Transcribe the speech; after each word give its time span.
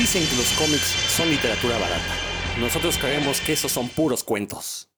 Dicen 0.00 0.26
que 0.26 0.34
los 0.34 0.50
cómics 0.52 0.94
son 1.14 1.28
literatura 1.28 1.76
barata. 1.76 2.14
Nosotros 2.58 2.96
creemos 2.96 3.38
que 3.42 3.52
esos 3.52 3.70
son 3.70 3.86
puros 3.86 4.24
cuentos. 4.24 4.88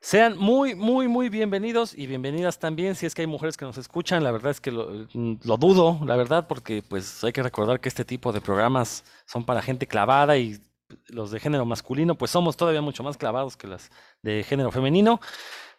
Sean 0.00 0.38
muy, 0.38 0.74
muy, 0.74 1.08
muy 1.08 1.28
bienvenidos 1.28 1.92
y 1.94 2.06
bienvenidas 2.06 2.58
también 2.58 2.94
si 2.94 3.04
es 3.04 3.14
que 3.14 3.20
hay 3.20 3.26
mujeres 3.26 3.58
que 3.58 3.66
nos 3.66 3.76
escuchan. 3.76 4.24
La 4.24 4.30
verdad 4.30 4.52
es 4.52 4.62
que 4.62 4.70
lo, 4.70 5.06
dudo, 5.58 6.00
la 6.06 6.16
verdad, 6.16 6.46
porque 6.48 6.82
pues 6.82 7.22
hay 7.22 7.34
que 7.34 7.42
recordar 7.42 7.78
que 7.78 7.90
este 7.90 8.06
tipo 8.06 8.32
de 8.32 8.40
programas 8.40 9.04
son 9.26 9.44
para 9.44 9.60
gente 9.60 9.86
clavada 9.86 10.38
y 10.38 10.58
los 11.08 11.30
de 11.30 11.38
género 11.38 11.66
masculino 11.66 12.14
pues 12.14 12.30
somos 12.30 12.56
todavía 12.56 12.80
mucho 12.80 13.02
más 13.02 13.18
clavados 13.18 13.58
que 13.58 13.66
las 13.66 13.90
de 14.22 14.42
género 14.42 14.72
femenino. 14.72 15.20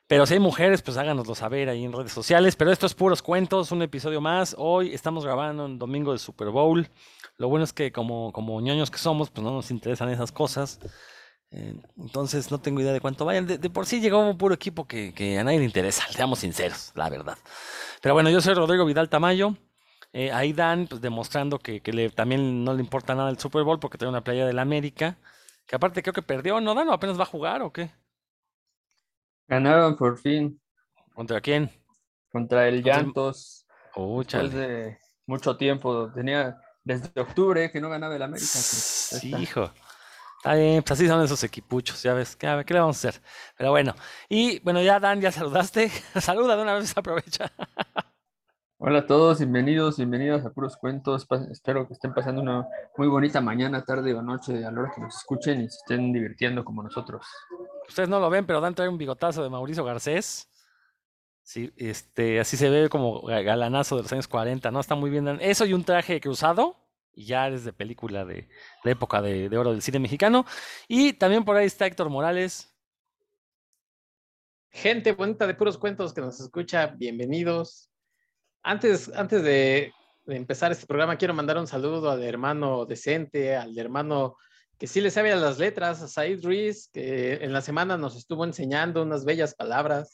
Pero 0.08 0.26
si 0.26 0.36
hay 0.36 0.40
mujeres, 0.40 0.82
pues 0.82 0.96
háganoslo 0.96 1.36
saber 1.36 1.68
ahí 1.68 1.84
en 1.84 1.92
redes 1.92 2.14
sociales. 2.14 2.56
Pero 2.56 2.72
esto 2.72 2.86
es 2.86 2.94
puros 2.94 3.22
cuentos, 3.22 3.74
un 3.74 3.82
episodio 3.82 4.22
más. 4.22 4.56
Hoy 4.58 4.94
estamos 4.94 5.26
grabando 5.26 5.66
en 5.66 5.78
domingo 5.78 6.14
de 6.14 6.18
Super 6.18 6.50
Bowl. 6.50 6.90
Lo 7.38 7.50
bueno 7.50 7.66
es 7.66 7.74
que 7.74 7.92
como, 7.92 8.32
como 8.32 8.62
ñoños 8.62 8.90
que 8.90 9.00
somos, 9.00 9.30
pues 9.30 9.44
no 9.44 9.52
nos 9.52 9.70
interesan 9.70 10.10
esas 10.10 10.32
cosas. 10.32 10.80
Eh, 11.52 11.76
entonces 11.98 12.52
no 12.52 12.60
tengo 12.60 12.80
idea 12.80 12.94
de 12.94 13.02
cuánto 13.02 13.26
vayan. 13.26 13.48
De, 13.48 13.70
por 13.70 13.86
sí 13.86 14.00
llegó 14.00 14.20
un 14.20 14.38
puro 14.38 14.56
equipo 14.56 14.88
que, 14.88 15.38
a 15.38 15.44
nadie 15.44 15.60
le 15.60 15.66
interesa, 15.66 16.06
seamos 16.12 16.40
sinceros, 16.40 16.94
la 16.96 17.10
verdad. 17.10 17.38
Pero 18.02 18.14
bueno, 18.14 18.30
yo 18.30 18.40
soy 18.40 18.54
Rodrigo 18.54 18.86
Vidal 18.86 19.10
Tamayo. 19.10 19.58
Eh, 20.14 20.32
ahí 20.32 20.54
Dan, 20.54 20.88
pues 20.88 21.02
demostrando 21.02 21.60
que, 21.60 21.82
le, 21.84 22.10
también 22.12 22.64
no 22.64 22.74
le 22.74 22.82
importa 22.82 23.14
nada 23.14 23.30
el 23.30 23.40
Super 23.40 23.64
Bowl 23.64 23.80
porque 23.80 23.98
tiene 23.98 24.10
una 24.10 24.24
playa 24.24 24.46
del 24.46 24.60
América. 24.60 25.18
Que 25.68 25.76
aparte 25.76 26.02
creo 26.02 26.14
que 26.14 26.22
perdió, 26.22 26.62
¿no, 26.62 26.74
Dan? 26.74 26.88
¿O 26.88 26.94
apenas 26.94 27.20
va 27.20 27.24
a 27.24 27.26
jugar 27.26 27.62
o 27.62 27.74
qué? 27.74 27.92
Ganaron 29.48 29.96
por 29.96 30.18
fin. 30.18 30.60
¿Contra 31.14 31.42
quién? 31.42 31.72
Contra 32.32 32.68
el 32.68 32.84
Llantos. 32.84 33.66
Oh, 33.96 34.24
después 34.24 34.54
de 34.54 34.98
mucho 35.26 35.58
tiempo. 35.58 36.12
Tenía 36.14 36.60
desde 36.84 37.20
octubre 37.20 37.72
que 37.72 37.82
no 37.82 37.90
ganaba 37.90 38.16
el 38.16 38.22
América. 38.22 38.48
Sí, 38.48 39.34
hijo. 39.36 39.72
Está 40.38 40.54
bien, 40.54 40.84
pues 40.84 40.92
así 40.92 41.08
son 41.08 41.24
esos 41.24 41.44
equipuchos, 41.44 42.02
ya 42.04 42.14
ves, 42.14 42.36
¿qué, 42.36 42.64
¿qué 42.66 42.74
le 42.76 42.80
vamos 42.80 43.04
a 43.04 43.10
hacer? 43.10 43.22
Pero 43.58 43.72
bueno, 43.72 43.96
y 44.30 44.60
bueno, 44.60 44.82
ya 44.84 45.00
Dan, 45.00 45.20
ya 45.20 45.32
saludaste. 45.32 45.90
Saluda 46.22 46.56
de 46.56 46.62
una 46.62 46.76
vez, 46.76 46.96
aprovecha. 46.96 47.52
Hola 48.80 49.00
a 49.00 49.08
todos, 49.08 49.40
bienvenidos, 49.40 49.98
bienvenidos 49.98 50.46
a 50.46 50.52
Puros 50.52 50.78
Cuentos. 50.78 51.26
Espero 51.52 51.88
que 51.88 51.94
estén 51.94 52.14
pasando 52.14 52.44
una 52.44 52.68
muy 52.96 53.08
bonita 53.08 53.42
mañana, 53.42 53.84
tarde 53.84 54.14
o 54.14 54.22
noche 54.22 54.64
a 54.64 54.70
la 54.70 54.82
hora 54.82 54.92
que 54.94 55.02
nos 55.02 55.18
escuchen 55.18 55.62
y 55.62 55.70
se 55.70 55.78
estén 55.78 56.14
divirtiendo 56.14 56.64
como 56.64 56.84
nosotros. 56.84 57.26
Ustedes 57.90 58.08
no 58.08 58.20
lo 58.20 58.30
ven, 58.30 58.46
pero 58.46 58.62
Dan 58.62 58.76
trae 58.76 58.88
un 58.88 59.00
bigotazo 59.00 59.42
de 59.42 59.50
Mauricio 59.50 59.84
Garcés. 59.84 60.48
Sí, 61.42 61.74
este, 61.76 62.40
así 62.40 62.56
se 62.56 62.70
ve 62.70 62.88
como 62.88 63.22
galanazo 63.24 63.96
de 63.96 64.04
los 64.04 64.14
años 64.14 64.28
40, 64.28 64.70
¿no? 64.70 64.80
Está 64.80 64.94
muy 64.94 65.10
bien. 65.10 65.26
Dan. 65.26 65.40
Eso 65.42 65.66
y 65.66 65.74
un 65.74 65.84
traje 65.84 66.22
cruzado 66.22 66.76
y 67.18 67.26
ya 67.26 67.48
es 67.48 67.66
de 67.66 67.74
película 67.74 68.26
de 68.26 68.48
la 68.84 68.92
época 68.92 69.24
de, 69.24 69.50
oro 69.58 69.72
del 69.72 69.82
cine 69.82 69.98
mexicano. 69.98 70.46
Y 70.88 71.14
también 71.14 71.44
por 71.44 71.56
ahí 71.56 71.66
está 71.66 71.88
Héctor 71.88 72.12
Morales. 72.12 72.72
Gente 74.70 75.14
bonita 75.14 75.48
de 75.48 75.56
puros 75.56 75.80
cuentos 75.80 76.14
que 76.14 76.22
nos 76.22 76.40
escucha, 76.40 76.86
bienvenidos. 76.96 77.90
Antes, 78.68 79.10
antes 79.16 79.44
de, 79.44 79.94
empezar 80.26 80.74
este 80.74 80.86
programa, 80.86 81.16
quiero 81.16 81.34
mandar 81.34 81.58
un 81.58 81.68
saludo 81.68 82.12
al 82.12 82.22
hermano 82.22 82.86
decente, 82.86 83.56
al 83.56 83.78
hermano 83.78 84.36
que 84.78 84.88
sí 84.88 85.00
le 85.00 85.10
sabe 85.10 85.32
a 85.32 85.38
las 85.38 85.58
letras, 85.58 86.02
a 86.02 86.10
Said 86.10 86.44
Ruiz, 86.44 86.90
que 86.92 87.36
en 87.36 87.54
la 87.54 87.62
semana 87.62 87.98
nos 87.98 88.18
estuvo 88.18 88.44
enseñando 88.44 89.04
unas 89.04 89.24
bellas 89.24 89.56
palabras. 89.56 90.14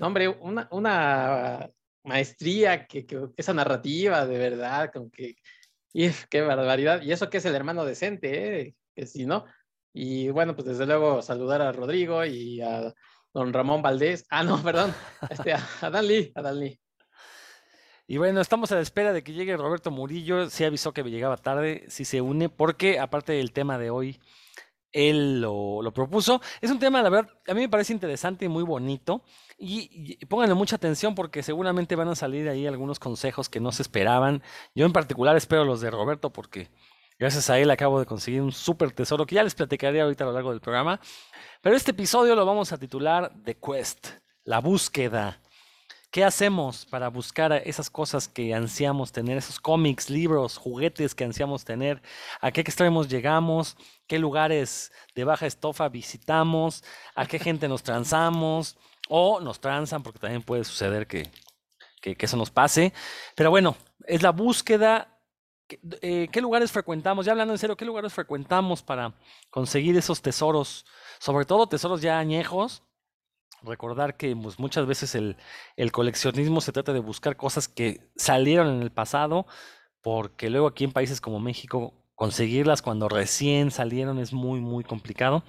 hombre, 0.00 0.26
una, 0.26 0.66
una 0.72 1.70
maestría, 2.02 2.88
que, 2.88 3.06
que, 3.06 3.28
esa 3.36 3.54
narrativa 3.54 4.26
de 4.26 4.36
verdad, 4.36 4.90
con 4.92 5.08
que 5.08 5.36
y 5.92 6.10
qué 6.28 6.40
barbaridad. 6.40 7.02
Y 7.02 7.12
eso 7.12 7.30
que 7.30 7.36
es 7.38 7.44
el 7.44 7.54
hermano 7.54 7.84
decente, 7.84 8.62
¿eh? 8.62 8.74
que 8.96 9.06
si 9.06 9.26
no. 9.26 9.44
Y 9.92 10.28
bueno, 10.30 10.56
pues 10.56 10.66
desde 10.66 10.86
luego 10.86 11.22
saludar 11.22 11.62
a 11.62 11.70
Rodrigo 11.70 12.24
y 12.24 12.60
a 12.62 12.92
don 13.32 13.52
Ramón 13.52 13.80
Valdés. 13.80 14.26
Ah, 14.28 14.42
no, 14.42 14.60
perdón. 14.64 14.92
Este, 15.30 15.54
a 15.54 15.88
Dan 15.88 16.08
Lee, 16.08 16.32
a 16.34 16.42
Dan 16.42 16.58
Lee. 16.58 16.80
Y 18.08 18.18
bueno, 18.18 18.40
estamos 18.40 18.70
a 18.70 18.76
la 18.76 18.82
espera 18.82 19.12
de 19.12 19.24
que 19.24 19.32
llegue 19.32 19.56
Roberto 19.56 19.90
Murillo. 19.90 20.48
Sí 20.48 20.64
avisó 20.64 20.92
que 20.92 21.02
llegaba 21.02 21.36
tarde, 21.36 21.84
sí 21.88 22.04
se 22.04 22.20
une, 22.20 22.48
porque 22.48 23.00
aparte 23.00 23.32
del 23.32 23.52
tema 23.52 23.78
de 23.78 23.90
hoy, 23.90 24.20
él 24.92 25.40
lo, 25.40 25.92
propuso. 25.92 26.40
Es 26.60 26.70
un 26.70 26.78
tema, 26.78 27.02
la 27.02 27.10
verdad, 27.10 27.32
a 27.48 27.54
mí 27.54 27.62
me 27.62 27.68
parece 27.68 27.92
interesante 27.92 28.44
y 28.44 28.48
muy 28.48 28.62
bonito. 28.62 29.24
Y, 29.58 30.24
pónganle 30.26 30.54
mucha 30.54 30.76
atención 30.76 31.14
porque 31.14 31.42
seguramente 31.42 31.96
van 31.96 32.08
a 32.08 32.14
salir 32.14 32.48
ahí 32.48 32.66
algunos 32.66 33.00
consejos 33.00 33.48
que 33.48 33.60
no 33.60 33.72
se 33.72 33.82
esperaban. 33.82 34.42
Yo 34.74 34.86
en 34.86 34.92
particular 34.92 35.36
espero 35.36 35.64
los 35.64 35.80
de 35.80 35.90
Roberto 35.90 36.32
porque 36.32 36.70
gracias 37.18 37.50
a 37.50 37.58
él 37.58 37.70
acabo 37.70 37.98
de 37.98 38.06
conseguir 38.06 38.40
un 38.40 38.52
súper 38.52 38.92
tesoro 38.92 39.26
que 39.26 39.34
ya 39.34 39.42
les 39.42 39.54
platicaré 39.54 40.00
ahorita 40.00 40.24
a 40.24 40.28
lo 40.28 40.32
largo 40.32 40.50
del 40.50 40.60
programa. 40.60 41.00
Pero 41.60 41.74
este 41.74 41.90
episodio 41.90 42.36
lo 42.36 42.46
vamos 42.46 42.72
a 42.72 42.78
titular 42.78 43.32
The 43.44 43.56
Quest, 43.56 44.10
la 44.44 44.60
búsqueda. 44.60 45.40
¿Qué 46.10 46.24
hacemos 46.24 46.86
para 46.86 47.08
buscar 47.08 47.52
esas 47.52 47.90
cosas 47.90 48.28
que 48.28 48.54
ansiamos 48.54 49.12
tener, 49.12 49.36
esos 49.36 49.60
cómics, 49.60 50.08
libros, 50.08 50.56
juguetes 50.56 51.14
que 51.14 51.24
ansiamos 51.24 51.64
tener? 51.64 52.00
¿A 52.40 52.52
qué 52.52 52.62
extremos 52.62 53.08
llegamos? 53.08 53.76
¿Qué 54.06 54.18
lugares 54.18 54.92
de 55.14 55.24
baja 55.24 55.46
estofa 55.46 55.88
visitamos? 55.88 56.84
¿A 57.14 57.26
qué 57.26 57.38
gente 57.38 57.68
nos 57.68 57.82
transamos? 57.82 58.78
O 59.08 59.40
nos 59.40 59.60
transan, 59.60 60.02
porque 60.02 60.18
también 60.18 60.42
puede 60.42 60.64
suceder 60.64 61.06
que, 61.06 61.30
eso 62.02 62.36
nos 62.36 62.50
pase. 62.50 62.92
Pero 63.34 63.50
bueno, 63.50 63.76
es 64.06 64.22
la 64.22 64.30
búsqueda. 64.30 65.20
Eh, 66.00 66.28
¿Qué 66.30 66.40
lugares 66.40 66.70
frecuentamos? 66.72 67.26
Ya 67.26 67.32
hablando 67.32 67.52
en 67.52 67.58
serio, 67.58 67.76
¿qué 67.76 67.84
lugares 67.84 68.12
frecuentamos 68.14 68.82
para 68.82 69.12
conseguir 69.50 69.96
esos 69.96 70.22
tesoros? 70.22 70.86
Sobre 71.18 71.44
todo 71.44 71.68
tesoros 71.68 72.00
ya 72.00 72.18
añejos. 72.18 72.85
Recordar 73.62 74.16
que 74.16 74.34
pues, 74.36 74.58
muchas 74.58 74.86
veces 74.86 75.14
el, 75.14 75.36
coleccionismo 75.92 76.60
se 76.60 76.72
trata 76.72 76.92
de 76.92 77.00
buscar 77.00 77.36
cosas 77.36 77.68
que 77.68 78.10
salieron 78.16 78.68
en 78.68 78.82
el 78.82 78.90
pasado, 78.90 79.46
porque 80.02 80.50
luego 80.50 80.66
aquí 80.66 80.84
en 80.84 80.92
países 80.92 81.20
como 81.20 81.40
México 81.40 81.94
conseguirlas 82.14 82.82
cuando 82.82 83.08
recién 83.08 83.70
salieron 83.70 84.18
es 84.18 84.32
muy, 84.32 84.60
muy 84.60 84.84
complicado. 84.84 85.42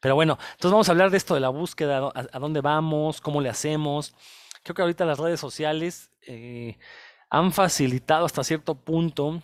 Pero 0.00 0.14
bueno, 0.14 0.38
entonces 0.52 0.72
vamos 0.72 0.88
a 0.88 0.92
hablar 0.92 1.10
de 1.10 1.16
esto 1.16 1.34
de 1.34 1.40
la 1.40 1.48
búsqueda, 1.48 2.10
a, 2.14 2.38
dónde 2.38 2.60
vamos, 2.60 3.20
cómo 3.20 3.40
le 3.40 3.48
hacemos. 3.48 4.14
Creo 4.64 4.74
que 4.74 4.82
ahorita 4.82 5.04
las 5.04 5.18
redes 5.18 5.38
sociales 5.38 6.10
eh, 6.26 6.76
han 7.30 7.52
facilitado 7.52 8.26
hasta 8.26 8.42
cierto 8.42 8.74
punto 8.74 9.40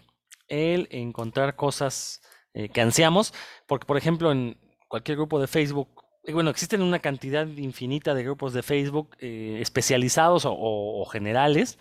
el 0.48 0.88
encontrar 0.90 1.54
cosas 1.56 2.22
eh, 2.54 2.68
que 2.70 2.80
ansiamos, 2.80 3.32
porque 3.66 3.86
por 3.86 3.96
ejemplo 3.96 4.32
en 4.32 4.58
cualquier 4.88 5.16
grupo 5.16 5.38
de 5.38 5.46
Facebook, 5.46 6.07
bueno, 6.32 6.50
existen 6.50 6.82
una 6.82 6.98
cantidad 6.98 7.46
infinita 7.46 8.14
de 8.14 8.22
grupos 8.22 8.52
de 8.52 8.62
Facebook 8.62 9.16
especializados 9.20 10.42
o, 10.46 11.04
generales, 11.10 11.78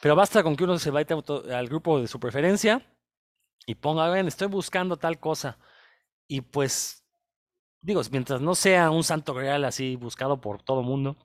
pero 0.00 0.16
basta 0.16 0.42
con 0.42 0.56
que 0.56 0.64
uno 0.64 0.78
se 0.78 0.90
vaya 0.90 1.16
al 1.54 1.68
grupo 1.68 2.00
de 2.00 2.08
su 2.08 2.20
preferencia 2.20 2.86
y 3.66 3.74
ponga, 3.76 4.08
ven, 4.08 4.28
estoy 4.28 4.48
buscando 4.48 4.96
tal 4.96 5.18
cosa, 5.18 5.58
y 6.26 6.40
pues 6.40 7.02
digo, 7.82 8.00
mientras 8.10 8.40
no 8.40 8.54
sea 8.54 8.90
un 8.90 9.04
santo 9.04 9.34
real 9.34 9.64
así 9.64 9.96
buscado 9.96 10.40
por 10.40 10.62
todo 10.62 10.82
mundo, 10.82 11.16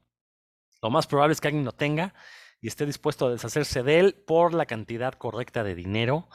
lo 0.81 0.89
más 0.89 1.07
probable 1.07 1.33
es 1.33 1.41
que 1.41 1.47
alguien 1.47 1.65
lo 1.65 1.71
tenga 1.71 2.13
y 2.59 2.67
esté 2.67 2.85
dispuesto 2.85 3.27
a 3.27 3.31
deshacerse 3.31 3.83
de 3.83 3.99
él 3.99 4.13
por 4.25 4.53
la 4.53 4.65
cantidad 4.65 5.13
correcta 5.13 5.63
de 5.63 5.75
dinero. 5.75 6.27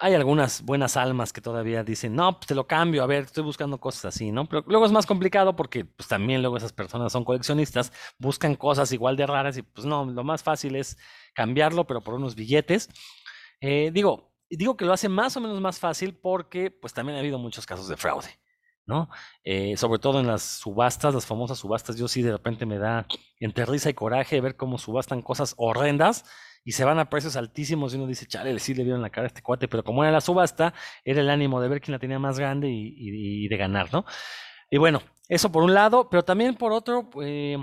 Hay 0.00 0.14
algunas 0.14 0.62
buenas 0.62 0.96
almas 0.96 1.32
que 1.32 1.40
todavía 1.40 1.84
dicen, 1.84 2.14
no, 2.14 2.38
pues 2.38 2.46
te 2.46 2.54
lo 2.54 2.66
cambio, 2.66 3.02
a 3.02 3.06
ver, 3.06 3.24
estoy 3.24 3.44
buscando 3.44 3.78
cosas 3.78 4.06
así, 4.06 4.32
¿no? 4.32 4.48
Pero 4.48 4.64
luego 4.66 4.86
es 4.86 4.92
más 4.92 5.06
complicado 5.06 5.54
porque 5.54 5.84
pues 5.84 6.08
también 6.08 6.40
luego 6.40 6.56
esas 6.56 6.72
personas 6.72 7.12
son 7.12 7.24
coleccionistas, 7.24 7.92
buscan 8.18 8.54
cosas 8.54 8.90
igual 8.92 9.16
de 9.16 9.26
raras 9.26 9.56
y 9.58 9.62
pues 9.62 9.86
no, 9.86 10.04
lo 10.06 10.24
más 10.24 10.42
fácil 10.42 10.76
es 10.76 10.96
cambiarlo, 11.34 11.86
pero 11.86 12.00
por 12.00 12.14
unos 12.14 12.34
billetes. 12.34 12.88
Eh, 13.60 13.90
digo, 13.92 14.32
digo 14.48 14.76
que 14.76 14.84
lo 14.84 14.92
hace 14.92 15.08
más 15.08 15.36
o 15.36 15.40
menos 15.40 15.60
más 15.60 15.78
fácil 15.78 16.14
porque 16.16 16.70
pues 16.70 16.92
también 16.94 17.16
ha 17.16 17.20
habido 17.20 17.38
muchos 17.38 17.66
casos 17.66 17.88
de 17.88 17.96
fraude. 17.96 18.28
¿no? 18.84 19.08
Eh, 19.44 19.76
sobre 19.76 20.00
todo 20.00 20.20
en 20.20 20.26
las 20.26 20.42
subastas, 20.42 21.14
las 21.14 21.26
famosas 21.26 21.58
subastas, 21.58 21.96
yo 21.96 22.08
sí 22.08 22.22
de 22.22 22.32
repente 22.32 22.66
me 22.66 22.78
da 22.78 23.06
entre 23.38 23.64
risa 23.64 23.90
y 23.90 23.94
coraje 23.94 24.40
ver 24.40 24.56
cómo 24.56 24.76
subastan 24.78 25.22
cosas 25.22 25.54
horrendas 25.56 26.24
y 26.64 26.72
se 26.72 26.84
van 26.84 26.98
a 26.98 27.10
precios 27.10 27.36
altísimos 27.36 27.92
y 27.92 27.96
uno 27.96 28.06
dice, 28.06 28.26
chale, 28.26 28.58
sí 28.58 28.74
le 28.74 28.84
vieron 28.84 29.02
la 29.02 29.10
cara 29.10 29.26
a 29.26 29.28
este 29.28 29.42
cuate, 29.42 29.68
pero 29.68 29.82
como 29.84 30.02
era 30.04 30.12
la 30.12 30.20
subasta, 30.20 30.74
era 31.04 31.20
el 31.20 31.30
ánimo 31.30 31.60
de 31.60 31.68
ver 31.68 31.80
quién 31.80 31.92
la 31.92 31.98
tenía 31.98 32.18
más 32.18 32.38
grande 32.38 32.68
y, 32.70 33.48
de 33.48 33.56
ganar, 33.56 33.92
¿no? 33.92 34.04
Y 34.70 34.78
bueno, 34.78 35.02
eso 35.28 35.50
por 35.50 35.62
un 35.62 35.74
lado, 35.74 36.08
pero 36.08 36.24
también 36.24 36.54
por 36.54 36.72
otro, 36.72 37.10
eh, 37.22 37.58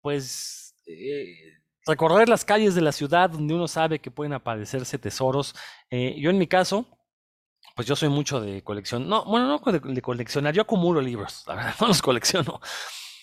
pues 0.00 0.74
eh, 0.86 1.60
recorrer 1.86 2.28
las 2.28 2.44
calles 2.44 2.74
de 2.74 2.80
la 2.80 2.92
ciudad 2.92 3.30
donde 3.30 3.54
uno 3.54 3.68
sabe 3.68 3.98
que 3.98 4.10
pueden 4.10 4.32
aparecerse 4.32 4.98
tesoros. 4.98 5.54
yo 5.90 6.30
en 6.30 6.38
mi 6.38 6.46
caso, 6.46 6.86
pues 7.74 7.88
yo 7.88 7.96
soy 7.96 8.08
mucho 8.08 8.40
de 8.40 8.62
colección. 8.62 9.08
No, 9.08 9.24
bueno, 9.24 9.46
no 9.46 9.72
de, 9.72 10.02
coleccionar, 10.02 10.54
yo 10.54 10.62
acumulo 10.62 11.00
libros, 11.00 11.44
la 11.46 11.54
verdad, 11.54 11.74
no 11.80 11.88
los 11.88 12.02
colecciono. 12.02 12.60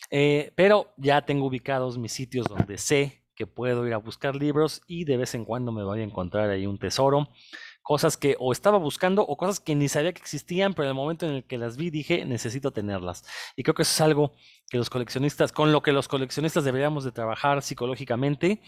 Eh, 0.09 0.51
pero 0.55 0.93
ya 0.97 1.21
tengo 1.21 1.45
ubicados 1.45 1.97
mis 1.97 2.11
sitios 2.11 2.47
donde 2.47 2.77
sé 2.77 3.18
que 3.39 3.47
puedo 3.47 3.87
ir 3.87 3.93
a 3.93 3.97
buscar 3.97 4.35
libros 4.35 4.81
y 4.85 5.05
de 5.05 5.15
vez 5.15 5.33
en 5.33 5.45
cuando 5.45 5.71
me 5.71 5.81
voy 5.81 6.01
a 6.01 6.03
encontrar 6.03 6.49
ahí 6.49 6.67
un 6.67 6.77
tesoro. 6.77 7.29
Cosas 7.81 8.17
que 8.17 8.35
o 8.37 8.51
estaba 8.51 8.77
buscando 8.77 9.21
o 9.21 9.37
cosas 9.37 9.61
que 9.61 9.75
ni 9.75 9.87
sabía 9.87 10.11
que 10.11 10.21
existían, 10.21 10.73
pero 10.73 10.83
en 10.83 10.89
el 10.89 10.95
momento 10.95 11.25
en 11.25 11.35
el 11.35 11.43
que 11.45 11.57
las 11.57 11.77
vi 11.77 11.89
dije, 11.89 12.25
necesito 12.25 12.71
tenerlas. 12.71 13.23
Y 13.55 13.63
creo 13.63 13.75
que 13.75 13.83
eso 13.83 13.93
es 13.93 14.01
algo 14.01 14.33
que 14.69 14.77
los 14.77 14.89
coleccionistas, 14.89 15.53
con 15.53 15.71
lo 15.71 15.81
que 15.81 15.93
los 15.93 16.09
coleccionistas 16.09 16.65
deberíamos 16.65 17.05
de 17.05 17.13
trabajar 17.13 17.61
psicológicamente 17.61 18.61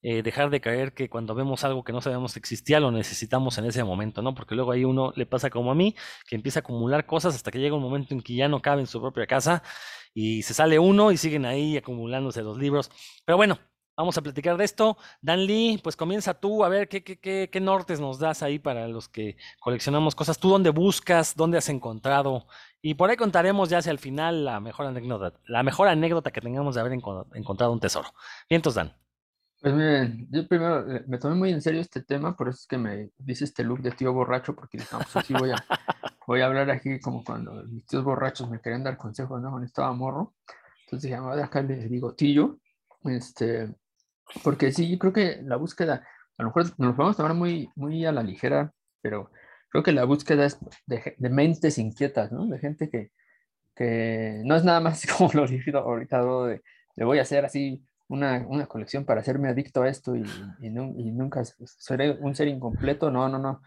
eh, 0.00 0.22
dejar 0.22 0.48
de 0.50 0.60
creer 0.60 0.94
que 0.94 1.10
cuando 1.10 1.34
vemos 1.34 1.64
algo 1.64 1.82
que 1.82 1.92
no 1.92 2.00
sabíamos 2.00 2.32
que 2.32 2.38
existía 2.38 2.78
lo 2.78 2.92
necesitamos 2.92 3.58
en 3.58 3.64
ese 3.64 3.82
momento, 3.82 4.22
¿no? 4.22 4.32
Porque 4.32 4.54
luego 4.54 4.70
ahí 4.70 4.84
uno 4.84 5.12
le 5.16 5.26
pasa 5.26 5.50
como 5.50 5.72
a 5.72 5.74
mí, 5.74 5.96
que 6.28 6.36
empieza 6.36 6.60
a 6.60 6.62
acumular 6.62 7.04
cosas 7.04 7.34
hasta 7.34 7.50
que 7.50 7.58
llega 7.58 7.74
un 7.74 7.82
momento 7.82 8.14
en 8.14 8.20
que 8.22 8.34
ya 8.34 8.48
no 8.48 8.62
cabe 8.62 8.80
en 8.80 8.86
su 8.86 9.00
propia 9.00 9.26
casa 9.26 9.62
y 10.14 10.42
se 10.44 10.54
sale 10.54 10.78
uno 10.78 11.10
y 11.10 11.16
siguen 11.16 11.44
ahí 11.46 11.76
acumulándose 11.76 12.42
los 12.42 12.58
libros. 12.58 12.90
Pero 13.24 13.36
bueno, 13.36 13.58
vamos 13.98 14.16
a 14.16 14.22
platicar 14.22 14.56
de 14.56 14.64
esto. 14.64 14.96
Dan 15.20 15.44
Lee, 15.44 15.80
pues 15.82 15.96
comienza 15.96 16.32
tú 16.32 16.64
a 16.64 16.68
ver 16.68 16.88
qué, 16.88 17.02
qué, 17.02 17.18
qué, 17.18 17.50
qué 17.52 17.60
nortes 17.60 18.00
nos 18.00 18.18
das 18.18 18.42
ahí 18.42 18.58
para 18.58 18.86
los 18.86 19.08
que 19.08 19.36
coleccionamos 19.60 20.14
cosas. 20.14 20.38
¿Tú 20.38 20.48
dónde 20.48 20.70
buscas? 20.70 21.34
¿Dónde 21.34 21.58
has 21.58 21.68
encontrado? 21.68 22.46
Y 22.80 22.94
por 22.94 23.10
ahí 23.10 23.16
contaremos 23.16 23.68
ya 23.68 23.78
hacia 23.78 23.90
el 23.90 23.98
final 23.98 24.44
la 24.44 24.60
mejor 24.60 24.86
anécdota, 24.86 25.38
la 25.46 25.64
mejor 25.64 25.88
anécdota 25.88 26.30
que 26.30 26.40
tengamos 26.40 26.76
de 26.76 26.80
haber 26.80 26.92
encontrado 26.92 27.72
un 27.72 27.80
tesoro. 27.80 28.08
Bien, 28.48 28.60
entonces, 28.60 28.76
Dan. 28.76 28.96
Pues 29.60 29.74
miren, 29.74 30.28
yo 30.30 30.46
primero 30.46 30.88
eh, 30.88 31.04
me 31.08 31.18
tomé 31.18 31.34
muy 31.34 31.50
en 31.50 31.60
serio 31.60 31.80
este 31.80 32.04
tema, 32.04 32.36
por 32.36 32.48
eso 32.48 32.58
es 32.60 32.66
que 32.68 32.78
me 32.78 33.10
dice 33.18 33.44
este 33.44 33.64
look 33.64 33.80
de 33.80 33.90
tío 33.90 34.12
borracho, 34.12 34.54
porque 34.54 34.78
no, 34.78 34.98
pues 34.98 35.16
así 35.16 35.34
voy 35.34 35.50
a, 35.50 35.56
voy 36.28 36.40
a 36.42 36.46
hablar 36.46 36.70
aquí 36.70 37.00
como 37.00 37.24
cuando 37.24 37.64
mis 37.64 37.84
tíos 37.84 38.04
borrachos 38.04 38.48
me 38.48 38.60
querían 38.60 38.84
dar 38.84 38.96
consejos, 38.96 39.42
¿no? 39.42 39.50
Cuando 39.50 39.66
estaba 39.66 39.92
morro. 39.92 40.34
Entonces 40.84 41.10
dije, 41.10 41.16
acá 41.42 41.60
le 41.62 41.88
digo 41.88 42.14
tío, 42.14 42.60
este, 43.04 43.74
porque 44.42 44.72
sí, 44.72 44.90
yo 44.90 44.98
creo 44.98 45.12
que 45.12 45.40
la 45.42 45.56
búsqueda, 45.56 46.06
a 46.36 46.42
lo 46.42 46.48
mejor 46.48 46.64
nos 46.78 46.94
podemos 46.94 47.16
tomar 47.16 47.34
muy, 47.34 47.70
muy 47.76 48.04
a 48.04 48.12
la 48.12 48.22
ligera, 48.22 48.72
pero 49.00 49.30
creo 49.70 49.82
que 49.82 49.92
la 49.92 50.04
búsqueda 50.04 50.46
es 50.46 50.58
de, 50.86 51.14
de 51.16 51.30
mentes 51.30 51.78
inquietas, 51.78 52.32
¿no? 52.32 52.46
De 52.46 52.58
gente 52.58 52.90
que, 52.90 53.10
que 53.74 54.42
no 54.44 54.56
es 54.56 54.64
nada 54.64 54.80
más 54.80 55.06
como 55.18 55.30
lo 55.32 55.46
dije 55.46 55.70
ahorita, 55.74 56.22
de, 56.46 56.62
le 56.96 57.04
voy 57.04 57.18
a 57.18 57.22
hacer 57.22 57.44
así 57.44 57.82
una, 58.08 58.44
una, 58.48 58.66
colección 58.66 59.04
para 59.04 59.20
hacerme 59.20 59.48
adicto 59.48 59.82
a 59.82 59.88
esto 59.88 60.16
y, 60.16 60.24
y, 60.60 60.70
nunca 60.70 61.42
seré 61.44 62.12
un 62.20 62.34
ser 62.34 62.48
incompleto. 62.48 63.10
No, 63.10 63.28
no, 63.28 63.38
no, 63.38 63.60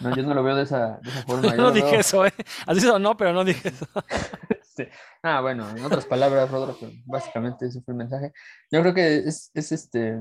no. 0.00 0.16
yo 0.16 0.22
no 0.22 0.34
lo 0.34 0.42
veo 0.42 0.56
de 0.56 0.62
esa, 0.62 0.98
de 1.02 1.10
esa 1.10 1.22
forma. 1.22 1.54
no 1.56 1.70
dije 1.70 1.98
eso, 1.98 2.24
¿eh? 2.26 2.32
Así 2.66 2.86
no, 3.00 3.16
pero 3.16 3.32
no 3.32 3.44
dije 3.44 3.68
eso. 3.68 3.86
sí. 4.76 4.84
Ah, 5.22 5.40
bueno, 5.42 5.68
en 5.70 5.84
otras 5.84 6.06
palabras, 6.06 6.50
Rodro, 6.50 6.76
básicamente 7.04 7.66
ese 7.66 7.82
fue 7.82 7.92
el 7.92 7.98
mensaje. 7.98 8.32
Yo 8.70 8.80
creo 8.80 8.94
que 8.94 9.18
es, 9.18 9.50
es 9.52 9.72
este, 9.72 10.18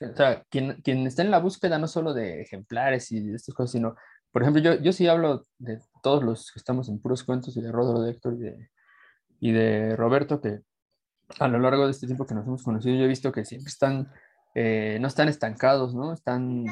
o 0.00 0.16
sea, 0.16 0.42
quien, 0.48 0.80
quien 0.82 1.06
está 1.06 1.22
en 1.22 1.30
la 1.30 1.40
búsqueda 1.40 1.78
no 1.78 1.88
solo 1.88 2.14
de 2.14 2.40
ejemplares 2.40 3.12
y 3.12 3.20
de 3.20 3.36
estas 3.36 3.54
cosas, 3.54 3.72
sino, 3.72 3.96
por 4.32 4.42
ejemplo, 4.42 4.62
yo, 4.62 4.74
yo 4.80 4.92
sí 4.92 5.06
hablo 5.06 5.46
de 5.58 5.80
todos 6.02 6.22
los 6.22 6.50
que 6.52 6.58
estamos 6.58 6.88
en 6.88 7.00
puros 7.00 7.22
cuentos 7.24 7.56
y 7.56 7.60
de 7.60 7.70
Rodro, 7.70 8.00
de 8.00 8.10
Héctor 8.12 8.34
y 8.34 8.38
de, 8.38 8.70
y 9.40 9.52
de 9.52 9.96
Roberto, 9.96 10.40
que 10.40 10.60
a 11.38 11.48
lo 11.48 11.58
largo 11.58 11.84
de 11.84 11.92
este 11.92 12.06
tiempo 12.06 12.26
que 12.26 12.34
nos 12.34 12.46
hemos 12.46 12.62
conocido, 12.62 12.96
yo 12.96 13.04
he 13.04 13.08
visto 13.08 13.32
que 13.32 13.44
siempre 13.44 13.68
están, 13.68 14.10
eh, 14.54 14.98
no 15.00 15.08
están 15.08 15.28
estancados, 15.28 15.94
¿no? 15.94 16.12
Están, 16.12 16.64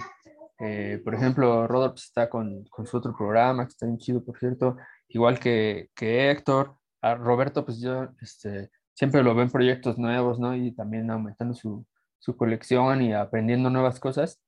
eh, 0.59 1.01
por 1.05 1.15
ejemplo, 1.15 1.67
Rodolfo 1.67 1.97
está 1.97 2.29
con, 2.29 2.65
con, 2.65 2.87
su 2.87 2.97
otro 2.97 3.17
programa, 3.17 3.65
que 3.65 3.71
está 3.71 3.87
bien 3.87 3.99
chido, 3.99 4.25
por 4.25 4.39
cierto, 4.39 4.77
igual 5.09 5.39
que, 5.39 5.91
que 5.95 6.31
Héctor. 6.31 6.77
A 7.01 7.15
Roberto, 7.15 7.65
pues 7.65 7.81
yo 7.81 8.09
este, 8.21 8.71
siempre 8.93 9.23
lo 9.23 9.33
veo 9.33 9.45
en 9.45 9.53
proyectos 9.53 9.99
nuevos, 9.99 10.41
¿no? 10.41 10.57
Y 10.57 10.73
también 10.73 11.09
aumentando 11.11 11.55
su, 11.55 11.87
su 12.19 12.37
colección 12.37 13.03
y 13.03 13.15
aprendiendo 13.15 13.71
nuevas 13.71 14.01
cosas. 14.01 14.41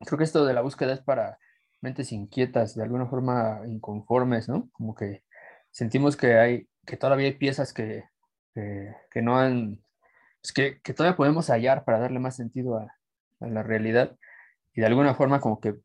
Creo 0.00 0.16
que 0.16 0.24
esto 0.24 0.46
de 0.46 0.54
la 0.54 0.62
búsqueda 0.62 0.94
es 0.94 1.00
para 1.02 1.38
mentes 1.82 2.10
inquietas, 2.12 2.74
de 2.74 2.82
alguna 2.82 3.06
forma 3.06 3.60
inconformes, 3.66 4.48
¿no? 4.48 4.70
Como 4.72 4.94
que 4.94 5.24
sentimos 5.70 6.16
que 6.16 6.38
hay, 6.38 6.68
que 6.86 6.96
todavía 6.96 7.26
hay 7.26 7.34
piezas 7.34 7.74
que, 7.74 8.04
que, 8.54 9.22
no 9.22 9.38
han, 9.38 9.82
pues 10.40 10.52
que, 10.52 10.80
que, 10.80 10.94
todavía 10.94 11.16
podemos 11.16 11.48
hallar 11.50 11.84
para 11.84 11.98
darle 11.98 12.20
más 12.20 12.36
sentido 12.36 12.78
a, 12.78 12.94
a, 13.40 13.46
la 13.48 13.62
realidad 13.62 14.16
y 14.74 14.80
de 14.80 14.86
alguna 14.86 15.14
forma 15.14 15.40
como 15.40 15.60
que 15.60 15.76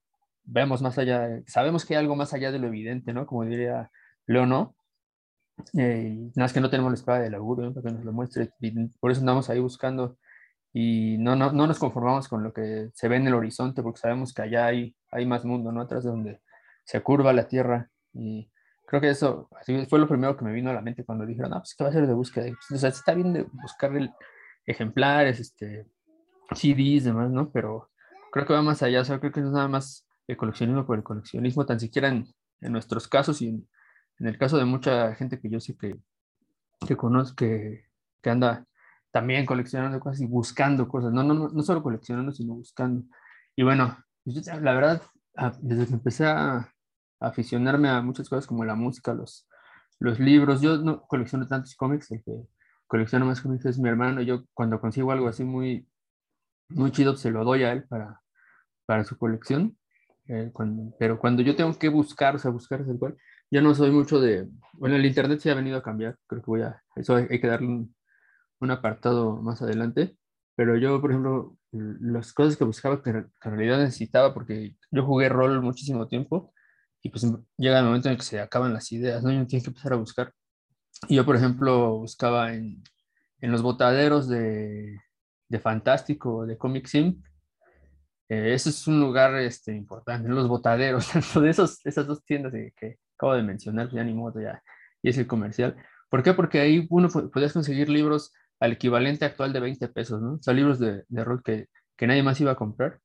vemos 0.43 0.81
más 0.81 0.97
allá, 0.97 1.41
sabemos 1.47 1.85
que 1.85 1.95
hay 1.95 2.01
algo 2.01 2.15
más 2.15 2.33
allá 2.33 2.51
de 2.51 2.59
lo 2.59 2.67
evidente, 2.67 3.13
¿no? 3.13 3.25
Como 3.25 3.45
diría 3.45 3.91
Leono, 4.25 4.75
eh, 5.73 6.31
nada 6.35 6.45
más 6.45 6.53
que 6.53 6.61
no 6.61 6.69
tenemos 6.69 6.91
la 6.91 6.95
espada 6.95 7.19
del 7.19 7.35
augurio 7.35 7.65
¿no? 7.65 7.73
para 7.73 7.89
que 7.89 7.93
nos 7.93 8.05
lo 8.05 8.13
muestre 8.13 8.51
y 8.59 8.87
por 8.99 9.11
eso 9.11 9.19
andamos 9.19 9.49
ahí 9.49 9.59
buscando 9.59 10.17
y 10.71 11.17
no, 11.17 11.35
no, 11.35 11.51
no, 11.51 11.67
nos 11.67 11.79
conformamos 11.79 12.27
con 12.27 12.43
lo 12.43 12.53
que 12.53 12.89
se 12.93 13.07
ve 13.07 13.17
en 13.17 13.27
el 13.27 13.33
horizonte 13.33 13.81
porque 13.81 13.99
sabemos 13.99 14.33
que 14.33 14.43
allá 14.43 14.67
hay, 14.67 14.95
hay 15.11 15.25
más 15.25 15.43
mundo, 15.45 15.71
¿no? 15.71 15.81
Atrás 15.81 16.03
de 16.03 16.11
donde 16.11 16.41
se 16.83 17.01
curva 17.01 17.33
la 17.33 17.47
tierra 17.47 17.89
y 18.13 18.49
creo 18.89 19.01
que 19.01 19.09
eso 19.11 19.47
fue 19.87 19.99
lo 19.99 20.07
primero 20.07 20.35
que 20.35 20.43
me 20.43 20.51
vino 20.51 20.71
a 20.71 20.73
la 20.73 20.81
mente 20.81 21.05
cuando 21.05 21.23
dijeron, 21.23 21.51
no, 21.51 21.59
pues 21.59 21.75
¿qué 21.75 21.83
va 21.83 21.91
a 21.91 21.93
ser 21.93 22.07
de 22.07 22.13
búsqueda? 22.13 22.47
O 22.73 22.75
sea, 22.75 22.89
está 22.89 23.13
bien 23.13 23.31
de 23.33 23.43
buscar 23.43 23.91
ejemplares, 24.65 25.39
este, 25.39 25.85
CDs, 26.55 27.03
demás, 27.03 27.29
¿no? 27.29 27.51
Pero 27.51 27.91
creo 28.31 28.47
que 28.47 28.53
va 28.53 28.63
más 28.63 28.81
allá, 28.81 29.01
o 29.01 29.05
sea, 29.05 29.19
creo 29.19 29.31
que 29.31 29.41
no 29.41 29.47
es 29.49 29.53
nada 29.53 29.67
más 29.67 30.07
el 30.25 30.37
coleccionismo 30.37 30.87
por 30.87 30.97
el 30.97 31.03
coleccionismo, 31.03 31.67
tan 31.67 31.79
siquiera 31.79 32.07
en, 32.07 32.25
en 32.61 32.71
nuestros 32.71 33.07
casos 33.07 33.43
y 33.43 33.49
en, 33.49 33.69
en, 34.17 34.25
el 34.25 34.39
caso 34.39 34.57
de 34.57 34.65
mucha 34.65 35.13
gente 35.13 35.39
que 35.39 35.51
yo 35.51 35.59
sé 35.59 35.77
que, 35.77 35.95
que 36.87 36.97
conozco, 36.97 37.35
que, 37.35 37.85
que 38.23 38.29
anda 38.31 38.65
también 39.11 39.45
coleccionando 39.45 39.99
cosas 39.99 40.21
y 40.21 40.25
buscando 40.25 40.87
cosas, 40.87 41.13
no, 41.13 41.21
no, 41.21 41.35
no, 41.35 41.49
no 41.49 41.61
solo 41.61 41.83
coleccionando, 41.83 42.31
sino 42.31 42.55
buscando. 42.55 43.03
Y 43.55 43.61
bueno, 43.61 44.03
la 44.25 44.73
verdad, 44.73 45.03
ah, 45.37 45.53
desde 45.61 45.85
que 45.85 45.93
empecé 45.93 46.25
a, 46.25 46.73
aficionarme 47.19 47.89
a 47.89 48.01
muchas 48.01 48.29
cosas 48.29 48.47
como 48.47 48.65
la 48.65 48.75
música, 48.75 49.13
los, 49.13 49.47
los 49.99 50.19
libros. 50.19 50.61
Yo 50.61 50.77
no 50.77 51.01
colecciono 51.01 51.47
tantos 51.47 51.75
cómics, 51.75 52.11
el 52.11 52.23
que 52.23 52.47
colecciona 52.87 53.25
más 53.25 53.41
cómics 53.41 53.65
es 53.65 53.79
mi 53.79 53.89
hermano. 53.89 54.21
Yo 54.21 54.45
cuando 54.53 54.79
consigo 54.79 55.11
algo 55.11 55.27
así 55.27 55.43
muy, 55.43 55.87
muy 56.69 56.91
chido, 56.91 57.15
se 57.15 57.31
lo 57.31 57.43
doy 57.43 57.63
a 57.63 57.73
él 57.73 57.85
para, 57.87 58.21
para 58.85 59.03
su 59.03 59.17
colección. 59.17 59.77
Eh, 60.27 60.51
cuando, 60.53 60.95
pero 60.99 61.19
cuando 61.19 61.41
yo 61.41 61.55
tengo 61.55 61.77
que 61.77 61.89
buscar, 61.89 62.35
o 62.35 62.39
sea, 62.39 62.51
buscar 62.51 62.81
el 62.81 62.99
cual, 62.99 63.17
ya 63.49 63.61
no 63.61 63.73
soy 63.73 63.89
mucho 63.89 64.21
de, 64.21 64.47
bueno, 64.73 64.95
el 64.95 65.05
internet 65.05 65.39
se 65.39 65.49
ha 65.49 65.55
venido 65.55 65.77
a 65.77 65.81
cambiar, 65.81 66.17
creo 66.27 66.43
que 66.43 66.51
voy 66.51 66.61
a, 66.61 66.83
eso 66.95 67.15
hay, 67.15 67.39
que 67.41 67.47
darle 67.47 67.67
un, 67.67 67.95
un, 68.59 68.69
apartado 68.69 69.41
más 69.41 69.63
adelante, 69.63 70.15
pero 70.55 70.77
yo, 70.77 71.01
por 71.01 71.09
ejemplo, 71.09 71.57
las 71.71 72.31
cosas 72.31 72.57
que 72.57 72.63
buscaba 72.63 73.01
que, 73.01 73.11
que 73.11 73.49
en 73.49 73.57
realidad 73.57 73.79
necesitaba, 73.79 74.35
porque 74.35 74.75
yo 74.91 75.03
jugué 75.03 75.29
rol 75.29 75.59
muchísimo 75.63 76.07
tiempo, 76.07 76.53
y 77.01 77.09
pues 77.09 77.25
llega 77.57 77.79
el 77.79 77.85
momento 77.85 78.09
en 78.09 78.17
que 78.17 78.23
se 78.23 78.39
acaban 78.39 78.73
las 78.73 78.91
ideas, 78.91 79.23
¿no? 79.23 79.31
Y 79.31 79.35
uno 79.37 79.47
tiene 79.47 79.63
que 79.63 79.69
empezar 79.69 79.93
a 79.93 79.97
buscar. 79.97 80.33
Y 81.07 81.15
yo, 81.15 81.25
por 81.25 81.35
ejemplo, 81.35 81.97
buscaba 81.99 82.53
en, 82.53 82.83
en 83.39 83.51
los 83.51 83.61
botaderos 83.61 84.27
de, 84.27 84.99
de 85.47 85.59
Fantástico, 85.59 86.45
de 86.45 86.57
Comic 86.57 86.87
Sim. 86.87 87.21
Eh, 88.29 88.53
ese 88.53 88.69
es 88.69 88.87
un 88.87 88.99
lugar 88.99 89.35
este, 89.35 89.75
importante, 89.75 90.27
en 90.27 90.35
los 90.35 90.47
botaderos, 90.47 91.09
de 91.41 91.49
esos, 91.49 91.85
esas 91.85 92.05
dos 92.05 92.23
tiendas 92.23 92.53
que, 92.75 92.97
acabo 93.15 93.33
de 93.33 93.43
mencionar, 93.43 93.87
pues 93.87 93.95
ya 93.95 94.03
ni 94.03 94.13
modo, 94.13 94.39
ya, 94.39 94.61
y 95.01 95.09
es 95.09 95.17
el 95.17 95.27
comercial. 95.27 95.75
¿Por 96.09 96.21
qué? 96.23 96.33
Porque 96.33 96.59
ahí 96.59 96.87
uno 96.89 97.09
podías 97.09 97.53
conseguir 97.53 97.89
libros 97.89 98.31
al 98.59 98.73
equivalente 98.73 99.25
actual 99.25 99.51
de 99.51 99.59
20 99.59 99.87
pesos, 99.89 100.21
¿no? 100.21 100.33
O 100.33 100.41
sea, 100.41 100.53
libros 100.53 100.79
de, 100.79 101.03
de 101.07 101.23
rol 101.23 101.41
que, 101.43 101.67
que 101.97 102.07
nadie 102.07 102.23
más 102.23 102.39
iba 102.39 102.51
a 102.51 102.55
comprar, 102.55 102.99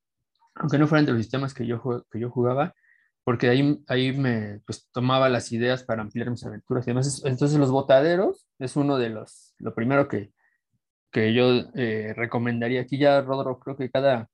aunque 0.56 0.78
no 0.78 0.86
fueran 0.86 1.06
de 1.06 1.12
los 1.12 1.22
sistemas 1.22 1.54
que 1.54 1.66
yo, 1.66 1.82
que 2.10 2.20
yo 2.20 2.30
jugaba, 2.30 2.74
porque 3.24 3.48
ahí, 3.48 3.82
ahí 3.88 4.12
me 4.12 4.60
pues, 4.66 4.88
tomaba 4.92 5.28
las 5.28 5.50
ideas 5.52 5.82
para 5.82 6.02
ampliar 6.02 6.30
mis 6.30 6.44
aventuras 6.44 6.86
y. 6.86 6.90
Entonces 6.90 7.58
los 7.58 7.70
botaderos 7.70 8.46
es 8.58 8.76
uno 8.76 8.98
de 8.98 9.08
los, 9.08 9.54
lo 9.58 9.74
primero 9.74 10.08
que, 10.08 10.32
que 11.10 11.32
yo 11.34 11.46
eh, 11.74 12.12
recomendaría. 12.16 12.82
Aquí 12.82 12.98
ya 12.98 13.22
Rodro 13.22 13.58
creo 13.58 13.76
que 13.76 13.90
cada 13.90 14.28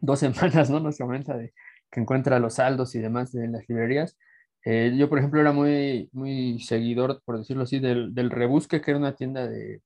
dos 0.00 0.20
semanas, 0.20 0.70
¿no? 0.70 0.80
Nos 0.80 0.98
comenta 0.98 1.36
de 1.36 1.52
que 1.90 2.00
encuentra 2.00 2.38
los 2.38 2.54
saldos 2.54 2.94
y 2.94 3.00
demás 3.00 3.34
en 3.34 3.52
las 3.52 3.68
librerías. 3.68 4.16
Eh, 4.64 4.94
yo, 4.96 5.08
por 5.08 5.18
ejemplo, 5.18 5.40
era 5.40 5.52
muy, 5.52 6.08
muy 6.12 6.60
seguidor, 6.60 7.20
por 7.24 7.38
decirlo 7.38 7.64
así, 7.64 7.80
del, 7.80 8.14
del 8.14 8.30
Rebusque, 8.30 8.80
que 8.80 8.92
era 8.92 8.98
una 8.98 9.16
tienda 9.16 9.48
de, 9.48 9.82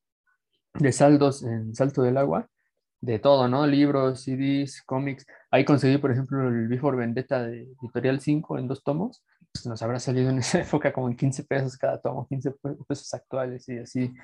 de 0.74 0.92
saldos 0.92 1.42
en 1.42 1.74
Salto 1.74 2.02
del 2.02 2.18
Agua 2.18 2.48
de 3.00 3.18
todo, 3.18 3.48
¿no? 3.48 3.66
Libros, 3.66 4.22
CDs, 4.24 4.82
cómics. 4.82 5.26
Ahí 5.50 5.64
conseguí, 5.64 5.98
por 5.98 6.12
ejemplo, 6.12 6.48
el 6.48 6.68
Before 6.68 6.96
Vendetta 6.96 7.42
de 7.42 7.62
Editorial 7.80 8.20
5 8.20 8.58
en 8.58 8.68
dos 8.68 8.82
tomos. 8.82 9.24
Pues 9.52 9.66
nos 9.66 9.82
habrá 9.82 9.98
salido 10.00 10.30
en 10.30 10.38
esa 10.38 10.60
época 10.62 10.92
como 10.92 11.08
en 11.08 11.16
15 11.16 11.44
pesos 11.44 11.76
cada 11.76 12.00
tomo, 12.00 12.26
15 12.28 12.54
pesos 12.88 13.14
actuales 13.14 13.68
y 13.68 13.78
así. 13.78 14.14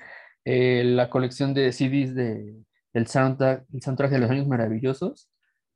Eh, 0.45 0.83
la 0.85 1.09
colección 1.09 1.53
de 1.53 1.71
CDs 1.71 2.15
de, 2.15 2.55
del 2.93 3.07
soundtrack, 3.07 3.65
el 3.73 3.81
soundtrack 3.81 4.11
de 4.11 4.19
los 4.19 4.29
años 4.29 4.47
maravillosos 4.47 5.29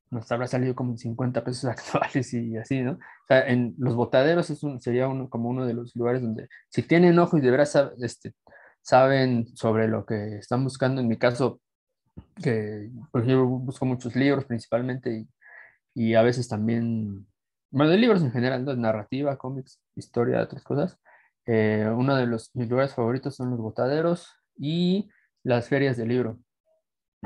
nos 0.09 0.31
habrá 0.31 0.47
salido 0.47 0.75
como 0.75 0.91
en 0.91 0.97
50 0.97 1.43
pesos 1.43 1.65
actuales 1.69 2.33
y 2.33 2.57
así, 2.57 2.81
¿no? 2.81 2.93
O 2.93 3.27
sea, 3.27 3.47
en 3.47 3.75
los 3.77 3.95
botaderos 3.95 4.49
es 4.49 4.63
un, 4.63 4.79
sería 4.81 5.07
uno, 5.07 5.29
como 5.29 5.49
uno 5.49 5.65
de 5.65 5.73
los 5.73 5.95
lugares 5.95 6.21
donde 6.21 6.47
si 6.69 6.81
tienen 6.83 7.19
ojo 7.19 7.37
y 7.37 7.41
de 7.41 7.51
veras 7.51 7.77
este, 7.99 8.33
saben 8.81 9.47
sobre 9.55 9.87
lo 9.87 10.05
que 10.05 10.37
están 10.37 10.63
buscando, 10.63 11.01
en 11.01 11.07
mi 11.07 11.17
caso 11.17 11.59
que 12.35 12.89
por 13.11 13.21
ejemplo 13.21 13.45
busco 13.47 13.85
muchos 13.85 14.15
libros 14.15 14.45
principalmente 14.45 15.19
y, 15.19 15.27
y 15.93 16.15
a 16.15 16.21
veces 16.21 16.47
también, 16.47 17.27
bueno, 17.71 17.91
de 17.91 17.97
libros 17.97 18.21
en 18.21 18.31
general, 18.31 18.65
de 18.65 18.77
narrativa, 18.77 19.37
cómics, 19.37 19.81
historia, 19.95 20.41
otras 20.41 20.63
cosas. 20.63 20.99
Eh, 21.45 21.89
uno 21.95 22.15
de 22.15 22.27
los, 22.27 22.53
mis 22.55 22.69
lugares 22.69 22.93
favoritos 22.93 23.35
son 23.35 23.49
los 23.51 23.59
botaderos 23.59 24.27
y 24.57 25.09
las 25.43 25.67
ferias 25.69 25.97
de 25.97 26.05
libro. 26.05 26.39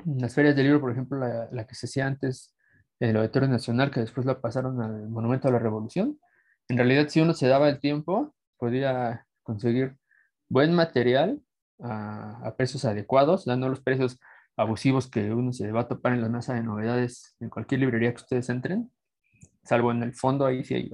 Las 0.05 0.35
ferias 0.35 0.55
de 0.55 0.63
libro, 0.63 0.79
por 0.79 0.91
ejemplo, 0.91 1.17
la, 1.17 1.49
la 1.51 1.65
que 1.65 1.75
se 1.75 1.87
hacía 1.87 2.07
antes, 2.07 2.55
el 2.99 3.17
Auditorio 3.17 3.49
Nacional, 3.49 3.91
que 3.91 3.99
después 3.99 4.25
la 4.25 4.39
pasaron 4.39 4.81
al 4.81 5.09
Monumento 5.09 5.47
a 5.47 5.51
la 5.51 5.59
Revolución. 5.59 6.19
En 6.69 6.77
realidad, 6.77 7.07
si 7.09 7.19
uno 7.19 7.33
se 7.33 7.47
daba 7.47 7.67
el 7.67 7.79
tiempo, 7.79 8.33
podía 8.57 9.25
conseguir 9.43 9.97
buen 10.47 10.73
material 10.73 11.41
a, 11.79 12.47
a 12.47 12.55
precios 12.55 12.85
adecuados, 12.85 13.45
dando 13.45 13.67
los 13.69 13.81
precios 13.81 14.19
abusivos 14.57 15.09
que 15.09 15.33
uno 15.33 15.53
se 15.53 15.71
va 15.71 15.81
a 15.81 15.87
topar 15.87 16.13
en 16.13 16.21
la 16.21 16.29
mesa 16.29 16.53
de 16.53 16.63
novedades 16.63 17.35
en 17.39 17.49
cualquier 17.49 17.81
librería 17.81 18.11
que 18.11 18.21
ustedes 18.21 18.49
entren, 18.49 18.91
salvo 19.63 19.91
en 19.91 20.03
el 20.03 20.13
fondo, 20.13 20.45
ahí 20.45 20.63
sí 20.63 20.75
hay, 20.75 20.89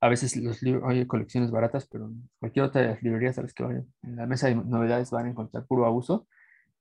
a 0.00 0.08
veces 0.08 0.36
los 0.36 0.60
hay 0.84 1.06
colecciones 1.06 1.50
baratas, 1.50 1.88
pero 1.90 2.06
en 2.06 2.28
cualquier 2.38 2.66
otra 2.66 2.82
de 2.82 2.88
las 2.88 3.02
librerías 3.02 3.38
a 3.38 3.42
las 3.42 3.52
que 3.52 3.64
vayan, 3.64 3.86
en 4.02 4.16
la 4.16 4.26
mesa 4.26 4.48
de 4.48 4.54
novedades 4.54 5.10
van 5.10 5.26
a 5.26 5.30
encontrar 5.30 5.66
puro 5.66 5.86
abuso. 5.86 6.28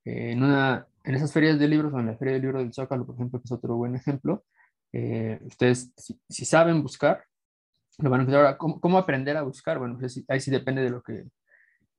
Eh, 0.05 0.31
en, 0.31 0.43
una, 0.43 0.87
en 1.03 1.15
esas 1.15 1.33
ferias 1.33 1.59
de 1.59 1.67
libros 1.67 1.93
o 1.93 1.99
en 1.99 2.07
la 2.07 2.17
feria 2.17 2.33
del 2.33 2.43
libro 2.43 2.59
del 2.59 2.73
Zócalo, 2.73 3.05
por 3.05 3.15
ejemplo, 3.15 3.39
que 3.39 3.45
es 3.45 3.51
otro 3.51 3.75
buen 3.75 3.95
ejemplo, 3.95 4.45
eh, 4.93 5.39
ustedes 5.45 5.91
si, 5.97 6.19
si, 6.29 6.45
saben 6.45 6.81
buscar, 6.81 7.23
lo 7.97 8.09
van 8.09 8.21
a 8.21 8.23
encontrar. 8.23 8.45
Ahora, 8.45 8.57
¿cómo, 8.57 8.79
¿cómo, 8.79 8.97
aprender 8.97 9.35
a 9.35 9.41
buscar? 9.41 9.79
Bueno, 9.79 9.97
pues 9.99 10.23
ahí 10.29 10.39
sí 10.39 10.51
depende 10.51 10.81
de 10.81 10.91
lo 10.91 11.01
que 11.01 11.25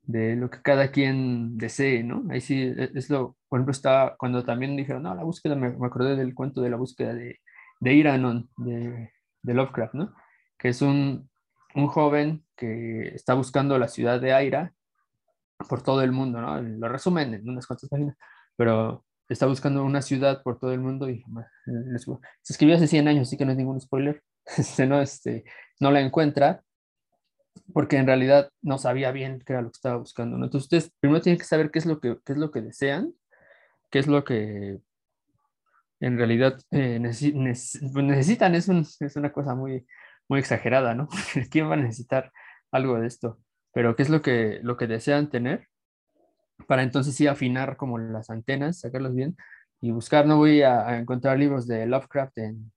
de 0.08 0.36
lo 0.36 0.48
que 0.48 0.62
cada 0.62 0.90
quien 0.90 1.58
desee, 1.58 2.02
¿no? 2.02 2.24
Ahí 2.30 2.40
sí 2.40 2.62
e, 2.62 2.90
es 2.94 3.10
lo, 3.10 3.36
por 3.46 3.58
ejemplo, 3.58 3.72
está 3.72 4.16
cuando 4.18 4.42
también 4.42 4.74
dijeron, 4.74 5.02
no, 5.02 5.14
la 5.14 5.22
búsqueda, 5.22 5.54
me, 5.54 5.70
me 5.70 5.86
acordé 5.86 6.16
del 6.16 6.34
cuento 6.34 6.62
de 6.62 6.70
la 6.70 6.78
búsqueda 6.78 7.12
de, 7.12 7.40
de 7.80 7.94
Iranon, 7.94 8.48
de, 8.56 9.12
de 9.42 9.54
Lovecraft, 9.54 9.94
¿no? 9.94 10.14
Que 10.58 10.70
es 10.70 10.80
un, 10.80 11.28
un, 11.74 11.88
joven 11.88 12.42
que 12.56 13.08
está 13.14 13.34
buscando 13.34 13.78
la 13.78 13.88
ciudad 13.88 14.18
de 14.18 14.32
Aira 14.32 14.72
por 15.68 15.82
todo 15.82 16.02
el 16.02 16.10
mundo, 16.12 16.40
¿no? 16.40 16.60
Lo 16.62 16.88
resumen 16.88 17.34
en 17.34 17.46
unas 17.46 17.66
cuantas 17.66 17.90
páginas, 17.90 18.16
pero 18.56 19.04
está 19.28 19.44
buscando 19.44 19.84
una 19.84 20.00
ciudad 20.00 20.42
por 20.42 20.58
todo 20.58 20.72
el 20.72 20.80
mundo 20.80 21.10
y 21.10 21.22
se 22.42 22.52
escribió 22.54 22.76
hace 22.76 22.86
100 22.86 23.08
años, 23.08 23.28
así 23.28 23.36
que 23.36 23.44
no 23.44 23.52
es 23.52 23.58
ningún 23.58 23.78
spoiler, 23.78 24.22
no, 24.88 25.02
este, 25.02 25.44
no 25.80 25.90
la 25.90 26.00
encuentra 26.00 26.62
porque 27.72 27.96
en 27.96 28.06
realidad 28.06 28.50
no 28.62 28.78
sabía 28.78 29.12
bien 29.12 29.42
qué 29.44 29.52
era 29.54 29.62
lo 29.62 29.68
que 29.68 29.76
estaba 29.76 29.96
buscando. 29.96 30.36
¿no? 30.38 30.44
Entonces 30.44 30.66
ustedes 30.66 30.92
primero 31.00 31.20
tienen 31.20 31.38
que 31.38 31.44
saber 31.44 31.70
qué 31.70 31.78
es 31.78 31.86
lo 31.86 32.00
que, 32.00 32.18
qué 32.24 32.32
es 32.32 32.38
lo 32.38 32.50
que 32.50 32.62
desean, 32.62 33.14
qué 33.90 33.98
es 33.98 34.06
lo 34.06 34.24
que 34.24 34.80
en 36.00 36.16
realidad 36.16 36.58
eh, 36.70 36.98
neces 37.00 37.34
necesitan. 37.34 38.54
Es, 38.54 38.68
un, 38.68 38.86
es, 39.00 39.16
una 39.16 39.32
cosa 39.32 39.54
muy, 39.54 39.86
muy 40.28 40.40
exagerada, 40.40 40.94
¿no? 40.94 41.08
¿Quién 41.50 41.68
va 41.68 41.74
a 41.74 41.76
necesitar 41.76 42.32
algo 42.70 43.00
de 43.00 43.06
esto? 43.06 43.38
Pero 43.72 43.96
qué 43.96 44.02
es 44.02 44.10
lo 44.10 44.22
que, 44.22 44.60
lo 44.62 44.76
que 44.76 44.86
desean 44.86 45.30
tener 45.30 45.68
para 46.66 46.82
entonces 46.82 47.14
sí 47.14 47.26
afinar 47.26 47.76
como 47.76 47.98
las 47.98 48.30
antenas, 48.30 48.80
sacarlos 48.80 49.14
bien 49.14 49.36
y 49.80 49.92
buscar. 49.92 50.26
No 50.26 50.36
voy 50.38 50.62
a, 50.62 50.88
a 50.88 50.98
encontrar 50.98 51.38
libros 51.38 51.66
de 51.66 51.86
Lovecraft 51.86 52.38
en, 52.38 52.72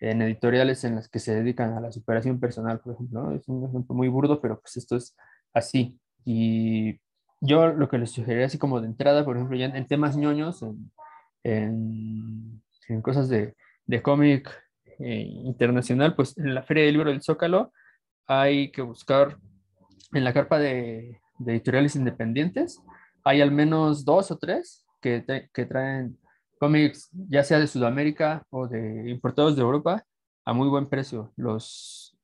en 0.00 0.22
editoriales 0.22 0.84
en 0.84 0.96
las 0.96 1.08
que 1.08 1.18
se 1.18 1.34
dedican 1.34 1.72
a 1.74 1.80
la 1.80 1.92
superación 1.92 2.38
personal, 2.40 2.80
por 2.80 2.94
ejemplo. 2.94 3.22
¿no? 3.22 3.32
Es 3.32 3.48
un 3.48 3.68
ejemplo 3.68 3.94
muy 3.94 4.08
burdo, 4.08 4.40
pero 4.40 4.60
pues 4.60 4.76
esto 4.76 4.96
es 4.96 5.16
así. 5.52 5.98
Y 6.24 7.00
yo 7.40 7.68
lo 7.68 7.88
que 7.88 7.98
les 7.98 8.10
sugeriría 8.10 8.46
así 8.46 8.58
como 8.58 8.80
de 8.80 8.88
entrada, 8.88 9.24
por 9.24 9.36
ejemplo, 9.36 9.56
ya 9.56 9.66
en, 9.66 9.86
temas 9.86 10.16
ñoños, 10.16 10.62
en, 10.62 10.90
en, 11.44 12.62
en 12.88 13.02
cosas 13.02 13.28
de, 13.28 13.54
de 13.86 14.02
cómic 14.02 14.50
eh, 14.98 15.26
internacional, 15.44 16.14
pues 16.14 16.36
en 16.38 16.54
la 16.54 16.62
Feria 16.62 16.84
del 16.84 16.94
Libro 16.94 17.10
del 17.10 17.22
Zócalo 17.22 17.72
hay 18.26 18.70
que 18.72 18.82
buscar 18.82 19.38
en 20.12 20.24
la 20.24 20.32
carpa 20.32 20.58
de, 20.58 21.20
de 21.38 21.52
editoriales 21.52 21.96
independientes, 21.96 22.82
hay 23.24 23.40
al 23.40 23.50
menos 23.50 24.04
dos 24.04 24.30
o 24.30 24.38
tres 24.38 24.86
que, 25.00 25.20
te, 25.20 25.50
que 25.52 25.66
traen 25.66 26.18
cómics, 26.58 27.10
ya 27.12 27.44
sea 27.44 27.58
de 27.58 27.66
Sudamérica 27.66 28.44
o 28.50 28.66
de 28.68 29.10
importados 29.10 29.56
de 29.56 29.62
Europa, 29.62 30.04
a 30.44 30.52
muy 30.52 30.68
buen 30.68 30.88
precio. 30.88 31.32
Los, 31.36 32.16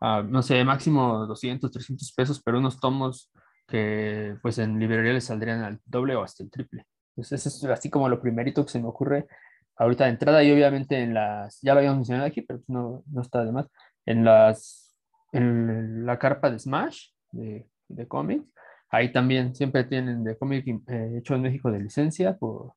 uh, 0.00 0.22
no 0.22 0.42
sé, 0.42 0.64
máximo 0.64 1.26
200, 1.26 1.70
300 1.70 2.12
pesos, 2.12 2.42
pero 2.42 2.58
unos 2.58 2.80
tomos 2.80 3.30
que 3.66 4.36
pues 4.42 4.58
en 4.58 4.78
librería 4.78 5.12
les 5.12 5.24
saldrían 5.24 5.62
al 5.62 5.80
doble 5.84 6.14
o 6.16 6.22
hasta 6.22 6.42
el 6.42 6.50
triple. 6.50 6.86
Entonces, 7.10 7.46
eso 7.46 7.66
es 7.66 7.72
así 7.72 7.90
como 7.90 8.08
lo 8.08 8.20
primerito 8.20 8.64
que 8.64 8.72
se 8.72 8.80
me 8.80 8.88
ocurre 8.88 9.26
ahorita 9.76 10.04
de 10.04 10.10
entrada 10.10 10.42
y 10.42 10.52
obviamente 10.52 11.00
en 11.00 11.14
las, 11.14 11.60
ya 11.62 11.74
lo 11.74 11.78
habíamos 11.78 11.98
mencionado 11.98 12.26
aquí, 12.26 12.42
pero 12.42 12.60
no, 12.68 13.02
no 13.06 13.22
está 13.22 13.44
de 13.44 13.52
más, 13.52 13.66
en 14.06 14.24
las, 14.24 14.96
en 15.32 16.06
la 16.06 16.18
carpa 16.18 16.50
de 16.50 16.58
Smash 16.58 17.08
de, 17.32 17.68
de 17.88 18.08
cómics, 18.08 18.46
ahí 18.90 19.12
también 19.12 19.54
siempre 19.54 19.84
tienen 19.84 20.24
de 20.24 20.36
cómic 20.38 20.66
eh, 20.88 21.16
hecho 21.18 21.34
en 21.34 21.42
México 21.42 21.70
de 21.70 21.80
licencia 21.80 22.36
por 22.36 22.74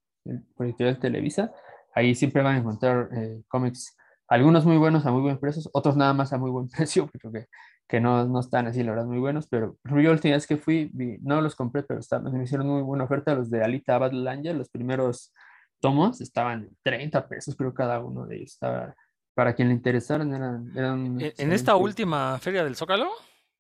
por 0.55 0.65
Editorial 0.65 0.99
Televisa. 0.99 1.51
Ahí 1.93 2.15
siempre 2.15 2.41
van 2.41 2.55
a 2.55 2.59
encontrar 2.59 3.09
eh, 3.13 3.41
cómics, 3.47 3.97
algunos 4.27 4.65
muy 4.65 4.77
buenos 4.77 5.05
a 5.05 5.11
muy 5.11 5.21
buen 5.21 5.39
precio, 5.39 5.63
otros 5.73 5.97
nada 5.97 6.13
más 6.13 6.33
a 6.33 6.38
muy 6.38 6.51
buen 6.51 6.69
precio, 6.69 7.09
pero 7.11 7.31
que, 7.31 7.47
que 7.88 7.99
no, 7.99 8.27
no 8.27 8.39
están 8.39 8.67
así, 8.67 8.83
la 8.83 8.91
verdad, 8.91 9.05
muy 9.05 9.19
buenos. 9.19 9.47
Pero 9.47 9.77
yo 9.83 9.95
la 9.95 10.11
última 10.11 10.35
vez 10.35 10.47
que 10.47 10.57
fui, 10.57 10.89
vi, 10.93 11.17
no 11.21 11.41
los 11.41 11.55
compré, 11.55 11.83
pero 11.83 11.99
estaban, 11.99 12.31
me 12.31 12.43
hicieron 12.43 12.67
muy 12.67 12.81
buena 12.81 13.05
oferta 13.05 13.33
los 13.35 13.49
de 13.49 13.63
Alita 13.63 13.97
Battle 13.97 14.29
Angel, 14.29 14.57
los 14.57 14.69
primeros 14.69 15.33
tomos 15.81 16.21
estaban 16.21 16.69
30 16.83 17.27
pesos, 17.27 17.55
creo, 17.55 17.73
cada 17.73 17.99
uno 17.99 18.25
de 18.25 18.38
ellos. 18.38 18.51
Estaba, 18.51 18.95
para 19.33 19.55
quien 19.55 19.69
le 19.69 19.73
interesaran, 19.73 20.33
eran. 20.33 20.71
eran 20.75 21.21
¿En, 21.21 21.33
¿En 21.38 21.53
esta 21.53 21.75
última 21.75 22.38
feria 22.39 22.63
del 22.63 22.75
Zócalo? 22.75 23.09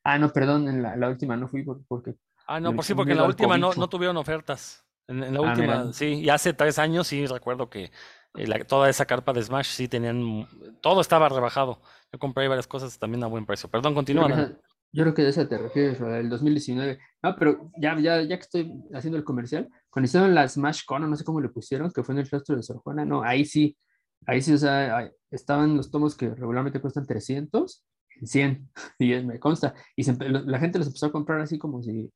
Ah, 0.03 0.17
no, 0.17 0.29
perdón, 0.31 0.67
en 0.67 0.81
la, 0.81 0.95
la 0.95 1.09
última 1.09 1.37
no 1.37 1.47
fui 1.47 1.63
porque. 1.63 2.15
Ah, 2.47 2.59
no, 2.59 2.75
por 2.75 2.83
sí, 2.83 2.93
porque 2.93 3.11
en 3.11 3.17
la 3.19 3.25
última 3.25 3.57
no, 3.57 3.73
no 3.73 3.87
tuvieron 3.87 4.17
ofertas. 4.17 4.85
En, 5.09 5.23
en 5.23 5.33
la 5.33 5.39
ah, 5.39 5.51
última, 5.51 5.93
sí, 5.93 6.21
y 6.21 6.29
hace 6.29 6.53
tres 6.53 6.77
años 6.77 7.07
sí 7.07 7.25
recuerdo 7.25 7.69
que 7.69 7.91
eh, 8.35 8.47
la, 8.47 8.63
toda 8.63 8.89
esa 8.89 9.05
carpa 9.05 9.33
de 9.33 9.41
Smash 9.41 9.67
sí 9.67 9.87
tenían, 9.87 10.47
todo 10.81 11.01
estaba 11.01 11.27
rebajado. 11.29 11.81
Yo 12.11 12.19
compré 12.19 12.47
varias 12.47 12.67
cosas 12.67 12.97
también 12.99 13.23
a 13.23 13.27
buen 13.27 13.45
precio. 13.45 13.69
Perdón, 13.69 13.95
continúa. 13.95 14.29
Yo 14.29 14.35
creo, 14.35 14.47
yo 14.91 15.03
creo 15.03 15.13
que 15.13 15.21
de 15.23 15.29
esa 15.29 15.47
te 15.47 15.57
refieres, 15.57 15.99
el 15.99 16.29
2019. 16.29 16.99
No, 17.23 17.35
pero 17.37 17.71
ya, 17.77 17.99
ya, 17.99 18.21
ya 18.21 18.37
que 18.37 18.41
estoy 18.41 18.71
haciendo 18.93 19.17
el 19.17 19.23
comercial, 19.23 19.67
cuando 19.89 20.05
hicieron 20.05 20.33
la 20.33 20.47
Smash 20.47 20.85
Con, 20.85 21.09
no 21.09 21.15
sé 21.15 21.23
cómo 21.23 21.41
le 21.41 21.49
pusieron, 21.49 21.91
que 21.91 22.03
fue 22.03 22.13
en 22.13 22.19
el 22.19 22.29
rastro 22.29 22.55
de 22.55 22.63
Sor 22.63 22.77
Juana, 22.77 23.03
no, 23.03 23.23
ahí 23.23 23.45
sí, 23.45 23.77
ahí 24.25 24.41
sí, 24.41 24.53
o 24.53 24.57
sea, 24.57 25.11
estaban 25.31 25.75
los 25.75 25.91
tomos 25.91 26.15
que 26.15 26.29
regularmente 26.29 26.81
cuestan 26.81 27.05
300 27.05 27.85
en 28.21 28.27
100, 28.27 28.71
y 28.99 29.15
me 29.23 29.39
consta, 29.39 29.75
y 29.95 30.03
se, 30.03 30.15
la 30.17 30.59
gente 30.59 30.77
los 30.77 30.87
empezó 30.87 31.07
a 31.07 31.11
comprar 31.11 31.41
así 31.41 31.57
como 31.57 31.81
si, 31.81 32.11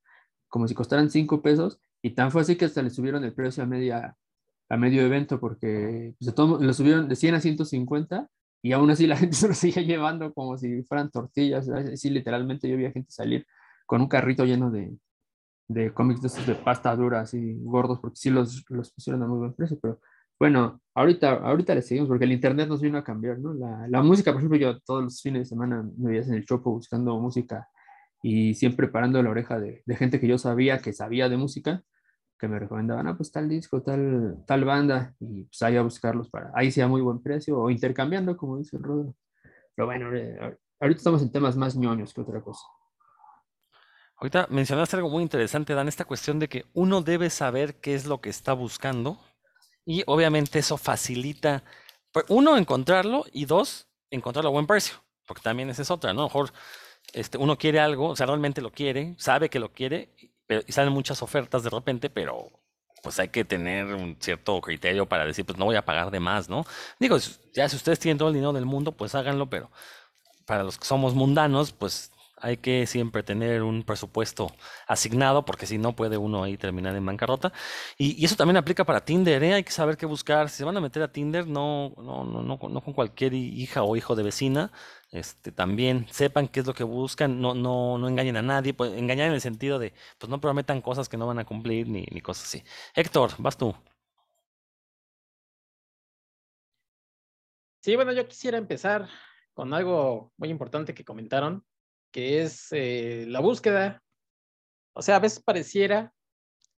como 0.48 0.66
si 0.68 0.74
costaran 0.74 1.10
5 1.10 1.42
pesos, 1.42 1.80
y 2.04 2.10
tan 2.10 2.30
fue 2.30 2.42
así 2.42 2.56
que 2.56 2.66
hasta 2.66 2.82
le 2.82 2.90
subieron 2.90 3.24
el 3.24 3.32
precio 3.32 3.62
a, 3.62 3.66
media, 3.66 4.14
a 4.68 4.76
medio 4.76 5.00
evento 5.00 5.40
porque 5.40 6.14
pues, 6.18 6.34
todo, 6.34 6.62
lo 6.62 6.74
subieron 6.74 7.08
de 7.08 7.16
100 7.16 7.36
a 7.36 7.40
150 7.40 8.28
y 8.62 8.72
aún 8.72 8.90
así 8.90 9.06
la 9.06 9.16
gente 9.16 9.34
se 9.34 9.48
lo 9.48 9.54
sigue 9.54 9.86
llevando 9.86 10.34
como 10.34 10.58
si 10.58 10.82
fueran 10.82 11.10
tortillas. 11.10 11.66
Así 11.70 12.10
literalmente 12.10 12.68
yo 12.68 12.76
vi 12.76 12.84
a 12.84 12.92
gente 12.92 13.10
salir 13.10 13.46
con 13.86 14.02
un 14.02 14.08
carrito 14.08 14.44
lleno 14.44 14.70
de, 14.70 14.94
de 15.66 15.94
cómics 15.94 16.20
de 16.20 16.52
de 16.52 16.60
pasta 16.60 16.94
dura, 16.94 17.22
así 17.22 17.56
gordos, 17.62 18.00
porque 18.00 18.16
sí 18.16 18.28
los, 18.28 18.62
los 18.68 18.92
pusieron 18.92 19.22
a 19.22 19.26
muy 19.26 19.38
buen 19.38 19.54
precio. 19.54 19.78
Pero 19.80 19.98
bueno, 20.38 20.82
ahorita, 20.94 21.36
ahorita 21.36 21.74
le 21.74 21.80
seguimos 21.80 22.10
porque 22.10 22.26
el 22.26 22.32
internet 22.32 22.68
nos 22.68 22.82
vino 22.82 22.98
a 22.98 23.04
cambiar, 23.04 23.38
¿no? 23.38 23.54
La, 23.54 23.88
la 23.88 24.02
música, 24.02 24.30
por 24.30 24.42
ejemplo, 24.42 24.58
yo 24.58 24.78
todos 24.80 25.04
los 25.04 25.22
fines 25.22 25.40
de 25.40 25.46
semana 25.46 25.82
me 25.96 26.10
veías 26.10 26.28
en 26.28 26.34
el 26.34 26.44
Chopo 26.44 26.70
buscando 26.70 27.18
música 27.18 27.66
y 28.22 28.52
siempre 28.52 28.88
parando 28.88 29.22
la 29.22 29.30
oreja 29.30 29.58
de, 29.58 29.82
de 29.86 29.96
gente 29.96 30.20
que 30.20 30.28
yo 30.28 30.36
sabía 30.36 30.80
que 30.80 30.92
sabía 30.92 31.30
de 31.30 31.38
música 31.38 31.82
que 32.38 32.48
me 32.48 32.58
recomendaban, 32.58 33.06
ah, 33.06 33.16
pues 33.16 33.30
tal 33.30 33.48
disco, 33.48 33.82
tal, 33.82 34.44
tal 34.46 34.64
banda, 34.64 35.14
y 35.20 35.44
pues 35.44 35.62
ahí 35.62 35.76
a 35.76 35.82
buscarlos 35.82 36.28
para, 36.28 36.50
ahí 36.54 36.70
sea 36.70 36.88
muy 36.88 37.00
buen 37.00 37.22
precio, 37.22 37.58
o 37.58 37.70
intercambiando, 37.70 38.36
como 38.36 38.58
dice 38.58 38.76
el 38.76 38.82
Rodro. 38.82 39.14
Pero 39.74 39.86
bueno, 39.86 40.14
eh, 40.14 40.58
ahorita 40.80 40.98
estamos 40.98 41.22
en 41.22 41.30
temas 41.30 41.56
más 41.56 41.76
ñoños 41.76 42.12
que 42.12 42.20
otra 42.20 42.40
cosa. 42.40 42.62
Ahorita 44.16 44.46
mencionaste 44.50 44.96
algo 44.96 45.10
muy 45.10 45.22
interesante, 45.22 45.74
Dan, 45.74 45.88
esta 45.88 46.04
cuestión 46.04 46.38
de 46.38 46.48
que 46.48 46.64
uno 46.72 47.02
debe 47.02 47.30
saber 47.30 47.80
qué 47.80 47.94
es 47.94 48.06
lo 48.06 48.20
que 48.20 48.30
está 48.30 48.52
buscando, 48.52 49.18
y 49.84 50.02
obviamente 50.06 50.58
eso 50.58 50.76
facilita, 50.76 51.62
pues, 52.12 52.26
uno, 52.28 52.56
encontrarlo, 52.56 53.24
y 53.32 53.44
dos, 53.44 53.88
encontrarlo 54.10 54.50
a 54.50 54.52
buen 54.52 54.66
precio, 54.66 54.96
porque 55.26 55.42
también 55.42 55.70
esa 55.70 55.82
es 55.82 55.90
otra, 55.90 56.12
¿no? 56.12 56.24
mejor 56.24 56.50
este, 57.12 57.38
uno 57.38 57.58
quiere 57.58 57.80
algo, 57.80 58.08
o 58.08 58.16
sea, 58.16 58.26
realmente 58.26 58.62
lo 58.62 58.70
quiere, 58.70 59.14
sabe 59.18 59.50
que 59.50 59.58
lo 59.58 59.72
quiere, 59.72 60.14
pero, 60.46 60.62
y 60.66 60.72
salen 60.72 60.92
muchas 60.92 61.22
ofertas 61.22 61.62
de 61.62 61.70
repente, 61.70 62.10
pero 62.10 62.48
pues 63.02 63.18
hay 63.20 63.28
que 63.28 63.44
tener 63.44 63.86
un 63.94 64.16
cierto 64.18 64.60
criterio 64.62 65.06
para 65.06 65.26
decir, 65.26 65.44
pues 65.44 65.58
no 65.58 65.66
voy 65.66 65.76
a 65.76 65.84
pagar 65.84 66.10
de 66.10 66.20
más, 66.20 66.48
¿no? 66.48 66.64
Digo, 66.98 67.18
ya 67.52 67.68
si 67.68 67.76
ustedes 67.76 67.98
tienen 67.98 68.16
todo 68.16 68.28
el 68.28 68.34
dinero 68.34 68.54
del 68.54 68.64
mundo, 68.64 68.92
pues 68.92 69.14
háganlo, 69.14 69.50
pero 69.50 69.70
para 70.46 70.62
los 70.62 70.78
que 70.78 70.86
somos 70.86 71.14
mundanos, 71.14 71.72
pues 71.72 72.10
Hay 72.36 72.56
que 72.58 72.86
siempre 72.86 73.22
tener 73.22 73.62
un 73.62 73.84
presupuesto 73.84 74.48
asignado, 74.86 75.44
porque 75.44 75.66
si 75.66 75.78
no 75.78 75.94
puede 75.96 76.16
uno 76.16 76.44
ahí 76.44 76.56
terminar 76.56 76.94
en 76.96 77.06
bancarrota. 77.06 77.52
Y, 77.98 78.24
eso 78.24 78.36
también 78.36 78.56
aplica 78.56 78.84
para 78.84 79.04
Tinder, 79.04 79.42
¿eh? 79.42 79.54
Hay 79.54 79.64
que 79.64 79.72
saber 79.72 79.96
qué 79.96 80.06
buscar. 80.06 80.48
Si 80.50 80.58
se 80.58 80.64
van 80.64 80.76
a 80.76 80.80
meter 80.80 81.02
a 81.02 81.12
Tinder, 81.12 81.46
no, 81.46 81.94
no, 81.96 82.24
no, 82.24 82.42
no, 82.42 82.58
no 82.68 82.80
con 82.82 82.92
cualquier 82.94 83.34
hija 83.34 83.82
o 83.82 83.96
hijo 83.96 84.14
de 84.16 84.22
vecina. 84.22 84.72
Este, 85.10 85.52
también 85.52 86.06
sepan 86.10 86.48
qué 86.48 86.60
es 86.60 86.66
lo 86.66 86.74
que 86.74 86.84
buscan, 86.84 87.40
no, 87.40 87.54
no, 87.54 87.98
no 87.98 88.08
engañen 88.08 88.36
a 88.36 88.42
nadie, 88.42 88.74
pues 88.74 88.92
engañar 88.94 89.28
en 89.28 89.34
el 89.34 89.40
sentido 89.40 89.78
de, 89.78 89.94
pues 90.18 90.28
no 90.28 90.40
prometan 90.40 90.80
cosas 90.82 91.08
que 91.08 91.16
no 91.16 91.26
van 91.26 91.38
a 91.38 91.44
cumplir 91.44 91.88
ni, 91.88 92.04
ni 92.10 92.20
cosas 92.20 92.46
así. 92.46 92.64
Héctor, 92.94 93.30
vas 93.38 93.56
tú. 93.56 93.74
Sí, 97.80 97.94
bueno, 97.96 98.12
yo 98.12 98.26
quisiera 98.26 98.56
empezar 98.58 99.08
con 99.52 99.72
algo 99.74 100.32
muy 100.36 100.48
importante 100.48 100.94
que 100.94 101.04
comentaron, 101.04 101.64
que 102.14 102.42
es 102.42 102.68
eh, 102.70 103.24
la 103.26 103.40
búsqueda. 103.40 104.00
O 104.94 105.02
sea, 105.02 105.16
a 105.16 105.18
veces 105.18 105.42
pareciera 105.42 106.14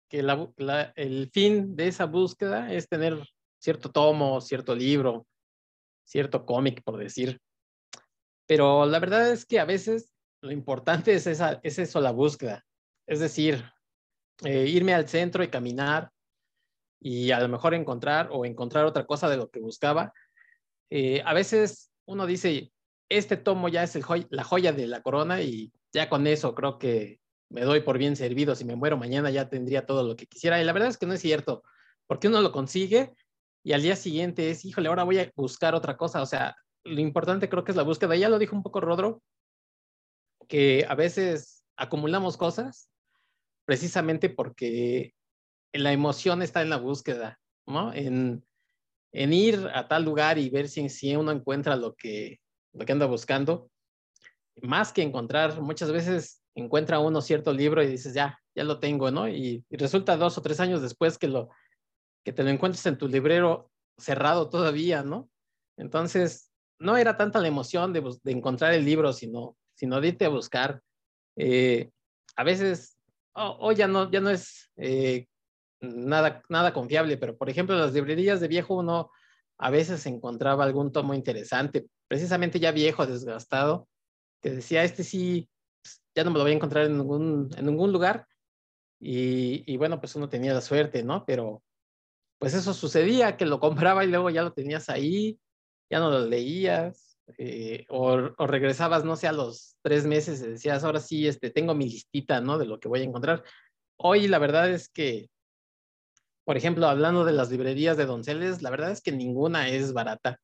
que 0.08 0.20
el 0.20 1.30
fin 1.30 1.76
de 1.76 1.88
esa 1.88 2.06
búsqueda 2.06 2.72
es 2.72 2.88
tener 2.88 3.22
cierto 3.58 3.90
tomo, 3.90 4.40
cierto 4.40 4.74
libro, 4.74 5.26
cierto 6.06 6.46
cómic, 6.46 6.82
por 6.82 6.96
decir. 6.96 7.38
Pero 8.46 8.86
la 8.86 8.98
verdad 8.98 9.30
es 9.30 9.44
que 9.44 9.60
a 9.60 9.66
veces 9.66 10.10
lo 10.40 10.52
importante 10.52 11.12
es, 11.12 11.26
esa, 11.26 11.60
es 11.62 11.78
eso, 11.78 12.00
la 12.00 12.12
búsqueda. 12.12 12.64
Es 13.06 13.20
decir, 13.20 13.62
eh, 14.42 14.64
irme 14.66 14.94
al 14.94 15.06
centro 15.06 15.44
y 15.44 15.48
caminar 15.48 16.10
y 16.98 17.30
a 17.30 17.40
lo 17.40 17.48
mejor 17.48 17.74
encontrar 17.74 18.30
o 18.32 18.46
encontrar 18.46 18.86
otra 18.86 19.04
cosa 19.04 19.28
de 19.28 19.36
lo 19.36 19.50
que 19.50 19.60
buscaba. 19.60 20.14
Eh, 20.88 21.20
a 21.26 21.34
veces 21.34 21.90
uno 22.06 22.24
dice, 22.24 22.72
este 23.08 23.36
tomo 23.36 23.68
ya 23.68 23.82
es 23.82 23.98
la 24.30 24.44
joya 24.44 24.72
de 24.72 24.86
la 24.86 25.02
corona 25.02 25.42
y 25.42 25.72
ya 25.92 26.08
con 26.08 26.26
eso 26.26 26.54
creo 26.54 26.78
que 26.78 27.20
me 27.48 27.62
doy 27.62 27.80
por 27.80 27.98
bien 27.98 28.16
servido. 28.16 28.54
Si 28.54 28.64
me 28.64 28.76
muero 28.76 28.96
mañana 28.96 29.30
ya 29.30 29.48
tendría 29.48 29.86
todo 29.86 30.02
lo 30.02 30.16
que 30.16 30.26
quisiera. 30.26 30.60
Y 30.60 30.64
la 30.64 30.72
verdad 30.72 30.88
es 30.88 30.98
que 30.98 31.06
no 31.06 31.14
es 31.14 31.20
cierto, 31.20 31.62
porque 32.06 32.28
uno 32.28 32.40
lo 32.40 32.52
consigue 32.52 33.14
y 33.62 33.72
al 33.72 33.82
día 33.82 33.96
siguiente 33.96 34.50
es, 34.50 34.64
híjole, 34.64 34.88
ahora 34.88 35.04
voy 35.04 35.18
a 35.18 35.30
buscar 35.34 35.74
otra 35.74 35.96
cosa. 35.96 36.22
O 36.22 36.26
sea, 36.26 36.56
lo 36.84 37.00
importante 37.00 37.48
creo 37.48 37.64
que 37.64 37.72
es 37.72 37.76
la 37.76 37.82
búsqueda. 37.82 38.16
Ya 38.16 38.28
lo 38.28 38.38
dijo 38.38 38.54
un 38.54 38.62
poco 38.62 38.80
Rodro, 38.80 39.22
que 40.48 40.84
a 40.88 40.94
veces 40.94 41.64
acumulamos 41.76 42.36
cosas 42.36 42.88
precisamente 43.64 44.30
porque 44.30 45.14
la 45.72 45.92
emoción 45.92 46.42
está 46.42 46.62
en 46.62 46.70
la 46.70 46.76
búsqueda, 46.76 47.40
¿no? 47.66 47.92
En, 47.92 48.44
en 49.12 49.32
ir 49.32 49.68
a 49.74 49.88
tal 49.88 50.04
lugar 50.04 50.38
y 50.38 50.48
ver 50.48 50.68
si, 50.68 50.88
si 50.88 51.16
uno 51.16 51.32
encuentra 51.32 51.76
lo 51.76 51.94
que, 51.94 52.38
lo 52.76 52.84
que 52.84 52.92
anda 52.92 53.06
buscando, 53.06 53.70
más 54.62 54.92
que 54.92 55.02
encontrar, 55.02 55.60
muchas 55.60 55.90
veces 55.92 56.42
encuentra 56.54 56.98
uno 56.98 57.20
cierto 57.20 57.52
libro 57.52 57.82
y 57.82 57.86
dices, 57.86 58.14
ya, 58.14 58.38
ya 58.54 58.64
lo 58.64 58.78
tengo, 58.78 59.10
¿no? 59.10 59.28
Y, 59.28 59.64
resulta 59.70 60.16
dos 60.16 60.38
o 60.38 60.42
tres 60.42 60.60
años 60.60 60.82
después 60.82 61.18
que, 61.18 61.28
lo, 61.28 61.50
que 62.24 62.32
te 62.32 62.42
lo 62.42 62.50
encuentres 62.50 62.84
en 62.86 62.98
tu 62.98 63.08
librero 63.08 63.70
cerrado 63.98 64.48
todavía, 64.48 65.02
¿no? 65.02 65.28
Entonces, 65.76 66.50
no 66.78 66.96
era 66.96 67.16
tanta 67.16 67.40
la 67.40 67.48
emoción 67.48 67.92
de, 67.92 68.02
encontrar 68.24 68.72
el 68.74 68.84
libro, 68.84 69.12
sino, 69.12 69.56
sino 69.74 70.00
de 70.00 70.08
irte 70.08 70.24
a 70.24 70.30
buscar. 70.30 70.82
Eh, 71.36 71.90
a 72.36 72.44
veces, 72.44 72.98
oh, 73.34 73.72
ya, 73.72 73.88
no, 73.88 74.10
ya 74.10 74.20
no 74.20 74.30
es 74.30 74.70
eh, 74.76 75.26
nada, 75.80 76.42
nada 76.48 76.72
confiable, 76.72 77.16
pero 77.18 77.36
por 77.36 77.50
ejemplo, 77.50 77.76
las 77.76 77.92
librerías 77.92 78.40
de 78.40 78.48
viejo 78.48 78.74
uno 78.74 79.10
a 79.58 79.70
veces 79.70 80.04
encontraba 80.06 80.64
algún 80.64 80.92
tomo 80.92 81.14
interesante, 81.14 81.86
precisamente 82.08 82.60
ya 82.60 82.72
viejo, 82.72 83.06
desgastado, 83.06 83.88
que 84.42 84.50
decía, 84.50 84.84
este 84.84 85.04
sí, 85.04 85.48
pues, 85.82 86.02
ya 86.14 86.24
no 86.24 86.30
me 86.30 86.38
lo 86.38 86.44
voy 86.44 86.52
a 86.52 86.56
encontrar 86.56 86.86
en 86.86 86.98
ningún, 86.98 87.50
en 87.56 87.66
ningún 87.66 87.92
lugar. 87.92 88.26
Y, 88.98 89.76
bueno, 89.76 90.00
pues 90.00 90.16
uno 90.16 90.28
tenía 90.28 90.54
la 90.54 90.62
suerte, 90.62 91.02
¿no? 91.02 91.24
Pero 91.26 91.62
pues 92.38 92.54
eso 92.54 92.74
sucedía, 92.74 93.36
que 93.36 93.46
lo 93.46 93.60
compraba 93.60 94.04
y 94.04 94.08
luego 94.08 94.30
ya 94.30 94.42
lo 94.42 94.52
tenías 94.52 94.88
ahí, 94.88 95.38
ya 95.90 96.00
no 96.00 96.10
lo 96.10 96.26
leías, 96.26 97.18
eh, 97.38 97.84
o, 97.88 98.12
o 98.36 98.46
regresabas, 98.46 99.04
no 99.04 99.16
sé, 99.16 99.26
a 99.28 99.32
los 99.32 99.76
tres 99.82 100.06
meses 100.06 100.40
y 100.42 100.48
decías, 100.48 100.84
ahora 100.84 101.00
sí, 101.00 101.26
este, 101.26 101.50
tengo 101.50 101.74
mi 101.74 101.86
listita, 101.88 102.40
¿no? 102.40 102.58
De 102.58 102.66
lo 102.66 102.80
que 102.80 102.88
voy 102.88 103.00
a 103.00 103.04
encontrar. 103.04 103.44
Hoy 103.98 104.28
la 104.28 104.38
verdad 104.38 104.70
es 104.70 104.88
que 104.88 105.28
por 106.46 106.56
ejemplo, 106.56 106.86
hablando 106.86 107.24
de 107.24 107.32
las 107.32 107.50
librerías 107.50 107.96
de 107.96 108.06
Donceles, 108.06 108.62
la 108.62 108.70
verdad 108.70 108.92
es 108.92 109.00
que 109.00 109.10
ninguna 109.10 109.68
es 109.68 109.92
barata. 109.92 110.38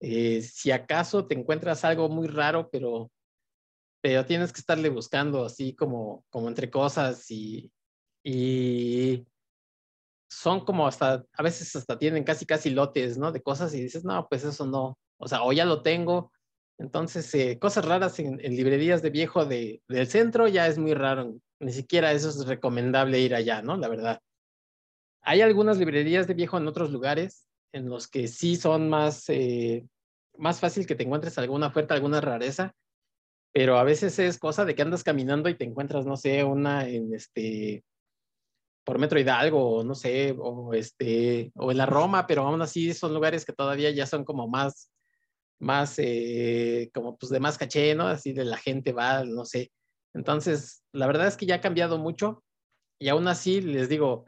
Eh, 0.00 0.42
si 0.42 0.70
acaso 0.70 1.26
te 1.26 1.34
encuentras 1.34 1.84
algo 1.84 2.08
muy 2.08 2.28
raro, 2.28 2.68
pero, 2.70 3.10
pero 4.02 4.26
tienes 4.26 4.52
que 4.52 4.60
estarle 4.60 4.88
buscando 4.90 5.44
así 5.44 5.74
como, 5.74 6.24
como 6.30 6.48
entre 6.48 6.70
cosas 6.70 7.30
y, 7.30 7.72
y 8.22 9.26
son 10.28 10.64
como 10.64 10.86
hasta, 10.86 11.24
a 11.32 11.42
veces 11.42 11.74
hasta 11.76 11.98
tienen 11.98 12.24
casi 12.24 12.46
casi 12.46 12.70
lotes, 12.70 13.16
¿no? 13.18 13.32
De 13.32 13.42
cosas 13.42 13.74
y 13.74 13.82
dices, 13.82 14.04
no, 14.04 14.26
pues 14.28 14.44
eso 14.44 14.66
no, 14.66 14.98
o 15.18 15.28
sea, 15.28 15.42
o 15.42 15.52
ya 15.52 15.64
lo 15.64 15.82
tengo. 15.82 16.32
Entonces, 16.78 17.34
eh, 17.34 17.58
cosas 17.58 17.86
raras 17.86 18.18
en, 18.18 18.38
en 18.44 18.54
librerías 18.54 19.00
de 19.02 19.10
viejo 19.10 19.46
de, 19.46 19.82
del 19.88 20.06
centro 20.08 20.46
ya 20.46 20.66
es 20.66 20.78
muy 20.78 20.92
raro. 20.94 21.36
Ni 21.58 21.72
siquiera 21.72 22.12
eso 22.12 22.28
es 22.28 22.46
recomendable 22.46 23.18
ir 23.20 23.34
allá, 23.34 23.62
¿no? 23.62 23.76
La 23.78 23.88
verdad. 23.88 24.20
Hay 25.22 25.40
algunas 25.40 25.78
librerías 25.78 26.26
de 26.26 26.34
viejo 26.34 26.58
en 26.58 26.68
otros 26.68 26.90
lugares 26.90 27.46
en 27.76 27.88
los 27.88 28.08
que 28.08 28.28
sí 28.28 28.56
son 28.56 28.88
más, 28.88 29.28
eh, 29.28 29.86
más 30.36 30.60
fácil 30.60 30.86
que 30.86 30.94
te 30.94 31.04
encuentres 31.04 31.38
alguna 31.38 31.68
oferta, 31.68 31.94
alguna 31.94 32.20
rareza, 32.20 32.74
pero 33.52 33.78
a 33.78 33.84
veces 33.84 34.18
es 34.18 34.38
cosa 34.38 34.64
de 34.64 34.74
que 34.74 34.82
andas 34.82 35.04
caminando 35.04 35.48
y 35.48 35.56
te 35.56 35.64
encuentras, 35.64 36.06
no 36.06 36.16
sé, 36.16 36.44
una 36.44 36.88
en 36.88 37.14
este, 37.14 37.84
por 38.84 38.98
Metro 38.98 39.18
Hidalgo, 39.18 39.78
o 39.78 39.84
no 39.84 39.94
sé, 39.94 40.34
o 40.38 40.74
este, 40.74 41.52
o 41.54 41.70
en 41.70 41.78
la 41.78 41.86
Roma, 41.86 42.26
pero 42.26 42.46
aún 42.46 42.62
así 42.62 42.92
son 42.94 43.14
lugares 43.14 43.44
que 43.44 43.52
todavía 43.52 43.90
ya 43.90 44.06
son 44.06 44.24
como 44.24 44.48
más, 44.48 44.90
más, 45.58 45.94
eh, 45.98 46.90
como 46.94 47.16
pues 47.16 47.30
de 47.30 47.40
más 47.40 47.58
caché, 47.58 47.94
¿no? 47.94 48.06
Así 48.08 48.32
de 48.32 48.44
la 48.44 48.58
gente 48.58 48.92
va, 48.92 49.24
no 49.24 49.44
sé. 49.44 49.72
Entonces, 50.14 50.82
la 50.92 51.06
verdad 51.06 51.26
es 51.26 51.36
que 51.36 51.46
ya 51.46 51.56
ha 51.56 51.60
cambiado 51.60 51.98
mucho 51.98 52.42
y 52.98 53.08
aún 53.08 53.28
así 53.28 53.60
les 53.60 53.88
digo, 53.88 54.24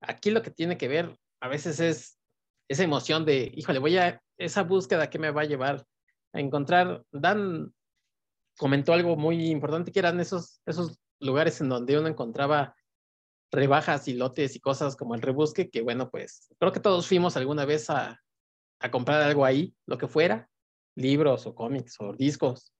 aquí 0.00 0.30
lo 0.30 0.42
que 0.42 0.50
tiene 0.50 0.76
que 0.76 0.88
ver 0.88 1.16
a 1.40 1.48
veces 1.48 1.80
es 1.80 2.18
esa 2.68 2.84
emoción 2.84 3.24
de, 3.24 3.52
híjole, 3.54 3.78
voy 3.78 3.96
a, 3.96 4.22
esa 4.38 4.62
búsqueda 4.62 5.10
que 5.10 5.18
me 5.18 5.30
va 5.30 5.42
a 5.42 5.46
llevar 5.46 5.84
a 6.32 6.40
encontrar, 6.40 7.04
Dan 7.12 7.72
comentó 8.56 8.92
algo 8.92 9.16
muy 9.16 9.50
importante, 9.50 9.92
que 9.92 9.98
eran 9.98 10.20
esos, 10.20 10.60
esos 10.66 10.98
lugares 11.20 11.60
en 11.60 11.68
donde 11.68 11.98
uno 11.98 12.08
encontraba 12.08 12.74
rebajas 13.50 14.08
y 14.08 14.14
lotes 14.14 14.56
y 14.56 14.60
cosas 14.60 14.96
como 14.96 15.14
el 15.14 15.22
rebusque, 15.22 15.68
que 15.68 15.82
bueno, 15.82 16.10
pues 16.10 16.48
creo 16.58 16.72
que 16.72 16.80
todos 16.80 17.06
fuimos 17.06 17.36
alguna 17.36 17.64
vez 17.64 17.90
a, 17.90 18.18
a 18.80 18.90
comprar 18.90 19.22
algo 19.22 19.44
ahí, 19.44 19.74
lo 19.86 19.98
que 19.98 20.08
fuera, 20.08 20.48
libros 20.96 21.46
o 21.46 21.54
cómics 21.54 21.96
o 22.00 22.12
discos, 22.12 22.72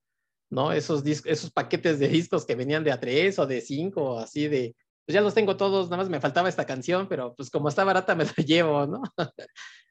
¿no? 0.50 0.72
Esos, 0.72 1.04
dis 1.04 1.22
esos 1.26 1.50
paquetes 1.50 1.98
de 1.98 2.08
discos 2.08 2.44
que 2.44 2.54
venían 2.54 2.84
de 2.84 2.92
a 2.92 3.00
tres 3.00 3.38
o 3.38 3.46
de 3.46 3.60
cinco, 3.60 4.18
así 4.18 4.48
de, 4.48 4.74
pues 5.06 5.14
ya 5.14 5.20
los 5.20 5.34
tengo 5.34 5.56
todos, 5.56 5.86
nada 5.86 6.02
más 6.02 6.08
me 6.08 6.20
faltaba 6.20 6.48
esta 6.48 6.66
canción, 6.66 7.08
pero 7.08 7.34
pues 7.34 7.50
como 7.50 7.68
está 7.68 7.84
barata 7.84 8.14
me 8.14 8.24
la 8.36 8.44
llevo, 8.44 8.86
¿no? 8.86 9.02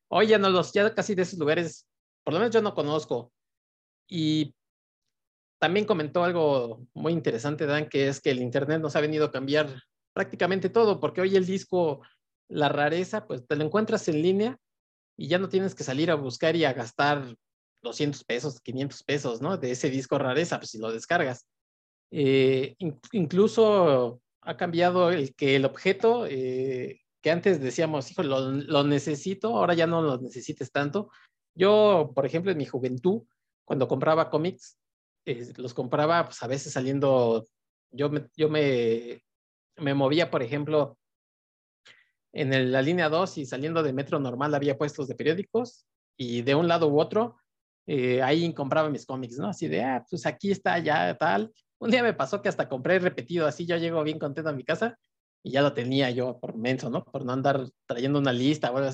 Hoy 0.09 0.27
ya 0.27 0.37
no 0.37 0.49
los, 0.49 0.73
ya 0.73 0.93
casi 0.93 1.15
de 1.15 1.23
esos 1.23 1.39
lugares, 1.39 1.87
por 2.23 2.33
lo 2.33 2.39
menos 2.39 2.53
yo 2.53 2.61
no 2.61 2.73
conozco. 2.73 3.31
Y 4.09 4.53
también 5.59 5.85
comentó 5.85 6.23
algo 6.23 6.85
muy 6.93 7.13
interesante, 7.13 7.65
Dan, 7.65 7.87
que 7.87 8.07
es 8.07 8.19
que 8.19 8.31
el 8.31 8.41
Internet 8.41 8.81
nos 8.81 8.95
ha 8.95 9.01
venido 9.01 9.25
a 9.25 9.31
cambiar 9.31 9.81
prácticamente 10.13 10.69
todo, 10.69 10.99
porque 10.99 11.21
hoy 11.21 11.35
el 11.35 11.45
disco, 11.45 12.01
la 12.49 12.67
rareza, 12.67 13.25
pues 13.25 13.47
te 13.47 13.55
lo 13.55 13.63
encuentras 13.63 14.07
en 14.07 14.21
línea 14.21 14.57
y 15.17 15.27
ya 15.27 15.37
no 15.37 15.49
tienes 15.49 15.75
que 15.75 15.83
salir 15.83 16.11
a 16.11 16.15
buscar 16.15 16.55
y 16.55 16.65
a 16.65 16.73
gastar 16.73 17.35
200 17.83 18.23
pesos, 18.23 18.59
500 18.61 19.03
pesos, 19.03 19.41
¿no? 19.41 19.57
De 19.57 19.71
ese 19.71 19.89
disco 19.89 20.17
rareza, 20.17 20.57
pues 20.57 20.71
si 20.71 20.79
lo 20.79 20.91
descargas. 20.91 21.47
Eh, 22.11 22.75
in 22.79 22.99
incluso 23.13 24.21
ha 24.41 24.57
cambiado 24.57 25.11
el 25.11 25.35
que 25.35 25.55
el 25.55 25.65
objeto 25.65 26.25
eh, 26.27 27.01
que 27.21 27.31
antes 27.31 27.61
decíamos, 27.61 28.09
hijo, 28.11 28.23
lo, 28.23 28.83
necesito, 28.83 29.55
ahora 29.55 29.73
ya 29.75 29.85
no 29.85 30.01
lo 30.01 30.19
necesites 30.19 30.71
tanto. 30.71 31.11
Yo, 31.53 32.11
por 32.15 32.25
ejemplo, 32.25 32.51
en 32.51 32.57
mi 32.57 32.65
juventud, 32.65 33.23
cuando 33.63 33.87
compraba 33.87 34.29
cómics, 34.29 34.79
los 35.57 35.73
compraba 35.73 36.25
pues, 36.25 36.41
a 36.41 36.47
veces 36.47 36.73
saliendo, 36.73 37.45
yo 37.91 38.09
me, 38.09 38.27
yo 38.35 38.49
me, 38.49 39.23
me 39.77 39.93
movía, 39.93 40.31
por 40.31 40.41
ejemplo, 40.41 40.97
en 42.33 42.71
la 42.71 42.81
línea 42.81 43.09
2 43.09 43.37
y 43.37 43.45
saliendo 43.45 43.83
de 43.83 43.93
metro 43.93 44.19
normal 44.19 44.55
había 44.55 44.77
puestos 44.77 45.07
de 45.07 45.15
periódicos 45.15 45.85
y 46.17 46.41
de 46.41 46.55
un 46.55 46.67
lado 46.67 46.87
u 46.87 46.99
otro, 46.99 47.37
eh, 47.87 48.21
ahí 48.21 48.51
compraba 48.53 48.89
mis 48.89 49.05
cómics, 49.05 49.37
¿no? 49.37 49.47
Así 49.47 49.67
de, 49.67 49.83
ah, 49.83 50.05
pues 50.09 50.25
aquí 50.25 50.51
está 50.51 50.79
ya 50.79 51.15
tal. 51.17 51.51
Un 51.81 51.89
día 51.89 52.03
me 52.03 52.13
pasó 52.13 52.43
que 52.43 52.49
hasta 52.49 52.69
compré 52.69 52.99
repetido, 52.99 53.47
así 53.47 53.65
yo 53.65 53.75
llego 53.75 54.03
bien 54.03 54.19
contento 54.19 54.51
a 54.51 54.53
mi 54.53 54.63
casa 54.63 54.99
y 55.43 55.51
ya 55.51 55.63
lo 55.63 55.73
tenía 55.73 56.11
yo 56.11 56.39
por 56.39 56.55
menso, 56.55 56.91
¿no? 56.91 57.03
Por 57.03 57.25
no 57.25 57.33
andar 57.33 57.67
trayendo 57.87 58.19
una 58.19 58.31
lista. 58.31 58.69
Bueno, 58.69 58.91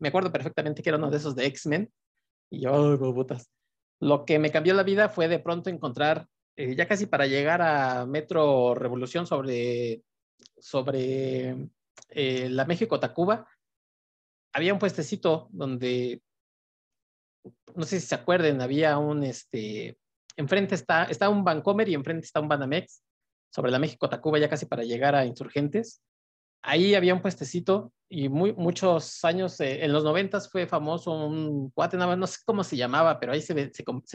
me 0.00 0.08
acuerdo 0.08 0.32
perfectamente 0.32 0.82
que 0.82 0.88
era 0.88 0.98
uno 0.98 1.12
de 1.12 1.18
esos 1.18 1.36
de 1.36 1.46
X-Men 1.46 1.92
y 2.50 2.62
yo, 2.62 2.72
oh, 2.72 3.14
putas. 3.14 3.48
Lo 4.00 4.24
que 4.24 4.40
me 4.40 4.50
cambió 4.50 4.74
la 4.74 4.82
vida 4.82 5.08
fue 5.08 5.28
de 5.28 5.38
pronto 5.38 5.70
encontrar 5.70 6.26
eh, 6.56 6.74
ya 6.74 6.88
casi 6.88 7.06
para 7.06 7.28
llegar 7.28 7.62
a 7.62 8.04
Metro 8.04 8.74
Revolución 8.74 9.28
sobre, 9.28 10.02
sobre 10.58 11.70
eh, 12.08 12.48
la 12.50 12.64
México-Tacuba, 12.64 13.46
había 14.52 14.72
un 14.72 14.80
puestecito 14.80 15.48
donde, 15.52 16.20
no 17.76 17.84
sé 17.84 18.00
si 18.00 18.08
se 18.08 18.14
acuerden, 18.16 18.60
había 18.60 18.98
un, 18.98 19.22
este, 19.22 19.98
enfrente 20.36 20.74
está, 20.74 21.04
está 21.04 21.28
un 21.28 21.44
Bancomer 21.44 21.88
y 21.88 21.94
enfrente 21.94 22.26
está 22.26 22.40
un 22.40 22.48
Banamex, 22.48 23.02
sobre 23.54 23.70
la 23.70 23.78
México-Tacuba, 23.78 24.38
ya 24.40 24.48
casi 24.48 24.66
para 24.66 24.82
llegar 24.82 25.14
a 25.14 25.24
Insurgentes. 25.24 26.02
Ahí 26.60 26.96
había 26.96 27.14
un 27.14 27.22
puestecito 27.22 27.92
y 28.08 28.28
muy, 28.28 28.52
muchos 28.52 29.24
años, 29.24 29.60
eh, 29.60 29.84
en 29.84 29.92
los 29.92 30.02
noventas 30.02 30.50
fue 30.50 30.66
famoso 30.66 31.12
un 31.12 31.70
cuate, 31.70 31.96
no 31.96 32.26
sé 32.26 32.38
cómo 32.44 32.64
se 32.64 32.76
llamaba, 32.76 33.20
pero 33.20 33.32
ahí 33.32 33.40
se, 33.40 33.54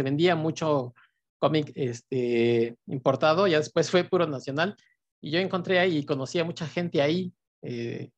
vendía 0.03 0.35
mucho 0.35 0.93
cómic 1.37 1.71
este, 1.75 2.75
importado, 2.87 3.47
ya 3.47 3.59
después 3.59 3.89
fue 3.89 4.03
puro 4.03 4.27
nacional. 4.27 4.75
Y 5.21 5.31
yo 5.31 5.39
encontré 5.39 5.79
ahí 5.79 5.99
y 5.99 6.05
conocí 6.05 6.39
a 6.39 6.43
mucha 6.43 6.67
gente 6.67 7.01
ahí. 7.01 7.31
Eh, 7.61 8.09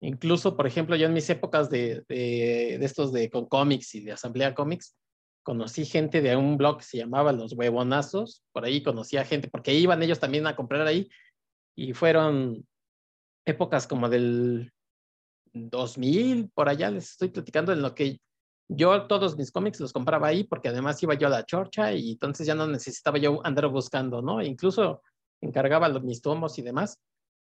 incluso, 0.00 0.56
por 0.56 0.66
ejemplo, 0.66 0.96
yo 0.96 1.06
en 1.06 1.12
mis 1.12 1.30
épocas 1.30 1.70
de, 1.70 2.02
de, 2.08 2.78
de, 2.78 2.84
estos 2.84 3.12
de 3.12 3.30
con 3.30 3.46
cómics 3.46 3.94
y 3.94 4.00
de 4.00 4.12
asamblea 4.12 4.54
cómics, 4.54 4.96
conocí 5.44 5.84
gente 5.84 6.20
de 6.20 6.36
un 6.36 6.56
blog 6.56 6.78
que 6.78 6.84
se 6.84 6.98
llamaba 6.98 7.32
Los 7.32 7.52
Huevonazos. 7.52 8.42
Por 8.52 8.64
ahí 8.64 8.82
conocí 8.82 9.16
a 9.16 9.24
gente, 9.24 9.48
porque 9.48 9.74
iban 9.74 10.02
ellos 10.02 10.18
también 10.18 10.46
a 10.48 10.56
comprar 10.56 10.86
ahí. 10.86 11.08
Y 11.76 11.92
fueron 11.92 12.66
épocas 13.44 13.86
como 13.86 14.08
del 14.08 14.72
2000, 15.52 16.50
por 16.50 16.68
allá 16.68 16.90
les 16.90 17.10
estoy 17.10 17.28
platicando 17.28 17.72
en 17.72 17.82
lo 17.82 17.94
que 17.94 18.18
yo 18.68 19.06
todos 19.06 19.36
mis 19.36 19.52
cómics 19.52 19.78
los 19.78 19.92
compraba 19.92 20.28
ahí 20.28 20.44
porque 20.44 20.68
además 20.68 21.02
iba 21.02 21.14
yo 21.14 21.26
a 21.26 21.30
la 21.30 21.44
chorcha 21.44 21.92
y 21.92 22.12
entonces 22.12 22.46
ya 22.46 22.54
no 22.54 22.66
necesitaba 22.66 23.18
yo 23.18 23.44
andar 23.44 23.68
buscando, 23.68 24.22
¿no? 24.22 24.42
Incluso 24.42 25.02
encargaba 25.40 25.88
los, 25.88 26.02
mis 26.02 26.22
tomos 26.22 26.58
y 26.58 26.62
demás. 26.62 26.98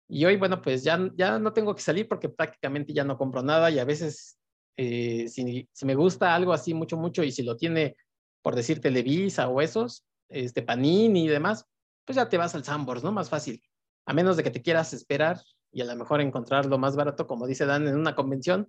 Y 0.09 0.25
hoy, 0.25 0.37
bueno, 0.37 0.61
pues 0.61 0.83
ya, 0.83 0.99
ya 1.15 1.38
no 1.38 1.53
tengo 1.53 1.75
que 1.75 1.83
salir 1.83 2.09
porque 2.09 2.29
prácticamente 2.29 2.93
ya 2.93 3.05
no 3.05 3.17
compro 3.17 3.43
nada 3.43 3.71
y 3.71 3.79
a 3.79 3.85
veces 3.85 4.37
eh, 4.77 5.29
si, 5.29 5.69
me 5.85 5.95
gusta 5.95 6.35
algo 6.35 6.53
así 6.53 6.75
mucho, 6.75 6.97
mucho 6.97 7.23
y 7.23 7.33
si 7.33 7.43
lo 7.43 7.57
tiene, 7.57 7.97
por 8.43 8.55
decir, 8.55 8.81
Televisa 8.81 9.49
o 9.49 9.61
esos, 9.61 10.05
este 10.29 10.63
Panini 10.63 11.25
y 11.25 11.29
demás, 11.29 11.67
pues 12.05 12.17
ya 12.17 12.29
te 12.29 12.39
vas 12.39 12.55
al 12.55 12.65
Sambors, 12.65 13.05
¿no? 13.05 13.13
Más 13.13 13.29
fácil. 13.29 13.63
A 14.07 14.13
menos 14.13 14.37
de 14.37 14.43
que 14.43 14.51
te 14.51 14.63
quieras 14.63 14.93
esperar 14.93 15.41
y 15.71 15.81
a 15.81 15.85
lo 15.85 15.97
mejor 15.97 16.21
encontrar 16.21 16.67
lo 16.67 16.79
más 16.79 16.97
barato, 16.97 17.27
como 17.27 17.47
dice 17.47 17.67
Dan, 17.67 17.87
en 17.87 17.97
una 17.97 18.15
convención, 18.15 18.69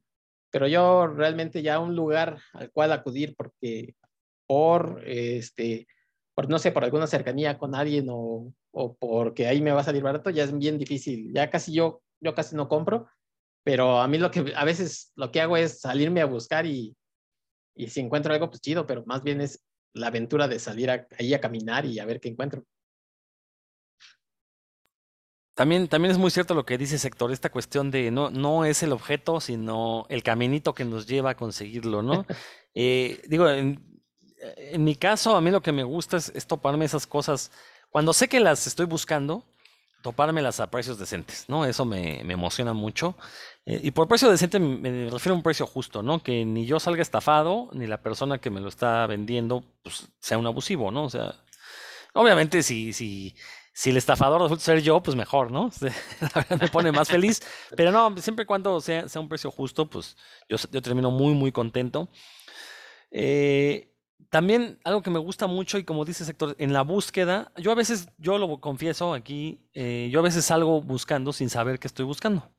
pero 0.52 0.68
yo 0.68 1.08
realmente 1.08 1.62
ya 1.62 1.80
un 1.80 1.96
lugar 1.96 2.40
al 2.54 2.72
cual 2.72 2.92
acudir 2.92 3.36
porque 3.36 3.96
por, 4.46 5.02
este, 5.06 5.88
por 6.36 6.50
no 6.50 6.60
sé, 6.60 6.72
por 6.72 6.84
alguna 6.84 7.08
cercanía 7.08 7.58
con 7.58 7.76
alguien 7.76 8.08
o, 8.10 8.54
o, 8.72 8.96
porque 8.96 9.48
ahí 9.48 9.62
me 9.62 9.72
va 9.72 9.82
a 9.82 9.86
salir 9.86 10.04
barato, 10.04 10.30
ya 10.30 10.44
es 10.44 10.58
bien 10.58 10.78
difícil. 10.78 11.34
Ya 11.34 11.50
casi 11.50 11.74
yo, 11.74 12.02
yo 12.20 12.36
casi 12.36 12.56
no 12.56 12.68
compro, 12.70 13.08
pero 13.64 14.00
a 14.00 14.08
mí 14.08 14.18
lo 14.18 14.32
que 14.32 14.54
a 14.56 14.66
veces 14.66 15.12
lo 15.16 15.32
que 15.32 15.42
hago 15.42 15.58
es 15.58 15.80
salirme 15.80 16.22
a 16.22 16.26
buscar 16.26 16.66
y, 16.66 16.96
y 17.76 17.88
si 17.88 18.02
encuentro 18.02 18.34
algo, 18.34 18.50
pues 18.50 18.62
chido, 18.62 18.86
pero 18.86 19.04
más 19.06 19.24
bien 19.24 19.42
es 19.42 19.64
la 19.94 20.08
aventura 20.08 20.48
de 20.48 20.60
salir 20.60 20.90
a, 20.90 21.08
ahí 21.18 21.34
a 21.34 21.42
caminar 21.42 21.86
y 21.86 22.00
a 22.00 22.06
ver 22.06 22.20
qué 22.20 22.30
encuentro. 22.30 22.64
También, 25.56 25.88
también 25.88 26.12
es 26.12 26.18
muy 26.18 26.32
cierto 26.32 26.56
lo 26.56 26.66
que 26.66 26.80
dice 26.80 26.98
Sector, 26.98 27.32
esta 27.32 27.52
cuestión 27.52 27.92
de 27.92 28.10
no, 28.10 28.32
no 28.32 28.66
es 28.66 28.82
el 28.82 28.92
objeto, 28.92 29.40
sino 29.40 30.08
el 30.10 30.24
caminito 30.24 30.74
que 30.74 30.84
nos 30.84 31.06
lleva 31.06 31.32
a 31.32 31.38
conseguirlo, 31.38 32.02
¿no? 32.02 32.26
eh, 32.74 33.22
digo, 33.28 33.48
en, 33.48 34.02
en, 34.40 34.84
mi 34.84 34.96
caso, 34.96 35.36
a 35.36 35.42
mí 35.42 35.52
lo 35.52 35.62
que 35.62 35.72
me 35.72 35.84
gusta 35.84 36.18
es, 36.18 36.32
es, 36.34 36.48
toparme 36.48 36.86
esas 36.86 37.06
cosas. 37.06 37.52
Cuando 37.92 38.14
sé 38.14 38.28
que 38.28 38.40
las 38.40 38.66
estoy 38.66 38.88
buscando, 38.88 39.46
topármelas 40.02 40.60
a 40.60 40.72
precios 40.72 40.98
decentes, 40.98 41.46
¿no? 41.48 41.66
Eso 41.66 41.86
me, 41.86 42.24
me 42.24 42.34
emociona 42.34 42.74
mucho. 42.74 43.16
Eh, 43.66 43.80
y 43.84 43.92
por 43.92 44.08
precio 44.08 44.30
decente 44.30 44.60
me 44.60 45.10
refiero 45.10 45.34
a 45.34 45.38
un 45.38 45.44
precio 45.44 45.66
justo, 45.66 46.04
¿no? 46.04 46.22
Que 46.22 46.46
ni 46.46 46.66
yo 46.66 46.80
salga 46.80 47.02
estafado, 47.02 47.70
ni 47.74 47.88
la 47.88 48.02
persona 48.02 48.40
que 48.40 48.50
me 48.50 48.62
lo 48.62 48.68
está 48.68 49.08
vendiendo, 49.08 49.64
pues, 49.84 50.10
sea 50.20 50.38
un 50.38 50.48
abusivo, 50.48 50.92
¿no? 50.92 51.06
O 51.06 51.10
sea, 51.10 51.36
obviamente 52.14 52.62
si, 52.64 52.94
si, 52.94 53.36
si 53.74 53.90
el 53.90 53.98
estafador 53.98 54.42
resulta 54.42 54.64
ser 54.64 54.82
yo, 54.82 55.02
pues 55.02 55.16
mejor, 55.16 55.52
¿no? 55.52 55.72
La 56.22 56.30
verdad 56.36 56.62
me 56.62 56.68
pone 56.68 56.92
más 56.92 57.10
feliz. 57.10 57.42
Pero 57.76 57.92
no, 57.92 58.16
siempre 58.18 58.44
y 58.44 58.46
cuando 58.46 58.80
sea, 58.82 59.08
sea 59.10 59.22
un 59.22 59.30
precio 59.30 59.50
justo, 59.52 59.90
pues 59.90 60.18
yo, 60.50 60.58
yo 60.72 60.82
termino 60.82 61.10
muy, 61.10 61.34
muy 61.34 61.52
contento. 61.52 62.10
Eh, 63.12 63.94
también 64.30 64.80
algo 64.84 65.04
que 65.04 65.12
me 65.12 65.20
gusta 65.20 65.48
mucho 65.48 65.78
y 65.78 65.84
como 65.84 66.06
dice 66.06 66.26
Sector, 66.26 66.56
en 66.58 66.74
la 66.74 66.82
búsqueda, 66.82 67.52
yo 67.56 67.72
a 67.72 67.76
veces, 67.76 68.10
yo 68.18 68.40
lo 68.40 68.60
confieso 68.60 69.14
aquí, 69.14 69.62
eh, 69.74 70.10
yo 70.12 70.20
a 70.20 70.24
veces 70.24 70.46
salgo 70.46 70.82
buscando 70.82 71.32
sin 71.34 71.50
saber 71.50 71.80
qué 71.80 71.88
estoy 71.88 72.06
buscando. 72.06 72.50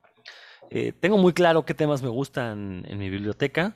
Eh, 0.69 0.93
tengo 0.99 1.17
muy 1.17 1.33
claro 1.33 1.65
qué 1.65 1.73
temas 1.73 2.01
me 2.01 2.09
gustan 2.09 2.85
en 2.87 2.97
mi 2.97 3.09
biblioteca, 3.09 3.75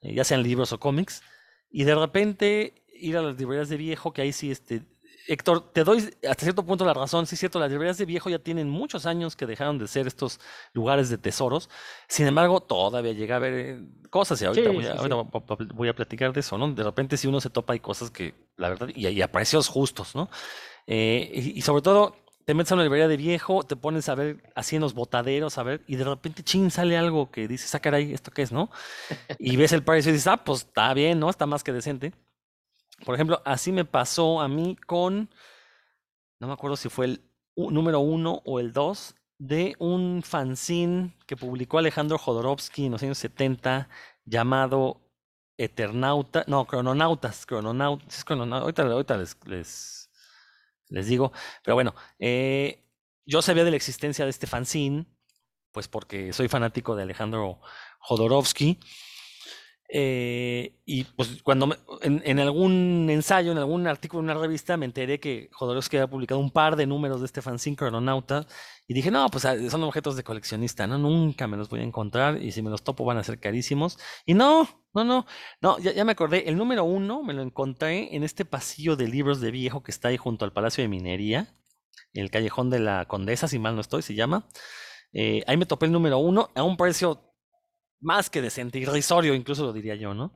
eh, 0.00 0.14
ya 0.14 0.24
sean 0.24 0.42
libros 0.42 0.72
o 0.72 0.80
cómics, 0.80 1.22
y 1.70 1.84
de 1.84 1.94
repente 1.94 2.84
ir 2.94 3.16
a 3.16 3.22
las 3.22 3.38
librerías 3.38 3.68
de 3.68 3.76
viejo, 3.76 4.12
que 4.12 4.22
ahí 4.22 4.32
sí 4.32 4.50
este, 4.50 4.82
Héctor, 5.28 5.72
te 5.72 5.82
doy 5.82 5.98
hasta 6.28 6.44
cierto 6.44 6.64
punto 6.64 6.84
la 6.84 6.94
razón, 6.94 7.26
sí 7.26 7.34
es 7.34 7.40
cierto, 7.40 7.58
las 7.58 7.70
librerías 7.70 7.98
de 7.98 8.04
viejo 8.04 8.30
ya 8.30 8.38
tienen 8.38 8.68
muchos 8.70 9.06
años 9.06 9.34
que 9.34 9.46
dejaron 9.46 9.78
de 9.78 9.88
ser 9.88 10.06
estos 10.06 10.40
lugares 10.72 11.08
de 11.10 11.18
tesoros, 11.18 11.68
sin 12.08 12.26
embargo, 12.26 12.60
todavía 12.60 13.12
llega 13.12 13.34
a 13.34 13.38
haber 13.38 13.54
eh, 13.54 13.80
cosas, 14.10 14.40
y 14.40 14.44
ahorita, 14.44 14.70
sí, 14.70 14.76
voy, 14.76 14.84
a, 14.86 14.92
sí, 14.92 14.98
ahorita 14.98 15.16
sí. 15.58 15.68
voy, 15.74 15.88
a, 15.88 15.94
platicar 15.94 16.32
de 16.32 16.40
eso, 16.40 16.56
¿no? 16.58 16.72
De 16.72 16.82
repente 16.82 17.16
si 17.16 17.26
uno 17.26 17.40
se 17.40 17.50
topa 17.50 17.72
hay 17.72 17.80
cosas 17.80 18.10
que, 18.10 18.34
la 18.56 18.68
verdad, 18.68 18.88
y, 18.94 19.08
y 19.08 19.22
a 19.22 19.30
precios 19.30 19.68
justos, 19.68 20.14
¿no? 20.14 20.30
Eh, 20.86 21.30
y, 21.34 21.58
y, 21.58 21.62
sobre 21.62 21.82
todo, 21.82 22.16
te 22.46 22.54
metes 22.54 22.70
a 22.70 22.76
una 22.76 22.84
librería 22.84 23.08
de 23.08 23.16
viejo, 23.16 23.64
te 23.64 23.74
pones 23.74 24.08
a 24.08 24.14
ver 24.14 24.52
así 24.54 24.76
en 24.76 24.82
los 24.82 24.94
botaderos, 24.94 25.58
a 25.58 25.64
ver, 25.64 25.82
y 25.88 25.96
de 25.96 26.04
repente, 26.04 26.44
ching, 26.44 26.70
sale 26.70 26.96
algo 26.96 27.28
que 27.32 27.48
dices, 27.48 27.74
ah, 27.74 27.80
caray, 27.80 28.12
¿esto 28.12 28.30
qué 28.30 28.42
es, 28.42 28.52
no? 28.52 28.70
Y 29.40 29.56
ves 29.56 29.72
el 29.72 29.82
precio 29.82 30.10
y 30.10 30.12
dices, 30.14 30.28
ah, 30.28 30.44
pues 30.44 30.60
está 30.60 30.94
bien, 30.94 31.18
¿no? 31.18 31.28
Está 31.28 31.46
más 31.46 31.64
que 31.64 31.72
decente. 31.72 32.12
Por 33.04 33.16
ejemplo, 33.16 33.42
así 33.44 33.72
me 33.72 33.84
pasó 33.84 34.40
a 34.40 34.46
mí 34.46 34.76
con, 34.86 35.28
no 36.38 36.46
me 36.46 36.52
acuerdo 36.52 36.76
si 36.76 36.88
fue 36.88 37.06
el 37.06 37.30
número 37.56 37.98
uno 37.98 38.42
o 38.44 38.60
el 38.60 38.72
dos, 38.72 39.16
de 39.38 39.74
un 39.80 40.22
fanzine 40.22 41.16
que 41.26 41.36
publicó 41.36 41.78
Alejandro 41.78 42.16
Jodorowsky 42.16 42.86
en 42.86 42.92
los 42.92 43.02
años 43.02 43.18
70 43.18 43.88
llamado 44.24 45.00
Eternauta, 45.58 46.44
no, 46.46 46.64
Crononautas, 46.64 47.44
Crononautas, 47.44 48.24
Crononautas 48.24 48.86
ahorita, 48.86 49.16
les, 49.16 49.36
les, 50.88 51.06
digo, 51.06 51.32
pero 51.62 51.74
bueno, 51.74 51.94
eh, 52.18 52.84
yo 53.24 53.42
sabía 53.42 53.64
de 53.64 53.70
la 53.70 53.76
existencia 53.76 54.24
de 54.24 54.30
este 54.30 54.46
fanzine, 54.46 55.06
pues 55.72 55.88
porque 55.88 56.32
soy 56.32 56.48
fanático 56.48 56.96
de 56.96 57.02
Alejandro 57.02 57.60
Jodorowsky, 57.98 58.78
eh, 59.88 60.80
y 60.84 61.04
pues 61.04 61.42
cuando 61.42 61.68
me, 61.68 61.76
en, 62.02 62.20
en, 62.24 62.40
algún 62.40 63.06
ensayo, 63.08 63.52
en 63.52 63.58
algún 63.58 63.86
artículo 63.86 64.20
en 64.20 64.30
una 64.30 64.40
revista, 64.40 64.76
me 64.76 64.86
enteré 64.86 65.20
que 65.20 65.48
Jodorowsky 65.52 65.96
había 65.96 66.10
publicado 66.10 66.40
un 66.40 66.50
par 66.50 66.76
de 66.76 66.86
números 66.86 67.20
de 67.20 67.26
este 67.26 67.42
fanzine 67.42 67.76
Crononauta 67.76 68.46
y 68.88 68.94
dije, 68.94 69.10
no, 69.10 69.28
pues 69.28 69.44
ah, 69.44 69.56
son 69.70 69.84
objetos 69.84 70.16
de 70.16 70.24
coleccionista, 70.24 70.86
¿no? 70.86 70.98
Nunca 70.98 71.46
me 71.46 71.56
los 71.56 71.68
voy 71.68 71.80
a 71.80 71.84
encontrar 71.84 72.42
y 72.42 72.52
si 72.52 72.62
me 72.62 72.70
los 72.70 72.82
topo 72.82 73.04
van 73.04 73.18
a 73.18 73.24
ser 73.24 73.38
carísimos. 73.38 73.98
Y 74.24 74.34
no, 74.34 74.68
no, 74.94 75.04
no, 75.04 75.26
no, 75.60 75.78
ya, 75.78 76.04
me 76.04 76.12
acordé, 76.12 76.48
el 76.48 76.56
número 76.56 76.84
uno 76.84 77.22
me 77.22 77.34
lo 77.34 77.42
encontré 77.42 78.14
en 78.16 78.24
este 78.24 78.44
pasillo 78.44 78.96
de 78.96 79.08
libros 79.08 79.40
de 79.40 79.50
viejo 79.50 79.82
que 79.82 79.92
está 79.92 80.08
ahí 80.08 80.16
junto 80.16 80.44
al 80.44 80.52
Palacio 80.52 80.82
de 80.82 80.88
Minería, 80.88 81.54
el 82.12 82.30
callejón 82.30 82.70
de 82.70 82.80
la 82.80 83.06
Condesa, 83.06 83.46
si 83.46 83.58
mal 83.58 83.74
no 83.74 83.80
estoy, 83.80 84.02
se 84.02 84.14
llama. 84.14 84.48
Eh, 85.12 85.44
ahí 85.46 85.56
me 85.56 85.66
topé 85.66 85.86
el 85.86 85.92
número 85.92 86.18
uno 86.18 86.50
a 86.54 86.62
un 86.62 86.76
precio 86.76 87.35
más 88.00 88.30
que 88.30 88.42
decente, 88.42 88.78
irrisorio 88.78 89.34
incluso 89.34 89.64
lo 89.64 89.72
diría 89.72 89.94
yo, 89.96 90.14
¿no? 90.14 90.34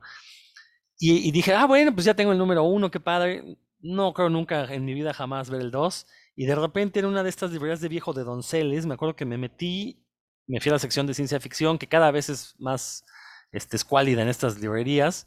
Y, 1.03 1.31
dije, 1.31 1.55
ah, 1.55 1.65
bueno, 1.65 1.93
pues 1.95 2.05
ya 2.05 2.13
tengo 2.13 2.31
el 2.31 2.37
número 2.37 2.63
uno, 2.63 2.91
qué 2.91 2.99
padre. 2.99 3.57
No 3.79 4.13
creo 4.13 4.29
nunca 4.29 4.71
en 4.71 4.85
mi 4.85 4.93
vida 4.93 5.15
jamás 5.15 5.49
ver 5.49 5.61
el 5.61 5.71
dos. 5.71 6.05
Y 6.35 6.45
de 6.45 6.53
repente 6.53 6.99
en 6.99 7.07
una 7.07 7.23
de 7.23 7.29
estas 7.29 7.51
librerías 7.51 7.81
de 7.81 7.87
viejo 7.87 8.13
de 8.13 8.23
Donceles, 8.23 8.85
me 8.85 8.93
acuerdo 8.93 9.15
que 9.15 9.25
me 9.25 9.39
metí, 9.39 10.05
me 10.45 10.59
fui 10.59 10.69
a 10.69 10.73
la 10.73 10.79
sección 10.79 11.07
de 11.07 11.15
ciencia 11.15 11.39
ficción, 11.39 11.79
que 11.79 11.87
cada 11.87 12.11
vez 12.11 12.29
es 12.29 12.55
más 12.59 13.03
este, 13.51 13.77
escuálida 13.77 14.21
en 14.21 14.29
estas 14.29 14.59
librerías. 14.59 15.25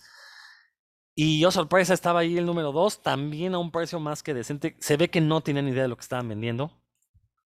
Y 1.17 1.41
yo, 1.41 1.51
sorpresa, 1.51 1.93
estaba 1.93 2.21
ahí 2.21 2.39
el 2.39 2.47
número 2.47 2.71
dos, 2.71 3.03
también 3.03 3.55
a 3.55 3.59
un 3.59 3.73
precio 3.73 3.99
más 3.99 4.23
que 4.23 4.33
decente. 4.33 4.77
Se 4.79 4.97
ve 4.97 5.11
que 5.11 5.21
no 5.21 5.41
tenían 5.41 5.67
idea 5.67 5.83
de 5.83 5.89
lo 5.89 5.97
que 5.97 6.03
estaban 6.03 6.29
vendiendo 6.29 6.84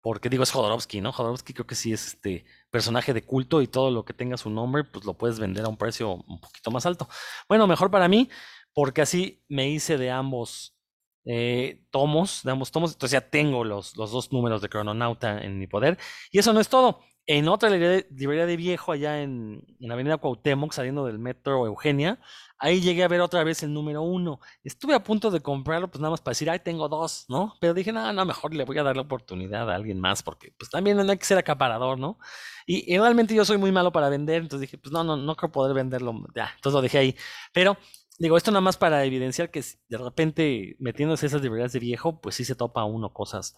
porque 0.04 0.28
digo, 0.28 0.42
es 0.42 0.50
Jodorowsky, 0.50 1.00
¿no? 1.00 1.12
Jodorowsky 1.12 1.54
creo 1.54 1.66
que 1.66 1.74
sí 1.74 1.90
es 1.90 2.08
este 2.08 2.44
personaje 2.70 3.14
de 3.14 3.24
culto 3.24 3.62
y 3.62 3.68
todo 3.68 3.90
lo 3.90 4.04
que 4.04 4.12
tenga 4.12 4.36
su 4.36 4.50
nombre, 4.50 4.84
pues 4.84 5.06
lo 5.06 5.14
puedes 5.14 5.38
vender 5.40 5.64
a 5.64 5.68
un 5.68 5.78
precio 5.78 6.16
un 6.28 6.40
poquito 6.40 6.70
más 6.70 6.84
alto. 6.84 7.08
Bueno, 7.48 7.66
mejor 7.66 7.90
para 7.90 8.06
mí, 8.06 8.28
porque 8.74 9.00
así 9.00 9.42
me 9.48 9.70
hice 9.70 9.96
de 9.96 10.10
ambos 10.10 10.76
eh, 11.24 11.80
tomos, 11.90 12.42
de 12.44 12.50
ambos 12.50 12.70
tomos, 12.70 12.92
entonces 12.92 13.18
ya 13.18 13.30
tengo 13.30 13.64
los, 13.64 13.96
los 13.96 14.12
dos 14.12 14.30
números 14.30 14.60
de 14.60 14.68
Crononauta 14.68 15.38
en 15.38 15.58
mi 15.58 15.66
poder. 15.66 15.96
Y 16.30 16.38
eso 16.38 16.52
no 16.52 16.60
es 16.60 16.68
todo. 16.68 17.00
En 17.26 17.48
otra 17.48 17.70
librería, 17.70 18.46
de 18.46 18.56
viejo 18.56 18.92
allá 18.92 19.22
en, 19.22 19.64
en 19.80 19.92
avenida 19.92 20.18
Cuauhtémoc, 20.18 20.72
saliendo 20.72 21.06
del 21.06 21.18
metro 21.18 21.66
Eugenia, 21.66 22.20
ahí 22.58 22.80
llegué 22.80 23.02
a 23.02 23.08
ver 23.08 23.20
otra 23.20 23.44
vez 23.44 23.62
el 23.62 23.72
número 23.72 24.02
uno. 24.02 24.40
Estuve 24.62 24.94
a 24.94 25.02
punto 25.02 25.30
de 25.30 25.40
comprarlo, 25.40 25.90
pues 25.90 26.00
nada 26.00 26.10
más 26.10 26.20
para 26.20 26.32
decir, 26.32 26.50
ay, 26.50 26.60
tengo 26.60 26.88
dos, 26.88 27.24
¿no? 27.28 27.54
Pero 27.60 27.74
dije, 27.74 27.92
no, 27.92 28.12
no, 28.12 28.24
mejor 28.24 28.54
le 28.54 28.64
voy 28.64 28.78
a 28.78 28.82
dar 28.82 28.96
la 28.96 29.02
oportunidad 29.02 29.70
a 29.70 29.74
alguien 29.74 30.00
más, 30.00 30.22
porque 30.22 30.52
pues 30.58 30.70
también 30.70 30.96
no 30.96 31.10
hay 31.10 31.18
que 31.18 31.24
ser 31.24 31.38
acaparador, 31.38 31.98
¿no? 31.98 32.18
Y, 32.66 32.96
realmente 32.98 33.34
yo 33.34 33.44
soy 33.44 33.58
muy 33.58 33.72
malo 33.72 33.92
para 33.92 34.08
vender, 34.08 34.42
entonces 34.42 34.68
dije, 34.68 34.78
pues 34.78 34.92
no, 34.92 35.04
no, 35.04 35.16
no 35.16 35.37
creo 35.37 35.52
poder 35.52 35.74
venderlo, 35.74 36.14
ya, 36.34 36.52
entonces 36.56 36.74
lo 36.74 36.82
dejé 36.82 36.98
ahí. 36.98 37.16
Pero 37.52 37.76
Digo, 38.16 38.37
esto 38.37 38.52
nada 38.52 38.60
más 38.60 38.76
para 38.76 39.04
evidenciar 39.04 39.50
que 39.50 39.60
de 39.88 39.98
repente 39.98 40.76
metiéndose 40.78 41.26
esas 41.26 41.42
librerías 41.42 41.72
de 41.72 41.80
viejo, 41.80 42.20
pues 42.20 42.37
sí 42.37 42.44
se 42.44 42.54
topa 42.54 42.84
uno 42.84 43.12
cosas 43.12 43.56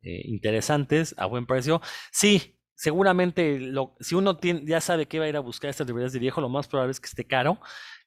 eh, 0.00 0.22
interesantes 0.24 1.14
a 1.18 1.26
buen 1.26 1.46
precio. 1.46 1.82
Sí, 2.10 2.57
seguramente 2.78 3.58
lo, 3.58 3.96
si 3.98 4.14
uno 4.14 4.36
tiene, 4.36 4.62
ya 4.64 4.80
sabe 4.80 5.06
que 5.06 5.18
va 5.18 5.24
a 5.24 5.28
ir 5.28 5.36
a 5.36 5.40
buscar 5.40 5.68
estas 5.68 5.88
librerías 5.88 6.12
de 6.12 6.20
viejo, 6.20 6.40
lo 6.40 6.48
más 6.48 6.68
probable 6.68 6.92
es 6.92 7.00
que 7.00 7.08
esté 7.08 7.26
caro. 7.26 7.58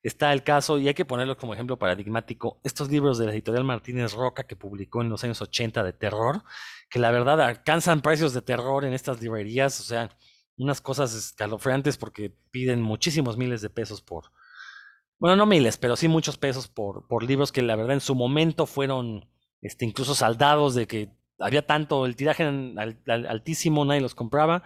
Está 0.02 0.32
el 0.32 0.44
caso, 0.44 0.80
y 0.80 0.88
hay 0.88 0.94
que 0.94 1.04
ponerlo 1.04 1.38
como 1.38 1.54
ejemplo 1.54 1.78
paradigmático, 1.78 2.60
estos 2.64 2.90
libros 2.90 3.18
de 3.18 3.26
la 3.26 3.34
editorial 3.34 3.66
Martínez 3.66 4.14
Roca 4.14 4.46
que 4.46 4.56
publicó 4.56 5.02
en 5.02 5.10
los 5.10 5.24
años 5.26 5.42
80 5.42 5.84
de 5.84 5.92
terror, 5.92 6.44
que 6.90 7.00
la 7.00 7.12
verdad 7.12 7.42
alcanzan 7.42 8.02
precios 8.02 8.34
de 8.34 8.42
terror 8.42 8.86
en 8.86 8.94
estas 8.94 9.22
librerías, 9.22 9.78
o 9.82 9.84
sea, 9.84 10.10
unas 10.58 10.80
cosas 10.80 11.14
escalofriantes 11.14 11.98
porque 11.98 12.34
piden 12.50 12.82
muchísimos 12.82 13.38
miles 13.38 13.62
de 13.62 13.70
pesos 13.70 14.02
por, 14.02 14.32
bueno, 15.20 15.36
no 15.36 15.46
miles, 15.46 15.78
pero 15.78 15.98
sí 15.98 16.08
muchos 16.08 16.38
pesos 16.38 16.70
por, 16.70 17.08
por 17.08 17.24
libros 17.24 17.52
que 17.52 17.62
la 17.62 17.76
verdad 17.76 17.94
en 17.94 18.02
su 18.02 18.16
momento 18.16 18.66
fueron 18.66 19.30
este, 19.60 19.86
incluso 19.86 20.16
saldados 20.16 20.76
de 20.76 20.88
que 20.88 21.12
había 21.42 21.66
tanto, 21.66 22.06
el 22.06 22.16
tiraje 22.16 22.44
al, 22.44 23.02
altísimo, 23.08 23.86
nadie 23.86 24.02
los 24.02 24.16
compraba, 24.16 24.64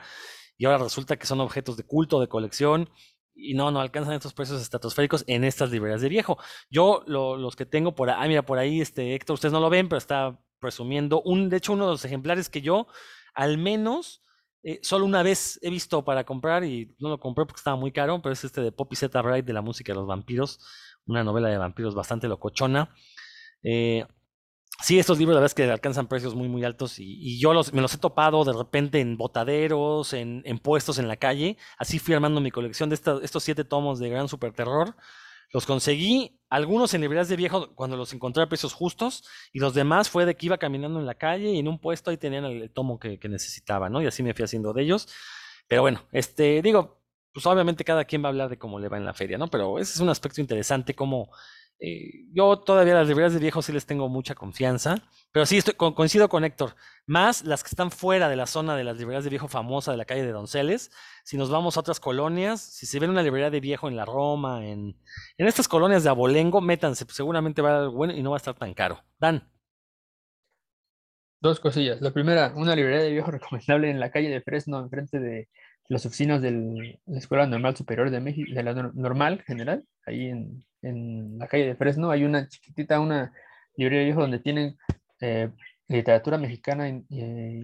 y 0.58 0.66
ahora 0.66 0.78
resulta 0.78 1.18
que 1.18 1.28
son 1.28 1.42
objetos 1.42 1.78
de 1.78 1.84
culto, 1.84 2.20
de 2.20 2.28
colección, 2.28 2.90
y 3.34 3.54
no, 3.54 3.70
no 3.72 3.82
alcanzan 3.82 4.14
estos 4.14 4.34
precios 4.34 4.62
estratosféricos 4.62 5.26
en 5.28 5.44
estas 5.44 5.70
librerías 5.70 6.02
de 6.02 6.10
viejo. 6.10 6.38
Yo, 6.70 7.04
lo, 7.06 7.36
los 7.36 7.56
que 7.56 7.66
tengo 7.66 7.94
por 7.94 8.10
ahí, 8.10 8.16
ah, 8.18 8.28
mira, 8.28 8.46
por 8.46 8.58
ahí, 8.58 8.80
este, 8.80 9.14
Héctor, 9.14 9.34
ustedes 9.34 9.52
no 9.52 9.60
lo 9.60 9.70
ven, 9.70 9.90
pero 9.90 9.98
está 9.98 10.40
presumiendo, 10.60 11.22
un, 11.22 11.50
de 11.50 11.58
hecho, 11.58 11.74
uno 11.74 11.86
de 11.86 11.92
los 11.92 12.06
ejemplares 12.06 12.50
que 12.50 12.62
yo, 12.62 12.88
al 13.34 13.58
menos, 13.58 14.22
eh, 14.64 14.80
solo 14.82 15.06
una 15.06 15.22
vez 15.22 15.60
he 15.62 15.70
visto 15.70 16.04
para 16.04 16.24
comprar 16.24 16.64
y 16.64 16.96
no 16.98 17.10
lo 17.10 17.20
compré 17.20 17.46
porque 17.46 17.60
estaba 17.60 17.76
muy 17.78 17.92
caro, 17.92 18.20
pero 18.22 18.34
es 18.34 18.44
este 18.44 18.62
de 18.62 18.72
Poppy 18.72 18.96
Z 18.96 19.22
Bright 19.22 19.46
de 19.46 19.54
la 19.54 19.62
música 19.62 19.92
de 19.92 20.00
los 20.00 20.08
vampiros, 20.08 20.60
una 21.06 21.24
novela 21.24 21.50
de 21.50 21.58
vampiros 21.60 21.94
bastante 21.94 22.28
locochona. 22.28 22.90
Eh, 23.62 24.08
sí, 24.82 25.00
estos 25.00 25.18
libros 25.18 25.36
la 25.36 25.42
verdad 25.42 25.52
es 25.52 25.56
que 25.56 25.72
alcanzan 25.72 26.08
precios 26.08 26.36
muy, 26.36 26.48
muy 26.48 26.64
altos 26.64 27.00
y, 27.00 27.40
yo 27.40 27.54
los, 27.54 27.74
me 27.74 27.82
los 27.82 27.94
he 27.94 27.98
topado 27.98 28.44
de 28.44 28.54
repente 28.54 29.00
en 29.00 29.18
botaderos, 29.18 30.14
en, 30.14 30.44
puestos 30.60 31.00
en 31.00 31.08
la 31.08 31.18
calle. 31.18 31.58
Así 31.78 32.00
fui 32.00 32.14
armando 32.14 32.42
mi 32.42 32.52
colección 32.52 32.90
de 32.90 32.96
estos 32.96 33.44
siete 33.44 33.64
tomos 33.64 34.00
de 34.00 34.10
Gran 34.10 34.28
Super 34.28 34.54
Terror. 34.54 34.96
Los 35.52 35.66
conseguí, 35.66 36.40
algunos 36.50 36.94
en 36.94 37.02
librerías 37.02 37.30
de 37.30 37.36
viejo 37.36 37.74
cuando 37.76 37.96
los 37.96 38.12
encontré 38.14 38.44
a 38.44 38.50
precios 38.50 38.74
justos, 38.74 39.24
y 39.54 39.60
los 39.60 39.74
demás 39.74 40.10
fue 40.10 40.26
de 40.26 40.36
que 40.36 40.48
iba 40.48 40.58
caminando 40.58 41.00
en 41.00 41.06
la 41.06 41.16
calle 41.16 41.52
y 41.52 41.60
en 41.60 41.68
un 41.68 41.80
puesto 41.80 42.10
ahí 42.10 42.18
tenían 42.18 42.46
el, 42.46 42.64
el 42.64 42.72
tomo 42.72 43.00
que, 43.00 43.20
que, 43.20 43.30
necesitaba, 43.30 43.90
¿no? 43.90 44.02
Y 44.02 44.08
así 44.08 44.24
me 44.24 44.34
fui 44.34 44.44
haciendo 44.44 44.74
de 44.74 44.84
ellos. 44.84 45.08
Pero 45.68 45.82
bueno, 45.82 46.02
este, 46.12 46.62
digo, 46.62 47.00
pues 47.34 47.46
obviamente 47.46 47.84
cada 47.84 48.06
quien 48.06 48.24
va 48.24 48.28
a 48.28 48.32
hablar 48.32 48.50
de 48.50 48.58
cómo 48.58 48.80
le 48.80 48.88
va 48.88 48.98
en 48.98 49.06
la 49.06 49.14
feria, 49.14 49.38
¿no? 49.38 49.48
Pero 49.48 49.78
ese 49.80 49.94
es 49.94 50.00
un 50.00 50.10
aspecto 50.10 50.42
interesante, 50.42 50.96
cómo 50.96 51.30
eh, 51.80 52.26
yo 52.32 52.58
todavía 52.60 52.94
las 52.94 53.08
librerías 53.08 53.34
de 53.34 53.40
viejo 53.40 53.62
sí 53.62 53.74
les 53.74 53.86
tengo 53.86 54.08
mucha 54.08 54.34
confianza, 54.34 54.96
pero 55.32 55.46
sí 55.46 55.60
coincido 55.76 56.30
con 56.30 56.46
Héctor, 56.46 56.76
más 57.06 57.44
las 57.44 57.64
que 57.64 57.70
están 57.70 57.92
fuera 57.92 58.30
de 58.30 58.38
la 58.38 58.48
zona 58.48 58.78
de 58.78 58.86
las 58.86 58.98
librerías 58.98 59.26
de 59.26 59.30
viejo 59.30 59.50
famosa 59.50 59.92
de 59.92 59.98
la 59.98 60.06
calle 60.06 60.26
de 60.26 60.32
Donceles, 60.32 60.92
si 61.26 61.38
nos 61.38 61.50
vamos 61.50 61.76
a 61.76 61.82
otras 61.82 62.00
colonias, 62.00 62.62
si 62.62 62.86
se 62.86 63.00
ven 63.00 63.10
una 63.10 63.24
librería 63.24 63.50
de 63.50 63.60
viejo 63.60 63.90
en 63.90 63.98
la 63.98 64.06
Roma, 64.06 64.66
en, 64.66 64.98
en 65.38 65.48
estas 65.48 65.68
colonias 65.68 66.04
de 66.04 66.10
Abolengo, 66.10 66.62
métanse, 66.62 67.06
pues 67.06 67.18
seguramente 67.18 67.62
va 67.62 67.78
a 67.78 67.82
ser 67.82 67.90
bueno 67.90 68.14
y 68.14 68.24
no 68.24 68.32
va 68.32 68.38
a 68.38 68.44
estar 68.44 68.56
tan 68.56 68.74
caro. 68.74 69.04
Dan. 69.20 69.50
Dos 71.42 71.60
cosillas. 71.60 72.02
La 72.02 72.12
primera, 72.12 72.54
una 72.56 72.76
librería 72.76 73.04
de 73.04 73.12
viejo 73.12 73.32
recomendable 73.32 73.90
en 73.90 74.00
la 74.00 74.12
calle 74.12 74.30
de 74.30 74.42
Fresno, 74.42 74.80
enfrente 74.80 75.20
de 75.20 75.50
las 75.90 76.06
oficinas 76.06 76.42
de 76.42 76.98
la 77.06 77.18
Escuela 77.20 77.46
Normal 77.46 77.76
Superior 77.76 78.10
de 78.10 78.20
México, 78.20 78.50
de 78.54 78.64
la 78.64 78.74
normal 78.74 79.44
general, 79.46 79.86
ahí 80.06 80.30
en, 80.30 80.66
en, 80.88 81.38
la 81.40 81.48
calle 81.48 81.66
de 81.66 81.76
Fresno, 81.76 82.12
hay 82.12 82.24
una 82.24 82.48
chiquitita, 82.48 83.00
una 83.00 83.34
librería 83.76 84.06
viejo 84.06 84.22
donde 84.22 84.40
tienen 84.40 84.78
eh, 85.22 85.50
literatura 85.88 86.38
mexicana 86.38 86.90
y, 86.90 87.06
y, 87.10 87.62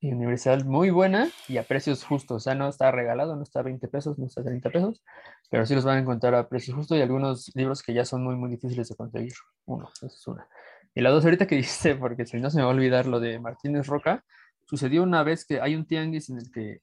y, 0.00 0.12
universal 0.12 0.64
muy 0.64 0.90
buena 0.90 1.28
y 1.48 1.56
a 1.56 1.62
precios 1.62 2.04
justos, 2.04 2.36
o 2.36 2.40
sea, 2.40 2.54
no 2.54 2.68
está 2.68 2.90
regalado, 2.90 3.36
no 3.36 3.42
está 3.42 3.60
a 3.60 3.62
20 3.64 3.88
pesos, 3.88 4.18
no 4.18 4.26
está 4.26 4.42
a 4.42 4.44
30 4.44 4.70
pesos, 4.70 5.02
pero 5.50 5.66
sí 5.66 5.74
los 5.74 5.84
van 5.84 5.98
a 5.98 6.00
encontrar 6.00 6.34
a 6.34 6.48
precios 6.48 6.76
justos 6.76 6.98
y 6.98 7.00
algunos 7.00 7.50
libros 7.54 7.82
que 7.82 7.94
ya 7.94 8.04
son 8.04 8.24
muy, 8.24 8.36
muy 8.36 8.50
difíciles 8.50 8.88
de 8.88 8.96
conseguir. 8.96 9.32
Uno, 9.66 9.88
esa 9.94 10.06
es 10.06 10.26
una. 10.26 10.46
Y 10.94 11.00
la 11.00 11.10
dos, 11.10 11.24
ahorita 11.24 11.46
que 11.46 11.56
dijiste, 11.56 11.94
porque 11.96 12.26
si 12.26 12.38
no 12.38 12.50
se 12.50 12.58
me 12.58 12.64
va 12.64 12.70
a 12.70 12.74
olvidar 12.74 13.06
lo 13.06 13.20
de 13.20 13.38
Martínez 13.38 13.86
Roca, 13.86 14.24
sucedió 14.66 15.02
una 15.02 15.22
vez 15.22 15.44
que 15.44 15.60
hay 15.60 15.74
un 15.74 15.86
tianguis 15.86 16.30
en 16.30 16.38
el 16.38 16.50
que 16.50 16.80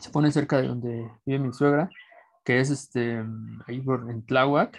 se 0.00 0.10
pone 0.10 0.32
cerca 0.32 0.60
de 0.60 0.68
donde 0.68 1.10
vive 1.24 1.38
mi 1.38 1.52
suegra, 1.52 1.90
que 2.44 2.60
es 2.60 2.70
este, 2.70 3.22
ahí 3.66 3.80
por, 3.80 4.10
en 4.10 4.24
Tláhuac, 4.24 4.78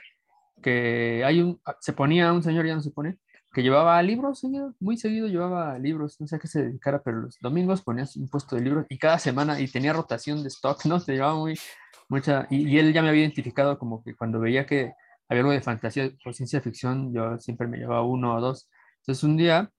que 0.61 1.23
hay 1.25 1.41
un, 1.41 1.61
se 1.79 1.93
ponía 1.93 2.31
un 2.33 2.43
señor, 2.43 2.65
ya 2.65 2.75
no 2.75 2.81
se 2.81 2.91
pone, 2.91 3.17
que 3.53 3.61
llevaba 3.61 4.01
libros, 4.01 4.43
muy 4.79 4.97
seguido 4.97 5.27
llevaba 5.27 5.77
libros, 5.77 6.19
no 6.21 6.27
sé 6.27 6.37
a 6.37 6.39
qué 6.39 6.47
se 6.47 6.63
dedicara, 6.63 7.01
pero 7.03 7.21
los 7.21 7.37
domingos 7.39 7.81
ponía 7.81 8.05
un 8.15 8.29
puesto 8.29 8.55
de 8.55 8.61
libros 8.61 8.85
y 8.89 8.97
cada 8.97 9.19
semana, 9.19 9.59
y 9.59 9.67
tenía 9.67 9.93
rotación 9.93 10.41
de 10.41 10.47
stock, 10.47 10.85
¿no? 10.85 10.99
Se 10.99 11.13
llevaba 11.13 11.35
muy, 11.35 11.59
mucha, 12.07 12.47
y, 12.49 12.77
él 12.77 12.93
ya 12.93 13.01
me 13.01 13.09
había 13.09 13.21
identificado 13.21 13.77
como 13.77 14.03
que 14.03 14.15
cuando 14.15 14.39
veía 14.39 14.65
que 14.65 14.93
había 15.27 15.41
algo 15.41 15.51
de 15.51 15.61
fantasía 15.61 16.11
o 16.25 16.33
ciencia 16.33 16.61
ficción, 16.61 17.13
yo 17.13 17.37
siempre 17.39 17.67
me 17.67 17.77
llevaba 17.77 18.03
uno 18.03 18.35
o 18.35 18.41
dos. 18.41 18.69
Entonces 18.99 19.23
un 19.23 19.37
día, 19.37 19.69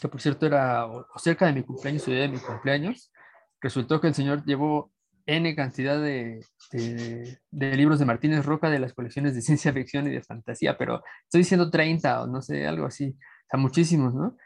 que 0.00 0.08
por 0.08 0.20
cierto 0.20 0.46
era 0.46 0.86
cerca 1.16 1.46
de 1.46 1.52
mi 1.52 1.62
cumpleaños 1.62 2.06
o 2.08 2.10
día 2.10 2.22
de 2.22 2.28
mi 2.28 2.38
cumpleaños, 2.38 3.12
resultó 3.60 4.00
que 4.00 4.08
el 4.08 4.14
señor 4.14 4.44
llevó 4.44 4.92
N 5.26 5.54
cantidad 5.56 6.00
de, 6.00 6.44
de, 6.72 7.38
de, 7.50 7.76
libros 7.76 7.98
de 7.98 8.04
Martínez 8.04 8.46
Roca 8.46 8.70
de 8.70 8.78
las 8.78 8.94
colecciones 8.94 9.34
de 9.34 9.42
ciencia 9.42 9.72
ficción 9.72 10.06
y 10.06 10.10
de 10.10 10.22
fantasía, 10.22 10.78
pero 10.78 11.02
estoy 11.24 11.40
diciendo 11.40 11.70
30 11.70 12.22
o 12.22 12.26
no 12.26 12.40
sé, 12.42 12.66
algo 12.66 12.86
así, 12.86 13.08
o 13.08 13.48
sea, 13.50 13.60
muchísimos, 13.60 14.14
¿no? 14.14 14.36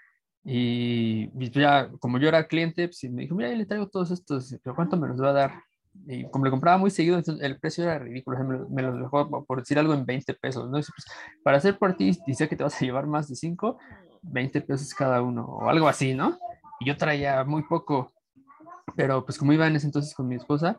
Y, 0.42 1.30
y 1.38 1.50
ya, 1.50 1.90
como 1.98 2.18
yo 2.18 2.28
era 2.28 2.48
cliente, 2.48 2.88
pues 2.88 3.04
me 3.10 3.22
dijo, 3.22 3.34
mira, 3.34 3.50
le 3.50 3.66
traigo 3.66 3.88
todos 3.88 4.10
estos, 4.10 4.56
pero 4.62 4.74
¿cuánto 4.74 4.96
me 4.96 5.08
los 5.08 5.20
va 5.20 5.30
a 5.30 5.32
dar? 5.34 5.62
Y 6.06 6.24
como 6.30 6.44
le 6.44 6.50
compraba 6.50 6.78
muy 6.78 6.90
seguido, 6.90 7.18
entonces 7.18 7.44
el 7.44 7.58
precio 7.58 7.84
era 7.84 7.98
ridículo, 7.98 8.38
o 8.38 8.40
sea, 8.40 8.48
me, 8.48 8.58
me, 8.70 8.82
los 8.82 8.98
dejó 8.98 9.44
por 9.44 9.58
decir 9.58 9.78
algo 9.78 9.92
en 9.92 10.06
20 10.06 10.34
pesos, 10.34 10.70
¿no? 10.70 10.78
Y 10.78 10.82
pues, 10.82 11.04
para 11.42 11.58
hacer 11.58 11.78
por 11.78 11.94
ti, 11.96 12.16
dice 12.26 12.48
que 12.48 12.56
te 12.56 12.64
vas 12.64 12.80
a 12.80 12.84
llevar 12.84 13.06
más 13.06 13.28
de 13.28 13.34
5, 13.34 13.78
20 14.22 14.60
pesos 14.62 14.94
cada 14.94 15.20
uno, 15.20 15.44
o 15.44 15.68
algo 15.68 15.88
así, 15.88 16.14
¿no? 16.14 16.38
Y 16.78 16.86
yo 16.86 16.96
traía 16.96 17.44
muy 17.44 17.64
poco, 17.64 18.12
pero 18.96 19.24
pues 19.24 19.38
como 19.38 19.52
iba 19.52 19.66
en 19.66 19.76
ese 19.76 19.86
entonces 19.86 20.14
con 20.14 20.28
mi 20.28 20.36
esposa, 20.36 20.78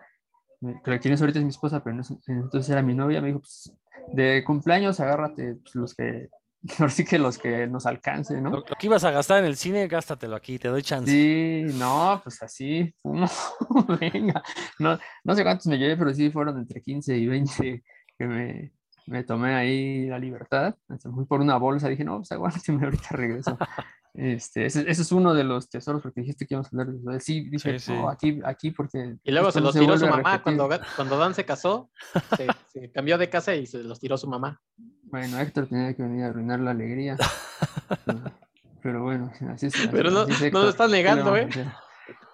que 0.84 0.91
la 0.91 1.00
tienes 1.00 1.19
ahorita 1.21 1.39
es 1.39 1.45
mi 1.45 1.50
esposa, 1.50 1.84
pero 1.84 2.00
entonces 2.28 2.69
era 2.69 2.82
mi 2.82 2.93
novia, 2.93 3.21
me 3.21 3.28
dijo, 3.28 3.39
pues 3.39 3.74
de 4.13 4.43
cumpleaños 4.45 5.00
agárrate 5.00 5.56
pues, 5.56 5.76
los 5.76 5.95
que, 5.95 6.30
ahora 6.80 6.91
sí 6.91 7.04
que 7.04 7.17
los 7.17 7.38
que 7.38 7.67
nos 7.67 7.86
alcance, 7.86 8.39
¿no? 8.39 8.52
Lo, 8.52 8.63
que 8.63 8.86
ibas 8.86 9.04
a 9.04 9.12
gastar 9.12 9.39
en 9.39 9.45
el 9.45 9.56
cine, 9.56 9.88
gástatelo 9.88 10.36
aquí, 10.36 10.60
te 10.60 10.67
doy 10.67 10.84
chance. 10.84 11.12
Sí, 11.12 11.63
no, 11.78 12.19
pues 12.24 12.41
así, 12.43 12.93
no, 13.04 13.28
venga, 14.00 14.43
no, 14.80 15.00
no 15.24 15.36
sé 15.36 15.43
cuántos 15.43 15.67
me 15.67 15.78
llevé, 15.78 15.97
pero 15.97 16.13
sí 16.13 16.30
fueron 16.30 16.60
entre 16.60 16.82
15 16.82 17.17
y 17.17 17.26
20 17.26 17.84
que 18.17 18.28
me, 18.28 18.71
me 19.08 19.24
tomé 19.24 19.56
ahí 19.56 20.06
la 20.08 20.19
libertad, 20.19 20.76
fui 21.13 21.26
por 21.26 21.41
una 21.41 21.58
bolsa, 21.58 21.89
dije, 21.89 22.04
no, 22.04 22.17
pues 22.17 22.32
aguánteme, 22.32 22.84
ahorita 22.86 23.10
regreso. 23.15 23.58
Este, 24.13 24.65
ese, 24.65 24.82
ese, 24.89 25.02
es 25.04 25.12
uno 25.13 25.34
de 25.34 25.45
los 25.45 25.69
tesoros 25.69 26.02
porque 26.02 26.21
dijiste 26.21 26.45
que 26.45 26.56
íbamos 26.56 26.67
a 26.67 26.69
hablar 26.71 26.88
de 26.88 27.15
eso. 27.15 27.26
Sí, 27.26 27.50
dije, 27.50 27.80
sí, 27.80 27.86
sí. 27.86 27.93
No, 27.93 28.10
aquí, 28.10 28.41
aquí 28.43 28.71
porque... 28.71 29.15
Y 29.24 29.32
luego 29.32 29.52
se 29.52 29.62
los 29.62 29.74
tiró 29.74 29.97
su 29.97 30.06
mamá 30.06 30.43
cuando, 30.43 30.69
cuando 30.95 31.17
Dan 31.17 31.34
se 31.34 31.45
casó, 31.45 31.89
se, 32.36 32.47
se, 32.67 32.91
cambió 32.91 33.17
de 33.17 33.30
casa 33.30 33.56
y 33.56 33.65
se 33.65 33.84
los 33.84 34.00
tiró 34.00 34.17
su 34.17 34.28
mamá. 34.28 34.60
Bueno, 35.04 35.39
Héctor 35.39 35.67
tenía 35.67 35.93
que 35.93 36.04
venir 36.04 36.26
a 36.26 36.28
arruinar 36.28 36.60
la 36.60 36.71
alegría. 36.71 37.17
pero 38.84 39.04
bueno, 39.04 39.32
así 39.50 39.67
es. 39.67 39.74
Pero 39.91 40.12
no, 40.12 40.24
es 40.24 40.54
no 40.54 40.63
lo 40.63 40.69
estás 40.69 40.91
negando, 40.91 41.36
¿eh? 41.38 41.47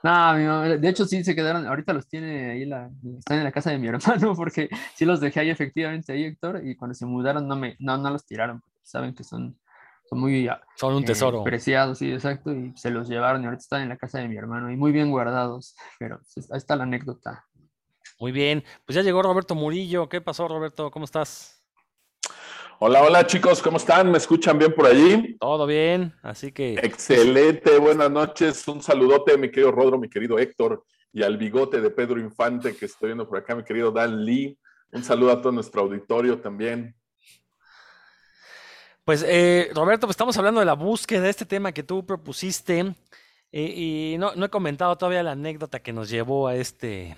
No, 0.04 0.34
mi 0.36 0.46
mamá, 0.46 0.64
de 0.66 0.90
hecho 0.90 1.06
sí 1.06 1.24
se 1.24 1.36
quedaron, 1.36 1.66
ahorita 1.66 1.92
los 1.94 2.08
tiene 2.08 2.52
ahí, 2.52 2.66
la, 2.66 2.90
están 3.18 3.40
en 3.40 3.44
la 3.44 3.52
casa 3.52 3.72
de 3.72 3.80
mi 3.80 3.88
hermano 3.88 4.36
porque 4.36 4.70
sí 4.96 5.06
los 5.06 5.20
dejé 5.20 5.42
ahí 5.42 5.50
efectivamente 5.50 6.12
ahí, 6.12 6.24
Héctor, 6.24 6.62
y 6.66 6.76
cuando 6.76 6.94
se 6.94 7.06
mudaron 7.06 7.48
no, 7.48 7.56
me, 7.56 7.76
no, 7.80 7.98
no 7.98 8.10
los 8.10 8.26
tiraron, 8.26 8.62
porque 8.62 8.80
saben 8.84 9.14
que 9.14 9.24
son 9.24 9.58
son 10.10 10.20
muy 10.20 10.50
son 10.76 10.94
un 10.96 11.06
tesoro. 11.06 11.42
Eh, 11.42 11.44
preciados, 11.44 11.98
sí, 11.98 12.12
exacto, 12.12 12.52
y 12.54 12.74
se 12.76 12.90
los 12.90 13.08
llevaron 13.08 13.42
y 13.42 13.46
ahorita 13.46 13.62
están 13.62 13.82
en 13.82 13.90
la 13.90 13.98
casa 13.98 14.20
de 14.20 14.28
mi 14.28 14.38
hermano 14.38 14.72
y 14.72 14.76
muy 14.76 14.92
bien 14.92 15.12
guardados, 15.12 15.76
pero 16.00 16.20
ahí 16.36 16.58
está 16.58 16.76
la 16.76 16.84
anécdota. 16.84 17.46
Muy 18.20 18.32
bien, 18.32 18.64
pues 18.86 18.96
ya 18.96 19.02
llegó 19.02 19.22
Roberto 19.22 19.54
Murillo, 19.54 20.10
¿qué 20.10 20.22
pasó 20.22 20.48
Roberto? 20.48 20.90
¿Cómo 20.90 21.06
estás? 21.06 21.64
Hola, 22.80 23.02
hola 23.02 23.26
chicos, 23.26 23.62
¿cómo 23.62 23.78
están? 23.78 24.12
¿Me 24.12 24.18
escuchan 24.18 24.58
bien 24.58 24.74
por 24.74 24.86
allí? 24.86 25.36
Todo 25.40 25.66
bien, 25.66 26.14
así 26.22 26.52
que... 26.52 26.76
Excelente, 26.76 27.78
buenas 27.80 28.10
noches, 28.10 28.68
un 28.68 28.82
saludote 28.82 29.38
mi 29.38 29.50
querido 29.50 29.72
Rodro, 29.72 29.98
mi 29.98 30.10
querido 30.10 30.38
Héctor, 30.38 30.84
y 31.12 31.24
al 31.24 31.38
bigote 31.38 31.82
de 31.82 31.90
Pedro 31.90 32.20
Infante 32.20 32.76
que 32.76 32.86
estoy 32.86 33.10
viendo 33.10 33.28
por 33.28 33.40
acá, 33.40 33.56
mi 33.56 33.64
querido 33.64 33.92
Dan 33.92 34.24
Lee. 34.24 34.58
Un 34.92 35.04
saludo 35.04 35.32
a 35.32 35.42
todo 35.42 35.52
nuestro 35.52 35.82
auditorio 35.82 36.40
también. 36.40 36.96
Pues 39.08 39.24
eh, 39.26 39.72
Roberto, 39.74 40.06
pues 40.06 40.16
estamos 40.16 40.38
hablando 40.38 40.60
de 40.60 40.66
la 40.66 40.74
búsqueda 40.74 41.22
de 41.22 41.30
este 41.30 41.46
tema 41.46 41.72
que 41.72 41.82
tú 41.82 42.06
propusiste 42.06 42.94
eh, 43.54 43.62
y 43.62 44.18
no, 44.18 44.34
he 44.34 44.50
comentado 44.50 44.98
todavía 44.98 45.24
la 45.24 45.32
anécdota 45.32 45.80
que 45.80 45.94
nos 45.94 46.10
llevó 46.10 46.50
a 46.50 46.56
este, 46.58 47.16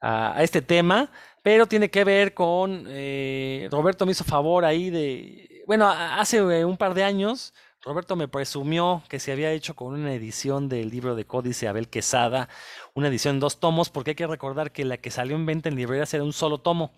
a, 0.00 0.40
este 0.44 0.62
tema, 0.62 1.10
pero 1.42 1.66
tiene 1.66 1.90
que 1.90 2.04
ver 2.04 2.32
con, 2.32 2.84
eh, 2.86 3.66
Roberto 3.72 4.06
me 4.06 4.12
hizo 4.12 4.22
favor 4.22 4.64
ahí 4.64 4.88
de, 4.90 5.64
bueno, 5.66 5.88
hace 5.90 6.64
un 6.64 6.76
par 6.76 6.94
de 6.94 7.02
años, 7.02 7.54
Roberto 7.82 8.14
me 8.14 8.28
presumió 8.28 9.02
que 9.08 9.18
se 9.18 9.32
había 9.32 9.50
hecho 9.50 9.74
con 9.74 9.94
una 9.94 10.14
edición 10.14 10.68
del 10.68 10.90
libro 10.90 11.16
de 11.16 11.26
Códice 11.26 11.66
Abel 11.66 11.88
Quesada, 11.88 12.48
una 12.94 13.08
edición 13.08 13.34
en 13.34 13.40
dos 13.40 13.58
tomos, 13.58 13.90
porque 13.90 14.10
hay 14.12 14.14
que 14.14 14.28
recordar 14.28 14.70
que 14.70 14.84
la 14.84 14.98
que 14.98 15.10
salió 15.10 15.34
en 15.34 15.44
venta 15.44 15.68
en 15.68 15.74
librerías 15.74 16.14
era 16.14 16.22
un 16.22 16.32
solo 16.32 16.58
tomo. 16.58 16.92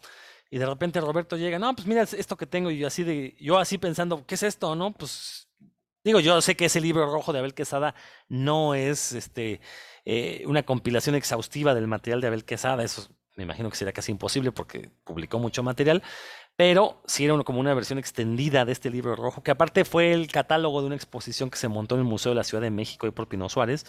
Y 0.50 0.59
de 0.59 0.66
repente 0.66 1.00
Roberto 1.00 1.37
llega, 1.37 1.59
no, 1.59 1.74
pues 1.74 1.87
mira 1.87 2.02
esto 2.02 2.37
que 2.37 2.46
tengo, 2.46 2.70
y 2.70 2.78
yo 2.78 2.87
así 2.87 3.04
de, 3.04 3.37
yo 3.40 3.59
así 3.59 3.78
pensando, 3.78 4.24
¿qué 4.26 4.37
es 4.37 4.42
esto? 4.42 4.74
¿No? 4.76 4.92
Pues 4.92 5.48
digo, 6.04 6.20
yo 6.20 6.40
sé 6.40 6.56
que 6.56 6.66
ese 6.66 6.80
libro 6.80 7.11
rojo 7.11 7.32
de 7.32 7.40
Abel 7.40 7.54
Quesada 7.54 7.94
no 8.28 8.74
es 8.74 9.12
este 9.12 9.61
eh, 10.04 10.44
una 10.46 10.62
compilación 10.62 11.16
exhaustiva 11.16 11.74
del 11.74 11.88
material 11.88 12.20
de 12.20 12.28
Abel 12.28 12.44
Quesada, 12.44 12.85
eso 12.85 13.09
me 13.37 13.44
imagino 13.44 13.70
que 13.70 13.76
sería 13.76 13.92
casi 13.92 14.12
imposible 14.12 14.50
porque 14.52 14.90
publicó 15.04 15.38
mucho 15.38 15.62
material, 15.62 16.02
pero 16.56 17.02
sí 17.06 17.26
era 17.26 17.36
como 17.44 17.60
una 17.60 17.74
versión 17.74 17.98
extendida 17.98 18.64
de 18.64 18.72
este 18.72 18.88
libro 18.88 19.14
rojo, 19.14 19.42
que 19.42 19.50
aparte 19.50 19.84
fue 19.84 20.12
el 20.12 20.28
catálogo 20.28 20.80
de 20.80 20.86
una 20.86 20.96
exposición 20.96 21.50
que 21.50 21.58
se 21.58 21.68
montó 21.68 21.96
en 21.96 22.00
el 22.00 22.06
Museo 22.06 22.30
de 22.30 22.36
la 22.36 22.44
Ciudad 22.44 22.62
de 22.62 22.70
México 22.70 23.06
y 23.06 23.10
por 23.10 23.28
Pino 23.28 23.48
Suárez, 23.50 23.84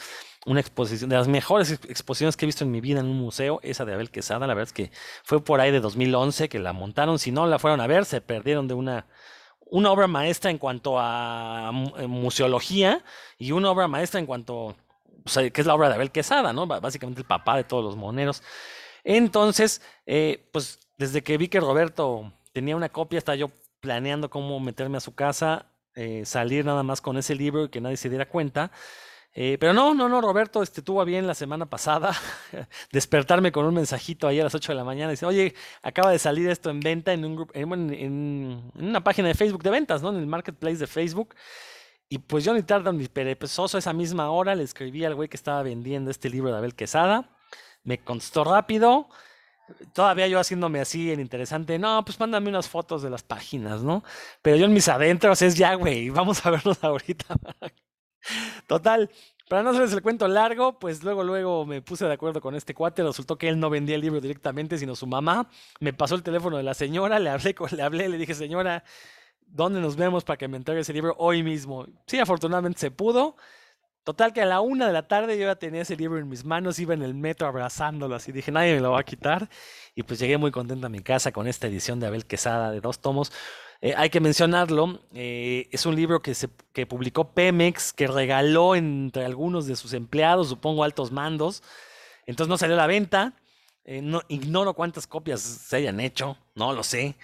una 0.45 0.59
exposición 0.59 1.09
de 1.09 1.15
las 1.15 1.29
mejores 1.29 1.71
exposiciones 1.71 2.35
que 2.35 2.45
he 2.45 2.47
visto 2.47 2.65
en 2.65 2.71
mi 2.71 2.81
vida 2.81 2.99
en 2.99 3.05
un 3.05 3.17
museo, 3.17 3.61
esa 3.63 3.85
de 3.85 3.93
Abel 3.93 4.11
Quesada, 4.11 4.47
la 4.47 4.53
verdad 4.53 4.67
es 4.67 4.73
que 4.73 4.91
fue 5.23 5.41
por 5.41 5.61
ahí 5.61 5.71
de 5.71 5.79
2011 5.79 6.49
que 6.49 6.59
la 6.59 6.73
montaron, 6.73 7.19
si 7.19 7.31
no 7.31 7.47
la 7.47 7.57
fueron 7.57 7.79
a 7.79 7.87
ver, 7.87 8.03
se 8.03 8.19
perdieron 8.19 8.67
de 8.67 8.73
una, 8.73 9.07
una 9.65 9.89
obra 9.89 10.07
maestra 10.07 10.51
en 10.51 10.57
cuanto 10.57 10.99
a 10.99 11.71
eh, 11.97 12.07
museología 12.07 13.01
y 13.37 13.53
una 13.53 13.71
obra 13.71 13.87
maestra 13.87 14.19
en 14.19 14.25
cuanto, 14.25 14.75
que 15.33 15.61
es 15.61 15.65
la 15.65 15.73
obra 15.73 15.87
de 15.87 15.95
Abel 15.95 16.11
Quesada, 16.11 16.51
¿no? 16.51 16.67
Básicamente 16.67 17.21
el 17.21 17.27
papá 17.27 17.55
de 17.55 17.63
todos 17.63 17.83
los 17.83 17.95
moneros. 17.95 18.43
Entonces, 19.05 19.81
eh, 20.05 20.49
pues 20.51 20.79
desde 20.97 21.23
que 21.23 21.37
vi 21.37 21.47
que 21.47 21.61
Roberto 21.61 22.33
tenía 22.57 22.75
una 22.75 22.89
copia, 22.89 23.19
estaba 23.19 23.35
yo 23.35 23.51
planeando 23.81 24.31
cómo 24.31 24.59
meterme 24.59 24.97
a 24.97 24.99
su 24.99 25.13
casa, 25.13 25.67
eh, 25.93 26.23
salir 26.25 26.65
nada 26.65 26.81
más 26.81 27.01
con 27.01 27.15
ese 27.15 27.35
libro 27.35 27.65
y 27.65 27.69
que 27.69 27.79
nadie 27.79 27.97
se 27.97 28.09
diera 28.09 28.27
cuenta. 28.27 28.71
Eh, 29.31 29.57
pero 29.59 29.73
no, 29.73 29.93
no, 29.93 30.09
no, 30.09 30.21
Roberto 30.21 30.63
este, 30.63 30.81
tuvo 30.81 31.05
bien 31.05 31.27
la 31.27 31.35
semana 31.35 31.67
pasada 31.67 32.15
despertarme 32.91 33.51
con 33.51 33.63
un 33.67 33.75
mensajito 33.75 34.27
ahí 34.27 34.39
a 34.39 34.43
las 34.43 34.55
8 34.55 34.71
de 34.71 34.75
la 34.75 34.83
mañana. 34.83 35.11
Dice, 35.11 35.27
oye, 35.27 35.53
acaba 35.83 36.09
de 36.09 36.17
salir 36.17 36.49
esto 36.49 36.71
en 36.71 36.79
venta 36.79 37.13
en, 37.13 37.23
un 37.23 37.35
grupo, 37.35 37.53
en, 37.53 38.71
una 38.73 39.03
página 39.03 39.27
de 39.27 39.35
Facebook 39.35 39.61
de 39.61 39.69
ventas, 39.69 40.01
¿no? 40.01 40.09
En 40.09 40.15
el 40.15 40.25
marketplace 40.25 40.77
de 40.77 40.87
Facebook. 40.87 41.35
Y 42.09 42.17
pues 42.17 42.43
yo 42.43 42.55
ni 42.55 42.63
tarda 42.63 42.91
ni 42.91 43.07
perezoso 43.07 43.77
esa 43.77 43.93
misma 43.93 44.31
hora 44.31 44.55
le 44.55 44.63
escribí 44.63 45.05
al 45.05 45.13
güey 45.13 45.29
que 45.29 45.37
estaba 45.37 45.61
vendiendo 45.61 46.09
este 46.09 46.31
libro 46.31 46.49
de 46.49 46.57
Abel 46.57 46.73
Quesada. 46.73 47.29
Me 47.83 47.99
constó 47.99 48.43
rápido. 48.43 49.09
Todavía 49.93 50.27
yo 50.27 50.39
haciéndome 50.39 50.79
así 50.79 51.11
en 51.11 51.19
interesante, 51.19 51.77
no, 51.79 52.03
pues 52.05 52.19
mándame 52.19 52.49
unas 52.49 52.69
fotos 52.69 53.01
de 53.01 53.09
las 53.09 53.23
páginas, 53.23 53.83
¿no? 53.83 54.03
Pero 54.41 54.57
yo 54.57 54.65
en 54.65 54.73
mis 54.73 54.87
adentros 54.87 55.41
es 55.41 55.55
ya, 55.55 55.73
güey, 55.75 56.09
vamos 56.09 56.45
a 56.45 56.51
verlos 56.51 56.83
ahorita. 56.83 57.35
Total, 58.67 59.09
para 59.49 59.63
no 59.63 59.69
hacerles 59.69 59.93
el 59.93 60.01
cuento 60.01 60.27
largo, 60.27 60.77
pues 60.77 61.03
luego, 61.03 61.23
luego 61.23 61.65
me 61.65 61.81
puse 61.81 62.05
de 62.05 62.13
acuerdo 62.13 62.41
con 62.41 62.55
este 62.55 62.73
cuate. 62.73 63.03
Resultó 63.03 63.37
que 63.37 63.47
él 63.47 63.59
no 63.59 63.69
vendía 63.69 63.95
el 63.95 64.01
libro 64.01 64.19
directamente, 64.19 64.77
sino 64.77 64.95
su 64.95 65.07
mamá. 65.07 65.49
Me 65.79 65.93
pasó 65.93 66.15
el 66.15 66.23
teléfono 66.23 66.57
de 66.57 66.63
la 66.63 66.73
señora, 66.73 67.19
le 67.19 67.29
hablé, 67.29 67.55
le 67.71 67.81
hablé, 67.81 68.09
le 68.09 68.17
dije, 68.17 68.33
señora, 68.33 68.83
¿dónde 69.45 69.79
nos 69.79 69.95
vemos 69.95 70.23
para 70.25 70.37
que 70.37 70.47
me 70.47 70.57
entregue 70.57 70.81
ese 70.81 70.93
libro 70.93 71.15
hoy 71.17 71.43
mismo? 71.43 71.85
Sí, 72.07 72.19
afortunadamente 72.19 72.79
se 72.79 72.91
pudo. 72.91 73.37
Total 74.07 74.31
que 74.31 74.41
a 74.41 74.45
la 74.45 74.61
una 74.61 74.87
de 74.87 74.93
la 74.93 75.05
tarde 75.05 75.37
yo 75.37 75.47
ya 75.47 75.55
tenía 75.55 75.81
ese 75.81 75.97
libro 75.97 76.17
en 76.17 76.29
mis 76.29 76.45
manos, 76.45 76.79
iba 76.79 76.93
en 76.93 77.01
el 77.01 77.13
metro 77.13 77.45
abrazándolo 77.45 78.15
así, 78.15 78.31
dije, 78.31 78.53
nadie 78.53 78.75
me 78.75 78.79
lo 78.79 78.91
va 78.91 79.01
a 79.01 79.03
quitar. 79.03 79.49
Y 79.95 80.03
pues 80.03 80.17
llegué 80.17 80.37
muy 80.37 80.49
contento 80.49 80.87
a 80.87 80.89
mi 80.89 81.01
casa 81.01 81.33
con 81.33 81.45
esta 81.45 81.67
edición 81.67 81.99
de 81.99 82.07
Abel 82.07 82.25
Quesada 82.25 82.71
de 82.71 82.79
dos 82.79 82.99
tomos. 83.01 83.33
Eh, 83.81 83.93
hay 83.97 84.09
que 84.09 84.21
mencionarlo, 84.21 85.01
eh, 85.13 85.67
es 85.73 85.85
un 85.85 85.97
libro 85.97 86.21
que, 86.21 86.35
se, 86.35 86.47
que 86.71 86.85
publicó 86.85 87.33
Pemex, 87.33 87.91
que 87.91 88.07
regaló 88.07 88.75
entre 88.75 89.25
algunos 89.25 89.67
de 89.67 89.75
sus 89.75 89.91
empleados, 89.91 90.47
supongo 90.47 90.85
altos 90.85 91.11
mandos. 91.11 91.61
Entonces 92.25 92.49
no 92.49 92.57
salió 92.57 92.75
a 92.75 92.77
la 92.77 92.87
venta. 92.87 93.33
Eh, 93.83 94.01
no, 94.01 94.21
ignoro 94.29 94.73
cuántas 94.73 95.05
copias 95.05 95.41
se 95.41 95.75
hayan 95.75 95.99
hecho, 95.99 96.37
no 96.55 96.71
lo 96.71 96.83
sé. 96.83 97.17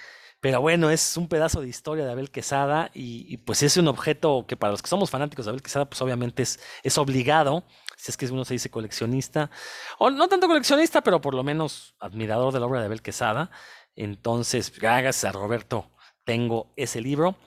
Pero 0.43 0.59
bueno, 0.59 0.89
es 0.89 1.15
un 1.15 1.29
pedazo 1.29 1.61
de 1.61 1.69
historia 1.69 2.03
de 2.03 2.11
Abel 2.11 2.29
Quesada 2.29 2.91
y, 2.93 3.37
pues 3.37 3.63
es 3.63 3.77
un 3.77 3.87
objeto 3.87 4.43
que 4.45 4.57
para 4.57 4.71
los 4.71 4.81
que 4.81 4.89
somos 4.89 5.09
fanáticos 5.09 5.45
de 5.45 5.51
Abel 5.51 5.61
Quesada, 5.61 5.85
pues 5.85 6.01
obviamente 6.01 6.43
es, 6.43 6.59
es 6.83 6.97
obligado, 6.97 7.63
si 7.95 8.11
es 8.11 8.17
que 8.17 8.25
uno 8.25 8.43
se 8.43 8.55
dice 8.55 8.69
coleccionista, 8.69 9.49
o 9.99 10.09
no 10.09 10.27
tanto 10.27 10.47
coleccionista, 10.47 10.99
pero 11.01 11.21
por 11.21 11.33
lo 11.33 11.45
menos 11.45 11.95
admirador 11.97 12.51
de 12.51 12.59
la 12.59 12.65
obra 12.65 12.81
de 12.81 12.87
Abel 12.87 13.01
Quesada. 13.01 13.51
Entonces, 13.95 14.77
gracias 14.77 15.23
a 15.23 15.31
Roberto, 15.31 15.89
tengo 16.25 16.73
ese 16.75 16.99
libro. 16.99 17.37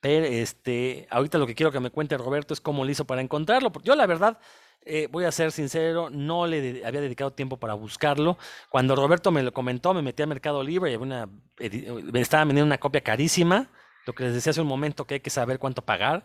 Pero 0.00 0.26
este, 0.26 1.06
ahorita 1.12 1.38
lo 1.38 1.46
que 1.46 1.54
quiero 1.54 1.70
que 1.70 1.78
me 1.78 1.90
cuente 1.90 2.18
Roberto 2.18 2.52
es 2.52 2.60
cómo 2.60 2.84
lo 2.84 2.90
hizo 2.90 3.04
para 3.04 3.20
encontrarlo. 3.20 3.70
Yo 3.84 3.94
la 3.94 4.06
verdad, 4.06 4.40
eh, 4.82 5.08
voy 5.10 5.24
a 5.24 5.32
ser 5.32 5.52
sincero, 5.52 6.08
no 6.10 6.46
le 6.46 6.84
había 6.84 7.00
dedicado 7.00 7.32
tiempo 7.32 7.58
para 7.58 7.74
buscarlo. 7.74 8.38
Cuando 8.68 8.96
Roberto 8.96 9.30
me 9.30 9.42
lo 9.42 9.52
comentó, 9.52 9.92
me 9.92 10.02
metí 10.02 10.22
a 10.22 10.26
Mercado 10.26 10.62
Libre 10.62 10.92
y 10.92 10.96
una, 10.96 11.28
me 11.58 12.20
estaba 12.20 12.44
vendiendo 12.44 12.66
una 12.66 12.78
copia 12.78 13.02
carísima. 13.02 13.70
Lo 14.06 14.14
que 14.14 14.24
les 14.24 14.34
decía 14.34 14.50
hace 14.50 14.62
un 14.62 14.66
momento 14.66 15.06
que 15.06 15.14
hay 15.14 15.20
que 15.20 15.30
saber 15.30 15.58
cuánto 15.58 15.82
pagar. 15.82 16.24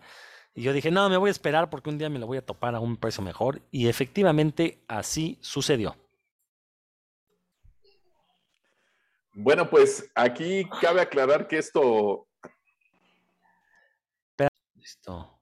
Y 0.54 0.62
yo 0.62 0.72
dije, 0.72 0.90
no, 0.90 1.08
me 1.10 1.16
voy 1.16 1.28
a 1.28 1.32
esperar 1.32 1.68
porque 1.68 1.90
un 1.90 1.98
día 1.98 2.08
me 2.08 2.18
lo 2.18 2.26
voy 2.26 2.38
a 2.38 2.46
topar 2.46 2.74
a 2.74 2.80
un 2.80 2.96
precio 2.96 3.22
mejor. 3.22 3.60
Y 3.70 3.88
efectivamente 3.88 4.82
así 4.88 5.36
sucedió. 5.40 5.96
Bueno, 9.34 9.68
pues 9.68 10.10
aquí 10.14 10.64
cabe 10.80 11.00
aclarar 11.00 11.48
que 11.48 11.58
esto... 11.58 12.28
Listo. 14.76 15.33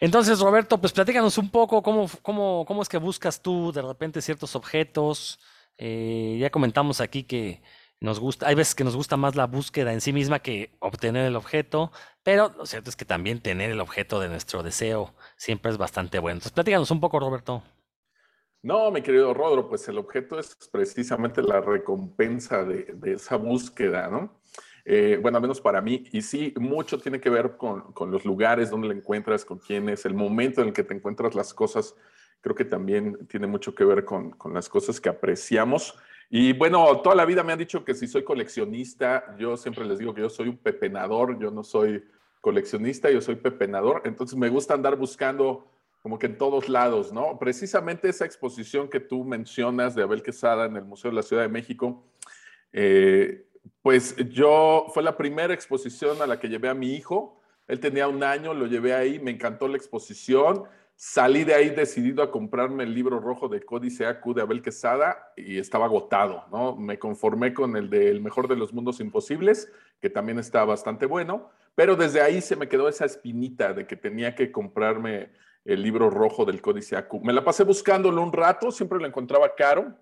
Entonces, 0.00 0.40
Roberto, 0.40 0.78
pues 0.78 0.92
platícanos 0.92 1.38
un 1.38 1.50
poco 1.50 1.82
cómo, 1.82 2.08
cómo, 2.22 2.64
cómo 2.66 2.82
es 2.82 2.88
que 2.88 2.98
buscas 2.98 3.40
tú 3.40 3.72
de 3.72 3.82
repente 3.82 4.20
ciertos 4.22 4.54
objetos. 4.56 5.38
Eh, 5.78 6.36
ya 6.40 6.50
comentamos 6.50 7.00
aquí 7.00 7.24
que 7.24 7.62
nos 8.00 8.20
gusta, 8.20 8.46
hay 8.48 8.54
veces 8.54 8.74
que 8.74 8.84
nos 8.84 8.96
gusta 8.96 9.16
más 9.16 9.36
la 9.36 9.46
búsqueda 9.46 9.92
en 9.92 10.00
sí 10.00 10.12
misma 10.12 10.40
que 10.40 10.76
obtener 10.80 11.26
el 11.26 11.36
objeto, 11.36 11.92
pero 12.22 12.52
lo 12.56 12.66
cierto 12.66 12.90
es 12.90 12.96
que 12.96 13.04
también 13.04 13.40
tener 13.40 13.70
el 13.70 13.80
objeto 13.80 14.20
de 14.20 14.28
nuestro 14.28 14.62
deseo 14.62 15.14
siempre 15.36 15.70
es 15.70 15.78
bastante 15.78 16.18
bueno. 16.18 16.34
Entonces, 16.34 16.52
platícanos 16.52 16.90
un 16.90 17.00
poco, 17.00 17.18
Roberto. 17.20 17.62
No, 18.62 18.90
mi 18.90 19.00
querido 19.00 19.32
Rodro, 19.32 19.68
pues 19.68 19.86
el 19.88 19.96
objeto 19.96 20.38
es 20.38 20.56
precisamente 20.72 21.40
la 21.40 21.60
recompensa 21.60 22.64
de, 22.64 22.84
de 22.94 23.12
esa 23.12 23.36
búsqueda, 23.36 24.08
¿no? 24.08 24.40
Eh, 24.88 25.18
bueno, 25.20 25.38
al 25.38 25.42
menos 25.42 25.60
para 25.60 25.80
mí, 25.80 26.04
y 26.12 26.22
sí, 26.22 26.54
mucho 26.60 26.96
tiene 26.96 27.20
que 27.20 27.28
ver 27.28 27.56
con, 27.56 27.92
con, 27.92 28.12
los 28.12 28.24
lugares 28.24 28.70
donde 28.70 28.86
la 28.86 28.94
encuentras, 28.94 29.44
con 29.44 29.58
quién 29.58 29.88
es, 29.88 30.06
el 30.06 30.14
momento 30.14 30.62
en 30.62 30.68
el 30.68 30.72
que 30.72 30.84
te 30.84 30.94
encuentras 30.94 31.34
las 31.34 31.52
cosas, 31.52 31.96
creo 32.40 32.54
que 32.54 32.64
también 32.64 33.26
tiene 33.26 33.48
mucho 33.48 33.74
que 33.74 33.84
ver 33.84 34.04
con, 34.04 34.30
con 34.30 34.54
las 34.54 34.68
cosas 34.68 35.00
que 35.00 35.08
apreciamos. 35.08 35.98
Y 36.30 36.52
bueno, 36.52 37.00
toda 37.00 37.16
la 37.16 37.24
vida 37.24 37.42
me 37.42 37.52
han 37.52 37.58
dicho 37.58 37.84
que 37.84 37.94
si 37.94 38.06
soy 38.06 38.22
coleccionista, 38.22 39.36
yo 39.36 39.56
siempre 39.56 39.84
les 39.84 39.98
digo 39.98 40.14
que 40.14 40.20
yo 40.20 40.30
soy 40.30 40.50
un 40.50 40.56
pepenador, 40.56 41.36
yo 41.40 41.50
no 41.50 41.64
soy 41.64 42.04
coleccionista, 42.40 43.10
yo 43.10 43.20
soy 43.20 43.34
pepenador, 43.34 44.02
entonces 44.04 44.38
me 44.38 44.48
gusta 44.48 44.74
andar 44.74 44.94
buscando 44.94 45.68
como 46.00 46.16
que 46.16 46.26
en 46.26 46.38
todos 46.38 46.68
lados, 46.68 47.12
¿no? 47.12 47.40
Precisamente 47.40 48.08
esa 48.08 48.24
exposición 48.24 48.88
que 48.88 49.00
tú 49.00 49.24
mencionas 49.24 49.96
de 49.96 50.04
Abel 50.04 50.22
Quesada 50.22 50.66
en 50.66 50.76
el 50.76 50.84
Museo 50.84 51.10
de 51.10 51.16
la 51.16 51.24
Ciudad 51.24 51.42
de 51.42 51.48
México, 51.48 52.04
eh, 52.72 53.48
pues 53.82 54.16
yo, 54.30 54.86
fue 54.92 55.02
la 55.02 55.16
primera 55.16 55.54
exposición 55.54 56.20
a 56.22 56.26
la 56.26 56.38
que 56.38 56.48
llevé 56.48 56.68
a 56.68 56.74
mi 56.74 56.94
hijo. 56.94 57.40
Él 57.66 57.80
tenía 57.80 58.08
un 58.08 58.22
año, 58.22 58.54
lo 58.54 58.66
llevé 58.66 58.94
ahí, 58.94 59.18
me 59.18 59.30
encantó 59.30 59.68
la 59.68 59.76
exposición. 59.76 60.64
Salí 60.94 61.44
de 61.44 61.54
ahí 61.54 61.70
decidido 61.70 62.22
a 62.22 62.30
comprarme 62.30 62.84
el 62.84 62.94
libro 62.94 63.20
rojo 63.20 63.48
de 63.48 63.60
Códice 63.60 64.06
AQ 64.06 64.34
de 64.34 64.42
Abel 64.42 64.62
Quesada 64.62 65.32
y 65.36 65.58
estaba 65.58 65.84
agotado, 65.84 66.44
¿no? 66.50 66.74
Me 66.74 66.98
conformé 66.98 67.52
con 67.52 67.76
el 67.76 67.90
de 67.90 68.08
El 68.08 68.22
mejor 68.22 68.48
de 68.48 68.56
los 68.56 68.72
mundos 68.72 69.00
imposibles, 69.00 69.70
que 70.00 70.08
también 70.08 70.38
está 70.38 70.64
bastante 70.64 71.04
bueno, 71.04 71.50
pero 71.74 71.96
desde 71.96 72.22
ahí 72.22 72.40
se 72.40 72.56
me 72.56 72.68
quedó 72.68 72.88
esa 72.88 73.04
espinita 73.04 73.74
de 73.74 73.86
que 73.86 73.96
tenía 73.96 74.34
que 74.34 74.50
comprarme 74.50 75.32
el 75.66 75.82
libro 75.82 76.08
rojo 76.08 76.46
del 76.46 76.62
Códice 76.62 76.96
AQ. 76.96 77.20
Me 77.22 77.34
la 77.34 77.44
pasé 77.44 77.64
buscándolo 77.64 78.22
un 78.22 78.32
rato, 78.32 78.70
siempre 78.70 78.98
lo 78.98 79.06
encontraba 79.06 79.54
caro, 79.54 79.94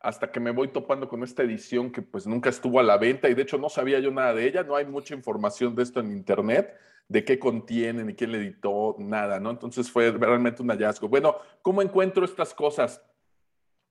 hasta 0.00 0.30
que 0.30 0.40
me 0.40 0.50
voy 0.50 0.68
topando 0.68 1.08
con 1.08 1.22
esta 1.22 1.42
edición 1.42 1.90
que 1.90 2.02
pues 2.02 2.26
nunca 2.26 2.50
estuvo 2.50 2.78
a 2.78 2.82
la 2.82 2.96
venta 2.98 3.28
y 3.28 3.34
de 3.34 3.42
hecho 3.42 3.58
no 3.58 3.68
sabía 3.68 3.98
yo 3.98 4.10
nada 4.10 4.34
de 4.34 4.46
ella, 4.46 4.62
no 4.62 4.76
hay 4.76 4.86
mucha 4.86 5.14
información 5.14 5.74
de 5.74 5.82
esto 5.82 6.00
en 6.00 6.12
internet. 6.12 6.74
de 7.08 7.24
qué 7.24 7.38
contienen, 7.38 8.06
ni 8.06 8.14
quién 8.14 8.32
le 8.32 8.38
editó, 8.38 8.94
nada, 8.98 9.40
¿no? 9.40 9.50
Entonces 9.50 9.90
fue 9.90 10.10
realmente 10.10 10.60
un 10.62 10.68
hallazgo. 10.68 11.08
Bueno, 11.08 11.36
¿cómo 11.62 11.80
encuentro 11.80 12.22
estas 12.22 12.52
cosas? 12.52 13.02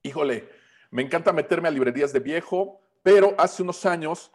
Híjole, 0.04 0.48
me 0.92 1.02
encanta 1.02 1.32
meterme 1.32 1.66
a 1.66 1.72
librerías 1.72 2.12
de 2.12 2.20
viejo, 2.20 2.80
pero 3.02 3.34
hace 3.36 3.64
unos 3.64 3.84
años, 3.86 4.30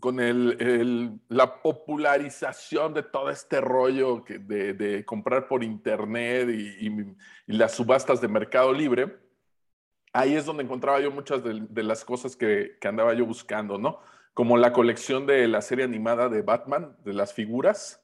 con 0.00 0.20
el, 0.20 1.20
la 1.28 1.60
popularización 1.60 2.94
de 2.94 3.02
todo 3.02 3.30
este 3.30 3.60
rollo 3.60 4.24
de, 4.28 5.04
comprar 5.04 5.48
por 5.48 5.64
internet 5.64 6.48
y, 6.50 7.16
las 7.46 7.72
subastas 7.72 8.20
de 8.20 8.28
Mercado 8.28 8.72
Libre, 8.72 9.18
ahí 10.12 10.34
es 10.34 10.44
donde 10.44 10.62
encontraba 10.62 11.00
yo 11.00 11.10
muchas 11.10 11.42
de, 11.42 11.82
las 11.82 12.04
cosas 12.04 12.36
que, 12.36 12.76
andaba 12.82 13.14
yo 13.14 13.26
buscando, 13.26 13.78
¿no? 13.78 14.00
como 14.38 14.56
la 14.56 14.72
colección 14.72 15.26
de 15.26 15.48
la 15.48 15.60
serie 15.60 15.84
animada 15.84 16.28
de 16.28 16.42
Batman, 16.42 16.94
de 17.04 17.12
las 17.12 17.34
figuras. 17.34 18.00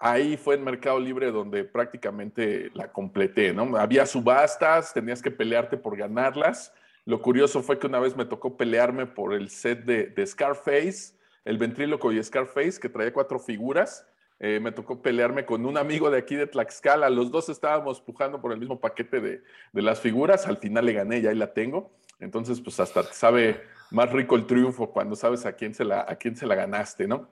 Ahí 0.00 0.36
fue 0.36 0.56
en 0.56 0.64
Mercado 0.64 0.98
Libre 0.98 1.30
donde 1.30 1.62
prácticamente 1.62 2.72
la 2.74 2.90
completé, 2.90 3.54
¿no? 3.54 3.76
Había 3.76 4.04
subastas, 4.04 4.92
tenías 4.92 5.22
que 5.22 5.30
pelearte 5.30 5.76
por 5.76 5.96
ganarlas. 5.96 6.74
Lo 7.04 7.22
curioso 7.22 7.62
fue 7.62 7.78
que 7.78 7.86
una 7.86 8.00
vez 8.00 8.16
me 8.16 8.24
tocó 8.24 8.56
pelearme 8.56 9.06
por 9.06 9.32
el 9.32 9.48
set 9.48 9.84
de, 9.84 10.26
Scarface, 10.26 11.14
el 11.44 11.56
ventríloco 11.56 12.10
y 12.10 12.20
Scarface, 12.20 12.80
que 12.80 12.88
traía 12.88 13.12
cuatro 13.12 13.38
figuras. 13.38 14.04
Eh, 14.38 14.60
me 14.60 14.72
tocó 14.72 15.00
pelearme 15.00 15.46
con 15.46 15.64
un 15.64 15.78
amigo 15.78 16.10
de 16.10 16.18
aquí 16.18 16.36
de 16.36 16.46
Tlaxcala. 16.46 17.08
Los 17.10 17.30
dos 17.30 17.48
estábamos 17.48 18.00
pujando 18.00 18.40
por 18.40 18.52
el 18.52 18.58
mismo 18.58 18.80
paquete 18.80 19.20
de, 19.20 19.42
de 19.72 19.82
las 19.82 20.00
figuras. 20.00 20.46
Al 20.46 20.58
final 20.58 20.84
le 20.84 20.92
gané 20.92 21.18
y 21.18 21.26
ahí 21.26 21.36
la 21.36 21.52
tengo. 21.52 21.90
Entonces, 22.20 22.60
pues 22.60 22.80
hasta 22.80 23.02
sabe 23.04 23.62
más 23.90 24.10
rico 24.12 24.36
el 24.36 24.46
triunfo 24.46 24.90
cuando 24.90 25.16
sabes 25.16 25.46
a 25.46 25.52
quién 25.52 25.74
se 25.74 25.84
la, 25.84 26.04
a 26.08 26.16
quién 26.16 26.36
se 26.36 26.46
la 26.46 26.54
ganaste, 26.54 27.06
¿no? 27.06 27.28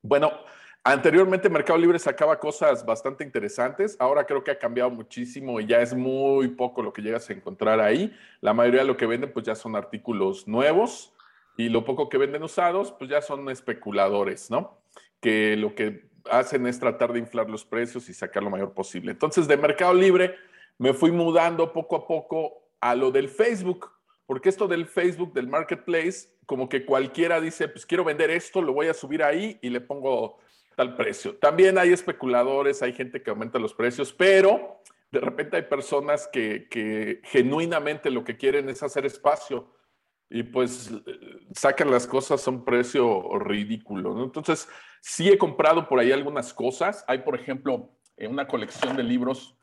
Bueno, 0.00 0.32
anteriormente 0.84 1.48
Mercado 1.48 1.78
Libre 1.78 1.98
sacaba 1.98 2.38
cosas 2.38 2.84
bastante 2.84 3.24
interesantes, 3.24 3.96
ahora 3.98 4.24
creo 4.24 4.42
que 4.42 4.50
ha 4.50 4.58
cambiado 4.58 4.90
muchísimo 4.90 5.60
y 5.60 5.66
ya 5.66 5.80
es 5.80 5.94
muy 5.94 6.48
poco 6.48 6.82
lo 6.82 6.92
que 6.92 7.02
llegas 7.02 7.28
a 7.28 7.32
encontrar 7.32 7.80
ahí. 7.80 8.16
La 8.40 8.54
mayoría 8.54 8.80
de 8.80 8.86
lo 8.86 8.96
que 8.96 9.06
venden 9.06 9.32
pues 9.32 9.46
ya 9.46 9.54
son 9.54 9.76
artículos 9.76 10.48
nuevos 10.48 11.12
y 11.56 11.68
lo 11.68 11.84
poco 11.84 12.08
que 12.08 12.18
venden 12.18 12.42
usados 12.42 12.92
pues 12.92 13.10
ya 13.10 13.20
son 13.20 13.48
especuladores, 13.50 14.50
¿no? 14.50 14.78
Que 15.20 15.56
lo 15.56 15.74
que 15.74 16.10
hacen 16.30 16.66
es 16.66 16.78
tratar 16.78 17.12
de 17.12 17.18
inflar 17.18 17.48
los 17.48 17.64
precios 17.64 18.08
y 18.08 18.14
sacar 18.14 18.42
lo 18.42 18.50
mayor 18.50 18.72
posible. 18.72 19.12
Entonces 19.12 19.48
de 19.48 19.56
Mercado 19.56 19.94
Libre 19.94 20.36
me 20.78 20.92
fui 20.94 21.10
mudando 21.10 21.72
poco 21.72 21.96
a 21.96 22.06
poco 22.06 22.68
a 22.80 22.94
lo 22.94 23.10
del 23.10 23.28
Facebook 23.28 23.90
porque 24.32 24.48
esto 24.48 24.66
del 24.66 24.86
Facebook, 24.86 25.34
del 25.34 25.46
marketplace, 25.46 26.28
como 26.46 26.68
que 26.68 26.86
cualquiera 26.86 27.38
dice, 27.38 27.68
pues 27.68 27.84
quiero 27.84 28.02
vender 28.02 28.30
esto, 28.30 28.62
lo 28.62 28.72
voy 28.72 28.86
a 28.86 28.94
subir 28.94 29.22
ahí 29.22 29.58
y 29.60 29.68
le 29.68 29.80
pongo 29.80 30.38
tal 30.76 30.96
precio. 30.96 31.36
También 31.36 31.76
hay 31.76 31.92
especuladores, 31.92 32.82
hay 32.82 32.94
gente 32.94 33.22
que 33.22 33.30
aumenta 33.30 33.58
los 33.58 33.74
precios, 33.74 34.12
pero 34.12 34.80
de 35.10 35.20
repente 35.20 35.56
hay 35.56 35.64
personas 35.64 36.28
que, 36.32 37.20
genuinamente 37.24 38.10
lo 38.10 38.24
que 38.24 38.36
quieren 38.38 38.70
es 38.70 38.82
hacer 38.82 39.04
espacio 39.04 39.68
y 40.32 40.42
pues 40.42 40.90
sacan 41.54 41.90
las 41.90 42.06
cosas 42.06 42.46
a 42.46 42.50
un 42.50 42.64
precio 42.64 43.38
ridículo. 43.38 44.24
Entonces, 44.24 44.68
sí 45.00 45.28
he 45.28 45.38
comprado 45.38 45.88
por 45.88 46.00
ahí 46.00 46.10
algunas 46.10 46.52
cosas. 46.52 47.04
Hay, 47.06 47.18
por 47.18 47.34
ejemplo, 47.34 47.90
una 48.18 48.48
colección 48.48 48.96
de 48.96 49.02
libros 49.02 49.56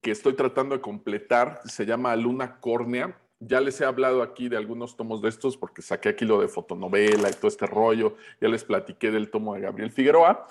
que 0.00 0.10
estoy 0.10 0.34
tratando 0.34 0.76
de 0.76 0.80
completar, 0.80 1.60
se 1.64 1.86
llama 1.86 2.14
Luna 2.16 2.60
Córnea 2.60 3.18
ya 3.40 3.60
les 3.60 3.80
he 3.80 3.84
hablado 3.84 4.22
aquí 4.22 4.48
de 4.48 4.56
algunos 4.56 4.96
tomos 4.96 5.20
de 5.20 5.28
estos 5.28 5.56
porque 5.56 5.82
saqué 5.82 6.10
aquí 6.10 6.24
lo 6.24 6.40
de 6.40 6.48
fotonovela 6.48 7.28
y 7.28 7.32
todo 7.32 7.48
este 7.48 7.66
rollo. 7.66 8.16
Ya 8.40 8.48
les 8.48 8.64
platiqué 8.64 9.10
del 9.10 9.30
tomo 9.30 9.54
de 9.54 9.60
Gabriel 9.60 9.90
Figueroa. 9.90 10.46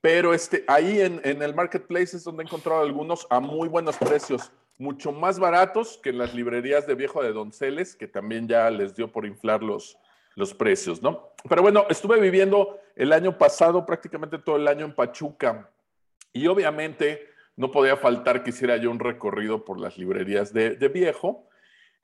Pero 0.00 0.32
este, 0.32 0.64
ahí 0.68 1.00
en, 1.00 1.20
el 1.24 1.54
marketplace 1.54 2.16
es 2.16 2.24
donde 2.24 2.42
he 2.42 2.46
encontrado 2.46 2.80
algunos 2.80 3.26
a 3.30 3.40
muy 3.40 3.68
buenos 3.68 3.96
precios, 3.96 4.52
mucho 4.78 5.12
más 5.12 5.38
baratos 5.38 5.98
que 6.02 6.10
en 6.10 6.18
las 6.18 6.34
librerías 6.34 6.86
de 6.86 6.94
viejo 6.94 7.22
de 7.22 7.32
Donceles, 7.32 7.96
que 7.96 8.06
también 8.06 8.48
ya 8.48 8.70
les 8.70 8.94
dio 8.94 9.10
por 9.10 9.26
inflar 9.26 9.62
los, 9.62 9.98
los 10.34 10.54
precios, 10.54 11.02
¿no? 11.02 11.32
Pero 11.48 11.62
bueno, 11.62 11.86
estuve 11.90 12.20
viviendo 12.20 12.78
el 12.94 13.12
año 13.12 13.36
pasado 13.36 13.84
prácticamente 13.84 14.38
todo 14.38 14.56
el 14.56 14.68
año 14.68 14.84
en 14.84 14.94
Pachuca 14.94 15.70
y 16.32 16.46
obviamente 16.46 17.28
no 17.56 17.70
podía 17.70 17.96
faltar 17.96 18.42
que 18.42 18.50
hiciera 18.50 18.76
yo 18.76 18.90
un 18.90 19.00
recorrido 19.00 19.64
por 19.64 19.80
las 19.80 19.98
librerías 19.98 20.52
de, 20.52 20.76
de 20.76 20.88
viejo 20.88 21.48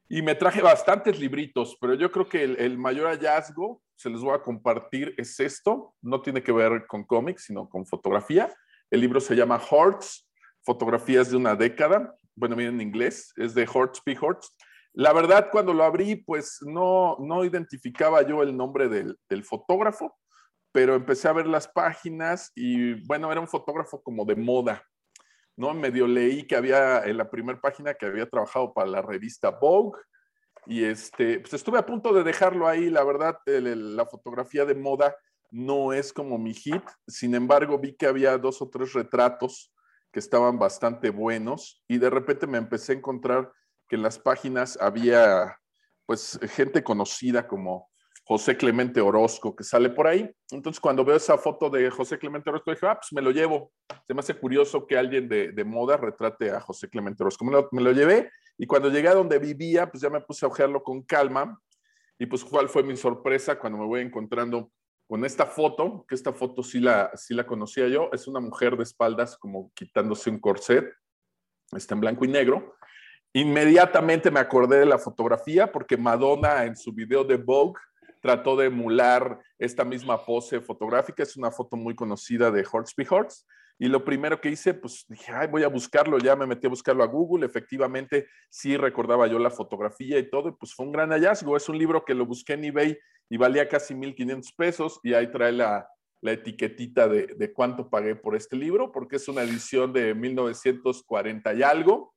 y 0.08 0.22
me 0.22 0.34
traje 0.34 0.60
bastantes 0.60 1.18
libritos, 1.18 1.76
pero 1.80 1.94
yo 1.94 2.10
creo 2.12 2.28
que 2.28 2.44
el, 2.44 2.78
mayor 2.78 3.08
hallazgo, 3.08 3.82
se 3.96 4.10
les 4.10 4.20
voy 4.20 4.34
a 4.34 4.42
compartir, 4.42 5.14
es 5.16 5.40
esto. 5.40 5.94
No 6.02 6.20
tiene 6.20 6.42
que 6.42 6.52
ver 6.52 6.86
con 6.86 7.04
cómics, 7.04 7.44
sino 7.44 7.68
con 7.68 7.86
fotografía. 7.86 8.52
El 8.90 9.00
libro 9.00 9.20
se 9.20 9.34
llama 9.34 9.60
Hortz, 9.70 10.28
Fotografías 10.62 11.30
de 11.30 11.36
una 11.36 11.54
década. 11.54 12.14
Bueno, 12.36 12.56
miren 12.56 12.74
en 12.74 12.88
inglés, 12.88 13.32
es 13.36 13.54
de 13.54 13.68
Hortz 13.72 14.00
P. 14.04 14.16
Hortz. 14.20 14.54
La 14.92 15.12
verdad, 15.12 15.48
cuando 15.50 15.74
lo 15.74 15.84
abrí, 15.84 16.16
pues 16.16 16.58
no, 16.62 17.16
no 17.20 17.44
identificaba 17.44 18.22
yo 18.22 18.42
el 18.42 18.56
nombre 18.56 18.88
del, 18.88 19.18
del 19.28 19.44
fotógrafo, 19.44 20.16
pero 20.72 20.94
empecé 20.94 21.28
a 21.28 21.32
ver 21.32 21.46
las 21.46 21.68
páginas 21.68 22.52
y 22.54 22.94
bueno, 23.06 23.30
era 23.30 23.40
un 23.40 23.48
fotógrafo 23.48 24.02
como 24.02 24.24
de 24.24 24.36
moda. 24.36 24.82
¿no? 25.56 25.72
Medio 25.74 26.06
leí 26.06 26.46
que 26.46 26.56
había 26.56 27.04
en 27.04 27.16
la 27.16 27.30
primera 27.30 27.60
página 27.60 27.94
que 27.94 28.06
había 28.06 28.28
trabajado 28.28 28.72
para 28.72 28.88
la 28.88 29.02
revista 29.02 29.50
Vogue 29.50 30.00
y 30.66 30.84
este, 30.84 31.40
pues 31.40 31.54
estuve 31.54 31.78
a 31.78 31.86
punto 31.86 32.12
de 32.12 32.24
dejarlo 32.24 32.66
ahí, 32.66 32.88
la 32.88 33.04
verdad, 33.04 33.38
la 33.46 34.06
fotografía 34.06 34.64
de 34.64 34.74
moda 34.74 35.14
no 35.50 35.92
es 35.92 36.12
como 36.12 36.38
mi 36.38 36.54
hit, 36.54 36.82
sin 37.06 37.34
embargo 37.34 37.78
vi 37.78 37.94
que 37.94 38.06
había 38.06 38.38
dos 38.38 38.60
o 38.62 38.68
tres 38.68 38.92
retratos 38.92 39.72
que 40.14 40.20
estaban 40.20 40.60
bastante 40.60 41.10
buenos 41.10 41.82
y 41.88 41.98
de 41.98 42.08
repente 42.08 42.46
me 42.46 42.56
empecé 42.56 42.92
a 42.92 42.94
encontrar 42.94 43.50
que 43.88 43.96
en 43.96 44.02
las 44.02 44.16
páginas 44.16 44.78
había 44.80 45.58
pues 46.06 46.38
gente 46.52 46.84
conocida 46.84 47.48
como 47.48 47.90
José 48.22 48.56
Clemente 48.56 49.00
Orozco, 49.00 49.56
que 49.56 49.64
sale 49.64 49.90
por 49.90 50.06
ahí. 50.06 50.30
Entonces, 50.52 50.78
cuando 50.78 51.04
veo 51.04 51.16
esa 51.16 51.36
foto 51.36 51.68
de 51.68 51.90
José 51.90 52.16
Clemente 52.16 52.48
Orozco, 52.48 52.70
dije, 52.70 52.86
ah, 52.86 52.94
pues 52.94 53.12
me 53.12 53.20
lo 53.20 53.32
llevo. 53.32 53.72
Se 54.06 54.14
me 54.14 54.20
hace 54.20 54.34
curioso 54.34 54.86
que 54.86 54.96
alguien 54.96 55.28
de, 55.28 55.64
moda 55.64 55.96
retrate 55.96 56.52
a 56.52 56.60
José 56.60 56.88
Clemente 56.88 57.24
Orozco. 57.24 57.44
Me 57.72 57.82
lo, 57.82 57.92
llevé 57.92 58.30
y 58.56 58.66
cuando 58.68 58.90
llegué 58.90 59.08
a 59.08 59.14
donde 59.14 59.40
vivía, 59.40 59.90
pues 59.90 60.00
ya 60.00 60.10
me 60.10 60.20
puse 60.20 60.46
a 60.46 60.48
ojearlo 60.48 60.84
con 60.84 61.02
calma. 61.02 61.60
Y 62.20 62.26
pues, 62.26 62.44
¿cuál 62.44 62.68
fue 62.68 62.84
mi 62.84 62.96
sorpresa 62.96 63.58
cuando 63.58 63.78
me 63.78 63.86
voy 63.86 64.02
encontrando 64.02 64.70
con 65.06 65.24
esta 65.24 65.46
foto? 65.46 66.04
Que 66.08 66.14
esta 66.14 66.32
foto 66.32 66.62
sí 66.62 66.80
la, 66.80 67.10
sí 67.14 67.34
la 67.34 67.46
conocía 67.46 67.88
yo. 67.88 68.10
Es 68.12 68.26
una 68.26 68.40
mujer 68.40 68.76
de 68.76 68.82
espaldas 68.82 69.36
como 69.36 69.72
quitándose 69.74 70.30
un 70.30 70.38
corset. 70.38 70.92
Está 71.72 71.94
en 71.94 72.00
blanco 72.00 72.24
y 72.24 72.28
negro. 72.28 72.76
Inmediatamente 73.32 74.30
me 74.30 74.40
acordé 74.40 74.78
de 74.78 74.86
la 74.86 74.98
fotografía 74.98 75.70
porque 75.70 75.96
Madonna 75.96 76.64
en 76.64 76.76
su 76.76 76.92
video 76.92 77.24
de 77.24 77.36
Vogue 77.36 77.80
trató 78.22 78.56
de 78.56 78.66
emular 78.66 79.38
esta 79.58 79.84
misma 79.84 80.24
pose 80.24 80.60
fotográfica. 80.60 81.22
Es 81.22 81.36
una 81.36 81.50
foto 81.50 81.76
muy 81.76 81.94
conocida 81.94 82.50
de 82.50 82.64
Hortsby 82.70 83.06
Hortz. 83.10 83.46
Y 83.78 83.88
lo 83.88 84.04
primero 84.04 84.40
que 84.40 84.50
hice, 84.50 84.72
pues 84.74 85.04
dije, 85.08 85.32
ay, 85.32 85.48
voy 85.48 85.64
a 85.64 85.68
buscarlo, 85.68 86.18
ya 86.18 86.36
me 86.36 86.46
metí 86.46 86.66
a 86.66 86.70
buscarlo 86.70 87.02
a 87.02 87.08
Google. 87.08 87.44
Efectivamente, 87.44 88.28
sí 88.48 88.76
recordaba 88.76 89.26
yo 89.26 89.38
la 89.38 89.50
fotografía 89.50 90.18
y 90.18 90.30
todo, 90.30 90.50
y 90.50 90.52
pues 90.52 90.74
fue 90.74 90.86
un 90.86 90.92
gran 90.92 91.10
hallazgo. 91.10 91.56
Es 91.56 91.68
un 91.68 91.78
libro 91.78 92.04
que 92.04 92.14
lo 92.14 92.24
busqué 92.24 92.52
en 92.52 92.64
eBay 92.64 92.98
y 93.28 93.36
valía 93.36 93.68
casi 93.68 93.94
1.500 93.94 94.54
pesos, 94.56 95.00
y 95.02 95.14
ahí 95.14 95.30
trae 95.30 95.50
la, 95.50 95.88
la 96.20 96.32
etiquetita 96.32 97.08
de, 97.08 97.26
de, 97.36 97.52
cuánto 97.52 97.90
pagué 97.90 98.14
por 98.14 98.36
este 98.36 98.56
libro, 98.56 98.92
porque 98.92 99.16
es 99.16 99.28
una 99.28 99.42
edición 99.42 99.92
de 99.92 100.14
1940 100.14 101.54
y 101.54 101.62
algo. 101.62 102.14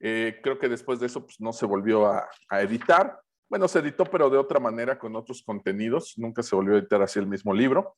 Eh, 0.00 0.40
creo 0.42 0.58
que 0.58 0.68
después 0.68 1.00
de 1.00 1.06
eso 1.06 1.24
pues, 1.24 1.40
no 1.40 1.52
se 1.52 1.66
volvió 1.66 2.06
a, 2.06 2.28
a 2.48 2.62
editar. 2.62 3.20
Bueno, 3.48 3.68
se 3.68 3.80
editó, 3.80 4.04
pero 4.04 4.30
de 4.30 4.38
otra 4.38 4.58
manera, 4.58 4.98
con 4.98 5.14
otros 5.16 5.42
contenidos. 5.42 6.14
Nunca 6.16 6.42
se 6.42 6.56
volvió 6.56 6.74
a 6.74 6.78
editar 6.78 7.02
así 7.02 7.18
el 7.18 7.26
mismo 7.26 7.52
libro. 7.52 7.96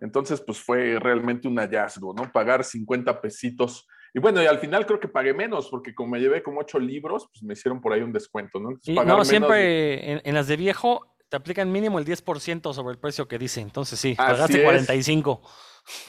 Entonces, 0.00 0.40
pues 0.40 0.58
fue 0.58 0.98
realmente 0.98 1.48
un 1.48 1.56
hallazgo, 1.56 2.14
¿no? 2.14 2.30
Pagar 2.30 2.64
50 2.64 3.20
pesitos. 3.20 3.86
Y 4.14 4.20
bueno, 4.20 4.42
y 4.42 4.46
al 4.46 4.58
final 4.58 4.86
creo 4.86 5.00
que 5.00 5.08
pagué 5.08 5.34
menos, 5.34 5.68
porque 5.68 5.94
como 5.94 6.10
me 6.10 6.20
llevé 6.20 6.42
como 6.42 6.60
ocho 6.60 6.78
libros, 6.78 7.28
pues 7.32 7.42
me 7.42 7.52
hicieron 7.52 7.80
por 7.80 7.92
ahí 7.92 8.00
un 8.00 8.12
descuento, 8.12 8.58
¿no? 8.58 8.70
no, 9.04 9.24
siempre 9.24 10.26
en, 10.26 10.34
las 10.34 10.46
de 10.46 10.56
viejo 10.56 11.14
te 11.28 11.36
aplican 11.36 11.70
mínimo 11.70 11.98
el 11.98 12.06
10% 12.06 12.72
sobre 12.72 12.92
el 12.92 12.98
precio 12.98 13.28
que 13.28 13.38
dice. 13.38 13.60
Entonces 13.60 14.00
sí, 14.00 14.14
pagaste 14.14 14.62
45. 14.62 15.42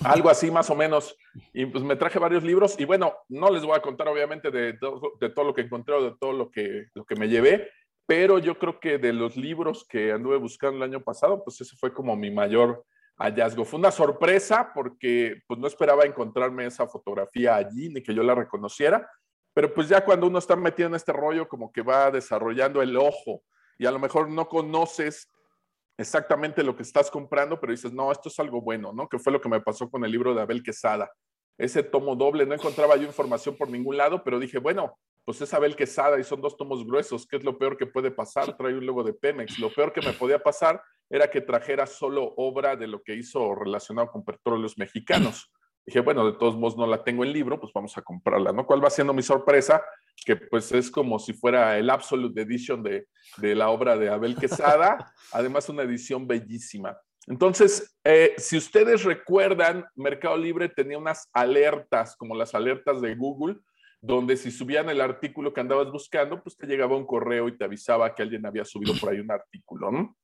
Algo 0.03 0.29
así 0.29 0.49
más 0.49 0.69
o 0.69 0.75
menos. 0.75 1.15
Y 1.53 1.65
pues 1.65 1.83
me 1.83 1.95
traje 1.95 2.19
varios 2.19 2.43
libros 2.43 2.77
y 2.79 2.85
bueno, 2.85 3.13
no 3.29 3.49
les 3.49 3.63
voy 3.63 3.75
a 3.77 3.81
contar 3.81 4.07
obviamente 4.07 4.51
de, 4.51 4.73
de 4.73 5.29
todo 5.29 5.45
lo 5.45 5.53
que 5.53 5.61
encontré 5.61 5.95
o 5.95 6.03
de 6.03 6.15
todo 6.19 6.33
lo 6.33 6.49
que, 6.49 6.87
lo 6.93 7.05
que 7.05 7.15
me 7.15 7.29
llevé, 7.29 7.69
pero 8.05 8.39
yo 8.39 8.57
creo 8.57 8.79
que 8.79 8.97
de 8.97 9.13
los 9.13 9.37
libros 9.37 9.85
que 9.87 10.11
anduve 10.11 10.37
buscando 10.37 10.77
el 10.77 10.83
año 10.83 11.01
pasado, 11.01 11.43
pues 11.43 11.61
ese 11.61 11.77
fue 11.77 11.93
como 11.93 12.15
mi 12.15 12.31
mayor 12.31 12.83
hallazgo. 13.19 13.65
Fue 13.65 13.79
una 13.79 13.91
sorpresa 13.91 14.71
porque 14.73 15.41
pues 15.45 15.59
no 15.59 15.67
esperaba 15.67 16.05
encontrarme 16.05 16.65
esa 16.65 16.87
fotografía 16.87 17.55
allí 17.55 17.89
ni 17.89 18.01
que 18.01 18.15
yo 18.15 18.23
la 18.23 18.33
reconociera, 18.33 19.07
pero 19.53 19.73
pues 19.73 19.89
ya 19.89 20.03
cuando 20.03 20.27
uno 20.27 20.39
está 20.39 20.55
metido 20.55 20.87
en 20.87 20.95
este 20.95 21.11
rollo 21.11 21.47
como 21.47 21.71
que 21.71 21.81
va 21.81 22.09
desarrollando 22.09 22.81
el 22.81 22.95
ojo 22.97 23.43
y 23.77 23.85
a 23.85 23.91
lo 23.91 23.99
mejor 23.99 24.29
no 24.29 24.47
conoces 24.47 25.27
exactamente 25.97 26.63
lo 26.63 26.75
que 26.75 26.83
estás 26.83 27.11
comprando, 27.11 27.59
pero 27.59 27.71
dices, 27.71 27.91
no, 27.91 28.11
esto 28.11 28.29
es 28.29 28.39
algo 28.39 28.61
bueno, 28.61 28.93
¿no? 28.93 29.09
Que 29.09 29.19
fue 29.19 29.33
lo 29.33 29.41
que 29.41 29.49
me 29.49 29.59
pasó 29.59 29.89
con 29.89 30.05
el 30.05 30.11
libro 30.11 30.33
de 30.33 30.41
Abel 30.41 30.63
Quesada. 30.63 31.11
Ese 31.57 31.83
tomo 31.83 32.15
doble, 32.15 32.45
no 32.45 32.53
encontraba 32.53 32.95
yo 32.95 33.03
información 33.03 33.57
por 33.57 33.69
ningún 33.69 33.97
lado, 33.97 34.23
pero 34.23 34.39
dije, 34.39 34.59
bueno, 34.59 34.97
pues 35.25 35.41
es 35.41 35.53
Abel 35.53 35.75
Quesada 35.75 36.19
y 36.19 36.23
son 36.23 36.41
dos 36.41 36.57
tomos 36.57 36.85
gruesos, 36.85 37.27
¿qué 37.27 37.37
es 37.37 37.43
lo 37.43 37.57
peor 37.57 37.77
que 37.77 37.85
puede 37.85 38.11
pasar? 38.11 38.55
Trae 38.57 38.73
un 38.73 38.85
logo 38.85 39.03
de 39.03 39.13
Pemex. 39.13 39.59
Lo 39.59 39.69
peor 39.71 39.93
que 39.93 40.01
me 40.01 40.13
podía 40.13 40.39
pasar 40.39 40.81
era 41.09 41.29
que 41.29 41.41
trajera 41.41 41.85
solo 41.85 42.33
obra 42.37 42.75
de 42.75 42.87
lo 42.87 43.01
que 43.01 43.15
hizo 43.15 43.55
relacionado 43.55 44.09
con 44.11 44.23
petróleos 44.23 44.77
mexicanos. 44.77 45.51
Dije, 45.85 46.01
bueno, 46.01 46.25
de 46.25 46.37
todos 46.37 46.55
modos 46.55 46.77
no 46.77 46.85
la 46.85 47.03
tengo 47.03 47.23
en 47.23 47.33
libro, 47.33 47.59
pues 47.59 47.71
vamos 47.73 47.97
a 47.97 48.01
comprarla, 48.01 48.51
¿no? 48.51 48.65
¿Cuál 48.65 48.83
va 48.83 48.89
siendo 48.89 49.13
mi 49.13 49.23
sorpresa? 49.23 49.83
Que 50.25 50.35
pues 50.35 50.71
es 50.71 50.91
como 50.91 51.17
si 51.17 51.33
fuera 51.33 51.77
el 51.77 51.89
Absolute 51.89 52.41
Edition 52.41 52.83
de, 52.83 53.07
de 53.37 53.55
la 53.55 53.69
obra 53.69 53.97
de 53.97 54.09
Abel 54.09 54.35
Quesada, 54.35 55.13
además 55.31 55.67
una 55.69 55.83
edición 55.83 56.27
bellísima. 56.27 56.95
Entonces, 57.29 57.95
eh, 58.03 58.33
si 58.37 58.57
ustedes 58.57 59.03
recuerdan, 59.03 59.85
Mercado 59.95 60.37
Libre 60.37 60.69
tenía 60.69 60.97
unas 60.97 61.29
alertas, 61.33 62.15
como 62.15 62.35
las 62.35 62.55
alertas 62.55 63.01
de 63.01 63.15
Google, 63.15 63.57
donde 64.01 64.37
si 64.37 64.51
subían 64.51 64.89
el 64.89 65.01
artículo 65.01 65.53
que 65.53 65.61
andabas 65.61 65.91
buscando, 65.91 66.41
pues 66.41 66.55
te 66.55 66.67
llegaba 66.67 66.95
un 66.95 67.05
correo 67.05 67.47
y 67.47 67.57
te 67.57 67.65
avisaba 67.65 68.13
que 68.15 68.23
alguien 68.23 68.45
había 68.45 68.65
subido 68.65 68.93
por 68.99 69.09
ahí 69.09 69.19
un 69.19 69.31
artículo, 69.31 69.91
¿no? 69.91 70.15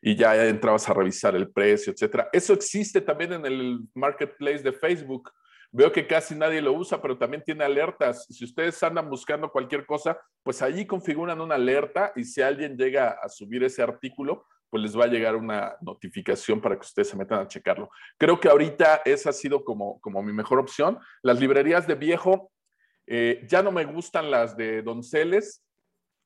y 0.00 0.16
ya 0.16 0.46
entrabas 0.46 0.88
a 0.88 0.94
revisar 0.94 1.34
el 1.34 1.50
precio, 1.50 1.92
etcétera. 1.92 2.28
Eso 2.32 2.52
existe 2.52 3.00
también 3.00 3.32
en 3.32 3.46
el 3.46 3.80
marketplace 3.94 4.62
de 4.62 4.72
Facebook. 4.72 5.30
Veo 5.70 5.92
que 5.92 6.06
casi 6.06 6.34
nadie 6.34 6.62
lo 6.62 6.72
usa, 6.72 7.00
pero 7.02 7.18
también 7.18 7.42
tiene 7.44 7.64
alertas. 7.64 8.26
Si 8.30 8.44
ustedes 8.44 8.82
andan 8.82 9.10
buscando 9.10 9.50
cualquier 9.50 9.84
cosa, 9.84 10.18
pues 10.42 10.62
allí 10.62 10.86
configuran 10.86 11.40
una 11.40 11.56
alerta 11.56 12.12
y 12.16 12.24
si 12.24 12.40
alguien 12.40 12.76
llega 12.76 13.18
a 13.22 13.28
subir 13.28 13.64
ese 13.64 13.82
artículo, 13.82 14.46
pues 14.70 14.82
les 14.82 14.98
va 14.98 15.04
a 15.04 15.08
llegar 15.08 15.34
una 15.34 15.76
notificación 15.80 16.60
para 16.60 16.76
que 16.76 16.82
ustedes 16.82 17.08
se 17.08 17.16
metan 17.16 17.40
a 17.40 17.48
checarlo. 17.48 17.90
Creo 18.18 18.38
que 18.38 18.48
ahorita 18.48 19.02
esa 19.04 19.30
ha 19.30 19.32
sido 19.32 19.64
como, 19.64 20.00
como 20.00 20.22
mi 20.22 20.32
mejor 20.32 20.58
opción. 20.58 20.98
Las 21.22 21.40
librerías 21.40 21.86
de 21.86 21.94
viejo, 21.94 22.50
eh, 23.10 23.46
ya 23.48 23.62
no 23.62 23.72
me 23.72 23.84
gustan 23.84 24.30
las 24.30 24.56
de 24.56 24.82
Donceles, 24.82 25.64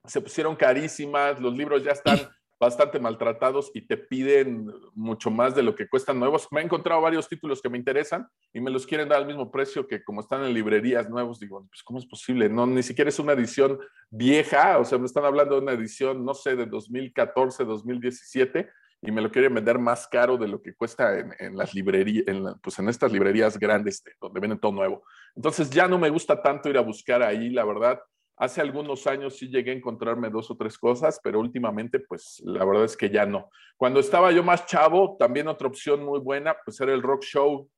se 0.05 0.20
pusieron 0.20 0.57
carísimas, 0.57 1.41
los 1.41 1.57
libros 1.57 1.85
ya 1.85 1.93
están 1.93 2.18
bastante 2.61 2.99
maltratados 2.99 3.70
y 3.74 3.83
te 3.83 3.97
piden 3.97 4.72
mucho 4.95 5.30
más 5.30 5.55
de 5.55 5.62
lo 5.62 5.74
que 5.74 5.89
cuestan 5.89 6.18
nuevos. 6.18 6.49
Me 6.51 6.61
he 6.61 6.64
encontrado 6.64 7.01
varios 7.01 7.28
títulos 7.28 7.62
que 7.62 7.68
me 7.68 7.78
interesan 7.78 8.28
y 8.53 8.61
me 8.61 8.70
los 8.70 8.87
quieren 8.87 9.09
dar 9.09 9.18
al 9.18 9.26
mismo 9.26 9.51
precio 9.51 9.87
que 9.87 10.03
como 10.03 10.20
están 10.20 10.45
en 10.45 10.55
librerías 10.55 11.09
nuevos. 11.09 11.41
Digo, 11.41 11.66
pues 11.68 11.83
¿cómo 11.83 11.99
es 11.99 12.07
posible? 12.07 12.49
No, 12.49 12.66
ni 12.66 12.83
siquiera 12.83 13.09
es 13.09 13.18
una 13.18 13.33
edición 13.33 13.78
vieja, 14.11 14.78
o 14.78 14.85
sea, 14.85 14.99
me 14.99 15.07
están 15.07 15.24
hablando 15.24 15.57
de 15.57 15.62
una 15.62 15.72
edición, 15.72 16.24
no 16.24 16.35
sé, 16.35 16.55
de 16.57 16.66
2014, 16.66 17.64
2017 17.64 18.68
y 19.03 19.11
me 19.11 19.20
lo 19.20 19.30
quieren 19.32 19.53
vender 19.53 19.80
más 19.80 20.07
caro 20.07 20.38
de 20.38 20.46
lo 20.46 20.62
que 20.62 20.74
cuesta 20.74 21.18
en, 21.18 21.57
las 21.57 21.74
librerías, 21.74 22.24
en 22.28 22.44
pues 22.62 22.78
en 22.78 22.88
estas 22.88 23.11
librerías 23.11 23.59
grandes 23.59 24.03
donde 24.20 24.40
venden 24.40 24.61
todo 24.61 24.70
nuevo. 24.70 25.03
Entonces 25.34 25.68
ya 25.70 25.88
no 25.88 25.98
me 25.98 26.09
gusta 26.09 26.40
tanto 26.40 26.70
ir 26.70 26.78
a 26.78 26.82
buscar 26.82 27.20
ahí, 27.20 27.50
la 27.50 27.64
verdad. 27.64 28.00
Hace 28.36 28.61
algunos 28.61 29.07
años 29.09 29.36
sí 29.36 29.48
llegué 29.48 29.72
a 29.72 29.74
encontrarme 29.74 30.30
dos 30.30 30.50
o 30.53 30.57
tres 30.57 30.78
cosas, 30.78 31.20
pero 31.22 31.40
últimamente, 31.40 31.98
pues 31.98 32.40
la 32.44 32.64
verdad 32.64 32.84
es 32.84 32.96
que 32.96 33.11
ya 33.11 33.26
no. 33.26 33.50
Cuando 33.76 33.98
estaba 33.98 34.30
yo 34.30 34.44
más 34.44 34.66
chavo, 34.66 35.16
también 35.18 35.48
otra 35.48 35.66
opción 35.66 36.05
muy 36.05 36.20
buena, 36.20 36.57
pues 36.64 36.80
era 36.80 36.94
el 36.94 37.03
rock 37.03 37.24
show. 37.24 37.68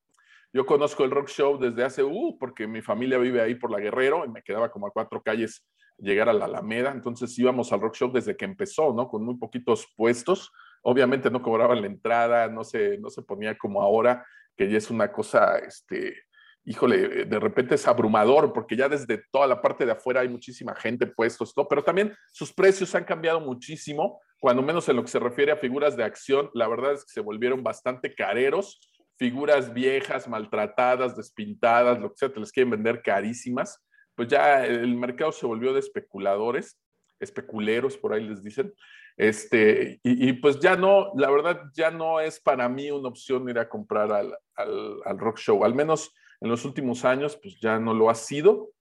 Yo 0.53 0.65
conozco 0.65 1.03
el 1.03 1.11
rock 1.11 1.29
show 1.29 1.57
desde 1.57 1.83
hace, 1.83 2.03
uh, 2.03 2.37
porque 2.39 2.67
mi 2.67 2.81
familia 2.83 3.17
vive 3.17 3.41
ahí 3.41 3.55
por 3.55 3.71
la 3.71 3.79
Guerrero 3.79 4.25
y 4.25 4.29
me 4.29 4.43
quedaba 4.43 4.71
como 4.71 4.87
a 4.87 4.91
cuatro 4.91 5.21
calles 5.23 5.65
llegar 5.97 6.29
a 6.29 6.33
la 6.33 6.45
Alameda. 6.45 6.91
Entonces 6.91 7.37
íbamos 7.39 7.73
al 7.73 7.81
rock 7.81 7.95
show 7.95 8.11
desde 8.11 8.37
que 8.37 8.45
empezó, 8.45 8.93
¿no? 8.93 9.07
Con 9.07 9.25
muy 9.25 9.37
poquitos 9.37 9.87
puestos. 9.97 10.51
Obviamente 10.87 11.31
no 11.31 11.41
cobraban 11.41 11.81
la 11.81 11.87
entrada, 11.87 12.47
no 12.47 12.63
se, 12.63 12.99
no 12.99 13.09
se 13.09 13.23
ponía 13.23 13.57
como 13.57 13.81
ahora, 13.81 14.23
que 14.55 14.69
ya 14.69 14.77
es 14.77 14.91
una 14.91 15.11
cosa, 15.11 15.57
este, 15.57 16.15
híjole, 16.63 17.25
de 17.25 17.39
repente 17.39 17.73
es 17.73 17.87
abrumador 17.87 18.53
porque 18.53 18.75
ya 18.75 18.87
desde 18.87 19.23
toda 19.31 19.47
la 19.47 19.61
parte 19.63 19.83
de 19.83 19.93
afuera 19.93 20.21
hay 20.21 20.29
muchísima 20.29 20.75
gente 20.75 21.07
puestos, 21.07 21.53
¿no? 21.57 21.67
pero 21.67 21.83
también 21.83 22.15
sus 22.31 22.53
precios 22.53 22.93
han 22.93 23.03
cambiado 23.03 23.39
muchísimo, 23.39 24.21
cuando 24.39 24.61
menos 24.61 24.87
en 24.87 24.97
lo 24.97 25.01
que 25.01 25.09
se 25.09 25.19
refiere 25.19 25.51
a 25.51 25.57
figuras 25.57 25.97
de 25.97 26.03
acción, 26.03 26.51
la 26.53 26.67
verdad 26.67 26.93
es 26.93 27.03
que 27.03 27.13
se 27.13 27.21
volvieron 27.21 27.63
bastante 27.63 28.13
careros, 28.13 28.79
figuras 29.17 29.73
viejas, 29.73 30.27
maltratadas, 30.27 31.17
despintadas, 31.17 31.99
lo 31.99 32.11
que 32.11 32.17
sea, 32.17 32.31
te 32.31 32.39
les 32.39 32.51
quieren 32.51 32.69
vender 32.69 33.01
carísimas, 33.01 33.83
pues 34.13 34.27
ya 34.27 34.65
el 34.65 34.95
mercado 34.95 35.31
se 35.31 35.47
volvió 35.47 35.73
de 35.73 35.79
especuladores, 35.79 36.79
especuleros, 37.19 37.97
por 37.97 38.13
ahí 38.13 38.27
les 38.27 38.43
dicen, 38.43 38.73
este, 39.17 40.01
y, 40.03 40.33
pues 40.33 40.59
ya 40.59 40.75
no, 40.75 41.13
la 41.15 41.29
verdad 41.29 41.71
ya 41.73 41.89
no 41.89 42.19
es 42.19 42.39
para 42.39 42.67
mí 42.67 42.91
una 42.91 43.07
opción 43.07 43.47
ir 43.47 43.57
a 43.59 43.69
comprar 43.69 44.11
al, 44.11 44.37
al, 44.55 45.17
rock 45.17 45.37
show, 45.37 45.63
al 45.63 45.73
menos 45.73 46.13
en 46.41 46.49
los 46.49 46.65
últimos 46.65 47.05
años, 47.05 47.37
pues 47.41 47.57
ya 47.61 47.79
no 47.79 47.93
lo 47.93 48.09
ha 48.09 48.15
sido. 48.15 48.71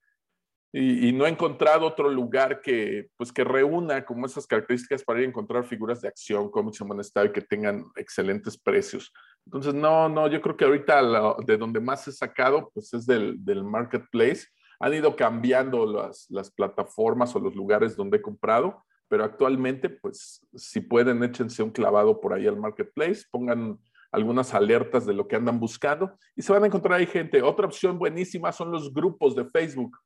Y, 0.73 1.13
no 1.13 1.25
he 1.25 1.29
encontrado 1.29 1.87
otro 1.87 2.09
lugar 2.09 2.61
que, 2.61 3.07
pues, 3.17 3.33
que 3.33 3.45
reúna 3.45 4.05
como 4.05 4.27
esas 4.27 4.45
características 4.45 5.05
para 5.05 5.21
ir 5.21 5.27
a 5.27 5.29
encontrar 5.29 5.65
figuras 5.65 6.01
de 6.01 6.09
acción, 6.09 6.51
cómics 6.51 6.81
en 6.81 6.89
buen 6.89 6.99
estado 6.99 7.27
y 7.27 7.33
que 7.33 7.43
tengan 7.43 7.85
excelentes 7.95 8.59
precios. 8.59 9.13
Entonces, 9.47 9.73
no, 9.73 10.09
no, 10.09 10.27
yo 10.27 10.41
creo 10.41 10.57
que 10.57 10.65
ahorita 10.65 11.37
de 11.47 11.57
donde 11.57 11.79
más 11.79 12.09
he 12.09 12.13
sacado, 12.13 12.73
pues 12.75 12.93
es 12.93 13.07
del, 13.07 13.37
del 13.45 13.63
marketplace. 13.63 14.49
Han 14.81 14.95
ido 14.95 15.15
cambiando 15.15 15.87
las, 15.87 16.27
las 16.29 16.51
plataformas 16.51 17.37
o 17.37 17.39
los 17.39 17.55
lugares 17.55 17.95
donde 17.95 18.17
he 18.17 18.23
comprado, 18.23 18.83
pero 19.09 19.25
actualmente, 19.25 19.91
pues, 19.91 20.47
si 20.55 20.81
pueden, 20.81 21.23
échense 21.23 21.63
un 21.63 21.71
clavado 21.71 22.21
por 22.21 22.33
ahí 22.33 22.47
al 22.47 22.57
marketplace, 22.57 23.25
pongan 23.31 23.79
algunas 24.11 24.55
alertas 24.55 25.07
de 25.07 25.13
lo 25.13 25.27
que 25.27 25.37
andan 25.37 25.59
buscando 25.59 26.17
y 26.37 26.43
se 26.43 26.53
van 26.53 26.63
a 26.63 26.67
encontrar 26.67 26.99
ahí 26.99 27.07
gente. 27.07 27.43
Otra 27.43 27.67
opción 27.67 27.99
buenísima 27.99 28.53
son 28.53 28.71
los 28.71 28.93
grupos 28.93 29.35
de 29.35 29.45
Facebook. 29.47 29.99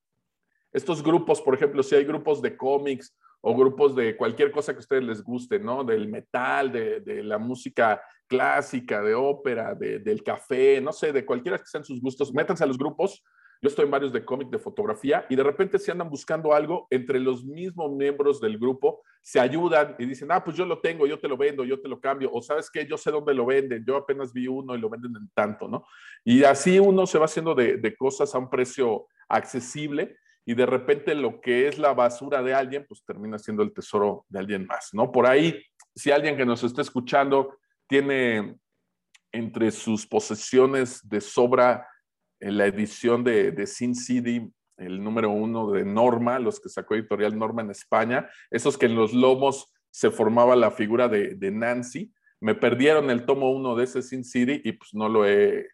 Estos 0.72 1.02
grupos, 1.02 1.40
por 1.42 1.54
ejemplo, 1.54 1.82
si 1.82 1.94
hay 1.94 2.04
grupos 2.04 2.40
de 2.40 2.56
cómics 2.56 3.14
o 3.40 3.54
grupos 3.54 3.94
de 3.94 4.16
cualquier 4.16 4.50
cosa 4.50 4.72
que 4.72 4.78
a 4.78 4.80
ustedes 4.80 5.04
les 5.04 5.22
guste, 5.22 5.58
¿no? 5.58 5.84
Del 5.84 6.08
metal, 6.08 6.72
de, 6.72 7.22
la 7.22 7.38
música 7.38 8.02
clásica, 8.26 9.02
de 9.02 9.14
ópera, 9.14 9.74
del 9.74 10.22
café, 10.22 10.80
no 10.80 10.92
sé, 10.92 11.12
de 11.12 11.24
cualquiera 11.24 11.58
que 11.58 11.66
sean 11.66 11.84
sus 11.84 12.00
gustos, 12.00 12.32
métanse 12.32 12.64
a 12.64 12.66
los 12.66 12.78
grupos 12.78 13.22
yo 13.60 13.68
estoy 13.68 13.84
en 13.86 13.90
varios 13.90 14.12
de 14.12 14.24
cómic, 14.24 14.50
de 14.50 14.58
fotografía, 14.58 15.26
y 15.28 15.36
de 15.36 15.42
repente 15.42 15.78
si 15.78 15.90
andan 15.90 16.08
buscando 16.08 16.54
algo, 16.54 16.86
entre 16.90 17.18
los 17.18 17.44
mismos 17.44 17.92
miembros 17.92 18.40
del 18.40 18.58
grupo 18.58 19.02
se 19.20 19.40
ayudan 19.40 19.96
y 19.98 20.06
dicen, 20.06 20.30
ah, 20.30 20.42
pues 20.42 20.56
yo 20.56 20.64
lo 20.64 20.80
tengo, 20.80 21.06
yo 21.06 21.18
te 21.18 21.28
lo 21.28 21.36
vendo, 21.36 21.64
yo 21.64 21.80
te 21.80 21.88
lo 21.88 22.00
cambio, 22.00 22.30
o 22.32 22.40
sabes 22.40 22.70
qué, 22.70 22.86
yo 22.86 22.96
sé 22.96 23.10
dónde 23.10 23.34
lo 23.34 23.46
venden, 23.46 23.84
yo 23.84 23.96
apenas 23.96 24.32
vi 24.32 24.46
uno 24.46 24.74
y 24.74 24.78
lo 24.78 24.88
venden 24.88 25.16
en 25.16 25.28
tanto, 25.34 25.68
¿no? 25.68 25.84
Y 26.24 26.44
así 26.44 26.78
uno 26.78 27.06
se 27.06 27.18
va 27.18 27.24
haciendo 27.24 27.54
de, 27.54 27.76
de 27.76 27.96
cosas 27.96 28.34
a 28.34 28.38
un 28.38 28.48
precio 28.48 29.06
accesible 29.28 30.16
y 30.46 30.54
de 30.54 30.64
repente 30.64 31.14
lo 31.14 31.40
que 31.40 31.68
es 31.68 31.78
la 31.78 31.92
basura 31.92 32.42
de 32.42 32.54
alguien, 32.54 32.86
pues 32.88 33.04
termina 33.04 33.38
siendo 33.38 33.62
el 33.62 33.72
tesoro 33.74 34.24
de 34.28 34.38
alguien 34.38 34.66
más, 34.66 34.90
¿no? 34.92 35.12
Por 35.12 35.26
ahí, 35.26 35.62
si 35.94 36.10
alguien 36.10 36.36
que 36.36 36.46
nos 36.46 36.62
está 36.64 36.80
escuchando 36.80 37.58
tiene 37.86 38.56
entre 39.32 39.70
sus 39.70 40.06
posesiones 40.06 41.06
de 41.06 41.20
sobra 41.20 41.86
la 42.40 42.66
edición 42.66 43.24
de, 43.24 43.66
Sin 43.66 43.94
City, 43.94 44.50
el 44.76 45.02
número 45.02 45.30
uno 45.30 45.70
de 45.70 45.84
Norma, 45.84 46.38
los 46.38 46.60
que 46.60 46.68
sacó 46.68 46.94
editorial 46.94 47.38
Norma 47.38 47.62
en 47.62 47.70
España, 47.70 48.28
esos 48.50 48.78
que 48.78 48.86
en 48.86 48.94
los 48.94 49.12
lomos 49.12 49.72
se 49.90 50.10
formaba 50.10 50.54
la 50.56 50.70
figura 50.70 51.08
de, 51.08 51.34
de 51.34 51.50
Nancy. 51.50 52.12
Me 52.40 52.54
perdieron 52.54 53.10
el 53.10 53.26
tomo 53.26 53.50
uno 53.50 53.74
de 53.74 53.84
ese 53.84 54.02
Sin 54.02 54.24
City 54.24 54.60
y 54.64 54.72
pues 54.72 54.94
no 54.94 55.08
lo 55.08 55.26
he, 55.26 55.66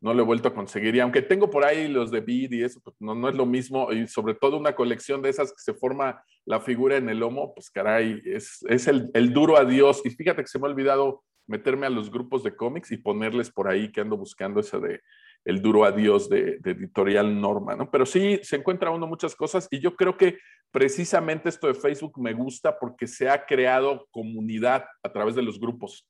no 0.00 0.14
lo 0.14 0.22
he 0.22 0.26
vuelto 0.26 0.48
a 0.48 0.54
conseguir. 0.54 0.94
Y 0.94 1.00
aunque 1.00 1.22
tengo 1.22 1.50
por 1.50 1.64
ahí 1.64 1.88
los 1.88 2.10
de 2.10 2.20
Bid 2.20 2.52
y 2.52 2.62
eso, 2.62 2.80
pues 2.82 2.96
no, 3.00 3.14
no 3.14 3.28
es 3.28 3.34
lo 3.34 3.46
mismo. 3.46 3.92
Y 3.92 4.06
sobre 4.06 4.34
todo 4.34 4.56
una 4.56 4.74
colección 4.74 5.22
de 5.22 5.30
esas 5.30 5.50
que 5.50 5.60
se 5.60 5.74
forma 5.74 6.22
la 6.44 6.60
figura 6.60 6.96
en 6.96 7.08
el 7.08 7.18
lomo, 7.18 7.54
pues 7.54 7.70
caray, 7.70 8.20
es, 8.24 8.64
es 8.68 8.86
el, 8.86 9.10
el, 9.14 9.32
duro 9.32 9.56
adiós. 9.56 10.02
Y 10.04 10.10
fíjate 10.10 10.42
que 10.42 10.48
se 10.48 10.58
me 10.58 10.66
ha 10.66 10.70
olvidado 10.70 11.24
meterme 11.46 11.86
a 11.86 11.90
los 11.90 12.10
grupos 12.10 12.44
de 12.44 12.54
cómics 12.54 12.92
y 12.92 12.98
ponerles 12.98 13.50
por 13.50 13.68
ahí 13.68 13.90
que 13.90 14.00
ando 14.00 14.16
buscando 14.16 14.60
esa 14.60 14.78
de 14.78 15.00
el 15.48 15.62
duro 15.62 15.84
adiós 15.84 16.28
de, 16.28 16.60
editorial 16.62 17.40
Norma, 17.40 17.74
¿no? 17.74 17.90
Pero 17.90 18.04
sí 18.04 18.38
se 18.42 18.56
encuentra 18.56 18.90
uno 18.90 19.06
muchas 19.06 19.34
cosas 19.34 19.66
y 19.70 19.80
yo 19.80 19.96
creo 19.96 20.14
que 20.14 20.38
precisamente 20.70 21.48
esto 21.48 21.68
de 21.68 21.74
Facebook 21.74 22.20
me 22.20 22.34
gusta 22.34 22.78
porque 22.78 23.06
se 23.06 23.30
ha 23.30 23.46
creado 23.46 24.06
comunidad 24.10 24.84
a 25.02 25.10
través 25.10 25.34
de 25.34 25.40
los 25.40 25.58
grupos. 25.58 26.06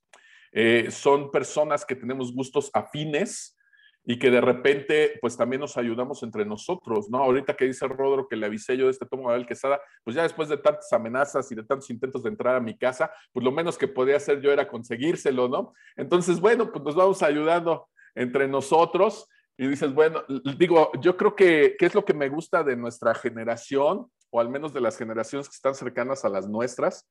Eh, 0.50 0.88
son 0.90 1.30
personas 1.30 1.86
que 1.86 1.94
tenemos 1.94 2.34
gustos 2.34 2.68
afines 2.74 3.56
y 4.04 4.18
que 4.18 4.28
de 4.28 4.40
repente 4.40 5.18
pues 5.20 5.36
también 5.36 5.60
nos 5.60 5.76
ayudamos 5.76 6.20
entre 6.24 6.44
nosotros, 6.44 7.08
¿no? 7.08 7.18
Ahorita 7.18 7.54
que 7.54 7.66
dice 7.66 7.86
Rodro 7.86 8.26
que 8.26 8.34
le 8.34 8.46
avisé 8.46 8.76
yo 8.76 8.86
de 8.86 8.90
este 8.90 9.06
tomo 9.06 9.28
de 9.28 9.36
Abel 9.36 9.46
Quesada, 9.46 9.80
pues 10.02 10.16
ya 10.16 10.24
después 10.24 10.48
de 10.48 10.56
tantas 10.56 10.92
amenazas 10.92 11.52
y 11.52 11.54
de 11.54 11.62
tantos 11.62 11.88
intentos 11.90 12.24
de 12.24 12.30
entrar 12.30 12.56
a 12.56 12.60
mi 12.60 12.76
casa, 12.76 13.08
pues 13.32 13.44
lo 13.44 13.52
menos 13.52 13.78
que 13.78 13.86
podía 13.86 14.16
hacer 14.16 14.40
yo 14.40 14.50
era 14.50 14.66
conseguírselo, 14.66 15.48
¿no? 15.48 15.74
Entonces, 15.94 16.40
bueno, 16.40 16.72
pues 16.72 16.84
nos 16.84 16.96
vamos 16.96 17.22
ayudando 17.22 17.86
entre 18.18 18.48
nosotros 18.48 19.28
y 19.56 19.66
dices, 19.66 19.92
bueno, 19.92 20.22
digo, 20.56 20.92
yo 21.00 21.16
creo 21.16 21.34
que, 21.34 21.76
¿qué 21.78 21.86
es 21.86 21.94
lo 21.94 22.04
que 22.04 22.14
me 22.14 22.28
gusta 22.28 22.62
de 22.62 22.76
nuestra 22.76 23.14
generación, 23.14 24.06
o 24.30 24.40
al 24.40 24.48
menos 24.48 24.72
de 24.72 24.80
las 24.80 24.96
generaciones 24.96 25.48
que 25.48 25.54
están 25.54 25.74
cercanas 25.74 26.24
a 26.24 26.28
las 26.28 26.48
nuestras? 26.48 27.08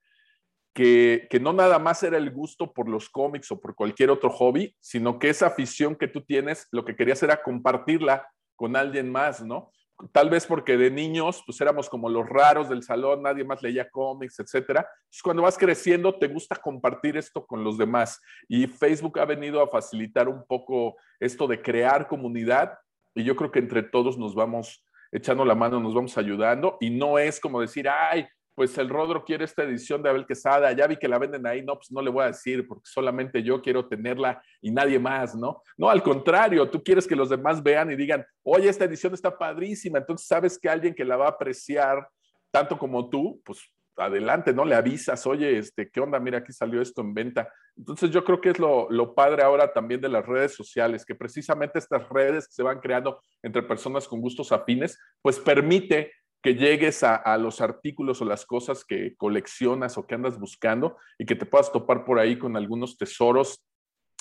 que, 0.73 1.27
que, 1.31 1.39
no 1.39 1.53
nada 1.53 1.79
más 1.79 2.03
era 2.03 2.17
el 2.17 2.29
gusto 2.29 2.71
por 2.71 2.87
los 2.87 3.09
cómics 3.09 3.51
o 3.51 3.59
por 3.59 3.73
cualquier 3.73 4.11
otro 4.11 4.29
hobby, 4.29 4.75
sino 4.79 5.17
que 5.17 5.29
esa 5.29 5.47
afición 5.47 5.95
que 5.95 6.07
tú 6.07 6.21
tienes, 6.21 6.67
lo 6.71 6.85
que 6.85 6.95
querías 6.95 7.23
era 7.23 7.41
compartirla 7.41 8.27
con 8.55 8.75
alguien 8.75 9.11
más, 9.11 9.43
¿no? 9.43 9.71
Tal 10.11 10.29
vez 10.29 10.45
porque 10.45 10.77
de 10.77 10.91
niños, 10.91 11.41
pues 11.45 11.59
éramos 11.59 11.89
como 11.89 12.07
los 12.07 12.27
raros 12.27 12.69
del 12.69 12.83
salón, 12.83 13.23
nadie 13.23 13.43
más 13.43 13.63
leía 13.63 13.89
cómics, 13.89 14.39
etcétera. 14.39 14.87
Cuando 15.23 15.41
vas 15.41 15.57
creciendo, 15.57 16.13
te 16.13 16.27
gusta 16.27 16.55
compartir 16.55 17.17
esto 17.17 17.45
con 17.45 17.63
los 17.63 17.77
demás. 17.77 18.21
Y 18.47 18.67
Facebook 18.67 19.19
ha 19.19 19.25
venido 19.25 19.61
a 19.61 19.67
facilitar 19.67 20.29
un 20.29 20.45
poco 20.45 20.97
esto 21.19 21.47
de 21.47 21.61
crear 21.61 22.07
comunidad. 22.07 22.77
Y 23.15 23.23
yo 23.23 23.35
creo 23.35 23.51
que 23.51 23.59
entre 23.59 23.81
todos 23.81 24.17
nos 24.19 24.35
vamos 24.35 24.85
echando 25.11 25.43
la 25.43 25.55
mano, 25.55 25.79
nos 25.79 25.95
vamos 25.95 26.15
ayudando. 26.17 26.77
Y 26.79 26.91
no 26.91 27.17
es 27.17 27.39
como 27.39 27.59
decir, 27.59 27.89
ay, 27.89 28.27
pues 28.57 28.75
el 28.79 28.89
Rodro 28.89 29.23
quiere 29.23 29.45
esta 29.45 29.61
edición 29.61 30.01
de 30.01 30.09
Abel 30.09 30.25
Quesada, 30.25 30.71
ya 30.71 30.87
vi 30.87 30.97
que 30.97 31.07
la 31.07 31.19
venden 31.19 31.45
ahí, 31.45 31.61
no, 31.61 31.75
pues 31.75 31.91
no 31.91 32.01
le 32.01 32.09
voy 32.09 32.23
a 32.23 32.27
decir 32.29 32.67
porque 32.67 32.89
solamente 32.89 33.43
yo 33.43 33.61
quiero 33.61 33.87
tenerla 33.87 34.41
y 34.63 34.71
nadie 34.71 34.97
más, 34.97 35.35
¿no? 35.35 35.61
No, 35.77 35.91
al 35.91 36.01
contrario, 36.01 36.67
tú 36.67 36.81
quieres 36.83 37.05
que 37.05 37.15
los 37.15 37.29
demás 37.29 37.61
vean 37.61 37.91
y 37.91 37.95
digan, 37.95 38.25
oye, 38.41 38.67
esta 38.67 38.85
edición 38.85 39.13
está 39.13 39.37
padrísima, 39.37 39.99
entonces 39.99 40.25
sabes 40.25 40.57
que 40.57 40.67
alguien 40.67 40.95
que 40.95 41.05
la 41.05 41.17
va 41.17 41.27
a 41.27 41.29
apreciar 41.29 42.09
tanto 42.49 42.79
como 42.79 43.07
tú, 43.11 43.39
pues 43.45 43.59
adelante, 43.95 44.51
¿no? 44.51 44.65
Le 44.65 44.73
avisas, 44.73 45.27
oye, 45.27 45.59
este, 45.59 45.91
¿qué 45.91 45.99
onda? 45.99 46.19
Mira, 46.19 46.39
aquí 46.39 46.51
salió 46.51 46.81
esto 46.81 47.01
en 47.01 47.13
venta. 47.13 47.53
Entonces 47.75 48.09
yo 48.09 48.23
creo 48.23 48.41
que 48.41 48.49
es 48.49 48.57
lo, 48.57 48.89
lo, 48.89 49.13
padre 49.13 49.43
ahora 49.43 49.71
también 49.71 50.01
de 50.01 50.09
las 50.09 50.25
redes 50.25 50.55
sociales, 50.55 51.05
que 51.05 51.13
precisamente 51.13 51.77
estas 51.77 52.09
redes 52.09 52.47
que 52.47 52.55
se 52.55 52.63
van 52.63 52.79
creando 52.79 53.21
entre 53.43 53.61
personas 53.61 54.07
con 54.07 54.19
gustos 54.19 54.51
afines, 54.51 54.99
pues 55.21 55.39
permite 55.39 56.11
que 56.41 56.55
llegues 56.55 57.03
a, 57.03 57.37
los 57.37 57.61
artículos 57.61 58.21
o 58.21 58.25
las 58.25 58.45
cosas 58.45 58.85
que 58.85 59.15
coleccionas 59.15 59.97
o 59.97 60.05
que 60.05 60.15
andas 60.15 60.39
buscando 60.39 60.97
y 61.17 61.25
que 61.25 61.35
te 61.35 61.45
puedas 61.45 61.71
topar 61.71 62.05
por 62.05 62.19
ahí 62.19 62.37
con 62.37 62.55
algunos 62.55 62.97
tesoros 62.97 63.65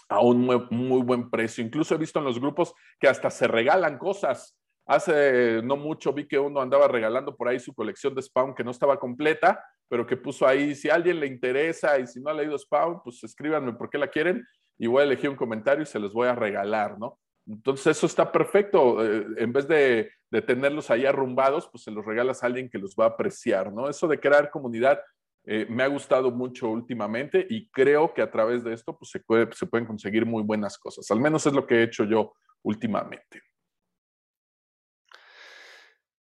a 0.08 0.20
un 0.20 0.40
muy, 0.40 0.66
muy, 0.70 1.02
buen 1.02 1.30
precio. 1.30 1.64
Incluso 1.64 1.94
he 1.94 1.98
visto 1.98 2.18
en 2.18 2.24
los 2.24 2.40
grupos 2.40 2.74
que 2.98 3.08
hasta 3.08 3.30
se 3.30 3.46
regalan 3.46 3.98
cosas. 3.98 4.56
Hace 4.86 5.60
no 5.62 5.76
mucho 5.76 6.12
vi 6.12 6.26
que 6.28 6.38
uno 6.38 6.60
andaba 6.60 6.88
regalando 6.88 7.36
por 7.36 7.48
ahí 7.48 7.58
su 7.58 7.74
colección 7.74 8.14
de 8.14 8.22
Spawn 8.22 8.54
que 8.54 8.64
no 8.64 8.70
estaba 8.70 8.98
completa, 8.98 9.62
pero 9.88 10.06
que 10.06 10.16
puso 10.16 10.46
ahí, 10.46 10.74
si 10.74 10.88
a 10.88 10.94
alguien 10.94 11.20
le 11.20 11.26
interesa 11.26 11.98
y 11.98 12.06
si 12.06 12.20
no 12.20 12.30
ha 12.30 12.34
leído 12.34 12.56
Spawn, 12.56 13.02
pues 13.02 13.22
escríbanme 13.24 13.72
por 13.74 13.90
qué 13.90 13.98
la 13.98 14.08
quieren 14.08 14.46
y 14.78 14.86
voy 14.86 15.02
a 15.02 15.04
elegir 15.04 15.30
un 15.30 15.36
comentario 15.36 15.82
y 15.82 15.86
se 15.86 15.98
los 15.98 16.12
voy 16.12 16.28
a 16.28 16.34
regalar, 16.34 16.98
¿no? 16.98 17.18
Entonces 17.46 17.96
eso 17.96 18.06
está 18.06 18.30
perfecto. 18.30 19.04
Eh, 19.04 19.26
en 19.38 19.52
vez 19.52 19.68
de, 19.68 20.10
tenerlos 20.46 20.90
ahí 20.90 21.06
arrumbados, 21.06 21.68
pues 21.70 21.84
se 21.84 21.90
los 21.90 22.04
regalas 22.04 22.42
a 22.42 22.46
alguien 22.46 22.68
que 22.68 22.78
los 22.78 22.94
va 22.94 23.04
a 23.04 23.08
apreciar, 23.08 23.72
¿no? 23.72 23.88
Eso 23.88 24.06
de 24.06 24.20
crear 24.20 24.50
comunidad 24.50 25.00
eh, 25.44 25.66
me 25.70 25.82
ha 25.82 25.86
gustado 25.86 26.30
mucho 26.30 26.68
últimamente 26.68 27.46
y 27.48 27.68
creo 27.70 28.12
que 28.12 28.20
a 28.20 28.30
través 28.30 28.64
de 28.64 28.74
esto 28.74 28.98
pues 28.98 29.10
se, 29.10 29.22
se 29.52 29.66
pueden 29.66 29.86
conseguir 29.86 30.26
muy 30.26 30.42
buenas 30.42 30.76
cosas. 30.76 31.10
Al 31.10 31.20
menos 31.20 31.46
es 31.46 31.52
lo 31.52 31.66
que 31.66 31.76
he 31.76 31.82
hecho 31.84 32.04
yo 32.04 32.34
últimamente. 32.62 33.40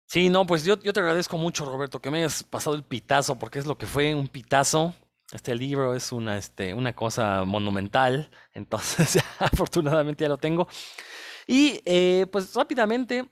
Sí, 0.06 0.28
no, 0.28 0.44
pues 0.44 0.64
yo, 0.64 0.76
yo 0.80 0.92
te 0.92 0.98
agradezco 0.98 1.38
mucho, 1.38 1.64
Roberto, 1.64 2.00
que 2.00 2.10
me 2.10 2.18
hayas 2.18 2.42
pasado 2.42 2.74
el 2.74 2.82
pitazo, 2.82 3.38
porque 3.38 3.60
es 3.60 3.66
lo 3.66 3.78
que 3.78 3.86
fue 3.86 4.12
un 4.12 4.26
pitazo. 4.26 4.92
Este 5.32 5.54
libro 5.54 5.94
es 5.94 6.10
una, 6.10 6.36
este, 6.36 6.74
una 6.74 6.92
cosa 6.92 7.44
monumental, 7.44 8.30
entonces 8.52 9.18
afortunadamente 9.38 10.24
ya 10.24 10.28
lo 10.28 10.38
tengo. 10.38 10.68
Y 11.46 11.80
eh, 11.84 12.26
pues 12.30 12.54
rápidamente, 12.54 13.28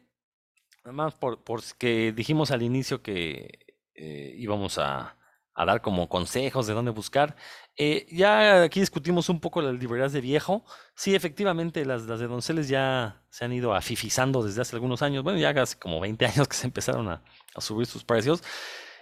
además 0.84 1.14
por, 1.14 1.42
por 1.42 1.62
que 1.76 2.12
dijimos 2.12 2.50
al 2.50 2.62
inicio 2.62 3.02
que 3.02 3.76
eh, 3.94 4.34
íbamos 4.36 4.78
a, 4.78 5.16
a, 5.54 5.64
dar 5.64 5.82
como 5.82 6.08
consejos 6.08 6.66
de 6.66 6.74
dónde 6.74 6.92
buscar, 6.92 7.36
eh, 7.76 8.06
ya 8.10 8.62
aquí 8.62 8.80
discutimos 8.80 9.28
un 9.28 9.40
poco 9.40 9.60
las 9.60 9.74
librerías 9.74 10.12
de 10.12 10.20
viejo. 10.20 10.64
Sí, 10.94 11.14
efectivamente, 11.14 11.84
las, 11.84 12.02
las 12.06 12.18
de 12.20 12.26
Donceles 12.26 12.68
ya 12.68 13.22
se 13.28 13.44
han 13.44 13.52
ido 13.52 13.74
afifizando 13.74 14.42
desde 14.42 14.62
hace 14.62 14.74
algunos 14.74 15.02
años. 15.02 15.22
Bueno, 15.22 15.38
ya 15.38 15.50
hace 15.50 15.78
como 15.78 16.00
20 16.00 16.26
años 16.26 16.48
que 16.48 16.56
se 16.56 16.66
empezaron 16.66 17.08
a, 17.08 17.22
a 17.54 17.60
subir 17.60 17.86
sus 17.86 18.04
precios. 18.04 18.42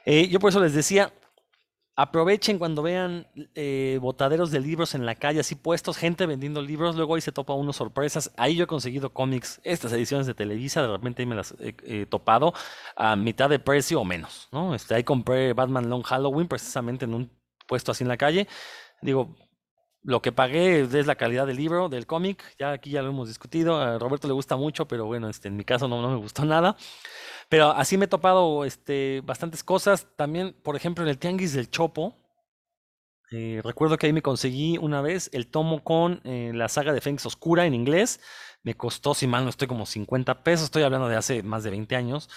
yo 0.07 0.39
por 0.41 0.51
eso 0.51 0.61
les 0.61 0.75
decía, 0.75 1.13
Aprovechen 1.99 2.59
cuando 2.59 2.83
vean 2.83 3.27
eh, 3.55 3.99
botaderos 4.03 4.51
de 4.51 4.61
libros 4.61 4.95
en 4.95 5.07
la 5.07 5.15
calle, 5.15 5.41
así 5.41 5.55
puestos, 5.55 5.97
gente 5.97 6.27
vendiendo 6.27 6.61
libros, 6.61 6.95
luego 6.95 7.15
ahí 7.15 7.23
se 7.23 7.33
topa 7.33 7.55
unos 7.55 7.77
sorpresas. 7.77 8.31
Ahí 8.37 8.55
yo 8.55 8.65
he 8.65 8.67
conseguido 8.67 9.15
cómics, 9.15 9.63
estas 9.65 9.95
ediciones 9.95 10.27
de 10.27 10.35
Televisa, 10.35 10.83
de 10.83 10.89
repente 10.89 11.23
ahí 11.23 11.27
me 11.27 11.37
las 11.37 11.55
he 11.59 12.05
topado 12.05 12.53
a 12.97 13.17
mitad 13.17 13.49
de 13.49 13.59
precio 13.59 13.99
o 13.99 14.05
menos, 14.05 14.49
¿no? 14.53 14.75
Este, 14.75 14.95
ahí 14.95 15.05
compré 15.05 15.55
Batman 15.55 15.89
Long 15.89 16.03
Halloween 16.03 16.49
precisamente 16.49 17.07
en 17.07 17.15
un 17.15 17.31
puesto 17.67 17.93
así 17.93 18.05
en 18.05 18.09
la 18.09 18.19
calle. 18.19 18.47
Digo, 19.01 19.35
lo 20.03 20.23
que 20.23 20.33
pagué 20.33 20.83
es 20.83 21.07
la 21.07 21.17
calidad 21.17 21.47
del 21.47 21.57
libro, 21.57 21.89
del 21.89 22.07
cómic, 22.07 22.45
ya 22.59 22.73
aquí 22.73 22.91
ya 22.91 23.03
lo 23.03 23.09
hemos 23.09 23.27
discutido, 23.27 23.81
a 23.81 23.99
Roberto 23.99 24.29
le 24.29 24.35
gusta 24.35 24.57
mucho, 24.57 24.87
pero 24.87 25.07
bueno, 25.07 25.29
este, 25.29 25.49
en 25.49 25.57
mi 25.57 25.65
caso 25.65 25.89
no, 25.89 26.01
no 26.01 26.11
me 26.11 26.17
gustó 26.17 26.45
nada. 26.45 26.77
Pero 27.49 27.71
así 27.71 27.97
me 27.97 28.07
he 28.07 28.09
topado 28.09 28.65
este, 28.65 29.23
bastantes 29.25 29.63
cosas. 29.63 30.07
También, 30.17 30.55
por 30.63 30.77
ejemplo, 30.77 31.05
en 31.05 31.11
el 31.11 31.19
Tianguis 31.19 31.53
del 31.53 31.71
Chopo. 31.71 32.17
Eh, 33.33 33.61
recuerdo 33.65 33.99
que 33.99 34.07
ahí 34.07 34.13
me 34.13 34.23
conseguí 34.23 34.79
una 34.79 35.01
vez 35.01 35.31
el 35.33 35.49
tomo 35.49 35.83
con 35.83 36.21
eh, 36.25 36.53
la 36.55 36.69
saga 36.69 36.93
de 36.93 37.01
Fénix 37.01 37.27
Oscura 37.27 37.67
en 37.67 37.75
inglés. 37.75 38.21
Me 38.63 38.77
costó, 38.77 39.15
si 39.15 39.27
mal 39.27 39.45
no 39.45 39.51
estoy, 39.51 39.69
como 39.69 39.87
50 39.87 40.43
pesos. 40.43 40.67
Estoy 40.67 40.83
hablando 40.83 41.09
de 41.09 41.17
hace 41.17 41.43
más 41.43 41.63
de 41.63 41.71
20 41.71 41.97
años. 41.97 42.29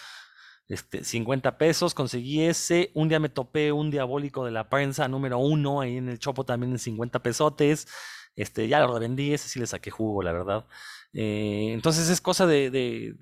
Este, 0.68 1.04
50 1.04 1.58
pesos, 1.58 1.96
conseguí 1.96 2.44
ese. 2.44 2.92
Un 2.94 3.10
día 3.10 3.20
me 3.20 3.30
topé 3.30 3.72
un 3.72 3.90
diabólico 3.90 4.46
de 4.46 4.52
la 4.52 4.70
prensa 4.70 5.08
número 5.08 5.40
uno 5.40 5.82
ahí 5.82 5.98
en 5.98 6.10
el 6.10 6.20
Chopo 6.20 6.44
también 6.46 6.72
en 6.74 6.80
50 6.80 7.24
pesotes. 7.24 7.88
Este, 8.36 8.68
ya 8.68 8.80
lo 8.80 8.94
revendí, 8.94 9.34
ese 9.34 9.50
sí 9.50 9.60
le 9.60 9.66
saqué 9.68 9.90
jugo, 9.90 10.22
la 10.22 10.32
verdad. 10.32 10.66
Eh, 11.14 11.72
entonces 11.74 12.10
es 12.10 12.22
cosa 12.22 12.46
de 12.46 12.70
de, 12.70 13.16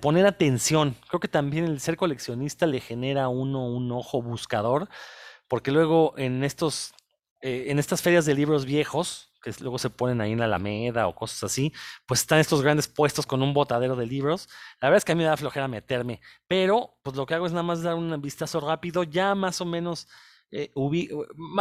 poner 0.00 0.26
atención. 0.26 0.96
Creo 1.08 1.20
que 1.20 1.28
también 1.28 1.64
el 1.64 1.80
ser 1.80 1.96
coleccionista 1.96 2.66
le 2.66 2.80
genera 2.80 3.24
a 3.24 3.28
uno 3.28 3.66
un 3.66 3.90
ojo 3.92 4.22
buscador, 4.22 4.88
porque 5.48 5.70
luego 5.70 6.14
en 6.16 6.44
estos, 6.44 6.94
eh, 7.42 7.66
en 7.68 7.78
estas 7.78 8.02
ferias 8.02 8.26
de 8.26 8.34
libros 8.34 8.64
viejos, 8.64 9.28
que 9.42 9.52
luego 9.60 9.78
se 9.78 9.90
ponen 9.90 10.20
ahí 10.20 10.32
en 10.32 10.38
la 10.38 10.46
Alameda 10.46 11.06
o 11.06 11.14
cosas 11.14 11.44
así, 11.44 11.72
pues 12.06 12.20
están 12.20 12.38
estos 12.40 12.62
grandes 12.62 12.88
puestos 12.88 13.26
con 13.26 13.42
un 13.42 13.54
botadero 13.54 13.96
de 13.96 14.06
libros. 14.06 14.48
La 14.80 14.88
verdad 14.88 14.98
es 14.98 15.04
que 15.04 15.12
a 15.12 15.14
mí 15.14 15.22
me 15.22 15.28
da 15.28 15.36
flojera 15.36 15.68
meterme, 15.68 16.20
pero 16.46 16.98
pues 17.02 17.16
lo 17.16 17.26
que 17.26 17.34
hago 17.34 17.46
es 17.46 17.52
nada 17.52 17.62
más 17.62 17.82
dar 17.82 17.94
un 17.94 18.20
vistazo 18.20 18.60
rápido, 18.60 19.04
ya 19.04 19.34
más 19.34 19.60
o 19.60 19.64
menos. 19.64 20.08
Eh, 20.50 20.72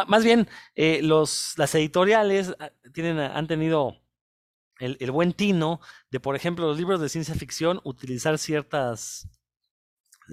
más 0.07 0.23
bien, 0.23 0.47
eh, 0.75 1.01
los, 1.03 1.53
las 1.57 1.75
editoriales 1.75 2.55
ah, 2.59 2.71
tienen, 2.93 3.19
han 3.19 3.45
tenido 3.47 4.01
el, 4.79 5.11
buen 5.11 5.33
tino 5.33 5.79
de, 6.11 6.19
por 6.19 6.35
ejemplo, 6.35 6.67
los 6.67 6.77
libros 6.77 7.01
de 7.01 7.09
ciencia 7.09 7.35
ficción, 7.35 7.81
utilizar 7.83 8.37
ciertas, 8.37 9.27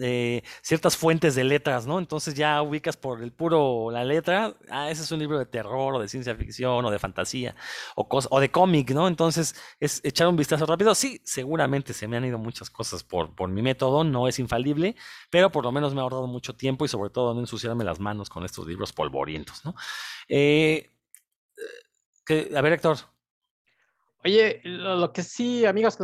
eh, 0.01 0.42
ciertas 0.62 0.97
fuentes 0.97 1.34
de 1.34 1.45
letras, 1.45 1.86
¿no? 1.86 1.99
Entonces 1.99 2.34
ya 2.34 2.61
ubicas 2.62 2.97
por 2.97 3.22
el 3.22 3.32
puro 3.32 3.90
la 3.90 4.05
letra, 4.05 4.55
ah, 4.70 4.90
ese 4.90 5.03
es 5.03 5.12
un 5.12 5.20
libro 5.20 5.38
de 5.38 5.47
terror 5.47 5.95
o 5.95 6.01
de 6.01 6.09
ciencia 6.09 6.34
ficción 6.34 6.84
o 6.84 6.90
de 6.90 6.99
fantasía 6.99 7.55
o, 7.95 8.40
de 8.40 8.51
cómic, 8.51 8.90
¿no? 8.90 9.09
Entonces 9.09 9.55
es 9.80 10.01
echar 10.05 10.28
un 10.28 10.36
vistazo 10.36 10.66
rápido. 10.66 10.95
Sí, 10.95 11.20
seguramente 11.24 11.92
se 11.95 12.09
me 12.09 12.16
han 12.16 12.24
ido 12.24 12.38
muchas 12.38 12.70
cosas 12.70 13.05
por, 13.05 13.34
por 13.34 13.49
mi 13.49 13.62
método, 13.62 14.05
no 14.05 14.28
es 14.28 14.38
infalible, 14.38 14.97
pero 15.30 15.51
por 15.51 15.64
lo 15.64 15.72
menos 15.72 15.95
me 15.95 16.01
ha 16.01 16.03
ahorrado 16.03 16.26
mucho 16.26 16.55
tiempo 16.55 16.84
y 16.84 16.88
sobre 16.88 17.11
todo 17.11 17.34
no 17.34 17.40
ensuciarme 17.40 17.84
las 17.84 18.01
manos 18.01 18.28
con 18.28 18.45
estos 18.45 18.66
libros 18.66 18.92
polvorientos, 18.92 19.64
¿no? 19.64 19.74
Eh, 20.28 20.90
que, 22.26 22.51
a 22.57 22.61
ver, 22.62 22.74
Héctor, 22.74 22.99
Oye, 24.25 24.61
lo, 24.64 25.12
que 25.12 25.22
sí, 25.22 25.66
amigos, 25.66 25.99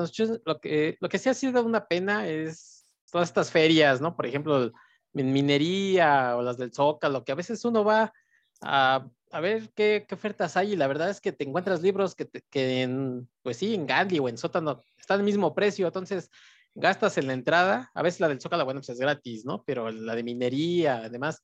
lo 0.44 0.60
que, 0.60 0.98
lo 1.00 1.08
que 1.08 1.18
sí 1.18 1.30
ha 1.30 1.34
sido 1.34 1.64
una 1.64 1.86
pena 1.86 2.28
es 2.28 2.86
todas 3.10 3.30
estas 3.30 3.50
ferias, 3.50 4.02
¿no? 4.02 4.14
Por 4.14 4.26
ejemplo, 4.26 4.70
en 5.14 5.32
minería 5.32 6.36
o 6.36 6.42
las 6.42 6.58
del 6.58 6.72
Zócalo, 6.72 7.24
que 7.24 7.32
a 7.32 7.36
veces 7.36 7.64
uno 7.64 7.82
va 7.82 8.12
a, 8.60 9.08
ver 9.40 9.70
qué, 9.74 10.06
ofertas 10.12 10.58
hay 10.58 10.74
y 10.74 10.76
la 10.76 10.86
verdad 10.86 11.08
es 11.08 11.20
que 11.22 11.32
te 11.32 11.44
encuentras 11.44 11.80
libros 11.80 12.14
que, 12.14 12.28
que 12.50 12.82
en, 12.82 13.26
pues 13.42 13.56
sí, 13.56 13.74
en 13.74 13.86
Gandhi 13.86 14.18
o 14.18 14.28
en 14.28 14.36
Sótano 14.36 14.82
están 14.98 15.20
al 15.20 15.24
mismo 15.24 15.54
precio, 15.54 15.86
entonces 15.86 16.30
gastas 16.74 17.16
en 17.16 17.26
la 17.26 17.32
entrada, 17.32 17.90
a 17.94 18.02
veces 18.02 18.20
la 18.20 18.28
del 18.28 18.40
Zócalo, 18.40 18.66
bueno, 18.66 18.80
pues 18.80 18.90
es 18.90 19.00
gratis, 19.00 19.46
¿no? 19.46 19.64
Pero 19.64 19.90
la 19.90 20.14
de 20.14 20.22
minería, 20.22 20.96
además, 21.04 21.42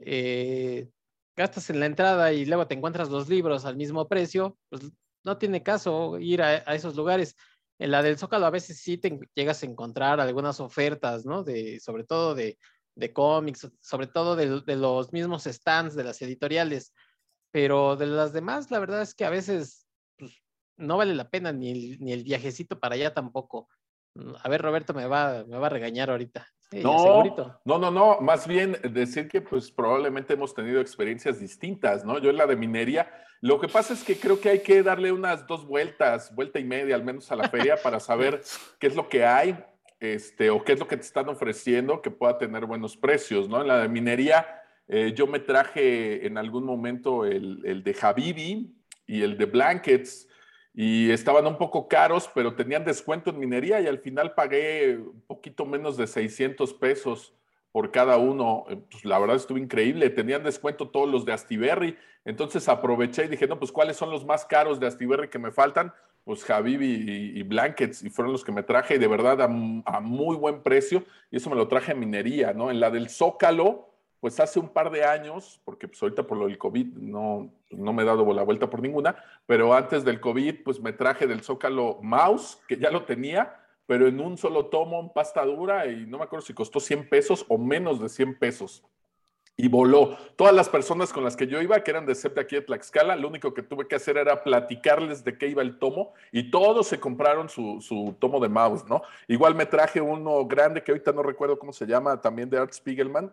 eh, 0.00 0.88
gastas 1.36 1.70
en 1.70 1.78
la 1.78 1.86
entrada 1.86 2.32
y 2.32 2.44
luego 2.44 2.66
te 2.66 2.74
encuentras 2.74 3.08
los 3.08 3.28
libros 3.28 3.64
al 3.64 3.76
mismo 3.76 4.08
precio, 4.08 4.58
pues 4.68 4.82
no 5.24 5.38
tiene 5.38 5.62
caso 5.62 6.18
ir 6.18 6.42
a, 6.42 6.56
esos 6.74 6.96
lugares. 6.96 7.36
En 7.78 7.90
la 7.90 8.02
del 8.02 8.18
Zócalo 8.18 8.46
a 8.46 8.50
veces 8.50 8.80
sí 8.80 8.98
te 8.98 9.18
llegas 9.34 9.62
a 9.62 9.66
encontrar 9.66 10.20
algunas 10.20 10.60
ofertas, 10.60 11.24
¿no? 11.24 11.42
De, 11.42 11.80
sobre 11.80 12.04
todo 12.04 12.34
de, 12.34 12.58
cómics, 13.12 13.68
sobre 13.80 14.06
todo 14.06 14.36
de, 14.36 14.76
los 14.76 15.12
mismos 15.12 15.44
stands 15.44 15.94
de 15.94 16.04
las 16.04 16.20
editoriales, 16.22 16.92
pero 17.50 17.96
de 17.96 18.06
las 18.06 18.32
demás, 18.32 18.70
la 18.70 18.78
verdad 18.78 19.02
es 19.02 19.14
que 19.14 19.24
a 19.24 19.30
veces 19.30 19.86
pues, 20.16 20.32
no 20.76 20.96
vale 20.96 21.14
la 21.14 21.28
pena 21.28 21.52
ni 21.52 21.70
el, 21.70 22.00
ni 22.00 22.12
el 22.12 22.24
viajecito 22.24 22.78
para 22.78 22.94
allá 22.94 23.12
tampoco. 23.14 23.68
A 24.42 24.48
ver, 24.48 24.60
Roberto 24.62 24.92
me 24.92 25.06
va, 25.06 25.44
me 25.46 25.58
va 25.58 25.66
a 25.66 25.70
regañar 25.70 26.10
ahorita. 26.10 26.46
no, 26.72 27.24
no, 27.64 27.78
no, 27.78 27.90
no, 27.90 28.20
más 28.20 28.46
bien 28.46 28.76
decir 28.90 29.28
que 29.28 29.40
pues 29.40 29.70
probablemente 29.70 30.34
hemos 30.34 30.54
tenido 30.54 30.80
experiencias 30.80 31.40
distintas, 31.40 32.04
¿no? 32.04 32.18
Yo 32.18 32.30
en 32.30 32.36
la 32.36 32.46
de 32.46 32.56
minería, 32.56 33.10
lo 33.42 33.60
que 33.60 33.66
pasa 33.66 33.92
es 33.92 34.04
que 34.04 34.16
creo 34.16 34.40
que 34.40 34.48
hay 34.48 34.60
que 34.60 34.82
darle 34.84 35.10
unas 35.10 35.46
dos 35.48 35.66
vueltas, 35.66 36.32
vuelta 36.34 36.60
y 36.60 36.64
media 36.64 36.94
al 36.94 37.02
menos 37.02 37.30
a 37.32 37.36
la 37.36 37.48
feria 37.48 37.76
para 37.76 37.98
saber 37.98 38.40
qué 38.78 38.86
es 38.86 38.94
lo 38.94 39.08
que 39.08 39.26
hay, 39.26 39.58
este, 39.98 40.48
o 40.50 40.64
qué 40.64 40.72
es 40.72 40.78
lo 40.78 40.86
que 40.86 40.96
te 40.96 41.02
están 41.02 41.28
ofreciendo 41.28 42.00
que 42.00 42.10
pueda 42.10 42.38
tener 42.38 42.66
buenos 42.66 42.96
precios, 42.96 43.48
¿no? 43.48 43.60
En 43.60 43.66
la 43.66 43.82
de 43.82 43.88
minería, 43.88 44.46
eh, 44.86 45.12
yo 45.14 45.26
me 45.26 45.40
traje 45.40 46.24
en 46.24 46.38
algún 46.38 46.64
momento 46.64 47.24
el, 47.24 47.60
el 47.64 47.82
de 47.82 47.96
Habibi 48.00 48.76
y 49.06 49.22
el 49.22 49.36
de 49.36 49.46
Blankets, 49.46 50.28
y 50.74 51.10
estaban 51.10 51.46
un 51.46 51.58
poco 51.58 51.86
caros, 51.88 52.30
pero 52.34 52.54
tenían 52.54 52.84
descuento 52.84 53.30
en 53.30 53.38
minería 53.38 53.80
y 53.80 53.86
al 53.88 53.98
final 53.98 54.34
pagué 54.34 54.96
un 54.96 55.20
poquito 55.26 55.66
menos 55.66 55.96
de 55.96 56.06
600 56.06 56.72
pesos 56.74 57.34
por 57.72 57.90
cada 57.90 58.18
uno. 58.18 58.64
Eh, 58.68 58.76
pues 58.90 59.04
la 59.04 59.18
verdad 59.18 59.36
estuvo 59.36 59.58
increíble. 59.58 60.10
Tenían 60.10 60.44
descuento 60.44 60.88
todos 60.88 61.08
los 61.08 61.24
de 61.24 61.32
Astiberri. 61.32 61.96
Entonces 62.24 62.68
aproveché 62.68 63.24
y 63.24 63.28
dije, 63.28 63.46
no, 63.46 63.58
pues 63.58 63.72
¿cuáles 63.72 63.96
son 63.96 64.10
los 64.10 64.24
más 64.24 64.44
caros 64.44 64.78
de 64.78 64.86
Astiberri 64.86 65.28
que 65.28 65.38
me 65.38 65.50
faltan? 65.50 65.92
Pues 66.24 66.44
Javibi 66.44 67.32
y, 67.34 67.42
Blankets 67.42 68.04
y 68.04 68.10
fueron 68.10 68.32
los 68.32 68.44
que 68.44 68.52
me 68.52 68.62
traje 68.62 68.94
y 68.94 68.98
de 68.98 69.08
verdad 69.08 69.40
a, 69.40 69.44
a, 69.46 70.00
muy 70.00 70.36
buen 70.36 70.62
precio. 70.62 71.04
Y 71.32 71.38
eso 71.38 71.50
me 71.50 71.56
lo 71.56 71.66
traje 71.66 71.92
en 71.92 71.98
minería, 71.98 72.52
¿no? 72.52 72.70
En 72.70 72.78
la 72.78 72.90
del 72.90 73.08
Zócalo 73.08 73.92
pues 74.22 74.38
hace 74.38 74.60
un 74.60 74.68
par 74.68 74.92
de 74.92 75.04
años, 75.04 75.60
porque 75.64 75.88
pues 75.88 76.00
ahorita 76.00 76.22
por 76.22 76.38
lo 76.38 76.46
del 76.46 76.56
COVID 76.56 76.94
no, 76.94 77.52
no 77.70 77.92
me 77.92 78.04
he 78.04 78.06
dado 78.06 78.32
la 78.32 78.44
vuelta 78.44 78.70
por 78.70 78.80
ninguna, 78.80 79.16
pero 79.46 79.74
antes 79.74 80.04
del 80.04 80.20
COVID, 80.20 80.62
pues 80.62 80.78
me 80.78 80.92
traje 80.92 81.26
del 81.26 81.42
Zócalo 81.42 81.98
Mouse, 82.02 82.62
que 82.68 82.76
ya 82.76 82.92
lo 82.92 83.02
tenía, 83.02 83.61
pero 83.92 84.08
en 84.08 84.18
un 84.20 84.38
solo 84.38 84.70
tomo, 84.70 85.12
pasta 85.12 85.44
dura, 85.44 85.86
y 85.86 86.06
no 86.06 86.16
me 86.16 86.24
acuerdo 86.24 86.46
si 86.46 86.54
costó 86.54 86.80
100 86.80 87.10
pesos 87.10 87.44
o 87.46 87.58
menos 87.58 88.00
de 88.00 88.08
100 88.08 88.38
pesos. 88.38 88.82
Y 89.54 89.68
voló. 89.68 90.16
Todas 90.34 90.54
las 90.54 90.70
personas 90.70 91.12
con 91.12 91.22
las 91.22 91.36
que 91.36 91.46
yo 91.46 91.60
iba, 91.60 91.84
que 91.84 91.90
eran 91.90 92.06
de 92.06 92.14
CEP 92.14 92.38
aquí 92.38 92.54
de 92.56 92.62
Tlaxcala, 92.62 93.16
lo 93.16 93.28
único 93.28 93.52
que 93.52 93.62
tuve 93.62 93.86
que 93.86 93.96
hacer 93.96 94.16
era 94.16 94.42
platicarles 94.42 95.24
de 95.24 95.36
qué 95.36 95.48
iba 95.48 95.60
el 95.60 95.78
tomo 95.78 96.14
y 96.32 96.50
todos 96.50 96.86
se 96.86 96.98
compraron 96.98 97.50
su, 97.50 97.82
su 97.82 98.16
tomo 98.18 98.40
de 98.40 98.48
mouse, 98.48 98.86
¿no? 98.88 99.02
Igual 99.28 99.56
me 99.56 99.66
traje 99.66 100.00
uno 100.00 100.46
grande 100.46 100.82
que 100.82 100.92
ahorita 100.92 101.12
no 101.12 101.22
recuerdo 101.22 101.58
cómo 101.58 101.74
se 101.74 101.84
llama, 101.84 102.18
también 102.18 102.48
de 102.48 102.56
Art 102.56 102.72
Spiegelman, 102.72 103.30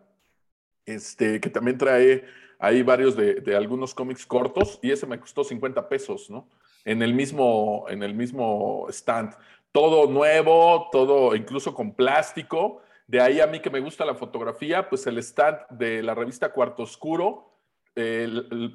este, 0.86 1.40
que 1.40 1.50
también 1.50 1.78
trae 1.78 2.26
ahí 2.60 2.84
varios 2.84 3.16
de, 3.16 3.56
algunos 3.56 3.96
cómics 3.96 4.26
cortos 4.26 4.78
y 4.82 4.92
ese 4.92 5.08
me 5.08 5.22
costó 5.22 5.46
50 5.46 5.88
pesos, 5.88 6.30
¿no? 6.30 6.50
En 6.84 7.02
el 7.02 7.14
mismo, 7.14 7.86
en 7.88 8.04
el 8.04 8.14
mismo 8.14 8.88
stand. 8.90 9.34
Todo 9.72 10.10
nuevo, 10.12 10.90
todo 10.92 11.36
incluso 11.36 11.74
con 11.74 11.94
plástico. 11.94 12.82
De 13.08 13.22
ahí 13.22 13.40
a 13.40 13.48
mí 13.48 13.60
que 13.60 13.70
me 13.70 13.80
gusta 13.80 14.06
la 14.06 14.16
fotografía, 14.16 14.90
pues 14.90 15.06
el 15.08 15.18
stand 15.20 15.60
de 15.72 16.04
la 16.04 16.16
revista 16.16 16.52
Cuarto 16.52 16.84
Oscuro. 16.84 17.54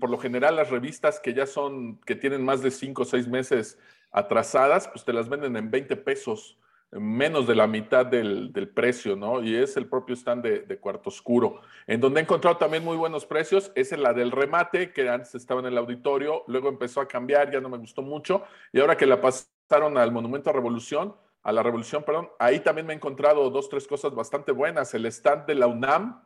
por 0.01 0.11
lo 0.11 0.19
general 0.19 0.57
las 0.57 0.71
revistas 0.71 1.21
que 1.21 1.35
ya 1.35 1.47
son, 1.47 2.01
que 2.01 2.15
tienen 2.15 2.45
más 2.45 2.63
de 2.63 2.71
5 2.71 3.03
o 3.03 3.05
6 3.05 3.29
meses 3.29 3.79
atrasadas, 4.11 4.89
pues 4.89 5.05
te 5.05 5.13
las 5.13 5.29
venden 5.29 5.57
en 5.57 5.71
20 5.71 5.97
pesos 5.97 6.59
menos 7.01 7.47
de 7.47 7.55
la 7.55 7.67
mitad 7.67 8.07
del, 8.07 8.53
precio, 8.75 9.17
¿no? 9.17 9.43
Y 9.43 9.57
es 9.57 9.77
el 9.77 9.87
propio 9.87 10.15
stand 10.15 10.43
de, 10.45 10.79
Cuarto 10.79 11.11
Oscuro. 11.11 11.61
En 11.87 12.01
donde 12.01 12.21
he 12.21 12.23
encontrado 12.23 12.57
también 12.57 12.85
muy 12.85 12.97
buenos 12.97 13.27
precios, 13.27 13.73
es 13.75 13.91
la 13.93 14.13
del 14.13 14.31
remate, 14.31 14.93
que 14.93 15.09
antes 15.09 15.35
estaba 15.35 15.61
en 15.61 15.67
el 15.67 15.79
auditorio, 15.79 16.45
luego 16.47 16.69
empezó 16.69 17.01
a 17.01 17.09
cambiar, 17.09 17.51
ya 17.51 17.61
no 17.61 17.69
me 17.69 17.79
gustó 17.79 18.03
mucho, 18.03 18.45
y 18.73 18.81
ahora 18.81 18.97
que 18.97 19.07
la 19.07 19.21
pasaron 19.67 19.99
al 19.99 20.13
Monumento 20.13 20.51
a 20.51 20.53
Revolución, 20.53 21.15
a 21.43 21.53
la 21.53 21.63
Revolución, 21.63 22.05
perdón, 22.05 22.31
ahí 22.39 22.61
también 22.61 22.87
me 22.87 22.95
he 22.95 22.97
encontrado 22.97 23.51
dos, 23.51 23.69
tres 23.69 23.87
cosas 23.87 24.15
bastante 24.15 24.53
buenas. 24.53 24.95
El 24.95 25.07
stand 25.07 25.47
de 25.47 25.55
la 25.55 25.67
UNAM 25.67 26.23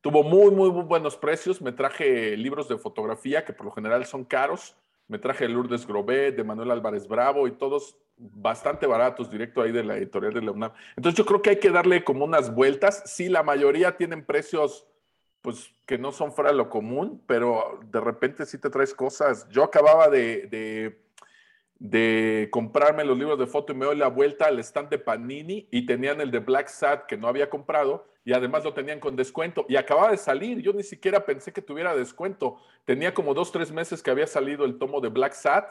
tuvo 0.00 0.22
muy, 0.22 0.50
muy, 0.50 0.70
muy 0.70 0.84
buenos 0.84 1.16
precios. 1.16 1.62
Me 1.62 1.72
traje 1.72 2.36
libros 2.36 2.68
de 2.68 2.76
fotografía, 2.76 3.44
que 3.44 3.52
por 3.52 3.66
lo 3.66 3.72
general 3.72 4.04
son 4.04 4.24
caros. 4.24 4.76
Me 5.06 5.18
traje 5.18 5.48
Lourdes 5.48 5.86
Grobet, 5.86 6.36
de 6.36 6.44
Manuel 6.44 6.70
Álvarez 6.70 7.08
Bravo, 7.08 7.48
y 7.48 7.52
todos 7.52 7.96
bastante 8.18 8.86
baratos, 8.86 9.30
directo 9.30 9.62
ahí 9.62 9.72
de 9.72 9.84
la 9.84 9.96
editorial 9.96 10.34
de 10.34 10.42
la 10.42 10.50
UNAM. 10.50 10.72
Entonces 10.96 11.16
yo 11.16 11.24
creo 11.24 11.40
que 11.40 11.50
hay 11.50 11.58
que 11.58 11.70
darle 11.70 12.04
como 12.04 12.26
unas 12.26 12.54
vueltas. 12.54 13.02
Sí, 13.06 13.28
la 13.28 13.42
mayoría 13.42 13.96
tienen 13.96 14.24
precios 14.24 14.86
pues 15.40 15.72
que 15.86 15.98
no 15.98 16.12
son 16.12 16.32
fuera 16.32 16.50
de 16.50 16.56
lo 16.56 16.68
común, 16.68 17.22
pero 17.26 17.80
de 17.90 18.00
repente 18.00 18.44
sí 18.44 18.58
te 18.58 18.70
traes 18.70 18.92
cosas. 18.92 19.48
Yo 19.48 19.62
acababa 19.62 20.08
de, 20.08 20.46
de, 20.48 21.00
comprarme 22.50 23.04
los 23.04 23.18
libros 23.18 23.38
de 23.38 23.46
foto 23.46 23.72
y 23.72 23.76
me 23.76 23.86
doy 23.86 23.96
la 23.96 24.08
vuelta 24.08 24.46
al 24.46 24.58
stand 24.58 24.88
de 24.88 24.98
Panini 24.98 25.68
y 25.70 25.86
tenían 25.86 26.20
el 26.20 26.30
de 26.30 26.40
Black 26.40 26.68
Sat 26.68 27.06
que 27.06 27.16
no 27.16 27.28
había 27.28 27.48
comprado 27.48 28.06
y 28.24 28.32
además 28.32 28.64
lo 28.64 28.74
tenían 28.74 29.00
con 29.00 29.16
descuento 29.16 29.64
y 29.68 29.76
acababa 29.76 30.10
de 30.10 30.16
salir. 30.16 30.60
Yo 30.60 30.72
ni 30.72 30.82
siquiera 30.82 31.24
pensé 31.24 31.52
que 31.52 31.62
tuviera 31.62 31.94
descuento. 31.94 32.58
Tenía 32.84 33.14
como 33.14 33.32
dos, 33.32 33.52
tres 33.52 33.70
meses 33.72 34.02
que 34.02 34.10
había 34.10 34.26
salido 34.26 34.64
el 34.64 34.78
tomo 34.78 35.00
de 35.00 35.08
Black 35.08 35.32
Sat 35.34 35.70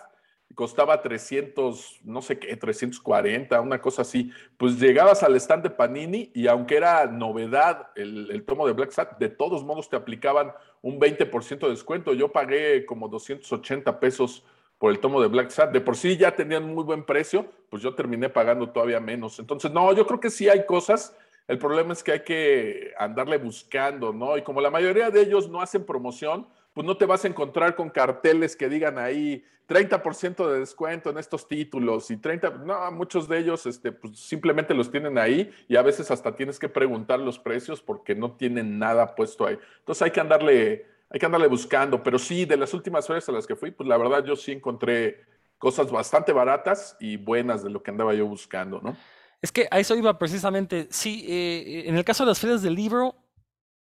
costaba 0.55 1.01
300, 1.01 1.99
no 2.03 2.21
sé 2.21 2.39
qué, 2.39 2.55
340, 2.55 3.59
una 3.61 3.79
cosa 3.79 4.01
así. 4.01 4.31
Pues 4.57 4.79
llegabas 4.79 5.23
al 5.23 5.35
stand 5.35 5.63
de 5.63 5.69
Panini 5.69 6.31
y 6.33 6.47
aunque 6.47 6.77
era 6.77 7.05
novedad 7.05 7.89
el, 7.95 8.43
tomo 8.45 8.65
de 8.65 8.73
Black 8.73 8.91
Sat, 8.91 9.19
de 9.19 9.29
todos 9.29 9.63
modos 9.63 9.89
te 9.89 9.95
aplicaban 9.95 10.51
un 10.81 10.99
20% 10.99 11.59
de 11.59 11.69
descuento. 11.69 12.13
Yo 12.13 12.31
pagué 12.31 12.85
como 12.85 13.07
280 13.07 13.99
pesos 13.99 14.43
por 14.77 14.91
el 14.91 14.99
tomo 14.99 15.21
de 15.21 15.27
Black 15.27 15.49
Sat. 15.49 15.71
De 15.71 15.81
por 15.81 15.95
sí 15.95 16.17
ya 16.17 16.35
tenían 16.35 16.73
muy 16.73 16.83
buen 16.83 17.03
precio, 17.03 17.45
pues 17.69 17.81
yo 17.81 17.95
terminé 17.95 18.29
pagando 18.29 18.69
todavía 18.69 18.99
menos. 18.99 19.39
Entonces, 19.39 19.71
no, 19.71 19.93
yo 19.93 20.05
creo 20.05 20.19
que 20.19 20.29
sí 20.29 20.49
hay 20.49 20.65
cosas. 20.65 21.15
El 21.47 21.57
problema 21.57 21.93
es 21.93 22.03
que 22.03 22.11
hay 22.11 22.23
que 22.23 22.93
andarle 22.97 23.37
buscando, 23.37 24.11
¿no? 24.11 24.37
Y 24.37 24.41
como 24.41 24.61
la 24.61 24.69
mayoría 24.69 25.09
de 25.09 25.21
ellos 25.21 25.49
no 25.49 25.61
hacen 25.61 25.85
promoción, 25.85 26.47
pues 26.73 26.85
no 26.85 26.97
te 26.97 27.05
vas 27.05 27.25
a 27.25 27.27
encontrar 27.27 27.75
con 27.75 27.89
carteles 27.89 28.55
que 28.55 28.69
digan 28.69 28.99
ahí 28.99 29.43
30% 29.67 30.49
de 30.49 30.59
descuento 30.59 31.09
en 31.09 31.17
estos 31.17 31.47
títulos 31.47 32.09
y 32.09 32.17
30, 32.17 32.49
no, 32.63 32.91
muchos 32.91 33.27
de 33.27 33.39
ellos 33.39 33.65
este, 33.65 33.91
pues 33.91 34.17
simplemente 34.17 34.73
los 34.73 34.89
tienen 34.89 35.17
ahí 35.17 35.51
y 35.67 35.75
a 35.75 35.81
veces 35.81 36.09
hasta 36.09 36.35
tienes 36.35 36.57
que 36.57 36.69
preguntar 36.69 37.19
los 37.19 37.37
precios 37.37 37.81
porque 37.81 38.15
no 38.15 38.31
tienen 38.31 38.79
nada 38.79 39.13
puesto 39.15 39.45
ahí. 39.45 39.57
Entonces 39.79 40.01
hay 40.03 40.11
que 40.11 40.21
andarle, 40.21 40.85
hay 41.09 41.19
que 41.19 41.25
andarle 41.25 41.47
buscando, 41.47 42.03
pero 42.03 42.19
sí, 42.19 42.45
de 42.45 42.57
las 42.57 42.73
últimas 42.73 43.07
ferias 43.07 43.27
a 43.29 43.31
las 43.31 43.47
que 43.47 43.55
fui, 43.55 43.71
pues 43.71 43.87
la 43.87 43.97
verdad 43.97 44.25
yo 44.25 44.35
sí 44.35 44.51
encontré 44.51 45.25
cosas 45.57 45.91
bastante 45.91 46.33
baratas 46.33 46.97
y 46.99 47.17
buenas 47.17 47.63
de 47.63 47.69
lo 47.69 47.81
que 47.81 47.91
andaba 47.91 48.13
yo 48.13 48.27
buscando, 48.27 48.81
¿no? 48.81 48.95
Es 49.41 49.51
que 49.51 49.67
a 49.69 49.79
eso 49.79 49.95
iba 49.95 50.17
precisamente. 50.17 50.87
Sí, 50.89 51.25
eh, 51.27 51.83
en 51.87 51.95
el 51.95 52.03
caso 52.03 52.23
de 52.23 52.29
las 52.29 52.39
ferias 52.39 52.61
del 52.61 52.75
libro, 52.75 53.15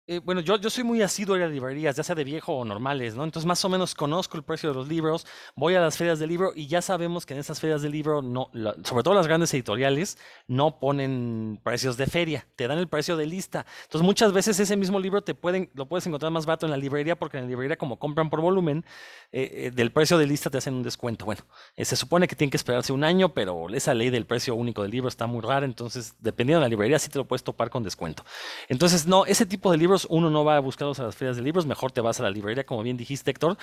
eh, 0.09 0.21
bueno, 0.21 0.41
yo, 0.41 0.57
yo 0.57 0.71
soy 0.71 0.85
muy 0.85 1.03
asiduo 1.03 1.35
a 1.35 1.39
las 1.39 1.51
librerías, 1.51 1.97
ya 1.97 2.05
sea 2.05 2.15
de 2.15 2.23
viejo 2.23 2.53
o 2.53 2.65
normales, 2.65 3.17
¿no? 3.17 3.25
Entonces 3.25 3.45
más 3.45 3.65
o 3.65 3.69
menos 3.69 3.93
conozco 3.93 4.37
el 4.37 4.45
precio 4.45 4.69
de 4.69 4.77
los 4.77 4.87
libros, 4.87 5.27
voy 5.57 5.75
a 5.75 5.81
las 5.81 5.97
ferias 5.97 6.21
del 6.21 6.29
libro 6.29 6.53
y 6.55 6.69
ya 6.69 6.81
sabemos 6.81 7.27
que 7.27 7.35
en 7.35 7.41
esas 7.41 7.59
ferias 7.59 7.83
del 7.83 7.91
libro, 7.91 8.23
no, 8.23 8.49
sobre 8.85 9.03
todo 9.03 9.15
las 9.15 9.27
grandes 9.27 9.53
editoriales, 9.53 10.17
no 10.47 10.79
ponen 10.79 11.59
precios 11.65 11.97
de 11.97 12.07
feria, 12.07 12.47
te 12.55 12.69
dan 12.69 12.79
el 12.79 12.87
precio 12.87 13.17
de 13.17 13.27
lista. 13.27 13.67
Entonces 13.83 14.07
muchas 14.07 14.33
veces 14.33 14.61
ese 14.61 14.77
mismo 14.77 15.01
libro 15.01 15.23
te 15.23 15.35
pueden, 15.35 15.71
lo 15.75 15.87
puedes 15.87 16.07
encontrar 16.07 16.31
más 16.31 16.47
barato 16.47 16.67
en 16.67 16.71
la 16.71 16.77
librería 16.77 17.19
porque 17.19 17.39
en 17.39 17.45
la 17.45 17.51
librería 17.51 17.77
como 17.77 17.99
compran 17.99 18.31
por 18.31 18.41
volumen, 18.41 18.85
eh, 19.33 19.51
eh, 19.55 19.71
del 19.73 19.91
precio 19.91 20.19
de 20.19 20.27
lista 20.29 20.51
te 20.51 20.59
hacen 20.59 20.75
un 20.75 20.85
descuento. 20.85 21.25
Bueno, 21.25 21.43
se 21.77 21.97
supone 21.97 22.29
que 22.29 22.37
tiene 22.37 22.53
que 22.53 22.57
esperarse 22.57 22.93
un 22.93 23.03
año, 23.03 23.35
pero 23.35 23.69
esa 23.71 23.93
ley 23.93 24.11
del 24.11 24.25
precio 24.25 24.55
único 24.55 24.83
del 24.83 24.93
libro 24.93 25.09
está 25.09 25.27
muy 25.27 25.41
rara, 25.41 25.67
entonces 25.67 26.15
dependiendo 26.21 26.61
de 26.61 26.67
la 26.67 26.69
librería 26.69 27.01
sí 27.01 27.11
te 27.11 27.19
lo 27.19 27.25
puedes 27.25 27.43
topar 27.43 27.71
con 27.71 27.83
descuento. 27.83 28.25
Entonces 28.69 29.05
no, 29.09 29.27
ese 29.27 29.47
tipo 29.47 29.73
de 29.73 29.79
libros 29.79 29.96
uno 30.05 30.31
no 30.31 30.45
va 30.45 30.57
a 30.57 30.61
buscarlos 30.61 31.01
a 31.01 31.05
las 31.05 31.17
ferias 31.17 31.37
de 31.37 31.43
libros, 31.43 31.67
mejor 31.67 31.93
te 31.93 32.01
vas 32.01 32.21
a 32.21 32.23
la 32.23 32.31
librería, 32.31 32.65
como 32.65 32.83
bien 32.83 32.97
dijiste, 32.97 33.31
Héctor. 33.31 33.57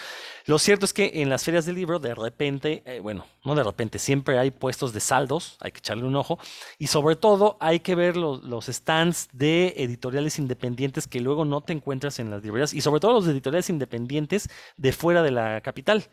Lo 0.46 0.58
cierto 0.58 0.86
es 0.86 0.94
que 0.94 1.22
en 1.22 1.30
las 1.30 1.44
ferias 1.44 1.66
de 1.66 1.74
libro, 1.74 2.00
de 2.00 2.16
repente, 2.16 2.84
eh, 2.86 3.00
bueno, 3.00 3.26
no 3.44 3.56
de 3.56 3.64
repente, 3.64 4.00
siempre 4.00 4.40
hay 4.40 4.52
puestos 4.52 4.94
de 4.94 5.00
saldos, 5.00 5.58
hay 5.60 5.72
que 5.72 5.80
echarle 5.80 6.06
un 6.06 6.16
ojo, 6.16 6.40
y 6.80 6.88
sobre 6.88 7.16
todo 7.16 7.58
hay 7.60 7.80
que 7.80 7.96
ver 7.96 8.18
los, 8.18 8.66
stands 8.66 9.30
de 9.34 9.74
editoriales 9.78 10.40
independientes 10.40 11.08
que 11.08 11.20
luego 11.20 11.46
no 11.46 11.62
te 11.62 11.74
encuentras 11.74 12.20
en 12.20 12.32
las 12.32 12.44
librerías, 12.44 12.74
y 12.74 12.82
sobre 12.82 13.00
todo 13.00 13.14
los 13.14 13.28
editoriales 13.28 13.70
independientes 13.70 14.50
de 14.78 14.92
fuera 14.92 15.22
de 15.22 15.32
la 15.32 15.62
capital. 15.62 16.10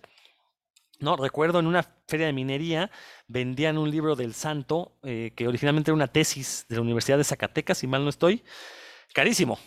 No, 1.01 1.17
recuerdo 1.17 1.61
en 1.61 1.67
una 1.67 1.83
feria 2.07 2.27
de 2.27 2.35
minería 2.35 2.91
vendían 3.27 3.79
un 3.79 3.91
libro 3.91 4.17
del 4.17 4.35
santo, 4.35 4.93
eh, 5.03 5.33
que 5.35 5.49
originalmente 5.49 5.91
era 5.91 5.95
una 5.95 6.09
tesis 6.09 6.67
de 6.69 6.77
la 6.77 6.83
Universidad 6.83 7.17
de 7.17 7.25
Zacatecas, 7.25 7.79
si 7.79 7.87
mal 7.87 8.05
no 8.05 8.11
estoy, 8.11 8.43
carísimo. 9.15 9.59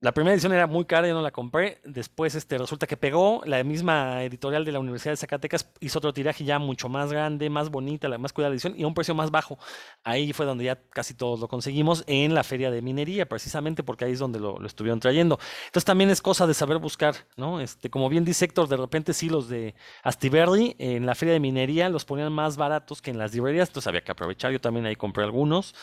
La 0.00 0.12
primera 0.12 0.34
edición 0.34 0.52
era 0.52 0.66
muy 0.66 0.84
cara, 0.84 1.08
yo 1.08 1.14
no 1.14 1.22
la 1.22 1.30
compré. 1.30 1.80
Después 1.82 2.34
este, 2.34 2.58
resulta 2.58 2.86
que 2.86 2.98
pegó. 2.98 3.40
La 3.46 3.64
misma 3.64 4.22
editorial 4.24 4.62
de 4.66 4.72
la 4.72 4.78
Universidad 4.78 5.12
de 5.12 5.16
Zacatecas 5.16 5.70
hizo 5.80 5.98
otro 6.00 6.12
tiraje 6.12 6.44
ya 6.44 6.58
mucho 6.58 6.90
más 6.90 7.10
grande, 7.10 7.48
más 7.48 7.70
bonita, 7.70 8.06
la 8.06 8.18
más 8.18 8.34
cuidada 8.34 8.52
edición 8.52 8.74
y 8.76 8.82
a 8.82 8.86
un 8.86 8.92
precio 8.92 9.14
más 9.14 9.30
bajo. 9.30 9.58
Ahí 10.04 10.34
fue 10.34 10.44
donde 10.44 10.64
ya 10.64 10.78
casi 10.90 11.14
todos 11.14 11.40
lo 11.40 11.48
conseguimos 11.48 12.04
en 12.08 12.34
la 12.34 12.44
feria 12.44 12.70
de 12.70 12.82
minería, 12.82 13.26
precisamente 13.26 13.82
porque 13.82 14.04
ahí 14.04 14.12
es 14.12 14.18
donde 14.18 14.38
lo, 14.38 14.62
estuvieron 14.66 15.00
trayendo. 15.00 15.38
Entonces 15.64 15.86
también 15.86 16.10
es 16.10 16.20
cosa 16.20 16.46
de 16.46 16.52
saber 16.52 16.76
buscar, 16.76 17.14
¿no? 17.38 17.58
Este, 17.62 17.88
como 17.88 18.10
bien 18.10 18.26
dice 18.26 18.44
Héctor, 18.44 18.68
de 18.68 18.76
repente 18.76 19.14
sí 19.14 19.30
los 19.30 19.48
de 19.48 19.74
Astiberri 20.02 20.76
en 20.78 21.06
la 21.06 21.14
feria 21.14 21.32
de 21.32 21.40
minería 21.40 21.88
los 21.88 22.04
ponían 22.04 22.30
más 22.34 22.58
baratos 22.58 23.00
que 23.00 23.12
en 23.12 23.18
las 23.18 23.32
librerías, 23.32 23.70
entonces 23.70 23.86
había 23.86 24.02
que 24.02 24.12
aprovechar. 24.12 24.52
Yo 24.52 24.60
también 24.60 24.84
ahí 24.84 24.96
compré 24.96 25.24
algunos. 25.24 25.74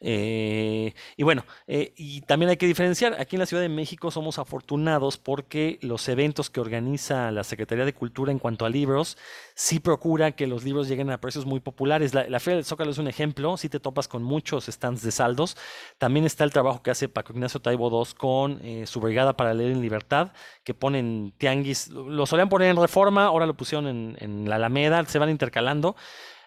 Eh, 0.00 0.94
y 1.16 1.22
bueno, 1.22 1.44
eh, 1.66 1.92
y 1.96 2.22
también 2.22 2.48
hay 2.50 2.56
que 2.56 2.66
diferenciar, 2.66 3.20
aquí 3.20 3.36
en 3.36 3.40
la 3.40 3.46
Ciudad 3.46 3.62
de 3.62 3.68
México 3.68 4.10
somos 4.10 4.38
afortunados 4.38 5.18
porque 5.18 5.78
los 5.82 6.08
eventos 6.08 6.48
que 6.48 6.60
organiza 6.60 7.30
la 7.30 7.44
Secretaría 7.44 7.84
de 7.84 7.92
Cultura 7.92 8.32
en 8.32 8.38
cuanto 8.38 8.64
a 8.64 8.70
libros, 8.70 9.18
sí 9.54 9.78
procura 9.78 10.32
que 10.32 10.46
los 10.46 10.64
libros 10.64 10.88
lleguen 10.88 11.10
a 11.10 11.20
precios 11.20 11.44
muy 11.44 11.60
populares. 11.60 12.14
La, 12.14 12.28
la 12.28 12.40
Feria 12.40 12.56
del 12.56 12.64
Zócalo 12.64 12.90
es 12.90 12.98
un 12.98 13.08
ejemplo, 13.08 13.56
si 13.56 13.68
te 13.68 13.80
topas 13.80 14.08
con 14.08 14.22
muchos 14.22 14.66
stands 14.66 15.02
de 15.02 15.12
saldos. 15.12 15.56
También 15.98 16.24
está 16.24 16.44
el 16.44 16.50
trabajo 16.50 16.82
que 16.82 16.90
hace 16.90 17.08
Paco 17.08 17.32
Ignacio 17.32 17.60
Taibo 17.60 17.90
II 17.90 18.12
con 18.16 18.60
eh, 18.62 18.86
su 18.86 19.00
brigada 19.00 19.36
para 19.36 19.54
leer 19.54 19.72
en 19.72 19.82
libertad, 19.82 20.32
que 20.64 20.74
ponen 20.74 21.34
tianguis, 21.36 21.88
lo 21.88 22.26
solían 22.26 22.48
poner 22.48 22.70
en 22.70 22.76
reforma, 22.76 23.26
ahora 23.26 23.46
lo 23.46 23.54
pusieron 23.54 23.86
en, 23.86 24.16
en 24.20 24.48
la 24.48 24.56
Alameda, 24.56 25.04
se 25.06 25.18
van 25.18 25.30
intercalando. 25.30 25.96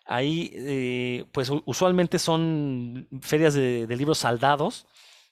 Ahí, 0.05 0.51
eh, 0.53 1.25
pues 1.31 1.49
usualmente 1.65 2.19
son 2.19 3.07
ferias 3.21 3.53
de, 3.53 3.87
libros 3.95 4.19
saldados 4.19 4.85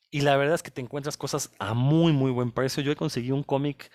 y 0.10 0.22
la 0.22 0.38
verdad 0.38 0.56
es 0.56 0.64
que 0.64 0.72
te 0.72 0.82
encuentras 0.82 1.18
cosas 1.18 1.52
a 1.60 1.74
muy, 1.74 2.14
muy 2.14 2.32
buen 2.32 2.52
precio. 2.52 2.82
Yo 2.84 2.92
he 2.92 2.96
conseguido 2.96 3.36
un 3.36 3.44
cómic 3.44 3.92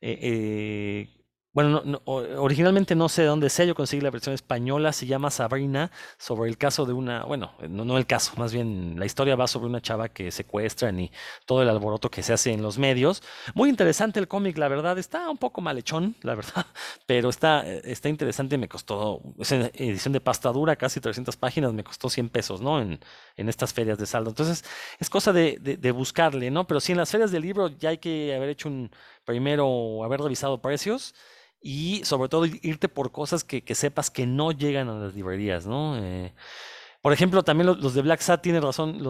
eh, 0.00 0.18
eh, 0.22 1.15
bueno, 1.56 1.80
no, 1.82 1.84
no, 1.84 2.02
originalmente 2.04 2.94
no 2.94 3.08
sé 3.08 3.22
de 3.22 3.28
dónde 3.28 3.48
sea, 3.48 3.64
yo 3.64 3.74
conseguí 3.74 4.02
la 4.02 4.10
versión 4.10 4.34
española, 4.34 4.92
se 4.92 5.06
llama 5.06 5.30
Sabrina, 5.30 5.90
sobre 6.18 6.50
el 6.50 6.58
caso 6.58 6.84
de 6.84 6.92
una, 6.92 7.24
bueno, 7.24 7.54
no, 7.66 7.96
el 7.96 8.06
caso, 8.06 8.34
más 8.36 8.52
bien 8.52 8.96
la 8.98 9.06
historia 9.06 9.36
va 9.36 9.46
sobre 9.46 9.66
una 9.66 9.80
chava 9.80 10.10
que 10.10 10.30
secuestran 10.30 11.00
y 11.00 11.10
todo 11.46 11.62
el 11.62 11.70
alboroto 11.70 12.10
que 12.10 12.22
se 12.22 12.34
hace 12.34 12.52
en 12.52 12.60
los 12.60 12.76
medios. 12.76 13.22
Muy 13.54 13.70
interesante 13.70 14.20
el 14.20 14.28
cómic, 14.28 14.58
la 14.58 14.68
verdad, 14.68 14.98
está 14.98 15.30
un 15.30 15.38
poco 15.38 15.62
malhechón, 15.62 16.14
la 16.20 16.34
verdad, 16.34 16.66
pero 17.06 17.30
está, 17.30 17.62
está 17.66 18.10
interesante, 18.10 18.58
me 18.58 18.68
costó, 18.68 19.22
es 19.38 19.50
edición 19.50 20.12
de 20.12 20.20
pasta 20.20 20.52
dura, 20.52 20.76
casi 20.76 21.00
300 21.00 21.38
páginas, 21.38 21.72
me 21.72 21.84
costó 21.84 22.10
100 22.10 22.28
pesos, 22.28 22.60
¿no? 22.60 22.82
En, 22.82 23.00
en 23.34 23.48
estas 23.48 23.72
ferias 23.72 23.96
de 23.96 24.04
saldo. 24.04 24.28
Entonces, 24.28 24.62
es 24.98 25.08
cosa 25.08 25.32
de, 25.32 25.56
de, 25.58 25.90
buscarle, 25.90 26.50
¿no? 26.50 26.66
Pero 26.66 26.80
sí, 26.80 26.92
en 26.92 26.98
las 26.98 27.10
ferias 27.10 27.30
de 27.30 27.40
libro 27.40 27.68
ya 27.68 27.88
hay 27.88 27.98
que 27.98 28.34
haber 28.34 28.50
hecho 28.50 28.68
un, 28.68 28.90
primero, 29.24 30.04
haber 30.04 30.20
revisado 30.20 30.60
precios 30.60 31.14
y 31.66 32.04
sobre 32.04 32.28
todo 32.28 32.46
irte 32.46 32.88
por 32.88 33.10
cosas 33.10 33.42
que, 33.42 33.74
sepas 33.74 34.08
que 34.08 34.24
no 34.24 34.52
llegan 34.52 34.88
a 34.88 34.94
las 34.94 35.16
librerías, 35.16 35.66
¿no? 35.66 35.96
Eh, 35.98 36.32
por 37.02 37.12
ejemplo, 37.12 37.42
también 37.42 37.66
los, 37.66 37.92
de 37.92 38.02
Black 38.02 38.20
Sat 38.20 38.40
tienen 38.40 38.62
razón, 38.62 39.02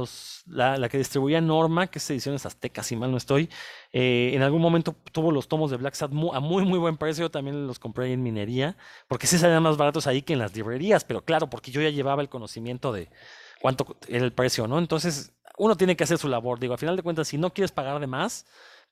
la, 0.47 0.89
que 0.89 0.97
distribuía 0.97 1.43
Norma, 1.43 1.87
que 1.87 1.99
es 1.99 2.11
Ediciones 2.11 2.47
Aztecas, 2.47 2.87
si 2.87 2.97
mal 2.97 3.11
no 3.11 3.19
estoy, 3.19 3.51
eh, 3.93 4.31
en 4.33 4.43
algún 4.43 4.63
momento 4.63 4.97
tuvo 5.13 5.33
los 5.33 5.49
tomos 5.49 5.71
de 5.71 5.77
Black 5.77 5.95
Sat 5.95 6.11
a 6.11 6.41
muy, 6.41 6.65
muy 6.65 6.79
buen 6.79 6.97
precio, 6.97 7.31
también 7.31 7.67
los 7.67 7.79
compré 7.79 8.11
en 8.11 8.23
minería, 8.23 8.79
porque 9.07 9.27
sí 9.27 9.37
salían 9.37 9.63
más 9.63 9.77
baratos 9.77 10.07
ahí 10.07 10.23
que 10.23 10.33
en 10.33 10.39
las 10.39 10.57
librerías, 10.57 11.05
pero 11.05 11.23
claro, 11.27 11.51
porque 11.51 11.71
yo 11.71 11.83
ya 11.83 11.91
llevaba 11.91 12.23
el 12.23 12.31
conocimiento 12.31 12.91
de 12.91 13.11
cuánto 13.61 13.99
era 14.09 14.25
el 14.25 14.33
precio, 14.33 14.67
¿no? 14.67 14.79
Entonces, 14.79 15.35
uno 15.59 15.77
tiene 15.77 15.95
que 15.95 16.05
hacer 16.05 16.17
su 16.17 16.29
labor, 16.29 16.59
digo, 16.59 16.73
a 16.73 16.79
final 16.79 16.97
de 16.97 17.03
cuentas, 17.03 17.29
si 17.29 17.37
no 17.37 17.53
quieres 17.53 17.73
pagar 17.73 18.01
de 18.01 18.07
más, 18.07 18.47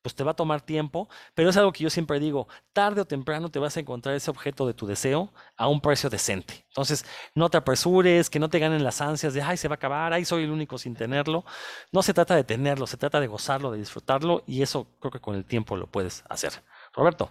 pues 0.05 0.15
te 0.15 0.23
va 0.23 0.33
a 0.33 0.37
tomar 0.37 0.61
tiempo, 0.61 1.09
pero 1.35 1.49
es 1.49 1.57
algo 1.57 1.73
que 1.73 1.83
yo 1.83 1.89
siempre 1.89 2.21
digo, 2.21 2.47
tarde 2.75 3.01
o 3.01 3.07
temprano 3.07 3.49
te 3.49 3.59
vas 3.59 3.75
a 3.79 3.81
encontrar 3.81 4.15
ese 4.15 4.31
objeto 4.31 4.67
de 4.67 4.75
tu 4.75 4.87
deseo 4.87 5.33
a 5.57 5.67
un 5.67 5.81
precio 5.81 6.11
decente. 6.11 6.67
Entonces, 6.69 7.07
no 7.35 7.49
te 7.49 7.57
apresures, 7.57 8.29
que 8.29 8.39
no 8.39 8.51
te 8.51 8.59
ganen 8.59 8.85
las 8.85 9.01
ansias 9.01 9.33
de, 9.33 9.41
ay, 9.41 9.57
se 9.57 9.67
va 9.67 9.73
a 9.73 9.77
acabar, 9.77 10.13
ay, 10.13 10.27
soy 10.27 10.45
el 10.45 10.51
único 10.51 10.77
sin 10.77 10.95
tenerlo. 10.95 11.47
No 11.91 12.03
se 12.03 12.13
trata 12.13 12.37
de 12.37 12.45
tenerlo, 12.45 12.87
se 12.87 12.99
trata 12.99 13.19
de 13.19 13.29
gozarlo, 13.29 13.73
de 13.73 13.79
disfrutarlo, 13.79 14.45
y 14.47 14.61
eso 14.61 14.87
creo 15.01 15.11
que 15.11 15.21
con 15.21 15.37
el 15.37 15.47
tiempo 15.47 15.75
lo 15.75 15.87
puedes 15.87 16.23
hacer. 16.29 16.53
Roberto. 16.93 17.31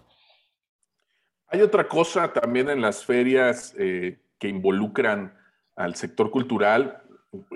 Hay 1.49 1.61
otra 1.61 1.87
cosa 1.87 2.33
también 2.33 2.71
en 2.71 2.81
las 2.81 3.05
ferias 3.05 3.75
eh, 3.77 4.19
que 4.39 4.47
involucran 4.47 5.37
al 5.75 5.93
sector 5.93 6.31
cultural, 6.31 7.02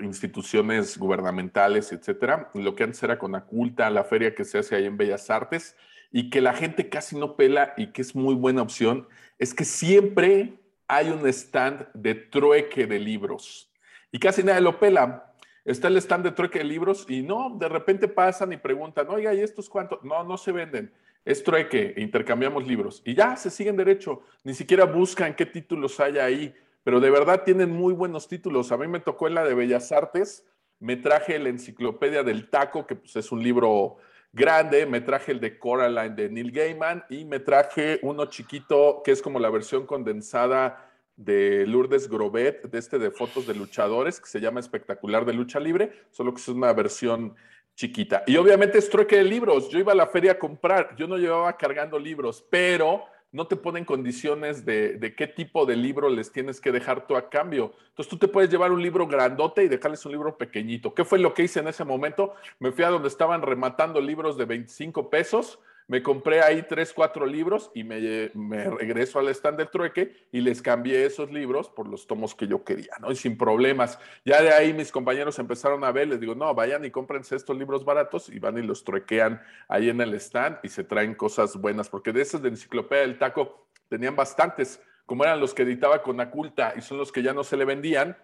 instituciones 0.02 0.98
gubernamentales, 0.98 1.92
etcétera. 1.92 2.50
Lo 2.54 2.74
que 2.74 2.84
antes 2.84 3.02
era 3.02 3.18
con 3.18 3.34
Aculta, 3.34 3.90
la 3.90 4.04
feria 4.04 4.34
que 4.34 4.44
se 4.44 4.58
hace 4.58 4.76
ahí 4.76 4.84
en 4.84 4.96
Bellas 4.96 5.30
Artes, 5.30 5.76
y 6.10 6.30
que 6.30 6.40
la 6.40 6.54
gente 6.54 6.88
casi 6.88 7.16
no 7.16 7.36
pela 7.36 7.74
y 7.76 7.88
que 7.88 8.02
es 8.02 8.14
muy 8.14 8.34
buena 8.34 8.62
opción, 8.62 9.06
es 9.38 9.54
que 9.54 9.64
siempre 9.64 10.58
hay 10.86 11.10
un 11.10 11.26
stand 11.28 11.86
de 11.92 12.14
trueque 12.14 12.86
de 12.86 12.98
libros. 12.98 13.70
Y 14.10 14.18
casi 14.18 14.42
nadie 14.42 14.62
lo 14.62 14.78
pela. 14.80 15.34
Está 15.64 15.88
el 15.88 15.98
stand 15.98 16.24
de 16.24 16.32
trueque 16.32 16.60
de 16.60 16.64
libros 16.64 17.04
y 17.08 17.22
no, 17.22 17.54
de 17.58 17.68
repente 17.68 18.08
pasan 18.08 18.52
y 18.52 18.56
preguntan, 18.56 19.06
oiga, 19.10 19.34
¿y 19.34 19.40
estos 19.40 19.68
cuántos? 19.68 20.02
No, 20.02 20.24
no 20.24 20.38
se 20.38 20.50
venden. 20.50 20.92
Es 21.26 21.44
trueque, 21.44 21.92
intercambiamos 21.98 22.66
libros. 22.66 23.02
Y 23.04 23.14
ya 23.14 23.36
se 23.36 23.50
siguen 23.50 23.76
derecho. 23.76 24.22
Ni 24.44 24.54
siquiera 24.54 24.86
buscan 24.86 25.34
qué 25.34 25.44
títulos 25.44 26.00
hay 26.00 26.16
ahí 26.18 26.54
pero 26.88 27.00
de 27.00 27.10
verdad 27.10 27.42
tienen 27.44 27.70
muy 27.70 27.92
buenos 27.92 28.28
títulos. 28.28 28.72
A 28.72 28.78
mí 28.78 28.86
me 28.88 28.98
tocó 28.98 29.26
en 29.28 29.34
la 29.34 29.44
de 29.44 29.52
Bellas 29.52 29.92
Artes, 29.92 30.46
me 30.80 30.96
traje 30.96 31.38
la 31.38 31.50
Enciclopedia 31.50 32.22
del 32.22 32.48
Taco, 32.48 32.86
que 32.86 32.96
pues, 32.96 33.14
es 33.14 33.30
un 33.30 33.42
libro 33.42 33.98
grande, 34.32 34.86
me 34.86 35.02
traje 35.02 35.32
el 35.32 35.40
de 35.40 35.58
Coraline 35.58 36.14
de 36.14 36.30
Neil 36.30 36.50
Gaiman 36.50 37.04
y 37.10 37.26
me 37.26 37.40
traje 37.40 38.00
uno 38.00 38.24
chiquito 38.30 39.02
que 39.04 39.10
es 39.10 39.20
como 39.20 39.38
la 39.38 39.50
versión 39.50 39.84
condensada 39.84 40.90
de 41.14 41.66
Lourdes 41.66 42.08
Grobet, 42.08 42.70
de 42.70 42.78
este 42.78 42.98
de 42.98 43.10
fotos 43.10 43.46
de 43.46 43.54
luchadores, 43.54 44.18
que 44.18 44.26
se 44.26 44.40
llama 44.40 44.60
Espectacular 44.60 45.26
de 45.26 45.34
Lucha 45.34 45.60
Libre, 45.60 45.92
solo 46.10 46.32
que 46.32 46.40
es 46.40 46.48
una 46.48 46.72
versión 46.72 47.34
chiquita. 47.74 48.22
Y 48.26 48.38
obviamente 48.38 48.78
es 48.78 48.88
trueque 48.88 49.16
de 49.16 49.24
libros. 49.24 49.68
Yo 49.68 49.78
iba 49.78 49.92
a 49.92 49.94
la 49.94 50.06
feria 50.06 50.32
a 50.32 50.38
comprar, 50.38 50.96
yo 50.96 51.06
no 51.06 51.18
llevaba 51.18 51.54
cargando 51.58 51.98
libros, 51.98 52.42
pero 52.48 53.04
no 53.30 53.46
te 53.46 53.56
ponen 53.56 53.84
condiciones 53.84 54.64
de, 54.64 55.14
qué 55.16 55.26
tipo 55.26 55.66
de 55.66 55.76
libro 55.76 56.08
les 56.08 56.32
tienes 56.32 56.60
que 56.60 56.72
dejar 56.72 57.06
tú 57.06 57.16
a 57.16 57.28
cambio. 57.28 57.74
Entonces 57.88 58.08
tú 58.08 58.18
te 58.18 58.28
puedes 58.28 58.50
llevar 58.50 58.72
un 58.72 58.82
libro 58.82 59.06
grandote 59.06 59.64
y 59.64 59.68
dejarles 59.68 60.04
un 60.06 60.12
libro 60.12 60.36
pequeñito. 60.36 60.94
¿Qué 60.94 61.04
fue 61.04 61.18
lo 61.18 61.34
que 61.34 61.42
hice 61.44 61.60
en 61.60 61.68
ese 61.68 61.84
momento? 61.84 62.34
Me 62.58 62.72
fui 62.72 62.84
a 62.84 62.88
donde 62.88 63.08
estaban 63.08 63.42
rematando 63.42 64.00
libros 64.00 64.38
de 64.38 64.46
25 64.46 65.10
pesos 65.10 65.58
me 65.88 66.02
compré 66.02 66.42
ahí 66.42 66.66
tres, 66.68 66.92
cuatro 66.92 67.24
libros 67.24 67.70
y 67.74 67.82
me, 67.82 68.28
regreso 68.28 69.18
al 69.18 69.28
stand 69.28 69.56
del 69.56 69.70
trueque 69.70 70.28
y 70.30 70.42
les 70.42 70.60
cambié 70.60 71.06
esos 71.06 71.32
libros 71.32 71.70
por 71.70 71.88
los 71.88 72.06
tomos 72.06 72.34
que 72.34 72.46
yo 72.46 72.62
quería, 72.62 72.92
¿no? 73.00 73.10
Y 73.10 73.16
sin 73.16 73.38
problemas. 73.38 73.98
Ya 74.22 74.42
de 74.42 74.52
ahí 74.52 74.74
mis 74.74 74.92
compañeros 74.92 75.38
empezaron 75.38 75.82
a 75.84 75.90
ver, 75.90 76.08
les 76.08 76.20
digo, 76.20 76.34
no, 76.34 76.54
vayan 76.54 76.84
y 76.84 76.90
cómprense 76.90 77.36
estos 77.36 77.56
libros 77.56 77.86
baratos 77.86 78.28
y 78.28 78.38
van 78.38 78.58
y 78.58 78.62
los 78.62 78.84
truequean 78.84 79.40
ahí 79.66 79.88
en 79.88 80.02
el 80.02 80.12
stand 80.14 80.58
y 80.62 80.68
se 80.68 80.84
traen 80.84 81.14
cosas 81.14 81.56
buenas, 81.56 81.88
porque 81.88 82.12
de 82.12 82.20
esas 82.20 82.42
de 82.42 82.50
Enciclopedia 82.50 83.06
del 83.06 83.18
Taco 83.18 83.66
tenían 83.88 84.14
bastantes, 84.14 84.82
como 85.06 85.24
eran 85.24 85.40
los 85.40 85.54
que 85.54 85.62
editaba 85.62 86.02
con 86.02 86.20
Aculta 86.20 86.74
y 86.76 86.82
son 86.82 86.98
los 86.98 87.10
que 87.10 87.22
ya 87.22 87.32
no 87.32 87.44
se 87.44 87.56
le 87.56 87.64
vendían. 87.64 88.14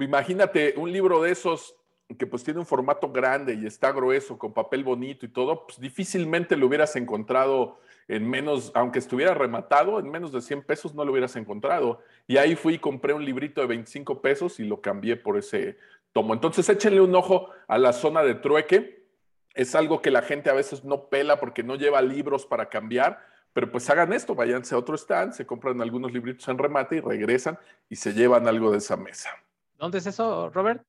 Imagínate 0.00 0.72
un 0.78 0.90
libro 0.90 1.20
de 1.20 1.32
esos 1.32 1.76
que 2.16 2.26
pues 2.26 2.42
tiene 2.42 2.60
un 2.60 2.66
formato 2.66 3.12
grande 3.12 3.54
y 3.54 3.66
está 3.66 3.92
grueso, 3.92 4.38
con 4.38 4.54
papel 4.54 4.82
bonito 4.82 5.26
y 5.26 5.28
todo, 5.28 5.66
pues 5.66 5.78
difícilmente 5.78 6.56
lo 6.56 6.66
hubieras 6.66 6.96
encontrado 6.96 7.78
en 8.08 8.28
menos, 8.28 8.72
aunque 8.74 8.98
estuviera 8.98 9.34
rematado, 9.34 9.98
en 10.00 10.10
menos 10.10 10.32
de 10.32 10.40
100 10.40 10.62
pesos 10.62 10.94
no 10.94 11.04
lo 11.04 11.12
hubieras 11.12 11.36
encontrado. 11.36 12.00
Y 12.26 12.38
ahí 12.38 12.56
fui 12.56 12.74
y 12.74 12.78
compré 12.78 13.12
un 13.12 13.24
librito 13.24 13.60
de 13.60 13.66
25 13.66 14.22
pesos 14.22 14.58
y 14.58 14.64
lo 14.64 14.80
cambié 14.80 15.16
por 15.16 15.36
ese 15.36 15.76
tomo. 16.12 16.32
Entonces 16.32 16.66
échenle 16.70 17.02
un 17.02 17.14
ojo 17.14 17.50
a 17.66 17.76
la 17.76 17.92
zona 17.92 18.22
de 18.22 18.34
trueque. 18.34 19.06
Es 19.54 19.74
algo 19.74 20.00
que 20.00 20.10
la 20.10 20.22
gente 20.22 20.48
a 20.48 20.54
veces 20.54 20.84
no 20.84 21.08
pela 21.08 21.38
porque 21.38 21.62
no 21.62 21.74
lleva 21.74 22.00
libros 22.00 22.46
para 22.46 22.70
cambiar, 22.70 23.22
pero 23.52 23.70
pues 23.70 23.90
hagan 23.90 24.14
esto, 24.14 24.34
váyanse 24.34 24.74
a 24.74 24.78
otro 24.78 24.94
stand, 24.96 25.32
se 25.34 25.44
compran 25.44 25.82
algunos 25.82 26.12
libritos 26.12 26.48
en 26.48 26.56
remate 26.56 26.96
y 26.96 27.00
regresan 27.00 27.58
y 27.90 27.96
se 27.96 28.14
llevan 28.14 28.48
algo 28.48 28.70
de 28.70 28.78
esa 28.78 28.96
mesa. 28.96 29.30
¿Dónde 29.76 29.98
es 29.98 30.06
eso, 30.06 30.48
Robert? 30.50 30.82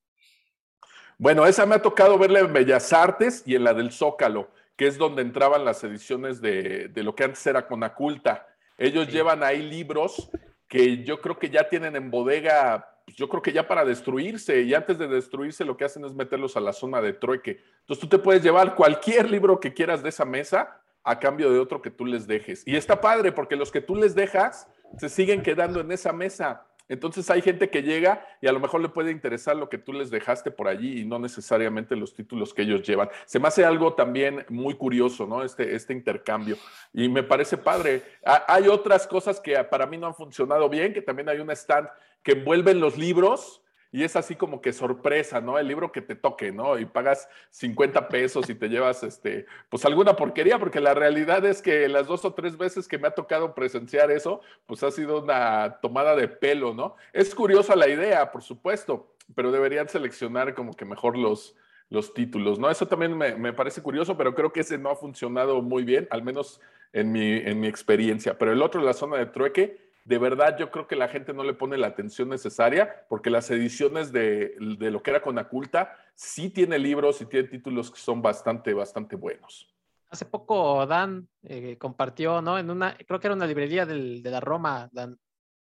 Bueno, 1.21 1.45
esa 1.45 1.65
me 1.65 1.75
ha 1.75 1.81
tocado 1.81 2.17
verla 2.17 2.39
en 2.39 2.53
Bellas 2.53 2.93
Artes 2.93 3.43
y 3.45 3.53
en 3.53 3.65
la 3.65 3.73
del 3.73 3.91
Zócalo, 3.91 4.49
que 4.77 4.87
es 4.87 4.97
donde 4.97 5.21
entraban 5.21 5.65
las 5.65 5.83
ediciones 5.83 6.39
de, 6.39 6.87
de 6.87 7.03
lo 7.03 7.13
que 7.13 7.25
antes 7.25 7.45
era 7.45 7.67
Conaculta. 7.67 8.47
Ellos 8.77 9.07
sí. 9.07 9.11
llevan 9.11 9.43
ahí 9.43 9.61
libros 9.61 10.31
que 10.69 11.03
yo 11.03 11.19
creo 11.19 11.37
que 11.37 11.49
ya 11.49 11.67
tienen 11.67 11.97
en 11.97 12.09
bodega, 12.09 12.87
pues, 13.03 13.17
yo 13.17 13.27
creo 13.27 13.41
que 13.41 13.51
ya 13.51 13.67
para 13.67 13.83
destruirse, 13.83 14.61
y 14.61 14.73
antes 14.73 14.97
de 14.97 15.09
destruirse 15.09 15.65
lo 15.65 15.75
que 15.75 15.83
hacen 15.83 16.05
es 16.05 16.13
meterlos 16.13 16.55
a 16.55 16.61
la 16.61 16.71
zona 16.71 17.01
de 17.01 17.11
trueque. 17.11 17.59
Entonces 17.81 17.99
tú 17.99 18.07
te 18.07 18.17
puedes 18.17 18.41
llevar 18.41 18.75
cualquier 18.75 19.29
libro 19.29 19.59
que 19.59 19.73
quieras 19.73 20.01
de 20.01 20.07
esa 20.07 20.23
mesa 20.23 20.79
a 21.03 21.19
cambio 21.19 21.51
de 21.51 21.59
otro 21.59 21.81
que 21.81 21.91
tú 21.91 22.05
les 22.05 22.27
dejes. 22.27 22.63
Y 22.65 22.77
está 22.77 23.01
padre 23.01 23.33
porque 23.33 23.57
los 23.57 23.73
que 23.73 23.81
tú 23.81 23.95
les 23.95 24.15
dejas 24.15 24.69
se 24.97 25.09
siguen 25.09 25.43
quedando 25.43 25.81
en 25.81 25.91
esa 25.91 26.13
mesa. 26.13 26.65
Entonces 26.89 27.29
hay 27.29 27.41
gente 27.41 27.69
que 27.69 27.83
llega 27.83 28.25
y 28.41 28.47
a 28.47 28.51
lo 28.51 28.59
mejor 28.59 28.81
le 28.81 28.89
puede 28.89 29.11
interesar 29.11 29.55
lo 29.55 29.69
que 29.69 29.77
tú 29.77 29.93
les 29.93 30.09
dejaste 30.09 30.51
por 30.51 30.67
allí 30.67 31.01
y 31.01 31.05
no 31.05 31.19
necesariamente 31.19 31.95
los 31.95 32.15
títulos 32.15 32.53
que 32.53 32.63
ellos 32.63 32.81
llevan. 32.81 33.09
Se 33.25 33.39
me 33.39 33.47
hace 33.47 33.63
algo 33.63 33.93
también 33.93 34.45
muy 34.49 34.73
curioso, 34.73 35.27
¿no? 35.27 35.43
Este, 35.43 35.75
este 35.75 35.93
intercambio. 35.93 36.57
Y 36.91 37.07
me 37.07 37.23
parece 37.23 37.57
padre. 37.57 38.01
Hay 38.47 38.67
otras 38.67 39.07
cosas 39.07 39.39
que 39.39 39.55
para 39.65 39.85
mí 39.85 39.97
no 39.97 40.07
han 40.07 40.15
funcionado 40.15 40.67
bien, 40.67 40.91
que 40.91 41.01
también 41.01 41.29
hay 41.29 41.39
un 41.39 41.51
stand 41.51 41.87
que 42.23 42.33
envuelven 42.33 42.79
los 42.79 42.97
libros 42.97 43.61
y 43.91 44.03
es 44.03 44.15
así 44.15 44.35
como 44.35 44.61
que 44.61 44.71
sorpresa, 44.71 45.41
¿no? 45.41 45.57
El 45.57 45.67
libro 45.67 45.91
que 45.91 46.01
te 46.01 46.15
toque, 46.15 46.51
¿no? 46.51 46.77
Y 46.77 46.85
pagas 46.85 47.27
50 47.49 48.07
pesos 48.07 48.49
y 48.49 48.55
te 48.55 48.69
llevas, 48.69 49.03
este, 49.03 49.47
pues 49.69 49.83
alguna 49.85 50.15
porquería, 50.15 50.59
porque 50.59 50.79
la 50.79 50.93
realidad 50.93 51.43
es 51.45 51.61
que 51.61 51.87
las 51.89 52.07
dos 52.07 52.23
o 52.25 52.33
tres 52.33 52.57
veces 52.57 52.87
que 52.87 52.99
me 52.99 53.07
ha 53.07 53.11
tocado 53.11 53.55
presenciar 53.55 54.11
eso, 54.11 54.41
pues 54.67 54.83
ha 54.83 54.91
sido 54.91 55.23
una 55.23 55.79
tomada 55.81 56.15
de 56.15 56.27
pelo, 56.27 56.73
¿no? 56.73 56.95
Es 57.13 57.33
curiosa 57.33 57.75
la 57.75 57.87
idea, 57.87 58.31
por 58.31 58.43
supuesto, 58.43 59.15
pero 59.35 59.51
deberían 59.51 59.89
seleccionar 59.89 60.53
como 60.53 60.73
que 60.73 60.85
mejor 60.85 61.17
los, 61.17 61.55
los 61.89 62.13
títulos, 62.13 62.59
¿no? 62.59 62.69
Eso 62.69 62.87
también 62.87 63.17
me, 63.17 63.35
me, 63.35 63.53
parece 63.53 63.81
curioso, 63.81 64.15
pero 64.17 64.35
creo 64.35 64.53
que 64.53 64.61
ese 64.61 64.77
no 64.77 64.91
ha 64.91 64.95
funcionado 64.95 65.61
muy 65.61 65.83
bien, 65.83 66.07
al 66.11 66.21
menos 66.21 66.61
en 66.93 67.11
mi, 67.11 67.37
en 67.37 67.59
mi 67.59 67.67
experiencia. 67.67 68.37
Pero 68.37 68.51
el 68.51 68.61
otro, 68.61 68.81
la 68.81 68.93
zona 68.93 69.17
de 69.17 69.25
trueque, 69.25 69.88
de 70.09 70.17
verdad 70.17 70.57
yo 70.57 70.71
creo 70.71 70.87
que 70.87 70.95
la 70.95 71.07
gente 71.07 71.35
no 71.35 71.43
le 71.43 71.53
pone 71.53 71.77
la 71.77 71.85
atención 71.85 72.29
necesaria, 72.29 73.05
porque 73.07 73.29
las 73.29 73.51
ediciones 73.51 74.11
de, 74.11 74.55
de 74.79 74.89
lo 74.89 75.03
que 75.03 75.11
era 75.11 75.21
Conaculta 75.21 75.95
sí 76.15 76.49
tiene 76.49 76.79
libros 76.79 77.21
y 77.21 77.27
tiene 77.27 77.47
títulos 77.47 77.91
que 77.91 77.99
son 77.99 78.19
bastante, 78.19 78.73
bastante 78.73 79.15
buenos. 79.15 79.71
Hace 80.09 80.25
poco 80.25 80.87
Dan 80.87 81.29
eh, 81.43 81.77
compartió, 81.77 82.41
¿no? 82.41 82.57
En 82.57 82.71
una, 82.71 82.97
creo 82.97 83.19
que 83.19 83.27
era 83.27 83.35
una 83.35 83.45
librería 83.45 83.85
del, 83.85 84.23
de 84.23 84.31
la 84.31 84.39
Roma, 84.39 84.89
Dan, 84.91 85.19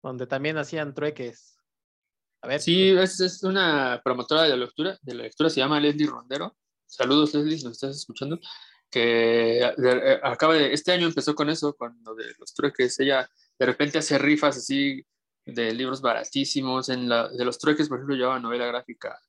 donde 0.02 0.26
también 0.26 0.56
hacían 0.56 0.94
trueques. 0.94 1.58
A 2.40 2.48
ver. 2.48 2.62
Sí, 2.62 2.92
es, 2.92 3.20
es, 3.20 3.42
una 3.42 4.00
promotora 4.02 4.44
de 4.44 4.48
la 4.48 4.56
lectura, 4.56 4.98
de 5.02 5.14
la 5.14 5.24
lectura, 5.24 5.50
se 5.50 5.60
llama 5.60 5.78
Leslie 5.78 6.06
Rondero. 6.06 6.56
Saludos, 6.86 7.34
Leslie, 7.34 7.58
si 7.58 7.64
nos 7.64 7.74
estás 7.74 7.94
escuchando. 7.94 8.40
Que 8.90 9.70
de, 9.76 10.18
acaba 10.22 10.54
de, 10.54 10.72
este 10.72 10.92
año 10.92 11.06
empezó 11.06 11.34
con 11.34 11.50
eso, 11.50 11.74
con 11.76 12.00
lo 12.02 12.14
de 12.14 12.24
los 12.38 12.54
trueques. 12.54 12.98
Ella 13.00 13.28
de 13.60 13.66
repente 13.66 13.98
hace 13.98 14.16
rifas 14.16 14.56
así 14.56 15.04
de 15.44 15.74
libros 15.74 16.00
baratísimos. 16.00 16.88
En 16.88 17.10
la, 17.10 17.28
de 17.28 17.44
los 17.44 17.58
trueques, 17.58 17.88
por 17.88 17.98
ejemplo, 17.98 18.16
llevaba 18.16 18.40
novela 18.40 18.64
gráfica 18.64 19.20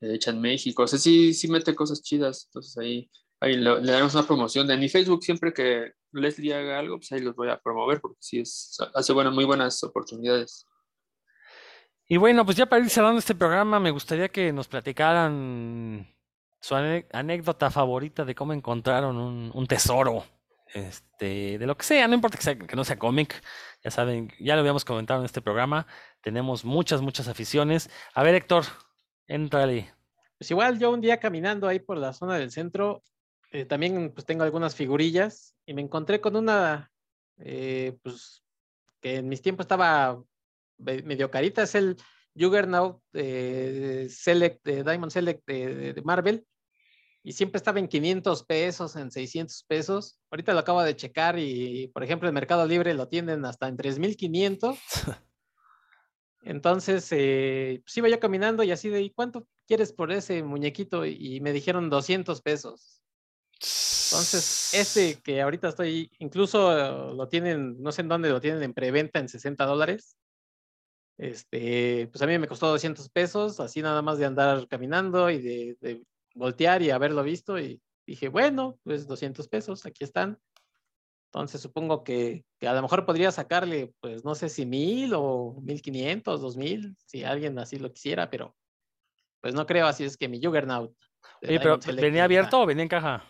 hecha 0.00 0.32
en 0.32 0.40
México. 0.40 0.82
O 0.82 0.86
sea, 0.88 0.98
sí, 0.98 1.32
sí 1.32 1.46
mete 1.46 1.76
cosas 1.76 2.02
chidas. 2.02 2.46
Entonces 2.46 2.76
ahí, 2.76 3.08
ahí 3.40 3.56
le, 3.56 3.80
damos 3.80 4.14
una 4.14 4.26
promoción. 4.26 4.66
De 4.66 4.76
mi 4.76 4.88
Facebook, 4.88 5.22
siempre 5.22 5.52
que 5.52 5.92
Leslie 6.10 6.54
haga 6.54 6.80
algo, 6.80 6.96
pues 6.96 7.12
ahí 7.12 7.20
los 7.20 7.36
voy 7.36 7.50
a 7.50 7.60
promover 7.60 8.00
porque 8.00 8.18
sí 8.20 8.40
es, 8.40 8.76
hace 8.94 9.12
bueno, 9.12 9.30
muy 9.30 9.44
buenas 9.44 9.80
oportunidades. 9.84 10.66
Y 12.08 12.16
bueno, 12.16 12.44
pues 12.44 12.56
ya 12.56 12.66
para 12.66 12.82
ir 12.82 12.90
cerrando 12.90 13.20
este 13.20 13.36
programa, 13.36 13.78
me 13.78 13.92
gustaría 13.92 14.28
que 14.28 14.52
nos 14.52 14.66
platicaran 14.66 16.12
su 16.60 16.74
anécdota 16.74 17.70
favorita 17.70 18.24
de 18.24 18.34
cómo 18.34 18.52
encontraron 18.52 19.16
un, 19.18 19.52
un 19.54 19.66
tesoro. 19.68 20.24
Este, 20.74 21.58
de 21.58 21.66
lo 21.66 21.76
que 21.76 21.84
sea, 21.84 22.06
no 22.08 22.14
importa 22.14 22.36
que, 22.36 22.42
sea, 22.42 22.58
que 22.58 22.76
no 22.76 22.84
sea 22.84 22.98
cómic, 22.98 23.42
ya 23.82 23.90
saben, 23.90 24.32
ya 24.40 24.54
lo 24.54 24.60
habíamos 24.60 24.84
comentado 24.84 25.20
en 25.20 25.26
este 25.26 25.40
programa, 25.40 25.86
tenemos 26.20 26.64
muchas, 26.64 27.00
muchas 27.00 27.28
aficiones. 27.28 27.90
A 28.14 28.22
ver, 28.22 28.34
Héctor, 28.34 28.64
entrale. 29.26 29.92
Pues 30.38 30.50
igual 30.50 30.78
yo 30.78 30.90
un 30.90 31.00
día 31.00 31.18
caminando 31.18 31.68
ahí 31.68 31.78
por 31.78 31.96
la 31.96 32.12
zona 32.12 32.36
del 32.36 32.50
centro, 32.50 33.02
eh, 33.50 33.64
también 33.64 34.12
pues 34.12 34.26
tengo 34.26 34.44
algunas 34.44 34.74
figurillas 34.74 35.54
y 35.64 35.74
me 35.74 35.82
encontré 35.82 36.20
con 36.20 36.36
una, 36.36 36.90
eh, 37.38 37.96
pues 38.02 38.42
que 39.00 39.16
en 39.16 39.28
mis 39.28 39.42
tiempos 39.42 39.64
estaba 39.64 40.22
medio 40.78 41.30
carita, 41.30 41.62
es 41.62 41.74
el 41.74 41.96
Juggernaut 42.36 43.02
eh, 43.14 44.06
Select, 44.10 44.64
Diamond 44.64 45.10
Select 45.10 45.46
de, 45.46 46.02
Marvel, 46.04 46.46
y 47.28 47.32
siempre 47.32 47.58
estaba 47.58 47.78
en 47.78 47.88
500 47.88 48.42
pesos, 48.44 48.96
en 48.96 49.10
600 49.10 49.62
pesos. 49.64 50.18
Ahorita 50.30 50.54
lo 50.54 50.60
acabo 50.60 50.82
de 50.82 50.96
checar 50.96 51.38
y, 51.38 51.88
por 51.88 52.02
ejemplo, 52.02 52.26
en 52.26 52.34
Mercado 52.34 52.64
Libre 52.66 52.94
lo 52.94 53.06
tienen 53.06 53.44
hasta 53.44 53.68
en 53.68 53.76
3500. 53.76 54.78
Entonces, 56.42 57.06
eh, 57.10 57.82
pues 57.84 57.94
iba 57.98 58.08
yo 58.08 58.18
caminando 58.18 58.62
y 58.62 58.70
así 58.70 58.88
de, 58.88 59.02
¿y 59.02 59.10
cuánto 59.10 59.46
quieres 59.66 59.92
por 59.92 60.10
ese 60.10 60.42
muñequito? 60.42 61.04
Y 61.04 61.42
me 61.42 61.52
dijeron 61.52 61.90
200 61.90 62.40
pesos. 62.40 63.02
Entonces, 63.52 64.72
ese 64.72 65.20
que 65.20 65.42
ahorita 65.42 65.68
estoy, 65.68 66.10
incluso 66.20 67.12
lo 67.12 67.28
tienen, 67.28 67.76
no 67.82 67.92
sé 67.92 68.00
en 68.00 68.08
dónde 68.08 68.30
lo 68.30 68.40
tienen 68.40 68.62
en 68.62 68.72
preventa 68.72 69.18
en 69.18 69.28
60 69.28 69.66
dólares. 69.66 70.16
Este, 71.18 72.08
pues 72.10 72.22
a 72.22 72.26
mí 72.26 72.38
me 72.38 72.48
costó 72.48 72.68
200 72.68 73.10
pesos, 73.10 73.60
así 73.60 73.82
nada 73.82 74.00
más 74.00 74.16
de 74.16 74.24
andar 74.24 74.66
caminando 74.66 75.28
y 75.28 75.42
de, 75.42 75.76
de 75.82 76.02
voltear 76.34 76.82
y 76.82 76.90
haberlo 76.90 77.22
visto. 77.22 77.58
Y 77.58 77.80
dije, 78.06 78.28
bueno, 78.28 78.78
pues 78.84 79.06
200 79.06 79.48
pesos, 79.48 79.86
aquí 79.86 80.04
están. 80.04 80.38
Entonces 81.26 81.60
supongo 81.60 82.04
que, 82.04 82.44
que, 82.58 82.68
a 82.68 82.72
lo 82.72 82.80
mejor 82.80 83.04
podría 83.04 83.30
sacarle, 83.30 83.92
pues 84.00 84.24
no 84.24 84.34
sé 84.34 84.48
si 84.48 84.64
mil 84.64 85.12
o 85.14 85.58
mil 85.62 85.82
quinientos, 85.82 86.40
dos 86.40 86.56
mil, 86.56 86.96
si 87.04 87.22
alguien 87.22 87.58
así 87.58 87.78
lo 87.78 87.92
quisiera, 87.92 88.30
pero 88.30 88.56
pues 89.40 89.54
no 89.54 89.66
creo, 89.66 89.86
así 89.86 90.04
es 90.04 90.16
que 90.16 90.28
mi 90.28 90.42
Juggernaut. 90.42 90.96
Oye, 91.42 91.60
pero 91.60 91.78
¿venía 91.96 92.24
abierto 92.24 92.62
o 92.62 92.66
venía 92.66 92.82
en 92.82 92.88
caja? 92.88 93.24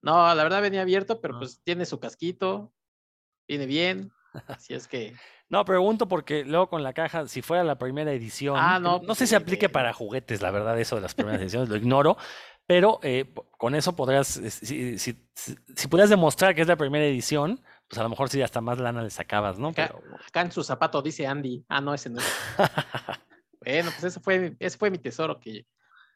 No, 0.00 0.32
la 0.34 0.42
verdad 0.42 0.62
venía 0.62 0.82
abierto, 0.82 1.20
pero 1.20 1.38
pues 1.38 1.60
tiene 1.62 1.84
su 1.86 1.98
casquito, 1.98 2.72
viene 3.48 3.66
bien, 3.66 4.12
así 4.46 4.74
es 4.74 4.88
que... 4.88 5.14
No, 5.48 5.64
pregunto 5.64 6.06
porque 6.06 6.44
luego 6.44 6.68
con 6.68 6.82
la 6.82 6.92
caja, 6.92 7.26
si 7.26 7.42
fuera 7.42 7.64
la 7.64 7.76
primera 7.76 8.12
edición, 8.12 8.56
ah, 8.58 8.78
no, 8.78 9.00
no 9.00 9.14
sé 9.14 9.26
si 9.26 9.34
aplique 9.34 9.68
para 9.68 9.92
juguetes, 9.92 10.42
la 10.42 10.50
verdad, 10.52 10.78
eso 10.78 10.94
de 10.96 11.02
las 11.02 11.14
primeras 11.14 11.40
ediciones, 11.40 11.68
lo 11.68 11.76
ignoro, 11.76 12.16
pero 12.70 13.00
eh, 13.02 13.34
con 13.58 13.74
eso 13.74 13.96
podrías, 13.96 14.28
si, 14.28 14.96
si, 14.96 15.28
si, 15.34 15.88
pudieras 15.88 16.08
demostrar 16.08 16.54
que 16.54 16.62
es 16.62 16.68
la 16.68 16.76
primera 16.76 17.04
edición, 17.04 17.60
pues 17.88 17.98
a 17.98 18.04
lo 18.04 18.08
mejor 18.08 18.28
sí 18.28 18.40
hasta 18.42 18.60
más 18.60 18.78
lana 18.78 19.02
le 19.02 19.10
sacabas, 19.10 19.58
¿no? 19.58 19.70
Acá, 19.70 19.88
Pero... 19.88 20.16
acá 20.24 20.42
en 20.42 20.52
su 20.52 20.62
zapato 20.62 21.02
dice 21.02 21.26
Andy, 21.26 21.64
ah, 21.68 21.80
no, 21.80 21.92
ese 21.92 22.10
no 22.10 22.20
es. 22.20 22.26
bueno, 23.64 23.90
pues 23.90 24.04
ese 24.04 24.20
fue, 24.20 24.54
ese 24.60 24.78
fue 24.78 24.88
mi 24.88 24.98
tesoro, 24.98 25.40
que, 25.40 25.66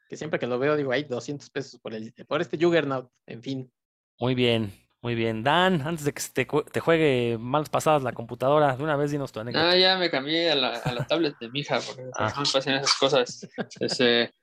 que 0.07 0.15
siempre 0.15 0.39
que 0.39 0.47
lo 0.47 0.57
veo 0.57 0.77
digo, 0.77 0.93
hay 0.93 1.03
200 1.03 1.49
pesos 1.49 1.77
por, 1.81 1.93
el, 1.93 2.13
por 2.25 2.39
este 2.39 2.57
Juggernaut, 2.57 3.11
en 3.25 3.43
fin. 3.43 3.71
Muy 4.17 4.33
bien, 4.33 4.71
muy 5.05 5.13
bien. 5.13 5.43
Dan, 5.43 5.83
antes 5.83 6.03
de 6.03 6.15
que 6.15 6.23
te, 6.33 6.47
te, 6.71 6.79
juegue 6.79 7.37
malas 7.39 7.69
pasadas 7.69 8.01
la 8.01 8.11
computadora, 8.11 8.75
de 8.75 8.81
una 8.81 8.95
vez 8.95 9.11
dinos 9.11 9.31
tu 9.31 9.39
anécdota. 9.39 9.69
Ah, 9.69 9.77
ya 9.77 9.99
me 9.99 10.09
cambié 10.09 10.49
a 10.49 10.55
la, 10.55 10.77
a 10.77 10.93
la 10.93 11.05
tablet 11.05 11.37
de 11.39 11.47
mi 11.51 11.59
hija, 11.59 11.79
porque 11.79 12.05
ah. 12.15 12.33
no 12.35 12.41
me 12.41 12.49
pasan 12.51 12.73
esas 12.73 12.95
cosas. 12.95 13.47
Ese, 13.79 14.33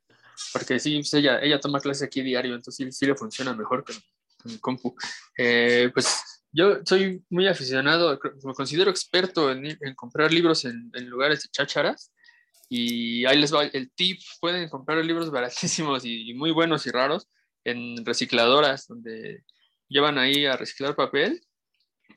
porque 0.52 0.78
sí, 0.78 0.98
pues 0.98 1.12
ella, 1.14 1.40
ella 1.42 1.58
toma 1.58 1.80
clase 1.80 2.04
aquí 2.04 2.22
diario, 2.22 2.54
entonces 2.54 2.76
sí, 2.76 2.92
sí 2.92 3.06
le 3.06 3.16
funciona 3.16 3.52
mejor 3.54 3.84
que 3.84 3.92
mi 4.44 4.56
compu. 4.58 4.94
Eh, 5.36 5.90
pues 5.92 6.44
yo 6.52 6.76
soy 6.84 7.24
muy 7.28 7.48
aficionado, 7.48 8.20
me 8.44 8.54
considero 8.54 8.88
experto 8.88 9.50
en, 9.50 9.66
en 9.66 9.94
comprar 9.96 10.32
libros 10.32 10.64
en, 10.64 10.92
en, 10.94 11.08
lugares 11.08 11.42
de 11.42 11.48
chácharas. 11.48 12.12
Y 12.68 13.26
ahí 13.26 13.36
les 13.36 13.52
va 13.52 13.64
el 13.64 13.90
tip, 13.90 14.20
pueden 14.40 14.68
comprar 14.68 15.04
libros 15.04 15.28
baratísimos 15.28 16.04
y, 16.04 16.30
y 16.30 16.34
muy 16.34 16.52
buenos 16.52 16.86
y 16.86 16.92
raros 16.92 17.26
en 17.64 18.06
recicladoras, 18.06 18.86
donde 18.86 19.42
llevan 19.92 20.18
ahí 20.18 20.46
a 20.46 20.56
reciclar 20.56 20.96
papel, 20.96 21.40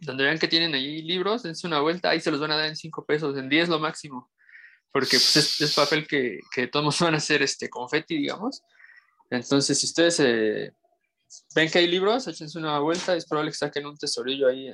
donde 0.02 0.24
vean 0.24 0.40
que 0.40 0.48
tienen 0.48 0.74
ahí 0.74 1.02
libros, 1.02 1.44
dense 1.44 1.68
una 1.68 1.80
vuelta, 1.80 2.10
ahí 2.10 2.20
se 2.20 2.32
los 2.32 2.40
van 2.40 2.52
a 2.52 2.58
dar 2.58 2.68
en 2.68 2.76
5 2.76 3.06
pesos, 3.06 3.38
en 3.38 3.50
10 3.50 3.70
lo 3.70 3.80
máximo, 3.80 4.32
porque 4.92 5.18
pues, 5.18 5.62
es, 5.62 5.76
papel 5.76 6.08
que, 6.08 6.40
que 6.54 6.68
todos 6.68 7.00
van 7.02 7.14
a 7.14 7.18
hacer 7.18 7.42
este 7.44 7.70
confeti, 7.70 8.18
digamos. 8.18 8.64
Entonces, 9.30 9.80
si 9.80 9.86
ustedes 9.88 10.20
eh, 10.20 10.74
ven 11.56 11.70
que 11.70 11.80
hay 11.80 11.88
libros, 11.88 12.28
échense 12.28 12.58
una 12.58 12.80
vuelta, 12.80 13.16
es 13.16 13.26
probable 13.26 13.52
que 13.52 13.58
saquen 13.58 13.86
un 13.86 13.98
tesorillo 13.98 14.48
ahí 14.48 14.74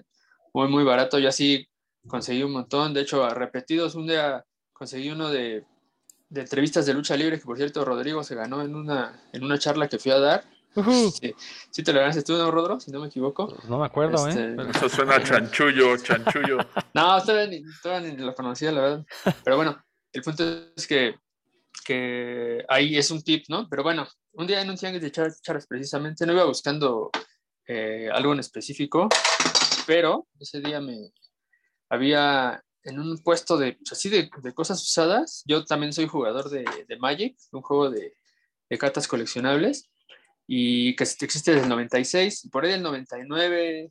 muy, 0.53 0.67
muy 0.67 0.83
barato. 0.83 1.17
Yo 1.19 1.29
así 1.29 1.67
conseguí 2.07 2.43
un 2.43 2.51
montón, 2.51 2.93
de 2.93 3.01
hecho, 3.01 3.27
repetidos, 3.29 3.95
un 3.95 4.07
día 4.07 4.43
conseguí 4.73 5.09
uno 5.09 5.29
de, 5.29 5.65
de 6.29 6.41
entrevistas 6.41 6.85
de 6.85 6.93
lucha 6.93 7.15
libre, 7.15 7.39
que 7.39 7.45
por 7.45 7.57
cierto, 7.57 7.85
Rodrigo 7.85 8.23
se 8.23 8.35
ganó 8.35 8.61
en 8.61 8.75
una, 8.75 9.23
en 9.31 9.43
una 9.43 9.57
charla 9.59 9.87
que 9.87 9.99
fui 9.99 10.11
a 10.11 10.19
dar 10.19 10.43
Uh 10.73 10.81
-huh. 10.83 11.11
sí, 11.11 11.35
sí, 11.69 11.83
te 11.83 11.91
lo 11.91 11.99
ganaste 11.99 12.23
tú, 12.23 12.37
¿no, 12.37 12.49
Rodro? 12.49 12.79
Si 12.79 12.91
no 12.91 13.01
me 13.01 13.07
equivoco. 13.07 13.57
No 13.67 13.79
me 13.79 13.85
acuerdo, 13.85 14.25
Este, 14.27 14.51
¿eh? 14.51 14.55
Eso 14.73 14.87
suena 14.87 15.15
a 15.15 15.23
chanchullo, 15.23 15.97
chanchullo. 15.97 16.57
no, 16.93 17.21
todavía 17.21 17.47
ni, 17.47 17.63
todavía 17.81 18.11
ni 18.13 18.17
lo 18.17 18.33
conocía, 18.33 18.71
la 18.71 18.81
verdad. 18.81 19.05
Pero 19.43 19.57
bueno, 19.57 19.83
el 20.13 20.21
punto 20.21 20.43
es 20.75 20.87
que, 20.87 21.15
que 21.85 22.63
ahí 22.69 22.97
es 22.97 23.11
un 23.11 23.21
tip, 23.21 23.45
¿no? 23.49 23.67
Pero 23.69 23.83
bueno, 23.83 24.07
un 24.33 24.47
día 24.47 24.61
en 24.61 24.69
un 24.69 24.77
tianguis 24.77 25.01
de 25.01 25.11
charlas 25.11 25.67
precisamente, 25.67 26.25
no 26.25 26.31
iba 26.31 26.45
buscando 26.45 27.09
eh, 27.67 28.09
algo 28.13 28.31
en 28.31 28.39
específico, 28.39 29.09
pero 29.85 30.27
ese 30.39 30.61
día 30.61 30.79
me 30.79 31.11
había 31.89 32.63
en 32.83 32.97
un 32.97 33.17
puesto 33.17 33.57
de, 33.57 33.73
pues, 33.73 33.91
así 33.91 34.07
de, 34.07 34.29
de, 34.41 34.53
cosas 34.53 34.81
usadas. 34.81 35.43
Yo 35.45 35.65
también 35.65 35.91
soy 35.91 36.07
jugador 36.07 36.49
de, 36.49 36.63
de 36.87 36.97
Magic, 36.97 37.37
un 37.51 37.61
juego 37.61 37.89
de, 37.89 38.13
de 38.69 38.77
cartas 38.77 39.07
coleccionables 39.07 39.89
y 40.53 40.97
que 40.97 41.05
existe 41.05 41.51
desde 41.51 41.63
el 41.63 41.69
96, 41.69 42.43
y 42.43 42.49
por 42.49 42.65
ahí 42.65 42.71
del 42.71 42.83
99, 42.83 43.89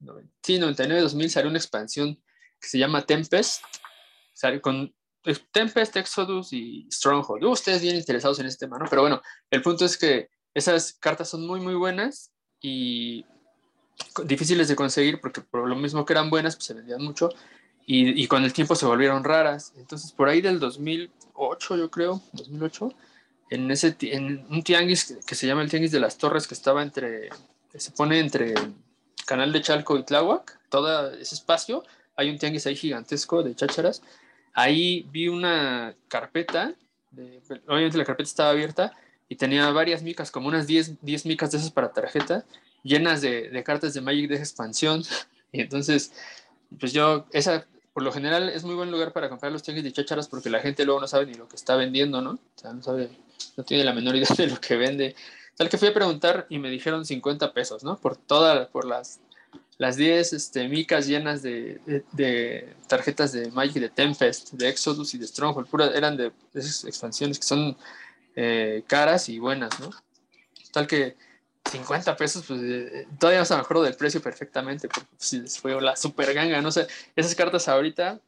90, 0.00 0.30
sí, 0.42 0.58
99, 0.58 1.00
2000 1.00 1.30
salió 1.30 1.48
una 1.48 1.58
expansión 1.58 2.22
que 2.60 2.68
se 2.68 2.76
llama 2.76 3.06
Tempest, 3.06 3.62
sale 4.34 4.60
con 4.60 4.94
Tempest, 5.52 5.96
Exodus 5.96 6.52
y 6.52 6.86
Stronghold. 6.90 7.44
Ustedes 7.44 7.80
bien 7.80 7.96
interesados 7.96 8.38
en 8.40 8.44
este 8.44 8.66
tema, 8.66 8.76
¿no? 8.76 8.84
Pero 8.90 9.00
bueno, 9.00 9.22
el 9.50 9.62
punto 9.62 9.86
es 9.86 9.96
que 9.96 10.28
esas 10.52 10.92
cartas 10.92 11.30
son 11.30 11.46
muy, 11.46 11.60
muy 11.60 11.76
buenas 11.76 12.30
y 12.60 13.24
difíciles 14.22 14.68
de 14.68 14.76
conseguir 14.76 15.18
porque 15.18 15.40
por 15.40 15.66
lo 15.66 15.76
mismo 15.76 16.04
que 16.04 16.12
eran 16.12 16.28
buenas, 16.28 16.56
pues 16.56 16.66
se 16.66 16.74
vendían 16.74 17.02
mucho. 17.02 17.30
y, 17.86 18.22
y, 18.22 18.26
con 18.26 18.44
el 18.44 18.52
tiempo 18.52 18.74
se 18.74 18.84
volvieron 18.84 19.24
raras. 19.24 19.72
Entonces, 19.78 20.12
por 20.12 20.28
ahí 20.28 20.42
del 20.42 20.60
2008, 20.60 21.76
yo 21.78 21.90
creo, 21.90 22.20
2008, 22.34 22.92
en, 23.52 23.70
ese, 23.70 23.94
en 24.00 24.46
un 24.48 24.62
tianguis 24.62 25.18
que, 25.26 25.34
se 25.34 25.46
llama 25.46 25.60
el 25.60 25.68
Tianguis 25.68 25.92
de 25.92 26.00
las 26.00 26.16
Torres, 26.16 26.48
que 26.48 26.54
estaba 26.54 26.82
entre, 26.82 27.28
que 27.70 27.80
se 27.80 27.90
pone 27.90 28.18
entre 28.18 28.54
Canal 29.26 29.52
de 29.52 29.60
Chalco 29.60 29.98
y 29.98 30.04
Tláhuac, 30.04 30.58
todo 30.70 31.12
ese 31.12 31.34
espacio, 31.34 31.84
hay 32.16 32.30
un 32.30 32.38
tianguis 32.38 32.66
ahí 32.66 32.76
gigantesco 32.76 33.42
de 33.42 33.54
chácharas. 33.54 34.02
Ahí 34.54 35.06
vi 35.10 35.28
una 35.28 35.94
carpeta, 36.08 36.74
obviamente 37.66 37.98
la 37.98 38.04
carpeta 38.04 38.28
estaba 38.28 38.50
abierta 38.50 38.92
y 39.28 39.36
tenía 39.36 39.70
varias 39.70 40.02
micas, 40.02 40.30
como 40.30 40.48
unas 40.48 40.66
10, 40.66 41.02
10 41.02 41.26
micas 41.26 41.50
de 41.52 41.58
esas 41.58 41.70
para 41.70 41.92
tarjeta, 41.92 42.46
llenas 42.82 43.20
de, 43.20 43.50
de 43.50 43.62
cartas 43.62 43.92
de 43.92 44.00
Magic 44.00 44.30
de 44.30 44.36
expansión. 44.36 45.04
Y 45.54 45.60
entonces, 45.60 46.14
pues 46.80 46.94
yo, 46.94 47.26
esa, 47.30 47.66
por 47.92 48.02
lo 48.02 48.12
general 48.12 48.48
es 48.48 48.64
muy 48.64 48.74
buen 48.74 48.90
lugar 48.90 49.12
para 49.12 49.28
comprar 49.28 49.52
los 49.52 49.62
tianguis 49.62 49.84
de 49.84 49.92
chácharas 49.92 50.28
porque 50.28 50.50
la 50.50 50.60
gente 50.60 50.84
luego 50.84 51.00
no 51.00 51.06
sabe 51.06 51.26
ni 51.26 51.34
lo 51.34 51.48
que 51.48 51.56
está 51.56 51.76
vendiendo, 51.76 52.22
¿no? 52.22 52.30
O 52.30 52.38
sea, 52.58 52.72
no 52.72 52.82
sabe, 52.82 53.10
no 53.56 53.64
tiene 53.64 53.84
la 53.84 53.92
menor 53.92 54.16
idea 54.16 54.34
de 54.36 54.46
lo 54.46 54.60
que 54.60 54.76
vende. 54.76 55.14
Tal 55.56 55.68
que 55.68 55.78
fui 55.78 55.88
a 55.88 55.94
preguntar 55.94 56.46
y 56.48 56.58
me 56.58 56.70
dijeron 56.70 57.04
50 57.04 57.52
pesos, 57.52 57.84
¿no? 57.84 57.98
Por 57.98 58.16
todas, 58.16 58.68
por 58.68 58.86
las, 58.86 59.20
las 59.76 59.96
10 59.96 60.32
este, 60.32 60.68
micas 60.68 61.06
llenas 61.06 61.42
de, 61.42 61.80
de, 62.12 62.74
tarjetas 62.88 63.32
de 63.32 63.50
Magic, 63.50 63.74
de 63.74 63.90
Tempest, 63.90 64.52
de 64.52 64.68
Exodus 64.68 65.12
y 65.14 65.18
de 65.18 65.26
Stronghold, 65.26 65.68
eran 65.94 66.16
de, 66.16 66.32
esas 66.54 66.84
expansiones 66.84 67.38
que 67.38 67.44
son 67.44 67.76
eh, 68.34 68.84
caras 68.86 69.28
y 69.28 69.38
buenas, 69.38 69.78
¿no? 69.80 69.90
Tal 70.72 70.86
que 70.86 71.16
50 71.70 72.16
pesos, 72.16 72.44
pues 72.46 72.60
eh, 72.62 73.06
todavía 73.18 73.40
no 73.40 73.44
se 73.44 73.54
me 73.54 73.60
acuerdo 73.60 73.84
del 73.84 73.96
precio 73.96 74.20
perfectamente, 74.20 74.88
porque 74.88 75.08
pues, 75.16 75.58
fue 75.58 75.80
la 75.80 75.96
super 75.96 76.32
ganga, 76.34 76.60
no 76.60 76.72
sé, 76.72 76.86
esas 77.16 77.34
cartas 77.34 77.68
ahorita, 77.68 78.20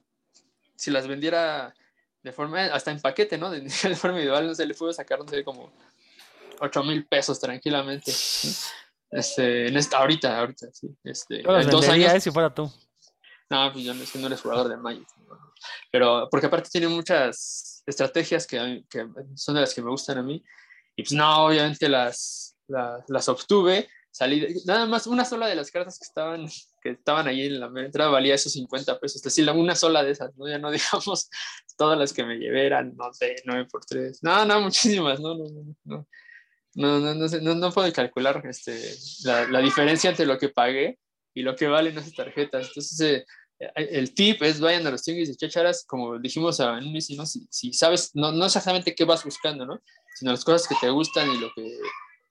si 0.77 0.91
las 0.91 1.07
vendiera 1.07 1.75
de 2.23 2.33
forma, 2.33 2.65
hasta 2.67 2.91
en 2.91 3.01
paquete, 3.01 3.37
¿no? 3.37 3.51
De, 3.51 3.61
de 3.83 3.97
forma 3.97 4.17
individual, 4.17 4.47
no 4.47 4.55
sé, 4.55 4.67
le 4.67 4.75
puedo 4.75 4.93
sacar, 4.93 5.19
no 5.19 5.29
sé, 5.29 5.45
como 5.45 5.73
8 6.61 6.85
mil 6.85 7.07
pesos 7.07 7.39
tranquilamente. 7.39 8.11
Este, 9.11 9.69
en 9.69 9.77
esta, 9.77 9.99
ahorita, 9.99 10.39
ahorita, 10.39 10.67
sí. 10.73 10.89
Este, 11.05 11.41
en 11.41 11.71
dos 11.71 11.89
años. 11.89 12.13
Eh, 12.13 12.21
si 12.21 12.31
fuera 12.31 12.53
tú. 12.53 12.71
No, 13.51 13.71
pues 13.73 13.85
yo 13.85 13.95
no, 13.95 14.03
es 14.03 14.11
que 14.11 14.19
no 14.19 14.27
eres 14.27 14.41
jugador 14.41 14.69
de 14.69 14.77
Magic. 14.77 15.07
Pero 15.91 16.29
porque 16.31 16.47
aparte 16.47 16.71
tiene 16.71 16.89
muchas 16.89 17.83
estrategias 17.87 18.47
que, 18.47 18.85
que, 18.89 19.07
son 19.37 19.55
de 19.55 19.61
las 19.61 19.75
que 19.75 19.83
me 19.83 19.91
gustan 19.91 20.19
a 20.19 20.23
mí. 20.23 20.43
Y 20.97 21.03
pues 21.03 21.13
no, 21.13 21.47
obviamente 21.47 21.89
las, 21.89 22.54
las, 22.69 23.09
las 23.09 23.29
obtuve. 23.29 23.89
Salí, 24.11 24.47
nada 24.65 24.87
más 24.87 25.07
una 25.09 25.25
sola 25.25 25.49
de 25.49 25.57
las 25.57 25.71
cartas 25.71 25.99
que 25.99 26.05
estaban, 26.05 26.47
que 26.81 26.91
estaban 26.91 27.27
ahí 27.27 27.47
en 27.47 27.59
la 27.59 27.67
entrada 27.83 28.11
valía 28.11 28.35
esos 28.37 28.53
50 28.53 29.01
pesos. 29.01 29.17
Es 29.17 29.23
decir, 29.23 29.49
una 29.51 29.75
sola 29.75 30.05
de 30.05 30.13
esas, 30.13 30.37
¿no? 30.37 30.49
Ya 30.49 30.59
no 30.59 30.71
digamos 30.73 31.29
todas 31.77 31.99
las 31.99 32.13
que 32.13 32.25
me 32.25 32.37
llevé 32.37 32.67
eran, 32.67 32.95
no 32.97 33.13
sé, 33.13 33.37
9 33.45 33.67
por 33.71 33.85
3. 33.85 34.23
No, 34.23 34.45
no, 34.45 34.61
muchísimas, 34.61 35.21
no, 35.21 35.35
no, 35.35 35.45
no. 35.45 35.77
no. 35.85 36.07
No, 36.77 36.99
no, 36.99 37.15
no, 37.15 37.27
no, 37.29 37.55
no 37.55 37.71
puedo 37.71 37.93
calcular 37.93 38.43
este, 38.47 38.77
la, 39.23 39.47
la, 39.47 39.61
diferencia 39.61 40.11
entre 40.11 40.27
lo 40.27 40.37
que 40.39 40.49
pagué 40.49 40.99
y 41.33 41.43
lo 41.43 41.55
que 41.55 41.69
valen 41.69 41.97
esas 41.97 42.15
tarjetas. 42.15 42.67
Entonces, 42.67 43.01
eh, 43.01 43.25
eh, 43.61 43.89
el 43.93 44.13
tip 44.13 44.43
es 44.43 44.61
vayan 44.61 44.87
a 44.87 44.91
los 44.91 45.03
tianguis 45.03 45.29
de 45.29 45.37
chacharas, 45.37 45.85
como 45.87 46.19
dijimos 46.19 46.59
a 46.59 46.73
un 46.73 46.93
¿no? 46.93 47.27
si, 47.27 47.47
si, 47.49 47.73
sabes, 47.73 48.11
no, 48.15 48.33
no 48.33 48.47
exactamente 48.47 48.95
qué 48.95 49.05
vas 49.05 49.25
buscando, 49.25 49.65
¿no? 49.65 49.81
sino 50.15 50.31
las 50.31 50.45
cosas 50.45 50.67
que 50.69 50.75
te 50.81 50.91
gustan 50.91 51.31
y 51.31 51.39
lo 51.39 51.53
que, 51.55 51.79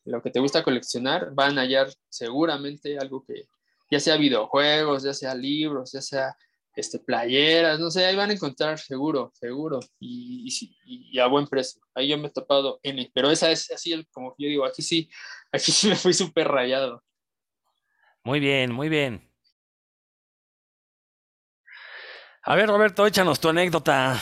lo 0.05 0.21
que 0.21 0.31
te 0.31 0.39
gusta 0.39 0.63
coleccionar, 0.63 1.33
van 1.33 1.57
a 1.57 1.61
hallar 1.61 1.87
seguramente 2.09 2.97
algo 2.97 3.23
que, 3.25 3.47
ya 3.89 3.99
sea 3.99 4.17
videojuegos, 4.17 5.03
ya 5.03 5.13
sea 5.13 5.35
libros, 5.35 5.91
ya 5.91 6.01
sea 6.01 6.35
este, 6.75 6.99
playeras, 6.99 7.79
no 7.79 7.91
sé, 7.91 8.05
ahí 8.05 8.15
van 8.15 8.31
a 8.31 8.33
encontrar 8.33 8.79
seguro, 8.79 9.31
seguro, 9.35 9.79
y, 9.99 10.47
y, 10.85 11.19
a 11.19 11.27
buen 11.27 11.47
precio. 11.47 11.81
Ahí 11.93 12.07
yo 12.07 12.17
me 12.17 12.27
he 12.27 12.31
topado 12.31 12.79
N, 12.81 13.11
pero 13.13 13.29
esa 13.29 13.51
es 13.51 13.71
así, 13.71 14.05
como 14.11 14.35
yo 14.37 14.47
digo, 14.47 14.65
aquí 14.65 14.81
sí, 14.81 15.09
aquí 15.51 15.71
sí 15.71 15.87
me 15.87 15.95
fui 15.95 16.13
súper 16.13 16.47
rayado. 16.47 17.03
Muy 18.23 18.39
bien, 18.39 18.71
muy 18.71 18.89
bien. 18.89 19.29
A 22.45 22.55
ver, 22.55 22.67
Roberto, 22.67 23.05
échanos 23.05 23.39
tu 23.39 23.49
anécdota. 23.49 24.19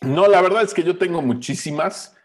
No, 0.00 0.28
la 0.28 0.40
verdad 0.40 0.62
es 0.62 0.72
que 0.72 0.82
yo 0.82 0.96
tengo 0.96 1.20
muchísimas, 1.20 2.16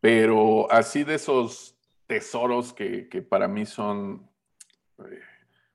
pero 0.00 0.70
así 0.70 1.04
de 1.04 1.14
esos 1.14 1.76
tesoros 2.06 2.72
que, 2.72 3.08
que 3.08 3.22
para 3.22 3.48
mí 3.48 3.66
son 3.66 4.28
eh, 4.98 5.20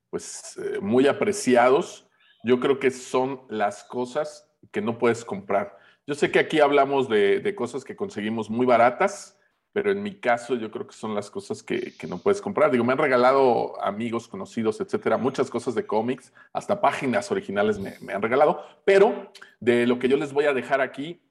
pues 0.09 0.57
eh, 0.57 0.79
muy 0.79 1.07
apreciados 1.07 2.07
yo 2.43 2.59
creo 2.59 2.77
que 2.77 2.91
son 2.91 3.41
las 3.49 3.83
cosas 3.85 4.49
que 4.71 4.81
no 4.81 4.97
puedes 4.97 5.23
comprar. 5.25 5.77
Yo 6.05 6.13
sé 6.13 6.29
que 6.29 6.39
aquí 6.39 6.59
hablamos 6.59 7.07
de, 7.07 7.53
cosas 7.55 7.85
que 7.85 7.95
conseguimos 7.95 8.49
muy 8.49 8.65
baratas, 8.65 9.39
pero 9.71 9.91
en 9.91 10.03
mi 10.03 10.19
caso 10.19 10.55
yo 10.55 10.69
creo 10.69 10.85
que 10.85 10.93
son 10.93 11.15
las 11.15 11.31
cosas 11.31 11.63
que, 11.63 11.93
no 12.07 12.17
puedes 12.17 12.41
comprar. 12.41 12.69
Digo, 12.69 12.83
me 12.83 12.91
han 12.91 12.99
regalado 12.99 13.81
amigos, 13.81 14.27
conocidos, 14.27 14.81
etcétera, 14.81 15.17
muchas 15.17 15.49
cosas 15.49 15.73
de 15.73 15.87
cómics, 15.87 16.33
hasta 16.51 16.81
páginas 16.81 17.31
originales 17.31 17.79
me, 17.79 17.97
me 18.01 18.13
han 18.13 18.21
regalado, 18.21 18.61
pero 18.83 19.31
de 19.61 19.87
lo 19.87 19.97
que 19.97 20.09
yo 20.09 20.17
les 20.17 20.33
voy 20.33 20.45
a 20.45 20.53
dejar 20.53 20.81
aquí, 20.81 21.21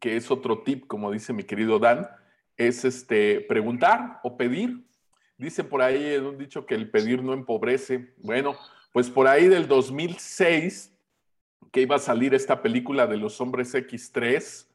que 0.00 0.16
es 0.16 0.30
otro 0.30 0.62
tip, 0.62 0.86
como 0.86 1.10
dice 1.10 1.34
mi 1.34 1.44
querido 1.44 1.78
Dan, 1.78 2.08
es 2.56 2.84
este, 2.84 3.40
preguntar 3.42 4.20
o 4.22 4.36
pedir. 4.36 4.84
Dice 5.38 5.64
por 5.64 5.82
ahí 5.82 6.16
un 6.16 6.38
dicho 6.38 6.66
que 6.66 6.74
el 6.74 6.90
pedir 6.90 7.22
no 7.22 7.32
empobrece. 7.32 8.14
Bueno, 8.18 8.56
pues 8.92 9.10
por 9.10 9.26
ahí 9.26 9.48
del 9.48 9.66
2006, 9.66 10.92
que 11.70 11.80
iba 11.80 11.96
a 11.96 12.00
salir 12.00 12.34
esta 12.34 12.62
película 12.62 13.06
de 13.06 13.16
los 13.16 13.40
hombres 13.40 13.74
X3, 13.74 14.66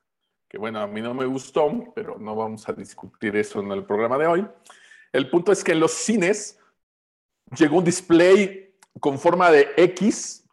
que 0.50 0.58
bueno, 0.58 0.80
a 0.80 0.88
mí 0.88 1.02
no 1.02 1.14
me 1.14 1.26
gustó, 1.26 1.94
pero 1.94 2.18
no 2.18 2.36
vamos 2.36 2.68
a 2.68 2.74
discutir 2.74 3.36
eso 3.36 3.60
en 3.60 3.72
el 3.72 3.86
programa 3.86 4.18
de 4.18 4.28
hoy. 4.28 4.48
El 5.12 5.30
punto 5.30 5.52
es 5.52 5.64
que 5.64 5.74
en 5.74 5.80
los 5.80 5.92
cines 5.92 6.60
llegó 7.58 7.78
un 7.78 7.84
display 7.84 8.74
con 9.00 9.20
forma 9.20 9.52
de 9.52 9.70
X 9.78 10.47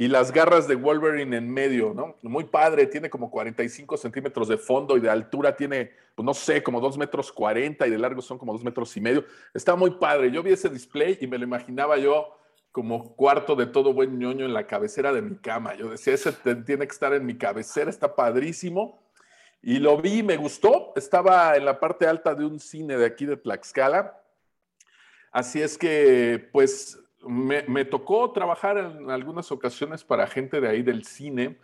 y 0.00 0.08
las 0.08 0.32
garras 0.32 0.66
de 0.66 0.76
Wolverine 0.76 1.36
en 1.36 1.52
medio, 1.52 1.92
¿no? 1.92 2.16
Muy 2.22 2.44
padre, 2.44 2.86
tiene 2.86 3.10
como 3.10 3.30
45 3.30 3.98
centímetros 3.98 4.48
de 4.48 4.56
fondo 4.56 4.96
y 4.96 5.00
de 5.00 5.10
altura 5.10 5.54
tiene, 5.54 5.92
pues 6.14 6.24
no 6.24 6.32
sé, 6.32 6.62
como 6.62 6.80
2 6.80 6.96
metros 6.96 7.30
40 7.30 7.86
y 7.86 7.90
de 7.90 7.98
largo 7.98 8.22
son 8.22 8.38
como 8.38 8.54
2 8.54 8.64
metros 8.64 8.96
y 8.96 9.00
medio. 9.02 9.26
Está 9.52 9.76
muy 9.76 9.90
padre. 9.90 10.30
Yo 10.30 10.42
vi 10.42 10.52
ese 10.52 10.70
display 10.70 11.18
y 11.20 11.26
me 11.26 11.36
lo 11.36 11.44
imaginaba 11.44 11.98
yo 11.98 12.34
como 12.72 13.14
cuarto 13.14 13.54
de 13.54 13.66
todo 13.66 13.92
buen 13.92 14.18
ñoño 14.18 14.46
en 14.46 14.54
la 14.54 14.66
cabecera 14.66 15.12
de 15.12 15.20
mi 15.20 15.36
cama. 15.36 15.74
Yo 15.74 15.90
decía, 15.90 16.14
ese 16.14 16.32
tiene 16.32 16.86
que 16.86 16.92
estar 16.94 17.12
en 17.12 17.26
mi 17.26 17.36
cabecera, 17.36 17.90
está 17.90 18.16
padrísimo. 18.16 19.02
Y 19.60 19.80
lo 19.80 19.98
vi, 19.98 20.22
me 20.22 20.38
gustó. 20.38 20.94
Estaba 20.96 21.58
en 21.58 21.66
la 21.66 21.78
parte 21.78 22.06
alta 22.06 22.34
de 22.34 22.46
un 22.46 22.58
cine 22.58 22.96
de 22.96 23.04
aquí 23.04 23.26
de 23.26 23.36
Tlaxcala. 23.36 24.18
Así 25.30 25.60
es 25.60 25.76
que, 25.76 26.48
pues, 26.52 26.98
me, 27.22 27.84
tocó 27.84 28.32
trabajar 28.32 28.78
en 28.78 29.10
algunas 29.10 29.52
ocasiones 29.52 30.04
para 30.04 30.26
gente 30.26 30.60
de 30.60 30.68
ahí 30.68 30.82
del 30.82 31.04
cine. 31.04 31.58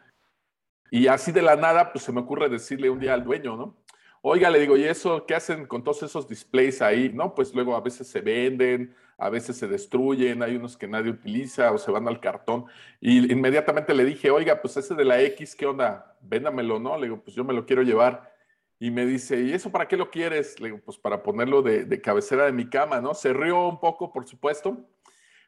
Y 0.90 1.08
así 1.08 1.32
de 1.32 1.42
la 1.42 1.56
nada, 1.56 1.92
pues 1.92 2.04
se 2.04 2.12
me 2.12 2.20
ocurre 2.20 2.48
decirle 2.48 2.90
un 2.90 3.00
día 3.00 3.14
al 3.14 3.24
dueño, 3.24 3.56
¿no? 3.56 3.76
Oiga, 4.22 4.50
le 4.50 4.58
digo, 4.58 4.76
¿y 4.76 4.84
eso 4.84 5.24
qué 5.26 5.34
hacen 5.34 5.66
con 5.66 5.84
todos 5.84 6.02
esos 6.02 6.28
displays 6.28 6.82
ahí? 6.82 7.10
No, 7.12 7.34
pues 7.34 7.54
luego 7.54 7.76
a 7.76 7.80
veces 7.80 8.08
se 8.08 8.20
venden, 8.20 8.94
a 9.18 9.30
veces 9.30 9.56
se 9.56 9.68
destruyen, 9.68 10.42
hay 10.42 10.56
unos 10.56 10.76
que 10.76 10.88
nadie 10.88 11.10
utiliza 11.10 11.70
o 11.70 11.78
se 11.78 11.90
van 11.90 12.08
al 12.08 12.20
cartón. 12.20 12.66
Y 13.00 13.32
inmediatamente 13.32 13.94
le 13.94 14.04
dije, 14.04 14.30
oiga, 14.30 14.60
pues 14.60 14.76
ese 14.76 14.94
de 14.94 15.04
la 15.04 15.20
X, 15.20 15.54
¿qué 15.54 15.66
onda? 15.66 16.16
Véndamelo, 16.22 16.80
¿no? 16.80 16.96
Le 16.96 17.06
digo, 17.06 17.22
pues 17.22 17.36
yo 17.36 17.44
me 17.44 17.54
lo 17.54 17.66
quiero 17.66 17.82
llevar. 17.82 18.34
Y 18.78 18.90
me 18.90 19.06
dice, 19.06 19.40
¿y 19.40 19.52
eso 19.52 19.70
para 19.70 19.88
qué 19.88 19.96
lo 19.96 20.10
quieres? 20.10 20.60
Le 20.60 20.68
digo, 20.68 20.80
pues 20.84 20.98
para 20.98 21.22
ponerlo 21.22 21.62
de, 21.62 21.84
de 21.84 22.00
cabecera 22.00 22.46
de 22.46 22.52
mi 22.52 22.68
cama, 22.68 23.00
¿no? 23.00 23.14
Se 23.14 23.32
rió 23.32 23.68
un 23.68 23.80
poco, 23.80 24.12
por 24.12 24.26
supuesto, 24.26 24.86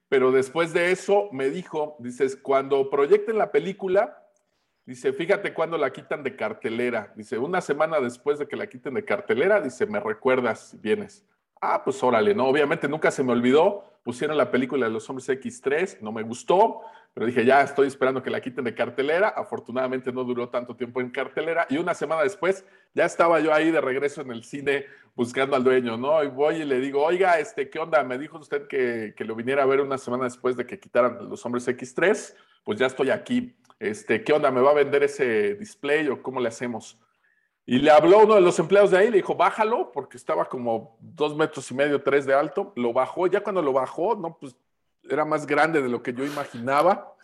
pero 0.08 0.32
después 0.32 0.72
de 0.72 0.90
eso 0.90 1.28
me 1.32 1.50
dijo, 1.50 1.96
dices, 1.98 2.36
cuando 2.36 2.88
proyecten 2.88 3.36
la 3.36 3.52
película, 3.52 4.26
dice, 4.86 5.12
fíjate 5.12 5.52
cuando 5.52 5.76
la 5.76 5.92
quitan 5.92 6.22
de 6.22 6.34
cartelera. 6.34 7.12
Dice, 7.14 7.38
una 7.38 7.60
semana 7.60 8.00
después 8.00 8.38
de 8.38 8.48
que 8.48 8.56
la 8.56 8.68
quiten 8.68 8.94
de 8.94 9.04
cartelera, 9.04 9.60
dice, 9.60 9.86
me 9.86 10.00
recuerdas 10.00 10.70
si 10.70 10.78
vienes. 10.78 11.24
Ah, 11.60 11.82
pues 11.84 12.02
órale, 12.02 12.34
no, 12.34 12.46
obviamente 12.46 12.88
nunca 12.88 13.10
se 13.10 13.22
me 13.22 13.32
olvidó. 13.32 13.84
Pusieron 14.04 14.36
la 14.36 14.50
película 14.50 14.86
de 14.86 14.92
los 14.92 15.08
hombres 15.10 15.28
X3, 15.28 16.00
no 16.00 16.12
me 16.12 16.22
gustó, 16.22 16.80
pero 17.12 17.26
dije, 17.26 17.44
ya 17.44 17.62
estoy 17.62 17.88
esperando 17.88 18.22
que 18.22 18.30
la 18.30 18.40
quiten 18.40 18.64
de 18.64 18.74
cartelera. 18.74 19.28
Afortunadamente 19.28 20.12
no 20.12 20.24
duró 20.24 20.48
tanto 20.48 20.76
tiempo 20.76 21.00
en 21.00 21.10
cartelera 21.10 21.66
y 21.68 21.76
una 21.76 21.94
semana 21.94 22.22
después 22.22 22.64
ya 22.94 23.04
estaba 23.04 23.40
yo 23.40 23.52
ahí 23.52 23.70
de 23.70 23.80
regreso 23.80 24.22
en 24.22 24.30
el 24.30 24.44
cine 24.44 24.86
buscando 25.14 25.56
al 25.56 25.64
dueño, 25.64 25.96
¿no? 25.96 26.22
Y 26.22 26.28
voy 26.28 26.56
y 26.56 26.64
le 26.64 26.78
digo, 26.78 27.04
oiga, 27.04 27.38
este, 27.38 27.68
¿qué 27.68 27.78
onda? 27.80 28.02
Me 28.04 28.18
dijo 28.18 28.38
usted 28.38 28.66
que, 28.68 29.14
que 29.16 29.24
lo 29.24 29.34
viniera 29.34 29.64
a 29.64 29.66
ver 29.66 29.80
una 29.80 29.98
semana 29.98 30.24
después 30.24 30.56
de 30.56 30.64
que 30.64 30.78
quitaran 30.78 31.28
los 31.28 31.44
hombres 31.44 31.66
X3, 31.66 32.34
pues 32.64 32.78
ya 32.78 32.86
estoy 32.86 33.10
aquí. 33.10 33.56
Este, 33.80 34.22
¿qué 34.24 34.32
onda? 34.32 34.50
¿Me 34.50 34.60
va 34.60 34.70
a 34.70 34.74
vender 34.74 35.02
ese 35.02 35.54
display 35.56 36.08
o 36.08 36.22
cómo 36.22 36.40
le 36.40 36.48
hacemos? 36.48 36.98
Y 37.70 37.80
le 37.80 37.90
habló 37.90 38.20
uno 38.20 38.34
de 38.34 38.40
los 38.40 38.58
empleados 38.58 38.92
de 38.92 38.96
ahí, 38.96 39.10
le 39.10 39.18
dijo, 39.18 39.34
bájalo, 39.34 39.92
porque 39.92 40.16
estaba 40.16 40.48
como 40.48 40.96
dos 41.00 41.36
metros 41.36 41.70
y 41.70 41.74
medio, 41.74 42.02
tres 42.02 42.24
de 42.24 42.32
alto. 42.32 42.72
Lo 42.76 42.94
bajó, 42.94 43.26
ya 43.26 43.42
cuando 43.42 43.60
lo 43.60 43.74
bajó, 43.74 44.14
no, 44.14 44.38
pues 44.38 44.56
era 45.02 45.26
más 45.26 45.46
grande 45.46 45.82
de 45.82 45.90
lo 45.90 46.02
que 46.02 46.14
yo 46.14 46.24
imaginaba. 46.24 47.14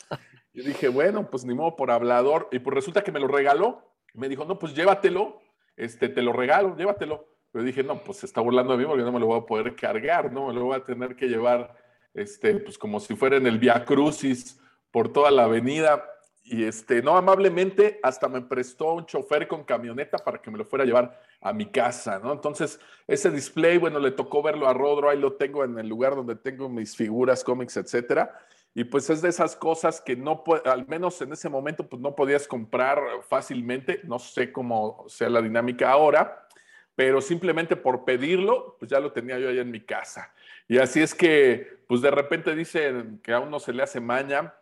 Yo 0.53 0.63
dije, 0.63 0.89
bueno, 0.89 1.31
pues 1.31 1.47
ni 1.47 1.55
modo 1.55 1.77
por 1.77 1.91
hablador. 1.91 2.51
Y 2.53 2.59
pues 2.59 2.75
resulta 2.75 3.03
que 3.03 3.11
me 3.11 3.21
lo 3.21 3.27
regaló. 3.27 3.91
Me 4.13 4.29
dijo, 4.29 4.45
no, 4.45 4.59
pues 4.59 4.75
llévatelo, 4.75 5.41
este, 5.79 6.11
te 6.11 6.21
lo 6.21 6.35
regalo, 6.35 6.77
llévatelo. 6.77 7.27
Pero 7.51 7.65
dije, 7.65 7.83
no, 7.83 8.05
pues 8.05 8.19
se 8.19 8.27
está 8.27 8.43
burlando 8.43 8.73
de 8.73 8.81
mí 8.81 8.85
porque 8.85 9.03
no 9.03 9.13
me 9.13 9.21
lo 9.21 9.27
voy 9.29 9.41
a 9.41 9.47
poder 9.47 9.75
cargar, 9.75 10.31
¿no? 10.31 10.49
Me 10.49 10.53
lo 10.53 10.67
voy 10.67 10.77
a 10.77 10.85
tener 10.85 11.17
que 11.17 11.27
llevar, 11.27 11.75
este, 12.13 12.57
pues 12.57 12.77
como 12.77 13.01
si 13.01 13.17
fuera 13.17 13.39
en 13.39 13.47
el 13.47 13.59
Via 13.59 13.83
Crucis 13.87 14.61
por 14.91 15.11
toda 15.11 15.31
la 15.31 15.45
avenida. 15.45 16.05
Y 16.47 16.65
este, 16.65 17.01
no, 17.01 17.17
amablemente 17.17 17.99
hasta 18.03 18.29
me 18.29 18.43
prestó 18.43 18.93
un 18.93 19.07
chofer 19.07 19.49
con 19.49 19.65
camioneta 19.65 20.19
para 20.19 20.43
que 20.43 20.51
me 20.51 20.59
lo 20.59 20.67
fuera 20.67 20.83
a 20.83 20.87
llevar 20.87 21.21
a 21.41 21.55
mi 21.55 21.67
casa, 21.67 22.19
¿no? 22.19 22.33
Entonces, 22.33 22.79
ese 23.07 23.31
display, 23.31 23.79
bueno, 23.79 23.99
le 23.99 24.11
tocó 24.11 24.43
verlo 24.43 24.69
a 24.69 24.75
Rodro, 24.75 25.09
ahí 25.09 25.19
lo 25.19 25.33
tengo 25.33 25.65
en 25.65 25.79
el 25.79 25.89
lugar 25.89 26.15
donde 26.15 26.37
tengo 26.37 26.69
mis 26.69 26.95
figuras, 26.95 27.43
cómics, 27.43 27.79
etcétera. 27.79 28.39
Y 28.75 28.85
pues 28.85 29.09
es 29.09 29.23
de 29.23 29.31
esas 29.31 29.57
cosas 29.57 30.03
que 30.03 30.17
no, 30.17 30.45
al 30.67 30.87
menos 30.87 31.23
en 31.23 31.33
ese 31.33 31.49
momento, 31.49 31.89
pues 31.89 32.03
no 32.03 32.15
podías 32.15 32.47
comprar 32.47 33.01
fácilmente. 33.27 34.01
No 34.05 34.19
sé 34.19 34.53
cómo 34.53 35.05
sea 35.09 35.31
la 35.31 35.41
dinámica 35.41 35.91
ahora, 35.91 36.47
pero 36.95 37.23
simplemente 37.23 37.75
por 37.75 38.05
pedirlo, 38.05 38.77
pues 38.79 38.91
ya 38.91 39.01
lo 39.01 39.13
tenía 39.13 39.39
yo 39.39 39.49
ahí 39.49 39.61
en 39.61 39.71
mi 39.71 39.81
casa. 39.81 40.35
Y 40.69 40.79
así 40.79 41.01
es 41.01 41.15
que, 41.15 41.85
pues 41.87 42.03
de 42.03 42.11
repente 42.11 42.55
dicen 42.55 43.21
que 43.23 43.33
a 43.33 43.41
uno 43.41 43.61
se 43.61 43.73
le 43.73 43.83
hace 43.83 44.01
maña, 44.01 44.55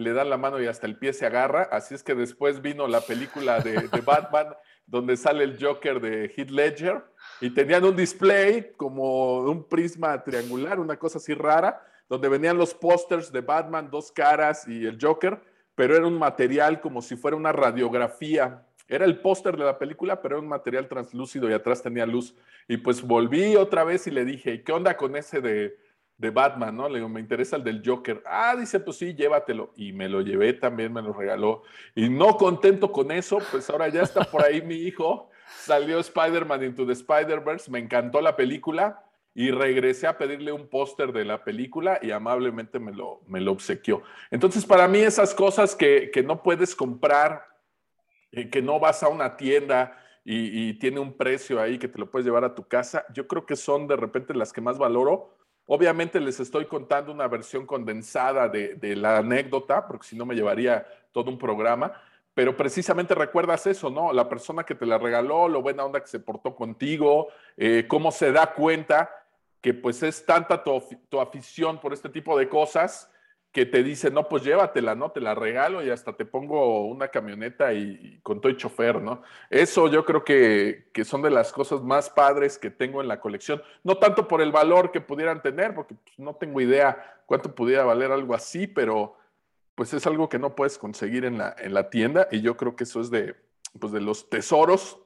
le 0.00 0.12
dan 0.12 0.30
la 0.30 0.36
mano 0.36 0.60
y 0.60 0.66
hasta 0.66 0.86
el 0.86 0.96
pie 0.98 1.12
se 1.12 1.26
agarra. 1.26 1.68
Así 1.70 1.94
es 1.94 2.02
que 2.02 2.14
después 2.14 2.60
vino 2.62 2.86
la 2.88 3.00
película 3.00 3.60
de, 3.60 3.72
de 3.88 4.00
Batman, 4.04 4.48
donde 4.86 5.16
sale 5.16 5.44
el 5.44 5.62
Joker 5.62 6.00
de 6.00 6.32
Heath 6.36 6.50
Ledger, 6.50 7.04
y 7.40 7.50
tenían 7.50 7.84
un 7.84 7.96
display 7.96 8.72
como 8.76 9.38
un 9.38 9.68
prisma 9.68 10.22
triangular, 10.24 10.80
una 10.80 10.96
cosa 10.96 11.18
así 11.18 11.34
rara 11.34 11.86
donde 12.10 12.28
venían 12.28 12.58
los 12.58 12.74
pósters 12.74 13.30
de 13.30 13.40
Batman, 13.40 13.88
dos 13.88 14.10
caras 14.10 14.66
y 14.66 14.84
el 14.84 14.98
Joker, 15.00 15.40
pero 15.76 15.96
era 15.96 16.08
un 16.08 16.18
material 16.18 16.80
como 16.80 17.00
si 17.02 17.14
fuera 17.14 17.36
una 17.36 17.52
radiografía. 17.52 18.66
Era 18.88 19.04
el 19.04 19.20
póster 19.20 19.56
de 19.56 19.64
la 19.64 19.78
película, 19.78 20.20
pero 20.20 20.34
era 20.34 20.42
un 20.42 20.48
material 20.48 20.88
translúcido 20.88 21.48
y 21.48 21.52
atrás 21.52 21.80
tenía 21.80 22.04
luz. 22.04 22.34
Y 22.66 22.78
pues 22.78 23.00
volví 23.00 23.54
otra 23.54 23.84
vez 23.84 24.08
y 24.08 24.10
le 24.10 24.24
dije, 24.24 24.64
¿qué 24.64 24.72
onda 24.72 24.96
con 24.96 25.14
ese 25.14 25.40
de, 25.40 25.78
de 26.20 26.30
Batman? 26.30 26.76
¿no? 26.76 26.88
Le 26.88 26.96
digo, 26.96 27.08
me 27.08 27.20
interesa 27.20 27.56
el 27.56 27.64
del 27.64 27.82
Joker. 27.84 28.22
Ah, 28.26 28.54
dice, 28.54 28.78
pues 28.78 28.98
sí, 28.98 29.14
llévatelo. 29.14 29.72
Y 29.74 29.92
me 29.92 30.08
lo 30.08 30.20
llevé 30.20 30.52
también, 30.52 30.92
me 30.92 31.02
lo 31.02 31.12
regaló. 31.12 31.62
Y 31.94 32.08
no 32.08 32.36
contento 32.36 32.92
con 32.92 33.10
eso, 33.10 33.38
pues 33.50 33.68
ahora 33.70 33.88
ya 33.88 34.02
está 34.02 34.24
por 34.24 34.44
ahí 34.44 34.60
mi 34.60 34.76
hijo. 34.76 35.30
Salió 35.62 35.98
Spider-Man 35.98 36.62
Into 36.62 36.86
the 36.86 36.92
Spider-Verse, 36.92 37.70
me 37.70 37.78
encantó 37.78 38.20
la 38.20 38.36
película 38.36 39.02
y 39.34 39.50
regresé 39.50 40.06
a 40.06 40.18
pedirle 40.18 40.52
un 40.52 40.68
póster 40.68 41.12
de 41.12 41.24
la 41.24 41.44
película 41.44 41.98
y 42.02 42.10
amablemente 42.10 42.78
me 42.78 42.92
lo, 42.92 43.22
me 43.26 43.40
lo 43.40 43.52
obsequió. 43.52 44.02
Entonces, 44.30 44.66
para 44.66 44.88
mí 44.88 44.98
esas 44.98 45.34
cosas 45.34 45.74
que, 45.74 46.10
no 46.24 46.42
puedes 46.42 46.74
comprar, 46.74 47.46
eh, 48.32 48.50
que 48.50 48.60
no 48.60 48.78
vas 48.78 49.02
a 49.02 49.08
una 49.08 49.36
tienda 49.36 49.96
y, 50.24 50.74
tiene 50.74 51.00
un 51.00 51.16
precio 51.16 51.60
ahí 51.60 51.78
que 51.78 51.88
te 51.88 51.98
lo 51.98 52.10
puedes 52.10 52.26
llevar 52.26 52.44
a 52.44 52.54
tu 52.54 52.68
casa, 52.68 53.04
yo 53.12 53.26
creo 53.26 53.46
que 53.46 53.56
son 53.56 53.86
de 53.86 53.96
repente 53.96 54.34
las 54.34 54.52
que 54.52 54.60
más 54.60 54.78
valoro. 54.78 55.36
Obviamente 55.72 56.18
les 56.18 56.40
estoy 56.40 56.66
contando 56.66 57.12
una 57.12 57.28
versión 57.28 57.64
condensada 57.64 58.48
de, 58.48 58.96
la 58.96 59.18
anécdota, 59.18 59.86
porque 59.86 60.04
si 60.04 60.16
no 60.16 60.26
me 60.26 60.34
llevaría 60.34 60.84
todo 61.12 61.30
un 61.30 61.38
programa, 61.38 61.92
pero 62.34 62.56
precisamente 62.56 63.14
recuerdas 63.14 63.68
eso, 63.68 63.88
¿no? 63.88 64.12
La 64.12 64.28
persona 64.28 64.64
que 64.64 64.74
te 64.74 64.84
la 64.84 64.98
regaló, 64.98 65.46
lo 65.46 65.62
buena 65.62 65.84
onda 65.84 66.00
que 66.00 66.08
se 66.08 66.18
portó 66.18 66.56
contigo, 66.56 67.28
eh, 67.56 67.84
cómo 67.86 68.10
se 68.10 68.32
da 68.32 68.52
cuenta 68.52 69.10
que 69.60 69.72
pues 69.72 70.02
es 70.02 70.26
tanta 70.26 70.64
tu, 70.64 71.20
afición 71.20 71.78
por 71.78 71.92
este 71.92 72.08
tipo 72.08 72.36
de 72.36 72.48
cosas 72.48 73.08
que 73.52 73.66
te 73.66 73.82
dice, 73.82 74.10
no, 74.10 74.28
pues 74.28 74.44
llévatela, 74.44 74.94
¿no? 74.94 75.10
Te 75.10 75.20
la 75.20 75.34
regalo 75.34 75.82
y 75.82 75.90
hasta 75.90 76.12
te 76.12 76.24
pongo 76.24 76.86
una 76.86 77.08
camioneta 77.08 77.72
y, 77.72 78.20
con 78.22 78.40
todo 78.40 78.50
el 78.50 78.56
chofer, 78.56 79.02
¿no? 79.02 79.22
Eso 79.48 79.88
yo 79.88 80.04
creo 80.04 80.24
que, 80.24 80.88
que, 80.92 81.04
son 81.04 81.22
de 81.22 81.30
las 81.30 81.52
cosas 81.52 81.82
más 81.82 82.10
padres 82.10 82.58
que 82.58 82.70
tengo 82.70 83.00
en 83.00 83.08
la 83.08 83.20
colección. 83.20 83.60
No 83.82 83.96
tanto 83.98 84.28
por 84.28 84.40
el 84.40 84.52
valor 84.52 84.92
que 84.92 85.00
pudieran 85.00 85.42
tener, 85.42 85.74
porque 85.74 85.94
pues, 85.94 86.18
no 86.18 86.36
tengo 86.36 86.60
idea 86.60 87.22
cuánto 87.26 87.52
pudiera 87.54 87.84
valer 87.84 88.12
algo 88.12 88.34
así, 88.34 88.68
pero 88.68 89.16
pues 89.74 89.94
es 89.94 90.06
algo 90.06 90.28
que 90.28 90.38
no 90.38 90.54
puedes 90.54 90.78
conseguir 90.78 91.24
en 91.24 91.38
la, 91.38 91.56
en 91.58 91.74
la 91.74 91.90
tienda 91.90 92.28
y 92.30 92.42
yo 92.42 92.56
creo 92.56 92.76
que 92.76 92.84
eso 92.84 93.00
es 93.00 93.10
de, 93.10 93.34
pues, 93.80 93.92
de 93.92 94.00
los 94.00 94.28
tesoros 94.28 94.98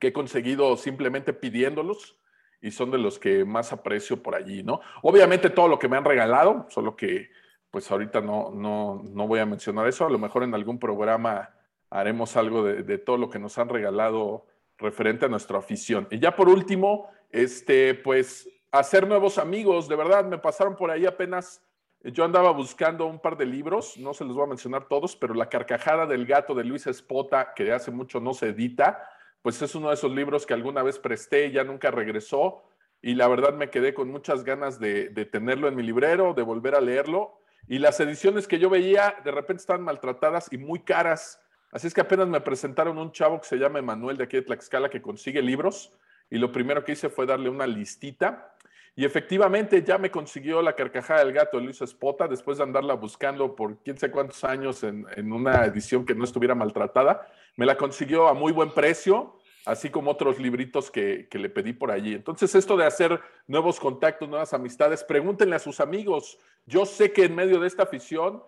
que 0.00 0.08
he 0.08 0.12
conseguido 0.12 0.76
simplemente 0.76 1.32
pidiéndolos 1.32 2.16
y 2.62 2.70
son 2.70 2.90
de 2.90 2.98
los 2.98 3.18
que 3.18 3.44
más 3.44 3.72
aprecio 3.72 4.22
por 4.22 4.34
allí, 4.34 4.62
¿no? 4.62 4.80
Obviamente 5.02 5.50
todo 5.50 5.68
lo 5.68 5.78
que 5.78 5.88
me 5.88 5.96
han 5.96 6.04
regalado, 6.04 6.66
solo 6.70 6.96
que 6.96 7.30
pues 7.70 7.90
ahorita 7.90 8.20
no, 8.20 8.50
no, 8.50 9.02
no 9.04 9.26
voy 9.26 9.40
a 9.40 9.46
mencionar 9.46 9.86
eso, 9.86 10.06
a 10.06 10.10
lo 10.10 10.18
mejor 10.18 10.42
en 10.42 10.54
algún 10.54 10.78
programa 10.78 11.50
haremos 11.90 12.36
algo 12.36 12.64
de, 12.64 12.98
todo 12.98 13.16
lo 13.16 13.30
que 13.30 13.38
nos 13.38 13.58
han 13.58 13.68
regalado 13.68 14.46
referente 14.78 15.26
a 15.26 15.28
nuestra 15.28 15.58
afición. 15.58 16.06
Y 16.10 16.18
ya 16.18 16.34
por 16.34 16.48
último, 16.48 17.08
este, 17.30 17.94
pues 17.94 18.48
hacer 18.70 19.06
nuevos 19.06 19.38
amigos, 19.38 19.88
de 19.88 19.96
verdad, 19.96 20.24
me 20.24 20.38
pasaron 20.38 20.76
por 20.76 20.90
ahí 20.90 21.06
apenas, 21.06 21.62
yo 22.02 22.24
andaba 22.24 22.50
buscando 22.50 23.06
un 23.06 23.18
par 23.18 23.36
de 23.36 23.46
libros, 23.46 23.96
no 23.98 24.14
se 24.14 24.24
los 24.24 24.34
voy 24.34 24.44
a 24.44 24.48
mencionar 24.48 24.86
todos, 24.86 25.16
pero 25.16 25.34
La 25.34 25.48
carcajada 25.48 26.06
del 26.06 26.26
gato 26.26 26.54
de 26.54 26.64
Luis 26.64 26.86
Espota, 26.86 27.52
que 27.54 27.64
de 27.64 27.72
hace 27.72 27.90
mucho 27.90 28.20
no 28.20 28.34
se 28.34 28.48
edita, 28.48 29.08
pues 29.46 29.62
es 29.62 29.76
uno 29.76 29.88
de 29.88 29.94
esos 29.94 30.12
libros 30.12 30.44
que 30.44 30.54
alguna 30.54 30.82
vez 30.82 30.98
presté 30.98 31.46
y 31.46 31.52
ya 31.52 31.62
nunca 31.62 31.92
regresó. 31.92 32.64
Y 33.00 33.14
la 33.14 33.28
verdad 33.28 33.54
me 33.54 33.70
quedé 33.70 33.94
con 33.94 34.10
muchas 34.10 34.42
ganas 34.42 34.80
de, 34.80 35.08
tenerlo 35.30 35.68
en 35.68 35.76
mi 35.76 35.84
librero, 35.84 36.34
de 36.34 36.42
volver 36.42 36.74
a 36.74 36.80
leerlo. 36.80 37.38
Y 37.68 37.78
las 37.78 37.98
ediciones 38.00 38.46
que 38.46 38.58
yo 38.58 38.70
veía 38.70 39.16
de 39.24 39.30
repente 39.30 39.60
estaban 39.60 39.82
maltratadas 39.82 40.48
y 40.52 40.58
muy 40.58 40.80
caras. 40.80 41.40
Así 41.72 41.86
es 41.88 41.94
que 41.94 42.00
apenas 42.00 42.28
me 42.28 42.40
presentaron 42.40 42.96
un 42.98 43.10
chavo 43.12 43.40
que 43.40 43.46
se 43.46 43.56
llama 43.56 43.80
Emanuel 43.80 44.16
de 44.16 44.24
aquí 44.24 44.36
de 44.36 44.42
Tlaxcala 44.42 44.88
que 44.88 45.02
consigue 45.02 45.42
libros. 45.42 45.92
Y 46.30 46.38
lo 46.38 46.52
primero 46.52 46.84
que 46.84 46.92
hice 46.92 47.08
fue 47.08 47.26
darle 47.26 47.48
una 47.48 47.66
listita. 47.66 48.54
Y 48.94 49.04
efectivamente 49.04 49.82
ya 49.82 49.98
me 49.98 50.10
consiguió 50.10 50.62
la 50.62 50.74
carcajada 50.74 51.24
del 51.24 51.32
gato 51.32 51.58
de 51.58 51.64
Luis 51.64 51.82
Espota 51.82 52.28
después 52.28 52.58
de 52.58 52.64
andarla 52.64 52.94
buscando 52.94 53.54
por 53.54 53.78
quién 53.82 53.98
sé 53.98 54.10
cuántos 54.10 54.42
años 54.44 54.82
en, 54.84 55.06
en 55.16 55.32
una 55.32 55.64
edición 55.66 56.06
que 56.06 56.14
no 56.14 56.24
estuviera 56.24 56.54
maltratada. 56.54 57.28
Me 57.56 57.66
la 57.66 57.76
consiguió 57.76 58.28
a 58.28 58.34
muy 58.34 58.52
buen 58.52 58.72
precio 58.72 59.35
así 59.66 59.90
como 59.90 60.12
otros 60.12 60.38
libritos 60.38 60.90
que, 60.90 61.28
le 61.30 61.50
pedí 61.50 61.72
por 61.72 61.90
allí. 61.90 62.14
Entonces, 62.14 62.54
esto 62.54 62.76
de 62.76 62.86
hacer 62.86 63.20
nuevos 63.48 63.80
contactos, 63.80 64.28
nuevas 64.28 64.54
amistades, 64.54 65.02
pregúntenle 65.02 65.56
a 65.56 65.58
sus 65.58 65.80
amigos. 65.80 66.38
Yo 66.66 66.86
sé 66.86 67.12
que 67.12 67.24
en 67.24 67.34
medio 67.34 67.58
de 67.58 67.66
esta 67.66 67.82
afición, 67.82 68.42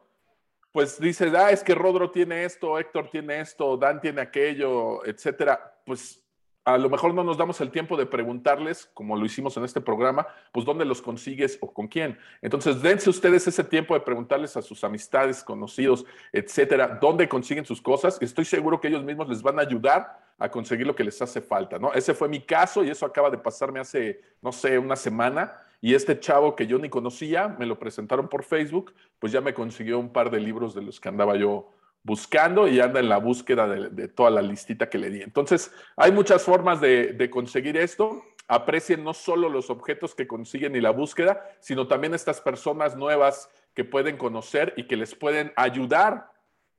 pues 0.71 1.01
dices, 1.01 1.35
ah, 1.35 1.51
es 1.51 1.65
que 1.65 1.75
Rodro 1.75 2.13
tiene 2.13 2.45
esto, 2.45 2.79
Héctor 2.79 3.11
tiene 3.11 3.41
esto, 3.41 3.77
Dan 3.77 4.01
tiene 4.01 4.21
aquello, 4.21 5.05
etcétera. 5.05 5.81
Pues 5.85 6.25
a 6.65 6.79
lo 6.79 6.89
mejor 6.89 7.13
no 7.13 7.25
nos 7.25 7.37
damos 7.37 7.61
el 7.61 7.73
tiempo 7.73 7.97
de 7.97 8.07
preguntarles, 8.07 8.89
como 8.95 9.17
lo 9.17 9.27
hicimos 9.27 9.57
en 9.57 9.65
este 9.65 9.81
programa, 9.81 10.29
pues 10.53 10.65
dónde 10.65 10.85
los 10.85 11.03
consigues 11.03 11.59
o 11.61 11.73
con 11.73 11.89
quién. 11.89 12.17
Entonces, 12.43 12.81
dense 12.81 13.11
ustedes 13.11 13.49
ese 13.49 13.65
tiempo 13.65 13.95
de 13.95 14.01
preguntarles 14.01 14.57
a 14.57 14.63
sus 14.63 14.85
amistades, 14.85 15.43
conocidos, 15.43 16.05
etcétera, 16.33 16.99
dónde 17.01 17.29
consiguen 17.29 17.65
sus 17.65 17.83
cosas. 17.83 18.19
Estoy 18.21 18.45
seguro 18.45 18.81
que 18.81 18.87
ellos 18.87 19.03
mismos 19.03 19.29
les 19.29 19.43
van 19.43 19.59
a 19.59 19.63
ayudar 19.63 20.28
a 20.39 20.51
conseguir 20.51 20.87
lo 20.87 20.95
que 20.95 21.05
les 21.05 21.21
hace 21.21 21.41
falta, 21.41 21.79
¿no? 21.79 21.93
Ese 21.93 22.15
fue 22.15 22.29
mi 22.29 22.41
caso 22.41 22.85
y 22.85 22.91
eso 22.91 23.05
acaba 23.05 23.29
de 23.29 23.39
pasarme 23.39 23.81
hace, 23.81 24.21
no 24.41 24.53
sé, 24.53 24.79
una 24.79 24.95
semana. 24.95 25.53
Y 25.81 25.95
este 25.95 26.19
chavo 26.19 26.55
que 26.55 26.67
yo 26.67 26.79
ni 26.79 26.89
conocía, 26.89 27.49
me 27.59 27.67
lo 27.67 27.79
presentaron 27.79 28.29
por 28.29 28.45
Facebook, 28.45 28.95
pues 29.19 29.33
ya 29.33 29.41
me 29.41 29.55
consiguió 29.55 29.99
un 29.99 30.13
par 30.13 30.31
de 30.31 30.41
libros 30.41 30.75
de 30.75 30.83
los 30.83 31.01
que 31.01 31.09
andaba 31.09 31.37
yo 31.37 31.73
buscando 32.05 32.69
y 32.69 32.81
anda 32.81 33.01
en 33.01 33.09
la 33.09 33.19
búsqueda 33.19 33.67
de, 33.67 34.09
toda 34.09 34.31
la 34.31 34.43
listita 34.43 34.89
que 34.89 34.99
le 34.99 35.11
di. 35.11 35.23
Entonces, 35.23 35.73
hay 35.97 36.13
muchas 36.13 36.43
formas 36.43 36.81
de, 36.81 37.29
conseguir 37.31 37.77
esto. 37.77 38.23
Aprecien 38.47 39.03
no 39.05 39.15
solo 39.15 39.49
los 39.49 39.71
objetos 39.71 40.15
que 40.15 40.27
consiguen 40.27 40.77
y 40.77 40.81
la 40.81 40.91
búsqueda, 40.91 41.45
sino 41.61 41.89
también 41.89 42.15
estas 42.15 42.41
personas 42.41 42.97
nuevas 42.97 43.51
que 43.75 43.85
pueden 43.85 44.17
conocer 44.17 44.73
y 44.77 44.87
que 44.87 44.97
les 44.97 45.15
pueden 45.15 45.53
ayudar 45.57 46.31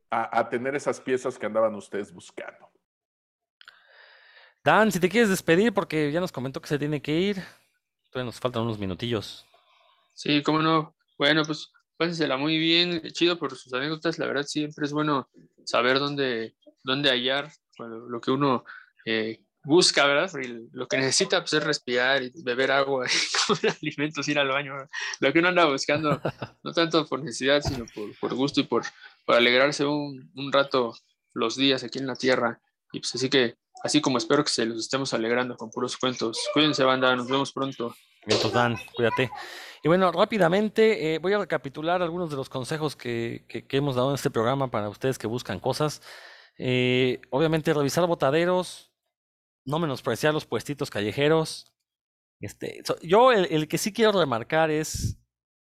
a, 0.10 0.40
a 0.40 0.50
tener 0.50 0.76
esas 0.76 1.00
piezas 1.00 1.38
que 1.38 1.46
andaban 1.46 1.76
ustedes 1.76 2.12
buscando. 2.12 2.69
Dan, 4.70 4.92
si 4.92 5.00
te 5.00 5.10
quieres 5.10 5.30
despedir, 5.30 5.74
porque 5.74 6.12
ya 6.12 6.20
nos 6.20 6.32
comentó 6.32 6.62
que 6.62 6.68
se 6.68 6.78
tiene 6.78 7.02
que 7.02 7.20
ir, 7.20 7.38
todavía 8.12 8.28
nos 8.28 8.40
faltan 8.40 8.62
unos 8.62 8.78
minutillos. 8.78 9.44
Sí, 10.14 10.44
cómo 10.44 10.62
no. 10.62 10.96
Bueno, 11.18 11.44
pues 11.44 11.72
pásensela 11.98 12.38
muy 12.38 12.60
bien, 12.60 13.02
chido 13.14 13.40
por 13.40 13.56
sus 13.56 13.74
anécdotas, 13.74 14.20
la 14.20 14.28
verdad 14.28 14.44
siempre 14.44 14.86
es 14.86 14.94
bueno 14.94 15.28
saber 15.66 15.98
dónde, 15.98 16.54
dónde 16.84 17.10
hallar 17.10 17.52
lo 17.80 18.22
que 18.22 18.30
uno 18.30 18.64
eh, 19.06 19.42
busca, 19.64 20.06
¿verdad? 20.06 20.32
lo 20.72 20.88
que 20.88 20.98
necesita 20.98 21.40
pues, 21.40 21.54
es 21.54 21.64
respirar 21.64 22.22
y 22.22 22.32
beber 22.44 22.72
agua, 22.72 23.08
y 23.08 23.10
comer 23.48 23.76
alimentos, 23.82 24.28
ir 24.28 24.38
al 24.38 24.50
baño, 24.50 24.74
lo 25.20 25.34
que 25.34 25.40
uno 25.40 25.48
anda 25.48 25.66
buscando, 25.66 26.22
no 26.64 26.74
tanto 26.74 27.08
por 27.08 27.24
necesidad, 27.24 27.64
sino 27.64 27.88
por, 28.20 28.36
gusto 28.36 28.62
y 28.62 28.66
por, 28.66 28.84
por 29.26 29.36
alegrarse 29.36 29.84
un, 29.84 30.30
un, 30.36 30.52
rato 30.52 30.94
los 31.34 31.56
días 31.56 31.84
aquí 31.84 31.98
en 31.98 32.06
la 32.06 32.16
tierra. 32.16 32.62
Y 32.92 33.00
pues 33.00 33.16
así 33.16 33.30
que 33.30 33.56
así 33.84 34.02
como 34.02 34.18
espero 34.18 34.44
que 34.44 34.50
se 34.52 34.66
los 34.66 34.80
estemos 34.80 35.14
alegrando 35.14 35.56
con 35.58 35.70
puros 35.70 35.98
cuentos. 35.98 36.40
Cuídense, 36.54 36.84
banda, 36.84 37.16
nos 37.16 37.28
vemos 37.28 37.52
pronto. 37.52 37.96
Bien, 38.26 38.40
pues, 38.42 38.54
Dan, 38.54 38.76
cuídate. 38.96 39.30
Y 39.84 39.88
bueno, 39.88 40.12
rápidamente 40.12 41.16
eh, 41.16 41.20
voy 41.20 41.34
a 41.34 41.38
recapitular 41.40 42.02
algunos 42.02 42.30
de 42.30 42.36
los 42.36 42.50
consejos 42.50 42.96
que, 42.96 43.46
que- 43.48 43.66
hemos 43.78 43.96
dado 43.96 44.10
en 44.10 44.16
este 44.16 44.30
programa 44.30 44.70
para 44.70 44.90
ustedes 44.90 45.18
que 45.18 45.28
buscan 45.28 45.60
cosas. 45.60 46.02
Eh, 46.58 47.22
obviamente, 47.30 47.74
revisar 47.74 48.06
botaderos, 48.06 48.92
no 49.66 49.80
menospreciar 49.80 50.34
los 50.34 50.46
puestitos 50.46 50.90
callejeros. 50.90 51.74
Este, 52.42 52.82
yo 53.04 53.32
el 53.32 53.68
que 53.68 53.78
sí 53.78 53.94
quiero 53.94 54.12
remarcar 54.20 54.70
es 54.70 55.18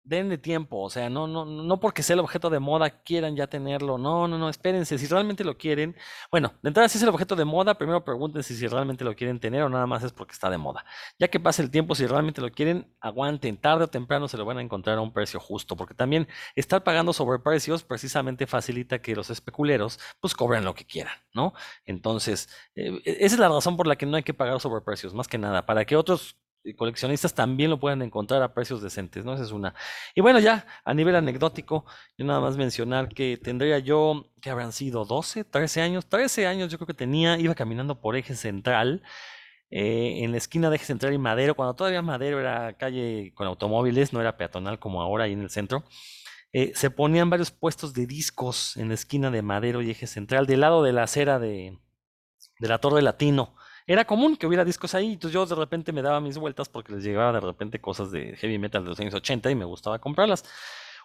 denle 0.03 0.39
tiempo, 0.39 0.81
o 0.81 0.91
sea, 0.91 1.11
no, 1.11 1.27
no, 1.27 1.45
no 1.45 1.81
porque 1.81 2.03
sea 2.03 2.15
el 2.15 2.21
objeto 2.21 2.51
de 2.51 2.59
moda 2.59 2.91
quieran 3.03 3.37
ya 3.37 3.47
tenerlo, 3.47 3.99
no, 3.99 4.27
no, 4.27 4.39
no, 4.39 4.49
espérense, 4.49 4.99
si 4.99 5.07
realmente 5.07 5.45
lo 5.45 5.57
quieren, 5.57 5.97
bueno, 6.31 6.55
de 6.63 6.69
entrada 6.69 6.89
si 6.89 6.99
es 6.99 7.03
el 7.03 7.11
objeto 7.11 7.37
de 7.37 7.45
moda, 7.45 7.75
primero 7.77 8.05
pregúntense 8.05 8.55
si 8.55 8.67
realmente 8.67 9.05
lo 9.05 9.15
quieren 9.15 9.39
tener 9.39 9.63
o 9.63 9.69
nada 9.69 9.87
más 9.87 10.03
es 10.03 10.13
porque 10.13 10.33
está 10.33 10.51
de 10.51 10.59
moda. 10.59 10.85
Ya 11.19 11.29
que 11.29 11.39
pase 11.39 11.63
el 11.63 11.71
tiempo, 11.71 11.95
si 11.95 12.07
realmente 12.07 12.41
lo 12.41 12.51
quieren, 12.51 12.95
aguanten, 13.01 13.57
tarde 13.57 13.85
o 13.85 13.89
temprano 13.89 14.29
se 14.29 14.37
lo 14.37 14.45
van 14.45 14.59
a 14.59 14.63
encontrar 14.63 14.99
a 14.99 15.01
un 15.01 15.13
precio 15.13 15.39
justo, 15.41 15.77
porque 15.77 15.95
también 15.95 16.29
estar 16.55 16.83
pagando 16.83 17.13
sobreprecios 17.13 17.85
precisamente 17.85 18.47
facilita 18.47 19.01
que 19.01 19.15
los 19.15 19.31
especuleros 19.31 19.99
pues 20.21 20.35
cobren 20.35 20.65
lo 20.65 20.75
que 20.75 20.87
quieran, 20.87 21.15
¿no? 21.35 21.53
Entonces, 21.85 22.49
eh, 22.75 23.01
esa 23.05 23.35
es 23.35 23.39
la 23.39 23.49
razón 23.49 23.77
por 23.77 23.87
la 23.87 23.97
que 23.97 24.07
no 24.07 24.17
hay 24.17 24.23
que 24.23 24.35
pagar 24.35 24.61
sobreprecios, 24.61 25.15
más 25.15 25.29
que 25.29 25.39
nada, 25.39 25.67
para 25.67 25.85
que 25.85 25.97
otros 25.97 26.37
coleccionistas 26.77 27.35
también 27.35 27.71
lo 27.71 27.81
puedan 27.81 28.03
encontrar 28.03 28.43
a 28.43 28.53
precios 28.55 28.83
decentes, 28.83 29.25
¿no? 29.25 29.35
Esa 29.35 29.45
es 29.45 29.53
una. 29.53 29.75
Y 30.15 30.21
bueno, 30.21 30.39
ya 30.41 30.67
a 30.85 30.95
nivel 30.95 31.17
anecdótico, 31.17 31.85
yo 32.19 32.25
nada 32.25 32.41
más 32.41 32.57
mencionar 32.57 33.09
que 33.09 33.39
tendría 33.39 33.79
yo, 33.79 34.27
que 34.41 34.51
habrán 34.51 34.73
sido 34.73 35.05
12, 35.05 35.45
13 35.45 35.83
años, 35.83 36.07
13 36.09 36.47
años 36.47 36.71
yo 36.71 36.79
creo 36.79 36.87
que 36.87 36.95
tenía, 36.95 37.39
iba 37.39 37.55
caminando 37.55 38.01
por 38.01 38.17
eje 38.17 38.35
central, 38.35 39.03
eh, 39.71 40.25
en 40.25 40.33
la 40.33 40.39
esquina 40.39 40.69
de 40.71 40.77
eje 40.77 40.85
central 40.85 41.15
y 41.15 41.19
Madero, 41.19 41.55
cuando 41.55 41.75
todavía 41.75 42.03
Madero 42.03 42.41
era 42.41 42.77
calle 42.77 43.33
con 43.35 43.47
automóviles, 43.47 44.13
no 44.13 44.21
era 44.21 44.37
peatonal 44.37 44.79
como 44.79 45.01
ahora 45.03 45.25
ahí 45.25 45.33
en 45.33 45.43
el 45.43 45.51
centro. 45.51 45.85
eh, 46.53 46.73
se 46.75 46.91
ponían 46.91 47.31
varios 47.31 47.51
puestos 47.53 47.95
de 47.95 48.07
discos 48.07 48.77
en 48.77 48.89
la 48.89 48.95
esquina 48.95 49.31
de 49.31 49.43
Madero 49.43 49.83
y 49.83 49.91
eje 49.91 50.07
central, 50.07 50.47
del 50.47 50.61
lado 50.61 50.83
de 50.83 50.93
la 50.93 51.05
acera 51.05 51.39
de, 51.39 51.79
de 52.61 52.69
la 52.69 52.79
Torre 52.79 53.03
Latino 53.03 53.55
era 53.93 54.05
común 54.05 54.37
que 54.37 54.47
hubiera 54.47 54.65
discos 54.65 54.95
ahí, 54.95 55.15
entonces 55.15 55.35
yo 55.35 55.45
de 55.45 55.55
repente 55.57 55.93
me 55.93 56.01
daba 56.01 56.21
mis 56.21 56.39
vueltas 56.39 56.69
porque 56.69 56.93
les 56.93 57.03
llegaba 57.03 57.33
de 57.33 57.41
repente 57.41 57.81
cosas 57.81 58.13
de 58.13 58.37
heavy 58.37 58.57
metal 58.57 58.85
de 58.85 58.91
los 58.91 59.01
años 59.01 59.15
80 59.15 59.51
y 59.51 59.57
me 59.57 59.65
gustaba 59.65 59.99
comprarlas. 59.99 60.45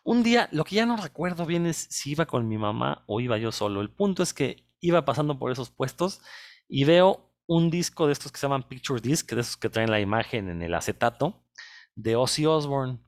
Un 0.04 0.22
día, 0.22 0.50
lo 0.52 0.64
que 0.64 0.76
ya 0.76 0.86
no 0.86 0.96
recuerdo 0.96 1.48
bien 1.48 1.66
es 1.66 1.88
si 1.90 2.12
iba 2.12 2.28
con 2.28 2.48
mi 2.48 2.60
mamá 2.60 3.04
o 3.08 3.20
iba 3.22 3.40
yo 3.40 3.52
solo. 3.52 3.82
El 3.82 3.90
punto 3.90 4.22
es 4.22 4.36
que 4.36 4.68
iba 4.82 5.04
pasando 5.04 5.40
por 5.40 5.52
esos 5.52 5.72
puestos 5.72 6.22
y 6.68 6.84
veo 6.84 7.34
un 7.48 7.72
disco 7.72 8.06
de 8.06 8.14
estos 8.14 8.32
que 8.32 8.38
se 8.38 8.46
llaman 8.46 8.62
Picture 8.62 9.02
Disc, 9.02 9.32
de 9.34 9.42
esos 9.42 9.58
que 9.58 9.70
traen 9.70 9.90
la 9.90 10.00
imagen 10.00 10.48
en 10.50 10.62
el 10.62 10.76
acetato, 10.76 11.44
de 11.96 12.16
Ozzy 12.16 12.46
Osbourne. 12.46 13.00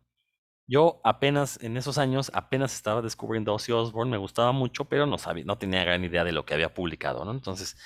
Yo 0.65 1.01
apenas 1.03 1.61
en 1.61 1.77
esos 1.77 1.99
años, 1.99 2.31
apenas 2.33 2.73
estaba 2.73 3.03
descubriendo 3.03 3.53
Ozzy 3.53 3.73
Osbourne, 3.73 4.09
me 4.09 4.17
gustaba 4.17 4.51
mucho, 4.53 4.85
pero 4.85 5.05
no 5.05 5.19
sabía, 5.19 5.45
no 5.45 5.59
tenía 5.59 5.83
gran 5.83 6.03
idea 6.03 6.23
de 6.23 6.31
lo 6.31 6.45
que 6.45 6.55
había 6.55 6.73
publicado, 6.73 7.23
¿no? 7.25 7.31
Entonces 7.31 7.77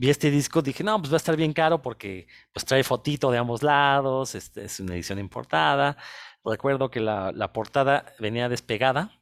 vi 0.00 0.08
este 0.10 0.30
disco, 0.30 0.62
dije, 0.62 0.82
no, 0.82 0.98
pues 0.98 1.12
va 1.12 1.16
a 1.16 1.22
estar 1.24 1.36
bien 1.36 1.52
caro 1.52 1.82
porque 1.82 2.26
pues 2.54 2.64
trae 2.64 2.82
fotito 2.82 3.30
de 3.30 3.36
ambos 3.38 3.62
lados, 3.62 4.34
este, 4.34 4.64
es 4.64 4.80
una 4.80 4.94
edición 4.94 5.18
importada. 5.18 5.96
Recuerdo 6.42 6.90
que 6.90 7.00
la, 7.00 7.32
la 7.32 7.52
portada 7.52 8.06
venía 8.18 8.48
despegada. 8.48 9.20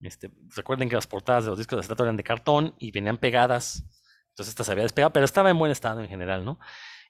Este, 0.00 0.30
recuerden 0.56 0.88
que 0.88 0.94
las 0.94 1.06
portadas 1.06 1.44
de 1.44 1.50
los 1.50 1.58
discos 1.58 1.76
de 1.76 1.80
acetato 1.80 2.04
eran 2.04 2.16
de 2.16 2.24
cartón 2.24 2.74
y 2.78 2.90
venían 2.90 3.18
pegadas. 3.18 3.84
Entonces 4.30 4.52
esta 4.52 4.64
se 4.64 4.72
había 4.72 4.84
despegado, 4.84 5.12
pero 5.12 5.26
estaba 5.26 5.50
en 5.50 5.58
buen 5.58 5.70
estado 5.70 6.00
en 6.00 6.08
general, 6.08 6.44
¿no? 6.44 6.58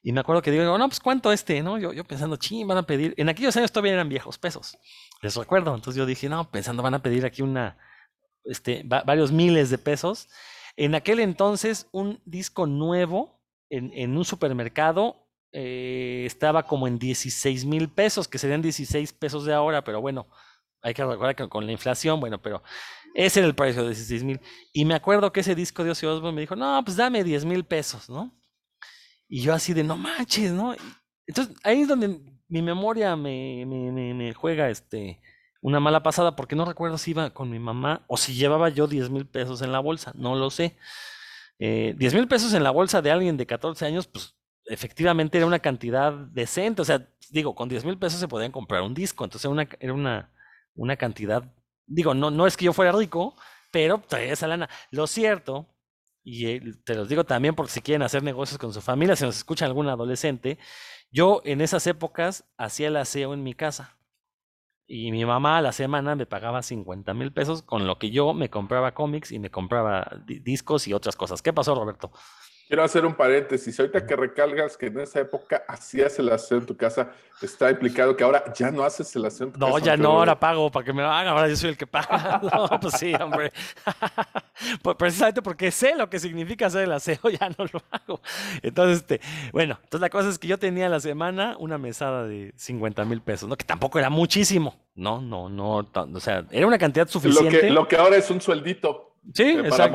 Y 0.03 0.13
me 0.13 0.21
acuerdo 0.21 0.43
que 0.43 0.51
digo, 0.51 0.77
no, 0.77 0.89
pues 0.89 1.01
cuánto 1.01 1.33
este, 1.33 1.63
¿no? 1.63 1.79
Yo, 1.79 1.93
yo 1.93 2.05
pensando, 2.05 2.37
ching, 2.37 2.67
van 2.67 2.79
a 2.79 2.83
pedir. 2.83 3.15
En 3.17 3.29
aquellos 3.29 3.57
años 3.57 3.71
todavía 3.73 3.93
eran 3.95 4.09
viejos 4.09 4.39
pesos. 4.39 4.77
Les 5.23 5.35
recuerdo. 5.37 5.75
Entonces 5.75 5.97
yo 5.99 6.05
dije, 6.05 6.29
no, 6.29 6.51
pensando, 6.51 6.83
van 6.83 6.95
a 6.95 7.03
pedir 7.03 7.25
aquí 7.25 7.43
una, 7.43 7.79
este, 8.45 8.83
va- 8.83 9.03
varios 9.05 9.31
miles 9.33 9.71
de 9.71 9.79
pesos. 9.79 10.29
En 10.77 10.95
aquel 10.95 11.21
entonces, 11.21 11.89
un 11.93 12.21
disco 12.25 12.67
nuevo 12.67 13.41
en, 13.71 14.17
un 14.17 14.25
supermercado 14.25 15.29
eh, 15.53 16.25
estaba 16.27 16.65
como 16.65 16.87
en 16.89 16.99
16 16.99 17.65
mil 17.65 17.89
pesos, 17.89 18.29
que 18.29 18.39
serían 18.39 18.63
16 18.63 19.13
pesos 19.13 19.45
de 19.45 19.55
ahora, 19.55 19.85
pero 19.85 20.01
bueno, 20.01 20.27
hay 20.83 20.95
que 20.95 21.05
recordar 21.05 21.35
que 21.35 21.49
con 21.49 21.67
la 21.67 21.73
inflación, 21.73 22.21
bueno, 22.21 22.41
pero 22.43 22.63
ese 23.15 23.41
era 23.41 23.47
el 23.47 23.55
precio 23.55 23.83
de 23.83 23.89
16 23.89 24.25
mil. 24.25 24.41
Y 24.73 24.85
me 24.85 24.95
acuerdo 24.95 25.33
que 25.33 25.41
ese 25.41 25.55
disco 25.55 25.85
de 25.85 25.91
Ozzy 25.91 26.07
Osbourne 26.07 26.35
me 26.35 26.41
dijo, 26.43 26.57
no, 26.57 26.81
pues 26.85 26.97
dame 26.97 27.25
10 27.25 27.45
mil 27.45 27.65
pesos, 27.65 28.09
¿no? 28.11 28.33
Y 29.29 29.41
yo 29.43 29.55
así 29.55 29.73
de, 29.73 29.85
no 29.85 29.97
manches, 29.97 30.53
¿no? 30.53 30.75
Entonces 31.27 31.57
ahí 31.63 31.83
es 31.83 31.89
donde 31.89 32.21
mi 32.49 32.63
memoria 32.63 33.17
me, 33.17 33.65
me, 33.67 33.91
me, 33.91 34.15
me 34.15 34.35
juega 34.35 34.69
este, 34.69 35.21
una 35.65 35.81
mala 35.81 36.03
pasada, 36.03 36.37
porque 36.37 36.57
no 36.57 36.67
recuerdo 36.67 36.99
si 36.99 37.13
iba 37.13 37.31
con 37.31 37.49
mi 37.49 37.59
mamá 37.59 38.05
o 38.07 38.19
si 38.19 38.35
llevaba 38.35 38.69
yo 38.69 38.87
10 38.87 39.09
mil 39.09 39.27
pesos 39.27 39.63
en 39.63 39.73
la 39.73 39.81
bolsa, 39.81 40.13
no 40.15 40.35
lo 40.35 40.51
sé. 40.51 40.77
Eh, 41.59 41.95
10 41.97 42.13
mil 42.13 42.29
pesos 42.29 42.53
en 42.53 42.63
la 42.63 42.71
bolsa 42.71 43.01
de 43.01 43.11
alguien 43.11 43.39
de 43.39 43.47
14 43.47 43.87
años, 43.87 44.07
pues 44.07 44.37
efectivamente 44.67 45.39
era 45.39 45.47
una 45.47 45.61
cantidad 45.61 46.13
decente. 46.13 46.83
O 46.83 46.85
sea, 46.85 47.09
digo, 47.31 47.55
con 47.55 47.71
10 47.71 47.87
mil 47.87 47.99
pesos 47.99 48.21
se 48.21 48.29
podían 48.29 48.53
comprar 48.53 48.83
un 48.83 48.93
disco, 48.93 49.25
entonces 49.25 49.51
una, 49.51 49.67
era 49.81 49.95
una, 49.95 50.31
una 50.75 50.97
cantidad, 50.97 51.51
digo, 51.87 52.13
no, 52.13 52.31
no 52.31 52.47
es 52.47 52.59
que 52.59 52.67
yo 52.67 52.75
fuera 52.75 52.93
rico, 52.93 53.35
pero 53.71 54.03
traía 54.07 54.35
esa 54.35 54.47
lana. 54.47 54.69
Lo 54.91 55.07
cierto, 55.07 55.67
y 56.23 56.47
eh, 56.47 56.61
te 56.85 56.95
los 56.95 57.09
digo 57.09 57.25
también 57.25 57.55
porque 57.55 57.73
si 57.73 57.81
quieren 57.81 58.03
hacer 58.03 58.23
negocios 58.23 58.59
con 58.59 58.75
su 58.75 58.83
familia, 58.83 59.17
si 59.17 59.25
nos 59.25 59.39
escuchan 59.39 59.69
algún 59.69 59.89
adolescente, 59.89 60.59
yo 61.11 61.41
en 61.47 61.63
esas 61.63 61.87
épocas 61.87 62.45
hacía 62.59 62.89
el 62.89 62.97
aseo 62.97 63.33
en 63.33 63.43
mi 63.43 63.55
casa. 63.55 63.97
Y 64.87 65.13
mi 65.13 65.25
mamá 65.25 65.59
a 65.59 65.63
la 65.63 65.73
semana 65.73 66.15
me 66.15 66.27
pagaba 66.27 66.63
50 66.63 67.15
mil 67.15 67.33
pesos, 67.33 67.63
con 67.63 67.87
lo 67.87 67.99
que 67.99 68.11
yo 68.11 68.35
me 68.35 68.51
compraba 68.51 68.93
cómics 68.95 69.33
y 69.33 69.39
me 69.39 69.51
compraba 69.51 70.07
di- 70.27 70.41
discos 70.41 70.87
y 70.89 70.93
otras 70.93 71.17
cosas. 71.17 71.41
¿Qué 71.43 71.53
pasó, 71.55 71.75
Roberto? 71.75 72.13
Quiero 72.67 72.83
hacer 72.83 73.05
un 73.05 73.15
paréntesis. 73.15 73.79
Ahorita 73.79 74.07
que 74.07 74.17
recalgas 74.17 74.77
que 74.79 74.87
en 74.87 74.99
esa 75.01 75.21
época 75.21 75.63
hacías 75.69 76.19
el 76.19 76.31
aseo 76.31 76.59
en 76.59 76.67
tu 76.67 76.77
casa, 76.77 77.11
está 77.43 77.71
implicado 77.71 78.17
que 78.17 78.25
ahora 78.25 78.43
ya 78.55 78.71
no 78.71 78.83
haces 78.85 79.15
el 79.17 79.27
aseo 79.27 79.49
en 79.49 79.53
tu 79.53 79.59
No, 79.61 79.67
casa. 79.75 79.79
ya 79.85 79.93
pero- 79.93 80.03
no, 80.05 80.11
ahora 80.19 80.41
pago 80.41 80.71
para 80.71 80.85
que 80.85 80.93
me 80.95 81.03
lo 81.03 81.09
hagan, 81.09 81.29
ahora 81.29 81.47
yo 81.49 81.57
soy 81.57 81.71
el 81.71 81.77
que 81.77 81.87
paga. 81.87 82.41
No, 82.55 82.81
pues 82.81 82.95
sí, 82.99 83.13
hombre. 83.15 83.53
Pues 84.83 84.97
precisamente 84.97 85.43
porque 85.43 85.71
sé 85.71 85.95
lo 85.97 86.09
que 86.09 86.19
significa 86.19 86.67
hacer 86.67 86.85
el 86.85 86.93
aseo, 86.93 87.19
ya 87.41 87.49
no 87.59 87.65
lo 87.73 87.83
hago. 87.91 88.21
Entonces, 88.63 88.99
este, 88.99 89.21
bueno, 89.53 89.79
entonces 89.83 90.01
la 90.01 90.09
cosa 90.11 90.29
es 90.31 90.39
que 90.39 90.47
yo 90.49 90.59
tenía 90.59 90.87
a 90.87 90.89
la 90.89 91.01
semana 91.01 91.57
una 91.59 91.77
mesada 91.77 92.25
de 92.27 92.53
50 92.57 93.05
mil 93.05 93.21
pesos, 93.21 93.49
¿no? 93.49 93.57
Que 93.57 93.65
tampoco 93.65 93.99
era 93.99 94.11
muchísimo. 94.11 94.77
No, 94.95 95.21
no, 95.21 95.49
no, 95.49 95.79
o 95.93 96.21
sea, 96.21 96.45
era 96.51 96.67
una 96.67 96.79
cantidad 96.79 97.05
Lo 97.07 97.13
suficiente. 97.13 97.61
que, 97.63 97.71
lo 97.71 97.89
que 97.89 97.97
ahora 97.97 98.17
es 98.17 98.31
un 98.31 98.41
sueldito 98.41 99.17
Sí, 99.35 99.43
eh, 99.43 99.55
para 99.57 99.69
exacto. 99.69 99.93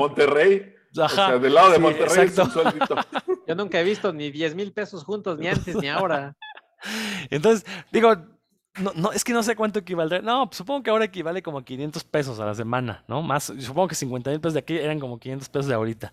O 0.96 1.02
Ajá, 1.02 1.14
sea, 1.28 1.38
del 1.38 1.54
lado 1.54 1.70
de 1.70 1.76
sí, 1.76 1.82
Monterrey 1.82 2.06
es 2.06 2.38
un 2.38 2.44
exacto. 2.44 2.62
sueldito. 2.62 2.96
Yo 3.46 3.54
nunca 3.54 3.80
he 3.80 3.84
visto 3.84 4.12
ni 4.12 4.30
10 4.30 4.54
mil 4.54 4.72
pesos 4.72 5.04
juntos, 5.04 5.38
ni 5.38 5.48
antes 5.48 5.76
ni 5.76 5.88
ahora. 5.88 6.36
Entonces, 7.30 7.64
digo, 7.92 8.16
no, 8.78 8.92
no, 8.94 9.12
es 9.12 9.24
que 9.24 9.32
no 9.32 9.42
sé 9.42 9.54
cuánto 9.56 9.78
equivaldrá. 9.78 10.20
No, 10.20 10.46
pues 10.46 10.58
supongo 10.58 10.82
que 10.82 10.90
ahora 10.90 11.04
equivale 11.04 11.42
como 11.42 11.64
500 11.64 12.04
pesos 12.04 12.40
a 12.40 12.46
la 12.46 12.54
semana, 12.54 13.04
¿no? 13.08 13.22
Más, 13.22 13.52
supongo 13.58 13.88
que 13.88 13.94
50 13.94 14.30
mil 14.30 14.40
pesos 14.40 14.54
de 14.54 14.60
aquí 14.60 14.76
eran 14.76 14.98
como 14.98 15.18
500 15.18 15.48
pesos 15.48 15.66
de 15.66 15.74
ahorita. 15.74 16.12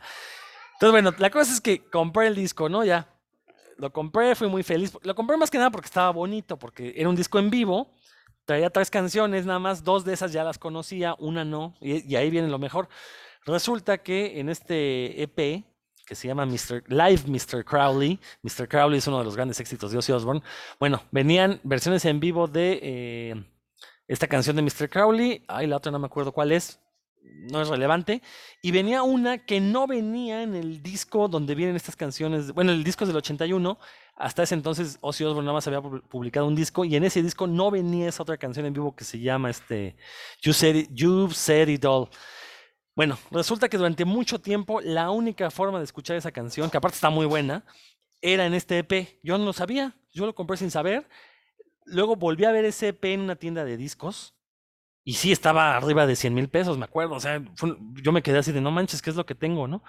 Entonces, 0.74 0.92
bueno, 0.92 1.14
la 1.18 1.30
cosa 1.30 1.54
es 1.54 1.62
que 1.62 1.84
compré 1.90 2.28
el 2.28 2.36
disco, 2.36 2.70
¿no? 2.70 2.84
Ya. 2.84 3.08
Lo 3.78 3.92
compré, 3.92 4.36
fui 4.36 4.48
muy 4.48 4.64
feliz. 4.64 4.92
Lo 5.04 5.16
compré 5.16 5.38
más 5.38 5.50
que 5.52 5.58
nada 5.58 5.70
porque 5.70 5.86
estaba 5.86 6.12
bonito, 6.12 6.58
porque 6.58 6.94
era 6.98 7.10
un 7.10 7.16
disco 7.16 7.40
en 7.40 7.50
vivo. 7.50 7.94
Traía 8.46 8.70
tres 8.70 8.90
canciones 8.90 9.46
nada 9.46 9.60
más, 9.60 9.84
dos 9.84 10.06
de 10.06 10.14
esas 10.14 10.32
ya 10.32 10.44
las 10.44 10.58
conocía, 10.58 11.16
una 11.20 11.44
no, 11.44 11.76
y, 11.82 12.10
y 12.12 12.16
ahí 12.16 12.30
viene 12.30 12.48
lo 12.48 12.60
mejor. 12.60 12.88
Resulta 13.48 13.98
que 13.98 14.40
en 14.42 14.50
este 14.50 15.24
EP, 15.24 15.64
que 16.06 16.16
se 16.16 16.28
llama 16.28 16.46
Mr. 16.46 16.84
Live 16.88 17.24
Mr. 17.28 17.64
Crowley, 17.64 18.20
Mr. 18.44 18.68
Crowley 18.68 18.98
es 19.00 19.08
uno 19.08 19.20
de 19.20 19.24
los 19.24 19.36
grandes 19.38 19.60
éxitos 19.62 19.90
de 19.92 19.98
Ozzy 19.98 20.12
Osbourne, 20.12 20.42
bueno, 20.80 21.02
venían 21.12 21.62
versiones 21.64 22.04
en 22.04 22.20
vivo 22.20 22.48
de 22.48 22.80
eh, 22.84 23.46
esta 24.08 24.28
canción 24.28 24.58
de 24.58 24.62
Mr. 24.64 24.90
Crowley, 24.90 25.46
ay, 25.48 25.66
la 25.68 25.78
otra 25.78 25.92
no 25.94 26.00
me 26.00 26.08
acuerdo 26.08 26.34
cuál 26.34 26.52
es, 26.52 26.82
no 27.22 27.62
es 27.62 27.70
relevante, 27.70 28.22
y 28.62 28.72
venía 28.72 29.04
una 29.04 29.46
que 29.46 29.62
no 29.62 29.88
venía 29.88 30.44
en 30.44 30.54
el 30.54 30.84
disco 30.84 31.30
donde 31.30 31.56
vienen 31.56 31.78
estas 31.78 31.96
canciones, 31.96 32.52
bueno, 32.52 32.74
el 32.74 32.84
disco 32.84 33.06
es 33.06 33.08
del 33.08 33.18
81, 33.18 33.78
hasta 34.18 34.44
ese 34.44 34.56
entonces 34.56 34.98
Ozzy 35.00 35.24
Osbourne 35.24 35.46
nada 35.46 35.54
más 35.56 35.68
había 35.68 35.80
pu- 35.80 36.02
publicado 36.10 36.48
un 36.48 36.56
disco 36.56 36.84
y 36.84 36.96
en 36.98 37.04
ese 37.06 37.22
disco 37.24 37.48
no 37.48 37.72
venía 37.72 38.10
esa 38.10 38.24
otra 38.24 38.36
canción 38.38 38.66
en 38.66 38.74
vivo 38.74 38.94
que 38.96 39.06
se 39.06 39.20
llama 39.20 39.50
este 39.50 39.96
You 40.42 40.52
You've 40.90 41.34
Said 41.34 41.70
It 41.70 41.86
All. 41.86 42.10
Bueno, 42.98 43.20
resulta 43.30 43.70
que 43.70 43.78
durante 43.78 44.06
mucho 44.06 44.42
tiempo 44.42 44.82
la 44.82 45.12
única 45.12 45.52
forma 45.52 45.78
de 45.78 45.84
escuchar 45.84 46.18
esa 46.18 46.32
canción, 46.32 46.72
que 46.72 46.78
aparte 46.78 46.96
está 46.96 47.12
muy 47.12 47.28
buena, 47.28 47.64
era 48.22 48.48
en 48.48 48.56
este 48.56 48.80
EP. 48.80 49.20
Yo 49.22 49.38
no 49.38 49.46
lo 49.46 49.54
sabía, 49.54 49.96
yo 50.12 50.26
lo 50.26 50.34
compré 50.34 50.58
sin 50.58 50.72
saber. 50.72 51.08
Luego 51.86 52.16
volví 52.16 52.46
a 52.46 52.52
ver 52.52 52.66
ese 52.66 52.88
EP 52.88 53.14
en 53.14 53.20
una 53.22 53.36
tienda 53.36 53.66
de 53.66 53.78
discos 53.78 54.34
y 55.04 55.14
sí 55.14 55.32
estaba 55.32 55.78
arriba 55.78 56.08
de 56.08 56.16
100 56.16 56.34
mil 56.34 56.50
pesos, 56.50 56.80
me 56.80 56.86
acuerdo. 56.86 57.14
O 57.14 57.20
sea, 57.20 57.40
yo 58.02 58.12
me 58.12 58.24
quedé 58.24 58.40
así 58.40 58.52
de 58.52 58.62
no 58.62 58.72
manches, 58.72 59.04
¿qué 59.04 59.12
es 59.12 59.16
lo 59.16 59.28
que 59.28 59.36
tengo, 59.36 59.68
no? 59.68 59.84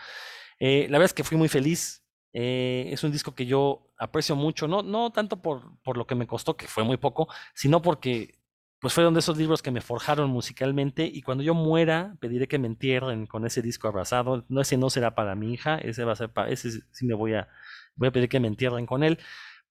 Eh, 0.61 0.83
la 0.91 0.99
verdad 0.99 1.07
es 1.07 1.15
que 1.15 1.25
fui 1.25 1.39
muy 1.39 1.49
feliz. 1.49 2.05
Eh, 2.35 2.91
es 2.93 3.03
un 3.05 3.11
disco 3.11 3.35
que 3.35 3.47
yo 3.47 3.91
aprecio 3.97 4.37
mucho, 4.37 4.69
no, 4.69 4.83
no 4.83 5.13
tanto 5.13 5.41
por, 5.41 5.81
por 5.81 5.97
lo 5.97 6.07
que 6.07 6.15
me 6.15 6.27
costó, 6.27 6.59
que 6.59 6.67
fue 6.67 6.85
muy 6.85 6.99
poco, 6.99 7.27
sino 7.55 7.81
porque 7.81 8.38
pues 8.81 8.95
fueron 8.95 9.15
de 9.15 9.21
esos 9.21 9.37
libros 9.37 9.61
que 9.61 9.71
me 9.71 9.81
forjaron 9.81 10.31
musicalmente 10.31 11.05
y 11.05 11.23
cuando 11.23 11.43
yo 11.43 11.55
muera 11.55 12.17
pediré 12.21 12.47
que 12.47 12.59
me 12.59 12.69
entierren 12.69 13.27
con 13.27 13.45
ese 13.45 13.61
disco 13.61 13.89
abrazado. 13.89 14.45
No, 14.49 14.61
ese 14.61 14.77
no 14.77 14.89
será 14.89 15.15
para 15.15 15.35
mi 15.35 15.53
hija, 15.53 15.79
ese 15.79 16.05
va 16.05 16.13
a 16.13 16.17
ser 16.17 16.31
para, 16.31 16.51
ese 16.51 16.71
sí 16.93 17.07
me 17.07 17.15
voy 17.15 17.35
a, 17.35 17.49
voy 17.97 18.09
a 18.09 18.13
pedir 18.13 18.29
que 18.29 18.41
me 18.41 18.49
entierren 18.49 18.87
con 18.87 19.03
él, 19.03 19.19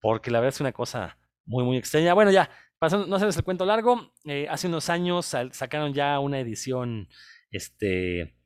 porque 0.01 0.29
la 0.29 0.39
verdad 0.39 0.55
es 0.55 0.61
una 0.61 0.73
cosa 0.73 1.17
muy, 1.45 1.63
muy 1.63 1.77
extraña. 1.77 2.13
Bueno, 2.13 2.31
ya, 2.31 2.49
pasando, 2.79 3.07
no 3.07 3.15
hacerles 3.15 3.37
el 3.37 3.43
cuento 3.43 3.65
largo, 3.65 4.13
eh, 4.25 4.47
hace 4.49 4.67
unos 4.67 4.89
años 4.89 5.25
sacaron 5.51 5.93
ya 5.93 6.19
una 6.19 6.39
edición, 6.39 7.07
este, 7.49 8.36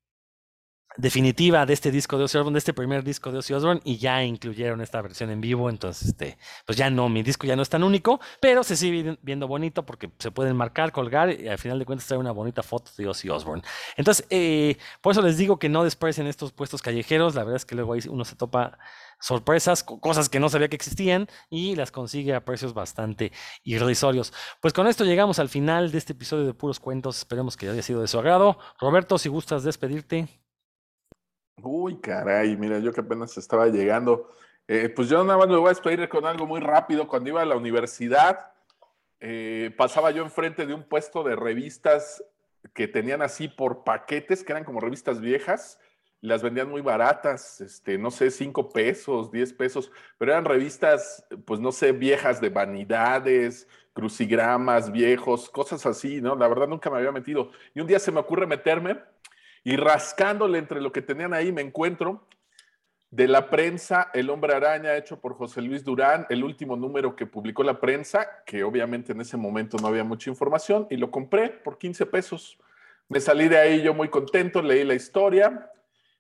definitiva 0.98 1.66
de 1.66 1.74
este 1.74 1.92
disco 1.92 2.18
de 2.18 2.26
Ozzy 2.26 2.38
Osbourne, 2.38 2.56
de 2.56 2.60
este 2.60 2.74
primer 2.74 3.04
disco 3.04 3.32
de 3.32 3.40
Ozzy 3.40 3.54
Osbourne, 3.54 3.82
y 3.84 3.98
ya 3.98 4.24
incluyeron 4.24 4.82
esta 4.82 5.02
versión 5.02 5.30
en 5.30 5.42
vivo, 5.42 5.70
entonces, 5.70 6.10
este, 6.10 6.38
pues 6.66 6.78
ya 6.78 6.90
no, 6.90 7.10
mi 7.10 7.24
disco 7.24 7.48
ya 7.48 7.56
no 7.56 7.62
es 7.62 7.70
tan 7.70 7.84
único, 7.84 8.20
pero 8.40 8.64
se 8.64 8.76
sigue 8.76 9.18
viendo 9.22 9.48
bonito 9.48 9.86
porque 9.86 10.12
se 10.20 10.32
pueden 10.32 10.56
marcar, 10.56 10.92
colgar, 10.92 11.32
y 11.32 11.48
al 11.48 11.58
final 11.58 11.80
de 11.80 11.86
cuentas 11.86 12.08
trae 12.08 12.20
una 12.20 12.32
bonita 12.32 12.64
foto 12.64 12.92
de 12.98 13.08
Ozzy 13.08 13.30
Osbourne. 13.30 13.64
Entonces, 13.96 14.26
eh, 14.30 14.78
por 15.02 15.12
eso 15.12 15.22
les 15.22 15.38
digo 15.38 15.58
que 15.60 15.70
no 15.70 15.84
desprecien 15.84 16.28
estos 16.28 16.52
puestos 16.52 16.82
callejeros, 16.82 17.36
la 17.36 17.44
verdad 17.44 17.58
es 17.58 17.66
que 17.66 17.76
luego 17.76 17.94
ahí 17.94 18.02
uno 18.10 18.26
se 18.26 18.36
topa 18.36 18.78
sorpresas, 19.22 19.84
cosas 19.84 20.30
que 20.30 20.40
no 20.40 20.50
sabía 20.50 20.68
que 20.68 20.76
existían 20.76 21.28
y 21.50 21.76
las 21.76 21.92
consigue 21.92 22.34
a 22.34 22.44
precios 22.44 22.74
bastante 22.74 23.32
irrisorios. 23.64 24.34
Pues 24.62 24.74
con 24.74 24.88
esto 24.88 25.06
llegamos 25.06 25.40
al 25.40 25.50
final 25.50 25.92
de 25.92 26.00
este 26.00 26.14
episodio 26.14 26.46
de 26.46 26.54
Puros 26.54 26.80
Cuentos, 26.80 27.20
esperemos 27.20 27.56
que 27.56 27.70
haya 27.70 27.82
sido 27.82 28.02
de 28.02 28.08
su 28.08 28.18
agrado. 28.20 28.58
Roberto, 28.80 29.18
si 29.18 29.30
gustas 29.30 29.64
despedirte. 29.64 30.28
Uy, 31.58 32.00
caray, 32.00 32.56
mira, 32.58 32.80
yo 32.80 32.92
que 32.92 33.02
apenas 33.02 33.38
estaba 33.38 33.68
llegando. 33.68 34.30
Eh, 34.68 34.90
pues 34.90 35.10
yo 35.10 35.24
nada 35.24 35.38
más 35.38 35.48
me 35.48 35.58
voy 35.58 35.68
a 35.68 35.70
despedir 35.70 36.08
con 36.10 36.26
algo 36.26 36.46
muy 36.48 36.60
rápido. 36.60 37.08
Cuando 37.08 37.30
iba 37.30 37.42
a 37.42 37.46
la 37.46 37.56
universidad, 37.56 38.54
eh, 39.20 39.74
pasaba 39.78 40.12
yo 40.12 40.24
enfrente 40.24 40.66
de 40.66 40.74
un 40.74 40.84
puesto 40.84 41.24
de 41.24 41.36
revistas 41.36 42.24
que 42.74 42.88
tenían 42.88 43.22
así 43.22 43.48
por 43.48 43.84
paquetes, 43.84 44.44
que 44.44 44.54
eran 44.54 44.64
como 44.64 44.80
revistas 44.80 45.20
viejas, 45.20 45.80
las 46.22 46.44
vendían 46.44 46.70
muy 46.70 46.82
baratas, 46.82 47.62
este, 47.62 47.98
no 47.98 48.12
sé, 48.12 48.30
cinco 48.32 48.70
pesos, 48.70 49.32
diez 49.32 49.54
pesos, 49.54 49.92
pero 50.20 50.32
eran 50.32 50.46
revistas, 50.46 51.26
pues 51.46 51.60
no 51.60 51.72
sé, 51.72 51.92
viejas 51.92 52.40
de 52.40 52.50
vanidades, 52.50 53.68
crucigramas 53.94 54.92
viejos, 54.92 55.50
cosas 55.50 55.86
así, 55.86 56.22
¿no? 56.22 56.36
La 56.36 56.48
verdad 56.48 56.68
nunca 56.68 56.90
me 56.90 56.98
había 56.98 57.12
metido. 57.12 57.52
Y 57.74 57.82
un 57.82 57.88
día 57.88 58.00
se 58.00 58.12
me 58.12 58.20
ocurre 58.20 58.46
meterme 58.48 59.00
y 59.64 59.76
rascándole 59.76 60.58
entre 60.58 60.82
lo 60.82 60.92
que 60.92 61.02
tenían 61.02 61.34
ahí 61.34 61.52
me 61.52 61.62
encuentro 61.62 62.28
de 63.12 63.28
la 63.28 63.50
prensa 63.50 64.10
El 64.14 64.30
hombre 64.30 64.54
araña 64.54 64.96
hecho 64.96 65.20
por 65.20 65.36
José 65.36 65.62
Luis 65.62 65.84
Durán, 65.84 66.26
el 66.30 66.44
último 66.44 66.78
número 66.78 67.16
que 67.16 67.26
publicó 67.26 67.62
la 67.62 67.80
prensa, 67.80 68.44
que 68.46 68.64
obviamente 68.64 69.12
en 69.12 69.20
ese 69.20 69.36
momento 69.36 69.78
no 69.78 69.90
había 69.90 70.06
mucha 70.06 70.30
información, 70.30 70.88
y 70.90 70.96
lo 70.96 71.12
compré 71.12 71.50
por 71.50 71.78
15 71.78 72.06
pesos. 72.06 72.58
Me 73.10 73.20
salí 73.20 73.50
de 73.50 73.58
ahí 73.58 73.82
yo 73.82 73.94
muy 73.94 74.08
contento, 74.08 74.62
leí 74.62 74.86
la 74.86 74.94
historia. 74.94 75.70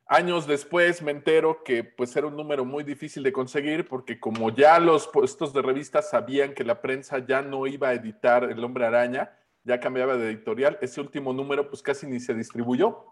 Años 0.05 0.45
después 0.45 1.01
me 1.01 1.11
entero 1.11 1.63
que 1.63 1.85
pues 1.85 2.13
era 2.17 2.27
un 2.27 2.35
número 2.35 2.65
muy 2.65 2.83
difícil 2.83 3.23
de 3.23 3.31
conseguir 3.31 3.87
porque 3.87 4.19
como 4.19 4.49
ya 4.49 4.77
los 4.77 5.07
puestos 5.07 5.53
de 5.53 5.61
revista 5.61 6.01
sabían 6.01 6.53
que 6.53 6.65
la 6.65 6.81
prensa 6.81 7.19
ya 7.25 7.41
no 7.41 7.65
iba 7.65 7.87
a 7.87 7.93
editar 7.93 8.43
El 8.43 8.61
hombre 8.61 8.85
araña, 8.85 9.31
ya 9.63 9.79
cambiaba 9.79 10.17
de 10.17 10.31
editorial, 10.31 10.77
ese 10.81 11.01
último 11.01 11.33
número 11.33 11.69
pues 11.69 11.81
casi 11.81 12.07
ni 12.07 12.19
se 12.19 12.33
distribuyó. 12.33 13.05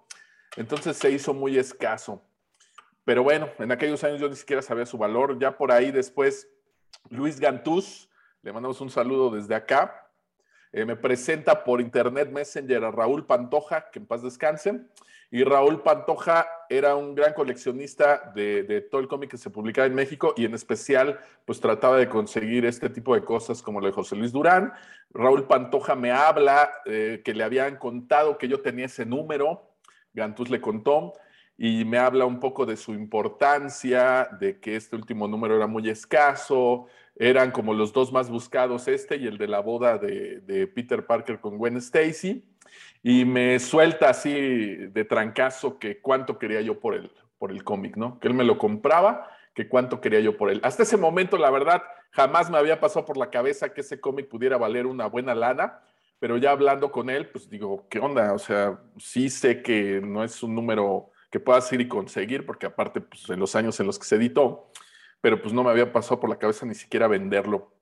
Entonces 0.58 0.98
se 0.98 1.12
hizo 1.12 1.34
muy 1.34 1.58
escaso. 1.58 2.24
Pero 3.06 3.24
bueno, 3.24 3.50
en 3.60 3.72
aquellos 3.72 4.04
años 4.04 4.20
yo 4.20 4.30
ni 4.30 4.36
siquiera 4.36 4.62
sabía 4.62 4.86
su 4.86 4.98
valor. 4.98 5.40
Ya 5.40 5.58
por 5.58 5.72
ahí 5.72 5.92
después, 5.92 6.48
Luis 7.10 7.40
Gantús, 7.40 8.10
le 8.42 8.54
mandamos 8.54 8.82
un 8.82 8.90
saludo 8.90 9.30
desde 9.32 9.56
acá, 9.56 10.09
eh, 10.72 10.86
me 10.86 10.96
presenta 10.96 11.64
por 11.64 11.82
Internet 11.82 12.32
Messenger 12.32 12.84
a 12.86 12.92
Raúl 12.92 13.26
Pantoja, 13.26 13.90
que 13.92 14.00
en 14.00 14.06
paz 14.06 14.22
descanse. 14.22 14.82
Y 15.32 15.44
Raúl 15.44 15.84
Pantoja 15.84 16.48
era 16.70 16.96
un 16.96 17.14
gran 17.14 17.34
coleccionista 17.34 18.32
de, 18.34 18.88
todo 18.90 19.00
el 19.00 19.08
cómic 19.08 19.30
que 19.30 19.38
se 19.38 19.52
publicaba 19.52 19.86
en 19.86 19.94
México 19.94 20.34
y 20.36 20.46
en 20.46 20.56
especial 20.56 21.20
pues 21.46 21.60
trataba 21.60 21.98
de 21.98 22.10
conseguir 22.10 22.66
este 22.66 22.90
tipo 22.90 23.14
de 23.14 23.24
cosas 23.24 23.62
como 23.62 23.80
lo 23.80 23.86
de 23.86 23.94
José 23.94 24.16
Luis 24.16 24.32
Durán. 24.32 24.74
Raúl 25.12 25.46
Pantoja 25.46 25.96
me 25.96 26.12
habla 26.12 26.72
eh, 26.86 27.22
que 27.24 27.36
le 27.36 27.44
habían 27.44 27.76
contado 27.76 28.40
que 28.40 28.48
yo 28.48 28.62
tenía 28.62 28.88
ese 28.88 29.06
número 29.06 29.70
Gantús 30.14 30.50
le 30.50 30.62
contó 30.62 31.14
y 31.58 31.84
me 31.86 31.98
habla 31.98 32.26
un 32.26 32.40
poco 32.40 32.66
de 32.66 32.78
su 32.78 32.94
importancia, 32.94 34.30
de 34.40 34.60
que 34.60 34.76
este 34.76 34.96
último 34.96 35.28
número 35.28 35.58
era 35.58 35.68
muy 35.68 35.90
escaso, 35.90 36.88
eran 37.20 37.52
como 37.52 37.74
los 37.74 37.92
dos 37.92 38.14
más 38.14 38.30
buscados, 38.30 38.88
este 38.88 39.18
y 39.18 39.28
el 39.28 39.38
de 39.38 39.48
la 39.48 39.60
boda 39.60 39.98
de, 39.98 40.72
Peter 40.74 41.06
Parker 41.06 41.42
con 41.42 41.58
Gwen 41.58 41.76
Stacy, 41.78 42.46
y 43.04 43.26
me 43.26 43.60
suelta 43.60 44.10
así 44.10 44.32
de 44.32 45.06
trancazo 45.06 45.78
que 45.78 46.00
cuánto 46.00 46.40
quería 46.40 46.62
yo 46.62 46.80
por 46.80 46.96
el, 46.96 47.12
por 47.38 47.52
el 47.52 47.64
cómic, 47.64 47.98
¿no? 47.98 48.20
Que 48.20 48.30
él 48.30 48.34
me 48.34 48.46
lo 48.46 48.58
compraba, 48.58 49.30
que 49.54 49.68
cuánto 49.68 50.00
quería 50.00 50.22
yo 50.22 50.38
por 50.38 50.50
él. 50.50 50.62
Hasta 50.64 50.84
ese 50.84 50.96
momento, 50.96 51.38
la 51.38 51.52
verdad, 51.52 51.84
jamás 52.12 52.50
me 52.50 52.58
había 52.58 52.80
pasado 52.80 53.06
por 53.06 53.18
la 53.18 53.30
cabeza 53.30 53.74
que 53.74 53.82
ese 53.82 54.00
cómic 54.00 54.30
pudiera 54.30 54.58
valer 54.58 54.86
una 54.86 55.08
buena 55.08 55.36
lana, 55.36 55.82
pero 56.20 56.38
ya 56.38 56.52
hablando 56.52 56.90
con 56.90 57.10
él, 57.10 57.28
pues 57.30 57.50
digo, 57.50 57.86
¿qué 57.90 58.00
onda? 58.00 58.34
O 58.34 58.40
sea, 58.40 58.80
sí 58.98 59.30
sé 59.30 59.62
que 59.62 60.00
no 60.02 60.24
es 60.24 60.42
un 60.42 60.56
número 60.56 61.12
que 61.30 61.42
puedas 61.42 61.72
ir 61.74 61.82
y 61.82 61.88
conseguir, 61.90 62.46
porque 62.46 62.66
aparte, 62.66 63.02
pues 63.02 63.30
en 63.30 63.40
los 63.40 63.56
años 63.56 63.78
en 63.82 63.88
los 63.88 64.00
que 64.00 64.06
se 64.06 64.16
editó, 64.16 64.72
pero 65.22 65.42
pues 65.42 65.54
no 65.54 65.64
me 65.64 65.72
había 65.72 65.92
pasado 65.92 66.20
por 66.20 66.30
la 66.30 66.40
cabeza 66.40 66.66
ni 66.66 66.76
siquiera 66.76 67.08
venderlo. 67.08 67.74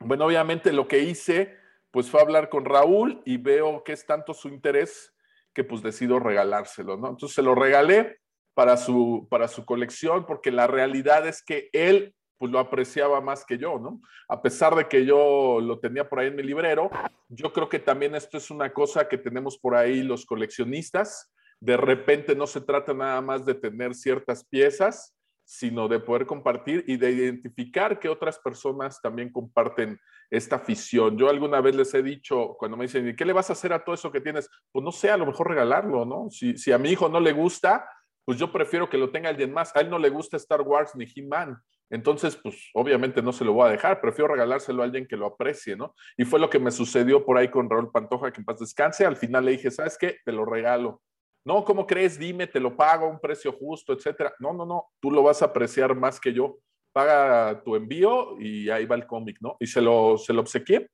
Bueno, 0.00 0.26
obviamente 0.26 0.72
lo 0.72 0.88
que 0.88 1.00
hice, 1.00 1.56
pues 1.90 2.10
fue 2.10 2.20
hablar 2.20 2.48
con 2.48 2.64
Raúl 2.64 3.22
y 3.24 3.36
veo 3.36 3.82
que 3.84 3.92
es 3.92 4.06
tanto 4.06 4.34
su 4.34 4.48
interés 4.48 5.14
que 5.52 5.64
pues 5.64 5.82
decido 5.82 6.20
regalárselo, 6.20 6.96
¿no? 6.96 7.08
Entonces 7.08 7.34
se 7.34 7.42
lo 7.42 7.54
regalé 7.54 8.20
para 8.54 8.76
su, 8.76 9.26
para 9.30 9.48
su 9.48 9.64
colección, 9.64 10.26
porque 10.26 10.50
la 10.50 10.66
realidad 10.66 11.26
es 11.26 11.42
que 11.42 11.68
él 11.72 12.14
pues 12.38 12.52
lo 12.52 12.60
apreciaba 12.60 13.20
más 13.20 13.44
que 13.44 13.58
yo, 13.58 13.78
¿no? 13.78 14.00
A 14.28 14.40
pesar 14.40 14.74
de 14.76 14.86
que 14.86 15.04
yo 15.04 15.60
lo 15.60 15.80
tenía 15.80 16.08
por 16.08 16.20
ahí 16.20 16.28
en 16.28 16.36
mi 16.36 16.44
librero, 16.44 16.90
yo 17.28 17.52
creo 17.52 17.68
que 17.68 17.80
también 17.80 18.14
esto 18.14 18.38
es 18.38 18.50
una 18.50 18.72
cosa 18.72 19.08
que 19.08 19.18
tenemos 19.18 19.58
por 19.58 19.74
ahí 19.74 20.02
los 20.02 20.24
coleccionistas. 20.24 21.32
De 21.60 21.76
repente 21.76 22.36
no 22.36 22.46
se 22.46 22.60
trata 22.60 22.94
nada 22.94 23.20
más 23.20 23.44
de 23.44 23.54
tener 23.54 23.94
ciertas 23.94 24.44
piezas, 24.44 25.16
sino 25.48 25.88
de 25.88 25.98
poder 25.98 26.26
compartir 26.26 26.84
y 26.86 26.98
de 26.98 27.10
identificar 27.10 27.98
que 27.98 28.10
otras 28.10 28.38
personas 28.38 29.00
también 29.00 29.32
comparten 29.32 29.98
esta 30.28 30.56
afición. 30.56 31.16
Yo 31.16 31.30
alguna 31.30 31.62
vez 31.62 31.74
les 31.74 31.94
he 31.94 32.02
dicho, 32.02 32.54
cuando 32.58 32.76
me 32.76 32.84
dicen, 32.84 33.16
¿qué 33.16 33.24
le 33.24 33.32
vas 33.32 33.48
a 33.48 33.54
hacer 33.54 33.72
a 33.72 33.82
todo 33.82 33.94
eso 33.94 34.12
que 34.12 34.20
tienes? 34.20 34.50
Pues 34.70 34.84
no 34.84 34.92
sé, 34.92 35.10
a 35.10 35.16
lo 35.16 35.24
mejor 35.24 35.48
regalarlo, 35.48 36.04
¿no? 36.04 36.28
Si, 36.30 36.58
si 36.58 36.70
a 36.70 36.76
mi 36.76 36.90
hijo 36.90 37.08
no 37.08 37.18
le 37.18 37.32
gusta, 37.32 37.88
pues 38.26 38.38
yo 38.38 38.52
prefiero 38.52 38.90
que 38.90 38.98
lo 38.98 39.10
tenga 39.10 39.30
alguien 39.30 39.50
más. 39.50 39.74
A 39.74 39.80
él 39.80 39.88
no 39.88 39.98
le 39.98 40.10
gusta 40.10 40.36
Star 40.36 40.60
Wars 40.60 40.94
ni 40.94 41.06
He-Man. 41.16 41.58
Entonces, 41.88 42.36
pues 42.36 42.68
obviamente 42.74 43.22
no 43.22 43.32
se 43.32 43.46
lo 43.46 43.54
voy 43.54 43.68
a 43.68 43.72
dejar, 43.72 44.02
prefiero 44.02 44.34
regalárselo 44.34 44.82
a 44.82 44.84
alguien 44.84 45.08
que 45.08 45.16
lo 45.16 45.24
aprecie, 45.24 45.76
¿no? 45.76 45.94
Y 46.18 46.26
fue 46.26 46.38
lo 46.38 46.50
que 46.50 46.58
me 46.58 46.70
sucedió 46.70 47.24
por 47.24 47.38
ahí 47.38 47.48
con 47.50 47.70
Raúl 47.70 47.90
Pantoja, 47.90 48.30
que 48.30 48.42
en 48.42 48.44
paz 48.44 48.58
descanse. 48.58 49.06
Al 49.06 49.16
final 49.16 49.46
le 49.46 49.52
dije, 49.52 49.70
¿sabes 49.70 49.96
qué? 49.96 50.18
Te 50.26 50.32
lo 50.32 50.44
regalo. 50.44 51.00
No, 51.44 51.64
¿cómo 51.64 51.86
crees? 51.86 52.18
Dime, 52.18 52.46
te 52.46 52.60
lo 52.60 52.76
pago 52.76 53.06
a 53.06 53.10
un 53.10 53.20
precio 53.20 53.52
justo, 53.52 53.92
etcétera. 53.92 54.34
No, 54.38 54.52
no, 54.52 54.66
no, 54.66 54.88
tú 55.00 55.10
lo 55.10 55.22
vas 55.22 55.42
a 55.42 55.46
apreciar 55.46 55.94
más 55.94 56.20
que 56.20 56.32
yo. 56.32 56.58
Paga 56.92 57.62
tu 57.64 57.76
envío 57.76 58.38
y 58.40 58.70
ahí 58.70 58.86
va 58.86 58.96
el 58.96 59.06
cómic, 59.06 59.38
¿no? 59.40 59.56
Y 59.60 59.66
se 59.66 59.80
lo, 59.80 60.18
se 60.18 60.32
lo 60.32 60.40
obsequié. 60.40 60.88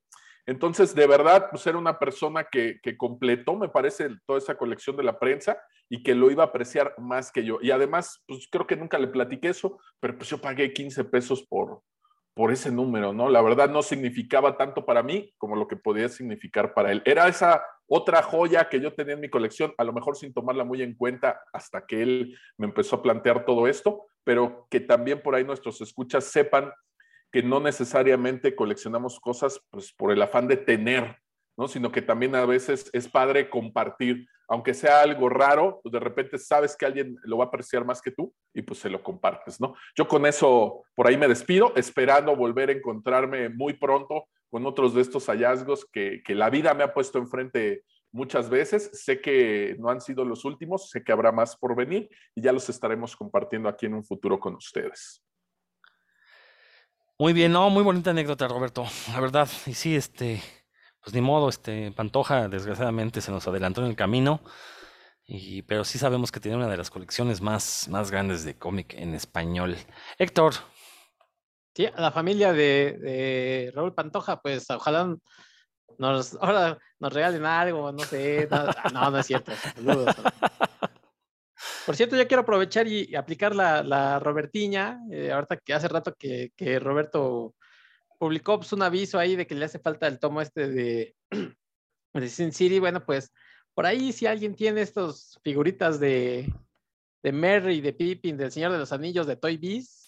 Entonces, 0.47 0.95
de 0.95 1.07
verdad, 1.07 1.49
pues 1.51 1.67
era 1.67 1.79
una 1.79 1.99
persona 1.99 2.45
que, 2.45 2.79
que, 2.83 2.97
completó, 2.97 3.57
me 3.57 3.69
parece, 3.69 4.11
toda 4.27 4.39
esa 4.39 4.57
colección 4.57 4.97
de 4.97 5.03
la 5.03 5.19
prensa 5.19 5.57
y 5.89 6.03
que 6.03 6.15
lo 6.15 6.31
iba 6.31 6.45
a 6.45 6.49
apreciar 6.49 6.95
más 6.99 7.33
que 7.33 7.45
yo. 7.45 7.59
Y 7.63 7.71
además, 7.71 8.23
pues 8.27 8.47
creo 8.51 8.67
que 8.67 8.77
nunca 8.77 8.99
le 8.99 9.09
platiqué 9.09 9.49
eso, 9.49 9.79
pero 10.01 10.17
pues 10.17 10.29
yo 10.29 10.39
pagué 10.39 10.73
15 10.73 11.05
pesos 11.05 11.47
por, 11.49 11.81
por 12.35 12.53
ese 12.53 12.71
número, 12.71 13.13
¿no? 13.13 13.29
La 13.29 13.41
verdad 13.41 13.71
no 13.71 13.83
significaba 13.83 14.57
tanto 14.57 14.85
para 14.85 15.03
mí 15.03 15.33
como 15.39 15.57
lo 15.57 15.67
que 15.67 15.77
podía 15.77 16.09
significar 16.09 16.75
para 16.75 16.93
él. 16.93 17.03
Era 17.07 17.29
esa 17.29 17.65
otra 17.87 18.23
joya 18.23 18.69
que 18.69 18.81
yo 18.81 18.93
tenía 18.95 19.15
en 19.15 19.21
mi 19.21 19.29
colección, 19.29 19.75
a 19.77 19.85
lo 19.85 19.93
mejor 19.93 20.17
sin 20.17 20.33
tomarla 20.33 20.65
muy 20.65 20.83
en 20.83 20.95
cuenta 20.95 21.41
hasta 21.53 21.85
que 21.87 22.03
él 22.03 22.39
me 22.57 22.67
empezó 22.67 22.97
a 22.97 23.03
plantear 23.03 23.45
todo 23.45 23.69
esto, 23.69 24.07
pero 24.25 24.67
que 24.71 24.81
también 24.81 25.21
por 25.21 25.35
ahí 25.35 25.45
nuestros 25.45 25.81
escuchas 25.81 26.25
sepan 26.25 26.73
que 27.31 27.43
no 27.43 27.61
necesariamente 27.61 28.55
coleccionamos 28.55 29.21
cosas 29.21 29.61
pues, 29.71 29.93
por 29.93 30.13
el 30.13 30.23
afán 30.23 30.49
de 30.49 30.57
tener, 30.57 31.19
¿no? 31.57 31.69
sino 31.69 31.93
que 31.93 32.01
también 32.01 32.35
a 32.35 32.47
veces 32.47 32.89
es 32.93 33.09
padre 33.09 33.51
compartir, 33.51 34.27
aunque 34.49 34.73
sea 34.73 35.03
algo 35.03 35.29
raro, 35.29 35.81
pues 35.83 35.93
de 35.93 36.01
repente 36.01 36.39
sabes 36.39 36.77
que 36.77 36.87
alguien 36.87 37.17
lo 37.25 37.39
va 37.39 37.45
a 37.45 37.49
apreciar 37.49 37.85
más 37.85 38.01
que 38.01 38.13
tú 38.13 38.33
y 38.55 38.63
pues 38.63 38.79
se 38.79 38.91
lo 38.91 39.03
compartes, 39.03 39.61
¿no? 39.61 39.75
Yo 39.97 40.07
con 40.07 40.27
eso 40.27 40.85
por 40.95 41.07
ahí 41.07 41.17
me 41.17 41.29
despido, 41.29 41.73
esperando 41.77 42.37
volver 42.37 42.69
a 42.69 42.73
encontrarme 42.73 43.49
muy 43.49 43.73
pronto 43.73 44.29
con 44.55 44.67
otros 44.67 44.95
de 44.95 45.01
estos 45.01 45.27
hallazgos 45.27 45.85
que, 45.85 46.23
la 46.29 46.49
vida 46.49 46.75
me 46.75 46.85
ha 46.85 46.95
puesto 46.95 47.19
enfrente 47.19 47.83
muchas 48.13 48.49
veces. 48.49 48.89
Sé 48.93 49.21
que 49.21 49.75
no 49.81 49.89
han 49.89 50.01
sido 50.01 50.25
los 50.25 50.45
últimos, 50.45 50.91
sé 50.91 51.03
que 51.03 51.11
habrá 51.11 51.33
más 51.33 51.57
por 51.57 51.75
venir 51.75 52.09
y 52.37 52.41
ya 52.41 52.53
los 52.53 52.69
estaremos 52.69 53.17
compartiendo 53.17 53.69
aquí 53.69 53.87
en 53.87 53.95
un 53.95 54.05
futuro 54.05 54.39
con 54.39 54.55
ustedes. 54.55 55.21
Muy 57.19 57.33
bien, 57.33 57.51
no, 57.51 57.69
muy 57.69 57.83
bonita 57.83 58.11
anécdota, 58.11 58.47
Roberto, 58.47 58.85
la 59.13 59.21
verdad. 59.21 59.49
Y 59.67 59.75
sí, 59.75 59.97
este, 59.97 60.41
pues 61.03 61.13
ni 61.13 61.21
modo, 61.21 61.49
este, 61.49 61.91
Pantoja 61.91 62.47
desgraciadamente 62.47 63.21
se 63.21 63.33
nos 63.33 63.49
adelantó 63.49 63.81
en 63.81 63.89
el 63.89 63.97
camino. 63.97 64.41
Y, 65.27 65.63
pero 65.63 65.83
sí 65.83 65.99
sabemos 65.99 66.31
que 66.31 66.39
tiene 66.39 66.59
una 66.59 66.69
de 66.69 66.77
las 66.77 66.91
colecciones 66.91 67.41
más, 67.41 67.89
más 67.89 68.13
grandes 68.13 68.45
de 68.45 68.57
cómic 68.57 68.95
en 68.95 69.15
español. 69.15 69.77
Héctor, 70.17 70.55
Sí, 71.75 71.87
a 71.87 72.01
la 72.01 72.13
familia 72.13 72.53
de, 72.53 72.99
de 73.01 73.73
Raúl 73.75 73.95
Pantoja, 73.95 74.41
pues 74.41 74.71
ojalá 74.71 75.17
nos, 75.99 76.35
ahora 76.41 76.79
nos 77.01 77.13
regalen 77.13 77.45
algo, 77.45 77.91
no 77.93 78.05
sé. 78.05 78.49
No, 78.51 78.67
no, 78.93 79.11
no 79.11 79.19
es 79.19 79.27
cierto. 79.27 79.53
Saludos. 79.75 80.15
Por 81.87 81.97
cierto, 81.97 82.17
yo 82.17 82.27
quiero 82.27 82.43
aprovechar 82.43 82.87
y, 82.87 83.15
aplicar 83.15 83.55
la, 83.55 83.83
la 83.83 84.19
Robertiña. 84.19 85.01
eh, 85.11 85.33
ahorita 85.33 85.59
que 85.59 85.75
hace 85.75 85.89
rato 85.89 86.15
que, 86.17 86.51
Roberto 86.81 87.55
publicó 88.19 88.59
pues, 88.59 88.73
un 88.73 88.83
aviso 88.83 89.19
ahí 89.19 89.37
de 89.37 89.47
que 89.47 89.55
le 89.55 89.65
hace 89.65 89.79
falta 89.79 90.07
el 90.07 90.19
tomo 90.19 90.41
este 90.41 90.69
de, 90.69 91.17
de 92.15 92.29
Sin 92.29 92.53
City. 92.53 92.79
Bueno, 92.79 93.05
pues 93.05 93.33
por 93.75 93.85
ahí 93.87 94.13
si 94.13 94.27
alguien 94.27 94.55
tiene 94.55 94.81
estos 94.81 95.39
figuritas 95.43 96.01
de, 96.01 96.53
de 97.23 97.33
Merry, 97.33 97.81
de 97.81 97.93
Pippin, 97.93 98.37
del 98.37 98.53
Señor 98.53 98.73
de 98.73 98.79
los 98.79 98.93
Anillos, 98.93 99.27
de 99.27 99.37
Toy 99.37 99.57
Biz, 99.57 100.04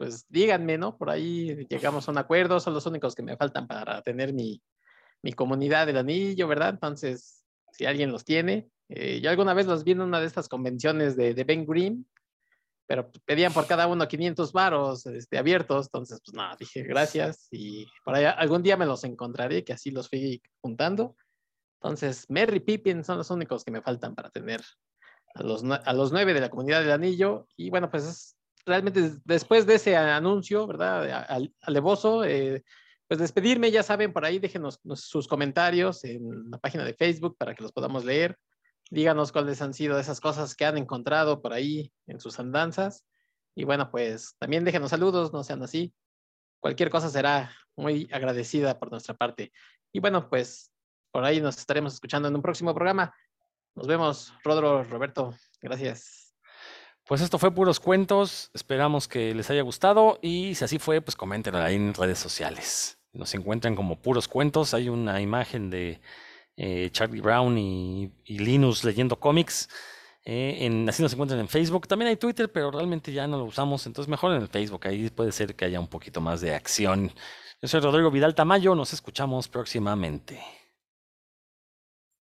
pues 0.00 0.24
díganme, 0.30 0.78
¿no? 0.78 0.96
Por 0.96 1.10
ahí 1.10 1.66
llegamos 1.68 2.08
a 2.08 2.10
un 2.10 2.16
acuerdo, 2.16 2.58
son 2.58 2.72
los 2.72 2.86
únicos 2.86 3.14
que 3.14 3.22
me 3.22 3.36
faltan 3.36 3.66
para 3.66 4.00
tener 4.00 4.32
mi, 4.32 4.62
mi 5.20 5.34
comunidad 5.34 5.86
del 5.86 5.98
anillo, 5.98 6.48
¿verdad? 6.48 6.70
Entonces, 6.70 7.44
si 7.70 7.84
alguien 7.84 8.10
los 8.10 8.24
tiene, 8.24 8.70
eh, 8.88 9.20
yo 9.20 9.28
alguna 9.28 9.52
vez 9.52 9.66
los 9.66 9.84
vi 9.84 9.92
en 9.92 10.00
una 10.00 10.18
de 10.18 10.24
estas 10.24 10.48
convenciones 10.48 11.18
de, 11.18 11.34
de 11.34 11.44
Ben 11.44 11.66
Grimm, 11.66 12.06
pero 12.86 13.10
pedían 13.26 13.52
por 13.52 13.66
cada 13.66 13.88
uno 13.88 14.08
500 14.08 14.54
varos 14.54 15.04
este, 15.04 15.36
abiertos, 15.36 15.88
entonces, 15.88 16.18
pues 16.24 16.34
nada, 16.34 16.56
dije 16.58 16.82
gracias 16.82 17.48
y 17.50 17.86
por 18.02 18.14
ahí 18.14 18.24
algún 18.24 18.62
día 18.62 18.78
me 18.78 18.86
los 18.86 19.04
encontraré, 19.04 19.64
que 19.64 19.74
así 19.74 19.90
los 19.90 20.08
fui 20.08 20.40
juntando. 20.62 21.14
Entonces, 21.82 22.24
Merry 22.30 22.60
Pippin 22.60 23.04
son 23.04 23.18
los 23.18 23.30
únicos 23.30 23.64
que 23.64 23.70
me 23.70 23.82
faltan 23.82 24.14
para 24.14 24.30
tener 24.30 24.62
a 25.34 25.42
los, 25.42 25.62
a 25.62 25.92
los 25.92 26.10
nueve 26.10 26.32
de 26.32 26.40
la 26.40 26.48
comunidad 26.48 26.80
del 26.80 26.92
anillo. 26.92 27.46
Y 27.54 27.68
bueno, 27.68 27.90
pues 27.90 28.04
es- 28.06 28.39
realmente 28.66 29.00
des- 29.02 29.24
después 29.24 29.66
de 29.66 29.74
ese 29.76 29.96
anuncio, 29.96 30.66
¿verdad? 30.66 31.26
al- 31.28 31.54
Alevoso, 31.62 32.24
eh, 32.24 32.64
pues 33.08 33.18
despedirme, 33.20 33.70
ya 33.70 33.82
saben, 33.82 34.12
por 34.12 34.24
ahí 34.24 34.38
déjenos 34.38 34.78
nos- 34.84 35.00
sus 35.02 35.26
comentarios 35.26 36.04
en 36.04 36.50
la 36.50 36.58
página 36.58 36.84
de 36.84 36.94
Facebook 36.94 37.36
para 37.38 37.54
que 37.54 37.62
los 37.62 37.72
podamos 37.72 38.04
leer. 38.04 38.38
Díganos 38.90 39.32
cuáles 39.32 39.62
han 39.62 39.72
sido 39.74 39.98
esas 39.98 40.20
cosas 40.20 40.54
que 40.54 40.64
han 40.64 40.76
encontrado 40.78 41.40
por 41.42 41.52
ahí 41.52 41.92
en 42.06 42.20
sus 42.20 42.38
andanzas. 42.40 43.04
Y 43.54 43.64
bueno, 43.64 43.90
pues 43.90 44.36
también 44.38 44.64
déjenos 44.64 44.90
saludos, 44.90 45.32
no 45.32 45.42
sean 45.44 45.62
así. 45.62 45.92
Cualquier 46.60 46.90
cosa 46.90 47.08
será 47.08 47.50
muy 47.76 48.08
agradecida 48.12 48.78
por 48.78 48.90
nuestra 48.90 49.14
parte. 49.14 49.52
Y 49.92 50.00
bueno, 50.00 50.28
pues 50.28 50.72
por 51.12 51.24
ahí 51.24 51.40
nos 51.40 51.56
estaremos 51.58 51.94
escuchando 51.94 52.28
en 52.28 52.36
un 52.36 52.42
próximo 52.42 52.74
programa. 52.74 53.14
Nos 53.74 53.86
vemos, 53.86 54.32
Rodro, 54.44 54.84
Roberto. 54.84 55.34
Gracias. 55.60 56.19
Pues 57.10 57.22
esto 57.22 57.40
fue 57.40 57.50
puros 57.50 57.80
cuentos. 57.80 58.52
Esperamos 58.54 59.08
que 59.08 59.34
les 59.34 59.50
haya 59.50 59.62
gustado 59.62 60.20
y 60.22 60.54
si 60.54 60.64
así 60.64 60.78
fue, 60.78 61.00
pues 61.00 61.16
comenten 61.16 61.56
ahí 61.56 61.74
en 61.74 61.92
redes 61.92 62.20
sociales. 62.20 63.00
Nos 63.12 63.34
encuentran 63.34 63.74
como 63.74 64.00
puros 64.00 64.28
cuentos. 64.28 64.74
Hay 64.74 64.88
una 64.88 65.20
imagen 65.20 65.70
de 65.70 66.00
eh, 66.56 66.88
Charlie 66.92 67.20
Brown 67.20 67.58
y, 67.58 68.12
y 68.24 68.38
Linus 68.38 68.84
leyendo 68.84 69.18
cómics. 69.18 69.68
eh, 70.24 70.58
en, 70.60 70.88
así 70.88 71.02
nos 71.02 71.12
encuentran 71.12 71.40
en 71.40 71.48
Facebook. 71.48 71.88
También 71.88 72.10
hay 72.10 72.16
Twitter, 72.16 72.48
pero 72.52 72.70
realmente 72.70 73.12
ya 73.12 73.26
no 73.26 73.38
lo 73.38 73.44
usamos. 73.44 73.86
Entonces 73.88 74.08
mejor 74.08 74.32
en 74.36 74.42
el 74.42 74.48
Facebook. 74.48 74.86
Ahí 74.86 75.10
puede 75.10 75.32
ser 75.32 75.56
que 75.56 75.64
haya 75.64 75.80
un 75.80 75.88
poquito 75.88 76.20
más 76.20 76.40
de 76.40 76.54
acción. 76.54 77.12
Yo 77.60 77.66
soy 77.66 77.80
Rodrigo 77.80 78.12
Vidal 78.12 78.36
Tamayo. 78.36 78.76
Nos 78.76 78.92
escuchamos 78.92 79.48
próximamente. 79.48 80.40